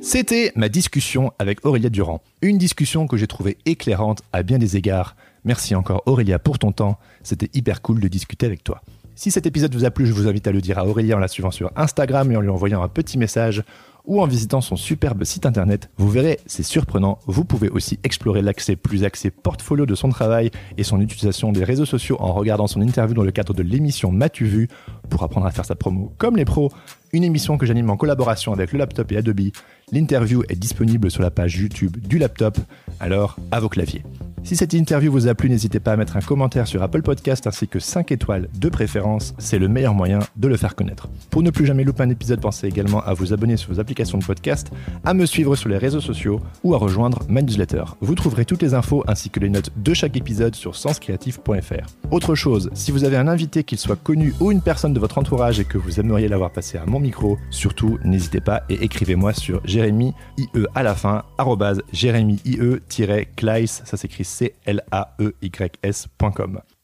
C'était 0.00 0.52
ma 0.56 0.68
discussion 0.68 1.32
avec 1.38 1.64
Aurélia 1.66 1.90
Durand. 1.90 2.22
Une 2.40 2.58
discussion 2.58 3.06
que 3.06 3.16
j'ai 3.16 3.26
trouvée 3.26 3.58
éclairante 3.66 4.22
à 4.32 4.42
bien 4.42 4.58
des 4.58 4.76
égards. 4.76 5.14
Merci 5.44 5.74
encore 5.74 6.02
Aurélia 6.06 6.38
pour 6.38 6.58
ton 6.58 6.72
temps. 6.72 6.98
C'était 7.22 7.50
hyper 7.52 7.82
cool 7.82 8.00
de 8.00 8.08
discuter 8.08 8.46
avec 8.46 8.64
toi. 8.64 8.80
Si 9.14 9.30
cet 9.30 9.46
épisode 9.46 9.74
vous 9.74 9.84
a 9.84 9.90
plu, 9.90 10.06
je 10.06 10.12
vous 10.12 10.26
invite 10.26 10.46
à 10.46 10.52
le 10.52 10.62
dire 10.62 10.78
à 10.78 10.86
Aurélia 10.86 11.16
en 11.16 11.18
la 11.18 11.28
suivant 11.28 11.50
sur 11.50 11.70
Instagram 11.76 12.32
et 12.32 12.36
en 12.36 12.40
lui 12.40 12.48
envoyant 12.48 12.82
un 12.82 12.88
petit 12.88 13.18
message 13.18 13.62
ou 14.04 14.20
en 14.20 14.26
visitant 14.26 14.60
son 14.60 14.74
superbe 14.74 15.22
site 15.24 15.46
internet. 15.46 15.90
Vous 15.96 16.08
verrez, 16.08 16.40
c'est 16.46 16.62
surprenant. 16.62 17.18
Vous 17.26 17.44
pouvez 17.44 17.68
aussi 17.68 18.00
explorer 18.04 18.42
l'accès 18.42 18.74
plus 18.74 19.04
axé 19.04 19.30
portfolio 19.30 19.86
de 19.86 19.94
son 19.94 20.08
travail 20.08 20.50
et 20.78 20.82
son 20.82 21.00
utilisation 21.00 21.52
des 21.52 21.62
réseaux 21.62 21.84
sociaux 21.84 22.16
en 22.20 22.32
regardant 22.32 22.66
son 22.66 22.80
interview 22.80 23.14
dans 23.14 23.22
le 23.22 23.30
cadre 23.32 23.54
de 23.54 23.62
l'émission 23.62 24.10
M'as-tu 24.10 24.46
vu 24.46 24.68
pour 25.10 25.22
apprendre 25.22 25.46
à 25.46 25.50
faire 25.50 25.66
sa 25.66 25.74
promo 25.74 26.12
comme 26.18 26.36
les 26.36 26.44
pros. 26.44 26.72
Une 27.14 27.24
émission 27.24 27.58
que 27.58 27.66
j'anime 27.66 27.90
en 27.90 27.98
collaboration 27.98 28.54
avec 28.54 28.72
le 28.72 28.78
laptop 28.78 29.12
et 29.12 29.18
Adobe. 29.18 29.50
L'interview 29.92 30.44
est 30.48 30.56
disponible 30.56 31.10
sur 31.10 31.20
la 31.20 31.30
page 31.30 31.58
YouTube 31.58 31.98
du 31.98 32.16
laptop. 32.16 32.56
Alors, 33.00 33.36
à 33.50 33.60
vos 33.60 33.68
claviers. 33.68 34.02
Si 34.44 34.56
cette 34.56 34.72
interview 34.72 35.12
vous 35.12 35.28
a 35.28 35.34
plu, 35.36 35.48
n'hésitez 35.48 35.78
pas 35.78 35.92
à 35.92 35.96
mettre 35.96 36.16
un 36.16 36.20
commentaire 36.20 36.66
sur 36.66 36.82
Apple 36.82 37.02
Podcast 37.02 37.46
ainsi 37.46 37.68
que 37.68 37.78
5 37.78 38.10
étoiles 38.10 38.48
de 38.58 38.68
préférence, 38.68 39.34
c'est 39.38 39.58
le 39.60 39.68
meilleur 39.68 39.94
moyen 39.94 40.18
de 40.36 40.48
le 40.48 40.56
faire 40.56 40.74
connaître. 40.74 41.08
Pour 41.30 41.44
ne 41.44 41.50
plus 41.50 41.64
jamais 41.64 41.84
louper 41.84 42.02
un 42.02 42.10
épisode, 42.10 42.40
pensez 42.40 42.66
également 42.66 43.02
à 43.04 43.14
vous 43.14 43.32
abonner 43.32 43.56
sur 43.56 43.72
vos 43.72 43.78
applications 43.78 44.18
de 44.18 44.24
podcast, 44.24 44.72
à 45.04 45.14
me 45.14 45.26
suivre 45.26 45.54
sur 45.54 45.68
les 45.68 45.78
réseaux 45.78 46.00
sociaux 46.00 46.40
ou 46.64 46.74
à 46.74 46.78
rejoindre 46.78 47.20
ma 47.28 47.40
newsletter. 47.40 47.84
Vous 48.00 48.16
trouverez 48.16 48.44
toutes 48.44 48.62
les 48.62 48.74
infos 48.74 49.04
ainsi 49.06 49.30
que 49.30 49.38
les 49.38 49.48
notes 49.48 49.70
de 49.76 49.94
chaque 49.94 50.16
épisode 50.16 50.56
sur 50.56 50.74
senscreatif.fr. 50.74 52.10
Autre 52.10 52.34
chose, 52.34 52.70
si 52.74 52.90
vous 52.90 53.04
avez 53.04 53.18
un 53.18 53.28
invité, 53.28 53.62
qu'il 53.62 53.78
soit 53.78 53.94
connu 53.94 54.34
ou 54.40 54.50
une 54.50 54.60
personne 54.60 54.92
de 54.92 54.98
votre 54.98 55.18
entourage 55.18 55.60
et 55.60 55.64
que 55.64 55.78
vous 55.78 56.00
aimeriez 56.00 56.26
l'avoir 56.26 56.50
passé 56.50 56.78
à 56.78 56.86
mon 56.86 57.01
micro, 57.02 57.38
surtout 57.50 57.98
n'hésitez 58.04 58.40
pas 58.40 58.62
et 58.68 58.82
écrivez-moi 58.82 59.34
sur 59.34 59.60
jérémy 59.66 60.14
IE 60.38 60.46
à 60.74 60.82
la 60.82 60.94
fin, 60.94 61.24
arrobase 61.36 61.82
jérémy 61.92 62.40
IE-Kleiss, 62.44 63.82
ça 63.84 63.96
s'écrit 63.96 64.24
C-L-A-E-Y-S.com. 64.24 64.62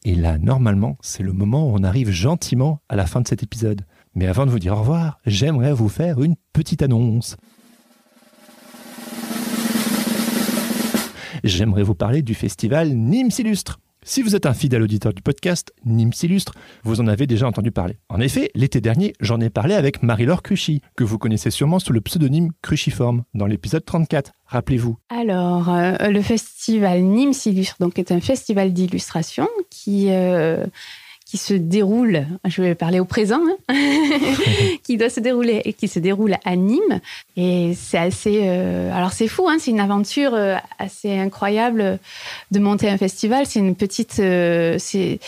Et 0.04 0.14
là, 0.14 0.38
normalement, 0.38 0.98
c'est 1.00 1.22
le 1.22 1.32
moment 1.32 1.70
où 1.70 1.74
on 1.74 1.82
arrive 1.82 2.10
gentiment 2.10 2.80
à 2.88 2.96
la 2.96 3.06
fin 3.06 3.20
de 3.20 3.28
cet 3.28 3.42
épisode. 3.42 3.82
Mais 4.14 4.26
avant 4.26 4.46
de 4.46 4.50
vous 4.50 4.58
dire 4.58 4.74
au 4.74 4.80
revoir, 4.80 5.18
j'aimerais 5.26 5.72
vous 5.72 5.88
faire 5.88 6.22
une 6.22 6.36
petite 6.52 6.82
annonce. 6.82 7.36
J'aimerais 11.44 11.82
vous 11.82 11.94
parler 11.94 12.22
du 12.22 12.34
festival 12.34 12.94
Nîmes 12.94 13.30
Illustre. 13.38 13.78
Si 14.08 14.22
vous 14.22 14.34
êtes 14.34 14.46
un 14.46 14.54
fidèle 14.54 14.80
auditeur 14.80 15.12
du 15.12 15.20
podcast 15.20 15.70
Nîmes 15.84 16.14
Illustre, 16.22 16.54
vous 16.82 17.02
en 17.02 17.08
avez 17.08 17.26
déjà 17.26 17.46
entendu 17.46 17.70
parler. 17.70 17.98
En 18.08 18.20
effet, 18.20 18.50
l'été 18.54 18.80
dernier, 18.80 19.12
j'en 19.20 19.38
ai 19.38 19.50
parlé 19.50 19.74
avec 19.74 20.02
Marie-Laure 20.02 20.42
Cruchy, 20.42 20.80
que 20.96 21.04
vous 21.04 21.18
connaissez 21.18 21.50
sûrement 21.50 21.78
sous 21.78 21.92
le 21.92 22.00
pseudonyme 22.00 22.52
Cruciforme, 22.62 23.24
dans 23.34 23.44
l'épisode 23.44 23.84
34. 23.84 24.32
Rappelez-vous. 24.46 24.96
Alors, 25.10 25.68
euh, 25.68 26.08
le 26.08 26.22
festival 26.22 27.02
Nîmes 27.02 27.34
Illustre 27.44 27.76
donc, 27.80 27.98
est 27.98 28.10
un 28.10 28.22
festival 28.22 28.72
d'illustration 28.72 29.46
qui 29.68 30.06
euh, 30.08 30.64
qui 31.28 31.36
se 31.36 31.52
déroule, 31.52 32.26
je 32.46 32.62
vais 32.62 32.74
parler 32.74 33.00
au 33.00 33.04
présent, 33.04 33.42
hein, 33.68 33.74
qui 34.82 34.96
doit 34.96 35.10
se 35.10 35.20
dérouler 35.20 35.60
et 35.66 35.74
qui 35.74 35.86
se 35.86 35.98
déroule 35.98 36.36
à 36.42 36.56
Nîmes. 36.56 37.00
Et 37.36 37.74
c'est 37.76 37.98
assez, 37.98 38.40
euh, 38.44 38.90
alors 38.96 39.12
c'est 39.12 39.28
fou, 39.28 39.46
hein, 39.46 39.58
c'est 39.60 39.70
une 39.70 39.80
aventure 39.80 40.32
euh, 40.32 40.56
assez 40.78 41.18
incroyable 41.18 41.98
de 42.50 42.58
monter 42.58 42.88
un 42.88 42.96
festival. 42.96 43.44
C'est 43.44 43.58
une 43.58 43.76
petite, 43.76 44.20
euh, 44.20 44.76
c'est 44.78 45.20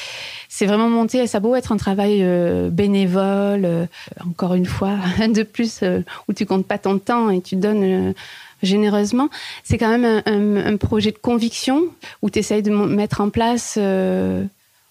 c'est 0.48 0.64
vraiment 0.64 0.88
monter. 0.88 1.26
Ça 1.26 1.38
beau 1.38 1.54
être 1.54 1.70
un 1.70 1.76
travail 1.76 2.24
bénévole, 2.70 3.86
encore 4.26 4.54
une 4.54 4.64
fois, 4.64 4.96
de 5.28 5.42
plus 5.42 5.84
où 6.28 6.32
tu 6.32 6.46
comptes 6.46 6.66
pas 6.66 6.78
ton 6.78 6.98
temps 6.98 7.28
et 7.28 7.42
tu 7.42 7.56
donnes 7.56 8.14
généreusement. 8.62 9.28
C'est 9.64 9.76
quand 9.76 9.96
même 9.96 10.22
un, 10.24 10.56
un, 10.56 10.76
projet 10.76 11.12
de 11.12 11.18
conviction 11.18 11.84
où 12.22 12.30
tu 12.30 12.38
essayes 12.38 12.62
de 12.62 12.70
mettre 12.70 13.20
en 13.20 13.28
place 13.28 13.78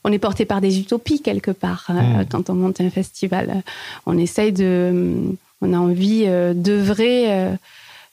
on 0.04 0.12
est 0.12 0.20
porté 0.20 0.46
par 0.46 0.62
des 0.62 0.80
utopies 0.80 1.22
quelque 1.22 1.52
part 1.52 1.86
hmm. 1.90 2.26
quand 2.30 2.50
on 2.50 2.56
monte 2.56 2.82
un 2.82 2.90
festival. 2.90 3.64
On 4.06 4.18
essaye 4.18 4.52
de, 4.52 5.36
on 5.62 5.74
a 5.74 5.78
envie 5.78 6.24
euh, 6.26 6.54
d'œuvrer, 6.54 7.34
euh, 7.34 7.56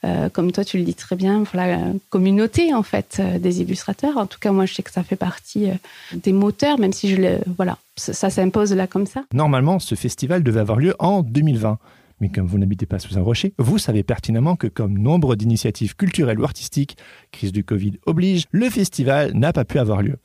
euh, 0.04 0.28
comme 0.28 0.52
toi 0.52 0.64
tu 0.64 0.78
le 0.78 0.84
dis 0.84 0.94
très 0.94 1.16
bien, 1.16 1.44
pour 1.44 1.56
la 1.56 1.78
communauté 2.10 2.74
en 2.74 2.82
fait 2.82 3.20
des 3.40 3.60
illustrateurs. 3.60 4.16
En 4.16 4.26
tout 4.26 4.38
cas, 4.38 4.52
moi 4.52 4.66
je 4.66 4.74
sais 4.74 4.82
que 4.82 4.90
ça 4.90 5.02
fait 5.02 5.16
partie 5.16 5.68
des 6.12 6.32
moteurs, 6.32 6.78
même 6.78 6.92
si 6.92 7.08
je 7.08 7.16
le, 7.16 7.38
voilà, 7.56 7.78
ça, 7.96 8.30
s'impose 8.30 8.72
là 8.72 8.86
comme 8.86 9.06
ça. 9.06 9.24
Normalement, 9.32 9.78
ce 9.78 9.94
festival 9.94 10.42
devait 10.42 10.60
avoir 10.60 10.78
lieu 10.78 10.94
en 10.98 11.22
2020. 11.22 11.78
Mais 12.18 12.30
comme 12.30 12.46
vous 12.46 12.56
n'habitez 12.56 12.86
pas 12.86 12.98
sous 12.98 13.18
un 13.18 13.20
rocher, 13.20 13.52
vous 13.58 13.76
savez 13.76 14.02
pertinemment 14.02 14.56
que 14.56 14.68
comme 14.68 14.96
nombre 14.96 15.36
d'initiatives 15.36 15.96
culturelles 15.96 16.40
ou 16.40 16.44
artistiques, 16.44 16.96
crise 17.30 17.52
du 17.52 17.62
Covid 17.62 17.98
oblige, 18.06 18.46
le 18.52 18.70
festival 18.70 19.34
n'a 19.34 19.52
pas 19.52 19.66
pu 19.66 19.78
avoir 19.78 20.00
lieu. 20.00 20.16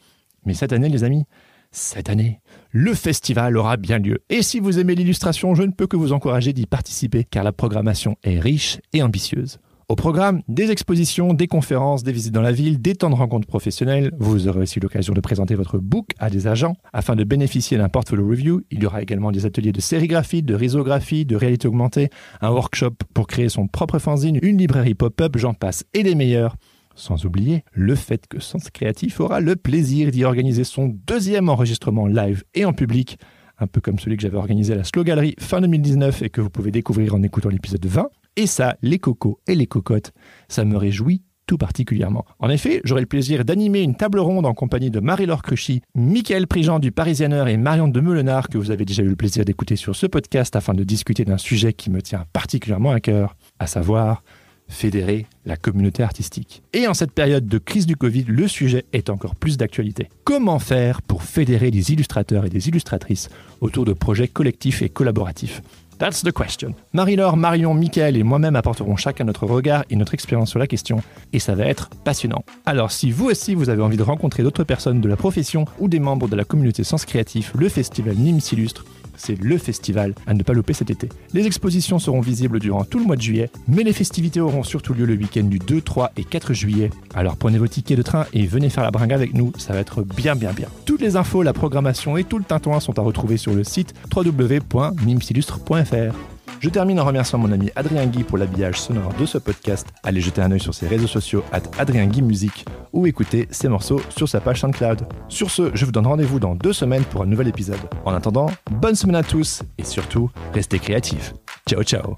Mais 0.45 0.53
cette 0.53 0.71
année, 0.71 0.87
les 0.87 1.03
amis, 1.03 1.25
cette 1.71 2.09
année, 2.09 2.41
le 2.71 2.93
festival 2.93 3.57
aura 3.57 3.77
bien 3.77 3.97
lieu. 3.97 4.19
Et 4.29 4.41
si 4.41 4.59
vous 4.59 4.77
aimez 4.77 4.93
l'illustration, 4.93 5.55
je 5.55 5.63
ne 5.63 5.71
peux 5.71 5.87
que 5.87 5.95
vous 5.95 6.11
encourager 6.11 6.53
d'y 6.53 6.65
participer 6.65 7.23
car 7.23 7.43
la 7.43 7.53
programmation 7.53 8.17
est 8.23 8.39
riche 8.39 8.79
et 8.93 9.01
ambitieuse. 9.01 9.59
Au 9.87 9.95
programme, 9.95 10.41
des 10.47 10.71
expositions, 10.71 11.33
des 11.33 11.47
conférences, 11.47 12.03
des 12.03 12.13
visites 12.13 12.33
dans 12.33 12.41
la 12.41 12.53
ville, 12.53 12.81
des 12.81 12.95
temps 12.95 13.09
de 13.09 13.15
rencontres 13.15 13.47
professionnelles. 13.47 14.11
Vous 14.19 14.47
aurez 14.47 14.61
aussi 14.61 14.79
l'occasion 14.79 15.13
de 15.13 15.19
présenter 15.19 15.55
votre 15.55 15.79
book 15.79 16.11
à 16.17 16.29
des 16.29 16.47
agents. 16.47 16.77
Afin 16.93 17.17
de 17.17 17.25
bénéficier 17.25 17.77
d'un 17.77 17.89
portfolio 17.89 18.25
review, 18.25 18.61
il 18.71 18.81
y 18.83 18.85
aura 18.85 19.01
également 19.01 19.33
des 19.33 19.45
ateliers 19.45 19.73
de 19.73 19.81
sérigraphie, 19.81 20.43
de 20.43 20.55
risographie, 20.55 21.25
de 21.25 21.35
réalité 21.35 21.67
augmentée, 21.67 22.09
un 22.39 22.51
workshop 22.51 22.95
pour 23.13 23.27
créer 23.27 23.49
son 23.49 23.67
propre 23.67 23.99
fanzine, 23.99 24.39
une 24.41 24.57
librairie 24.57 24.95
pop-up, 24.95 25.37
j'en 25.37 25.53
passe, 25.53 25.83
et 25.93 26.03
les 26.03 26.15
meilleurs. 26.15 26.55
Sans 26.95 27.25
oublier 27.25 27.63
le 27.71 27.95
fait 27.95 28.27
que 28.27 28.39
Sens 28.39 28.69
Créatif 28.69 29.19
aura 29.19 29.39
le 29.39 29.55
plaisir 29.55 30.11
d'y 30.11 30.23
organiser 30.23 30.63
son 30.63 30.87
deuxième 31.07 31.49
enregistrement 31.49 32.07
live 32.07 32.43
et 32.53 32.65
en 32.65 32.73
public, 32.73 33.17
un 33.59 33.67
peu 33.67 33.81
comme 33.81 33.99
celui 33.99 34.17
que 34.17 34.23
j'avais 34.23 34.37
organisé 34.37 34.73
à 34.73 34.75
la 34.77 34.83
Slow 34.83 35.03
Gallery 35.03 35.35
fin 35.39 35.61
2019 35.61 36.23
et 36.23 36.29
que 36.29 36.41
vous 36.41 36.49
pouvez 36.49 36.71
découvrir 36.71 37.15
en 37.15 37.23
écoutant 37.23 37.49
l'épisode 37.49 37.85
20. 37.85 38.09
Et 38.35 38.47
ça, 38.47 38.77
les 38.81 38.99
cocos 38.99 39.39
et 39.47 39.55
les 39.55 39.67
cocottes, 39.67 40.13
ça 40.47 40.65
me 40.65 40.77
réjouit 40.77 41.23
tout 41.51 41.57
particulièrement. 41.57 42.23
En 42.39 42.49
effet, 42.49 42.79
j'aurai 42.85 43.01
le 43.01 43.07
plaisir 43.07 43.43
d'animer 43.43 43.81
une 43.81 43.95
table 43.95 44.19
ronde 44.19 44.45
en 44.45 44.53
compagnie 44.53 44.89
de 44.89 45.01
Marie-Laure 45.01 45.41
Cruchy, 45.41 45.81
Michael 45.95 46.47
Prigent 46.47 46.79
du 46.79 46.93
Parisianer 46.93 47.43
et 47.49 47.57
Marion 47.57 47.89
de 47.89 47.99
Meulenard 47.99 48.47
que 48.47 48.57
vous 48.57 48.71
avez 48.71 48.85
déjà 48.85 49.03
eu 49.03 49.09
le 49.09 49.17
plaisir 49.17 49.43
d'écouter 49.43 49.75
sur 49.75 49.93
ce 49.95 50.07
podcast 50.07 50.55
afin 50.55 50.73
de 50.73 50.85
discuter 50.85 51.25
d'un 51.25 51.37
sujet 51.37 51.73
qui 51.73 51.89
me 51.89 52.01
tient 52.01 52.23
particulièrement 52.31 52.91
à 52.91 53.01
cœur, 53.01 53.35
à 53.59 53.67
savoir 53.67 54.23
fédérer 54.71 55.27
la 55.45 55.57
communauté 55.57 56.01
artistique. 56.01 56.63
Et 56.73 56.87
en 56.87 56.93
cette 56.93 57.11
période 57.11 57.45
de 57.45 57.57
crise 57.57 57.85
du 57.85 57.95
Covid, 57.95 58.25
le 58.27 58.47
sujet 58.47 58.85
est 58.93 59.09
encore 59.09 59.35
plus 59.35 59.57
d'actualité. 59.57 60.09
Comment 60.23 60.59
faire 60.59 61.01
pour 61.01 61.23
fédérer 61.23 61.69
des 61.69 61.91
illustrateurs 61.91 62.45
et 62.45 62.49
des 62.49 62.69
illustratrices 62.69 63.29
autour 63.59 63.85
de 63.85 63.93
projets 63.93 64.27
collectifs 64.27 64.81
et 64.81 64.89
collaboratifs? 64.89 65.61
That's 66.01 66.23
the 66.23 66.31
question. 66.31 66.73
Marie-Laure, 66.93 67.37
Marion, 67.37 67.75
Michael 67.75 68.17
et 68.17 68.23
moi-même 68.23 68.55
apporterons 68.55 68.95
chacun 68.95 69.25
notre 69.25 69.45
regard 69.45 69.83
et 69.91 69.95
notre 69.95 70.15
expérience 70.15 70.49
sur 70.49 70.57
la 70.57 70.65
question, 70.65 71.03
et 71.31 71.37
ça 71.37 71.53
va 71.53 71.67
être 71.67 71.91
passionnant. 72.03 72.43
Alors 72.65 72.91
si 72.91 73.11
vous 73.11 73.27
aussi 73.27 73.53
vous 73.53 73.69
avez 73.69 73.83
envie 73.83 73.97
de 73.97 74.01
rencontrer 74.01 74.41
d'autres 74.41 74.63
personnes 74.63 74.99
de 74.99 75.07
la 75.07 75.15
profession 75.15 75.65
ou 75.77 75.87
des 75.87 75.99
membres 75.99 76.27
de 76.27 76.35
la 76.35 76.43
communauté 76.43 76.83
Sens 76.83 77.05
Créatif, 77.05 77.51
le 77.55 77.69
festival 77.69 78.15
Nîmes 78.15 78.39
s'illustre 78.39 78.83
c'est 79.21 79.41
le 79.41 79.57
festival 79.57 80.13
à 80.25 80.33
ne 80.33 80.43
pas 80.43 80.53
louper 80.53 80.73
cet 80.73 80.89
été. 80.89 81.09
Les 81.33 81.45
expositions 81.45 81.99
seront 81.99 82.21
visibles 82.21 82.59
durant 82.59 82.83
tout 82.83 82.99
le 82.99 83.05
mois 83.05 83.15
de 83.15 83.21
juillet, 83.21 83.49
mais 83.67 83.83
les 83.83 83.93
festivités 83.93 84.41
auront 84.41 84.63
surtout 84.63 84.93
lieu 84.93 85.05
le 85.05 85.13
week-end 85.13 85.43
du 85.43 85.59
2, 85.59 85.81
3 85.81 86.11
et 86.17 86.23
4 86.23 86.53
juillet. 86.53 86.89
Alors 87.13 87.37
prenez 87.37 87.57
vos 87.57 87.67
tickets 87.67 87.97
de 87.97 88.03
train 88.03 88.25
et 88.33 88.45
venez 88.47 88.69
faire 88.69 88.83
la 88.83 88.91
bringue 88.91 89.13
avec 89.13 89.33
nous, 89.33 89.51
ça 89.57 89.73
va 89.73 89.79
être 89.79 90.03
bien 90.03 90.35
bien 90.35 90.53
bien. 90.53 90.67
Toutes 90.85 91.01
les 91.01 91.15
infos, 91.15 91.43
la 91.43 91.53
programmation 91.53 92.17
et 92.17 92.23
tout 92.23 92.37
le 92.37 92.43
tintouin 92.43 92.79
sont 92.79 92.97
à 92.97 93.01
retrouver 93.01 93.37
sur 93.37 93.53
le 93.53 93.63
site 93.63 93.93
www.nimsillustre.fr. 94.13 96.30
Je 96.59 96.69
termine 96.69 96.99
en 96.99 97.05
remerciant 97.05 97.39
mon 97.39 97.51
ami 97.51 97.71
Adrien 97.75 98.05
Guy 98.05 98.23
pour 98.23 98.37
l'habillage 98.37 98.79
sonore 98.79 99.13
de 99.13 99.25
ce 99.25 99.37
podcast. 99.37 99.87
Allez 100.03 100.21
jeter 100.21 100.41
un 100.41 100.51
œil 100.51 100.59
sur 100.59 100.73
ses 100.73 100.87
réseaux 100.87 101.07
sociaux 101.07 101.43
at 101.51 101.63
Adrien 101.79 102.05
Guy 102.05 102.21
Musique 102.21 102.65
ou 102.93 103.07
écouter 103.07 103.47
ses 103.51 103.67
morceaux 103.67 104.01
sur 104.09 104.29
sa 104.29 104.41
page 104.41 104.61
SoundCloud. 104.61 105.07
Sur 105.27 105.49
ce, 105.49 105.71
je 105.73 105.85
vous 105.85 105.91
donne 105.91 106.07
rendez-vous 106.07 106.39
dans 106.39 106.55
deux 106.55 106.73
semaines 106.73 107.03
pour 107.05 107.23
un 107.23 107.25
nouvel 107.25 107.47
épisode. 107.47 107.79
En 108.05 108.13
attendant, 108.13 108.47
bonne 108.69 108.95
semaine 108.95 109.15
à 109.15 109.23
tous 109.23 109.63
et 109.77 109.83
surtout, 109.83 110.29
restez 110.53 110.79
créatifs. 110.79 111.33
Ciao 111.67 111.83
ciao 111.83 112.17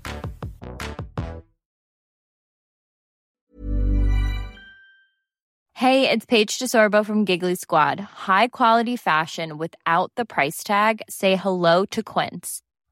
Hey, 5.76 6.10
it's 6.10 6.26
Paige 6.26 6.60
DeSorbo 6.60 7.05
from 7.05 7.26
Giggly 7.26 7.55
Squad. 7.55 7.99
High 7.99 8.47
quality 8.47 8.95
fashion 8.95 9.57
without 9.57 10.11
the 10.15 10.23
price 10.23 10.64
tag. 10.64 11.01
Say 11.10 11.35
hello 11.35 11.84
to 11.88 12.01
Quince. 12.01 12.61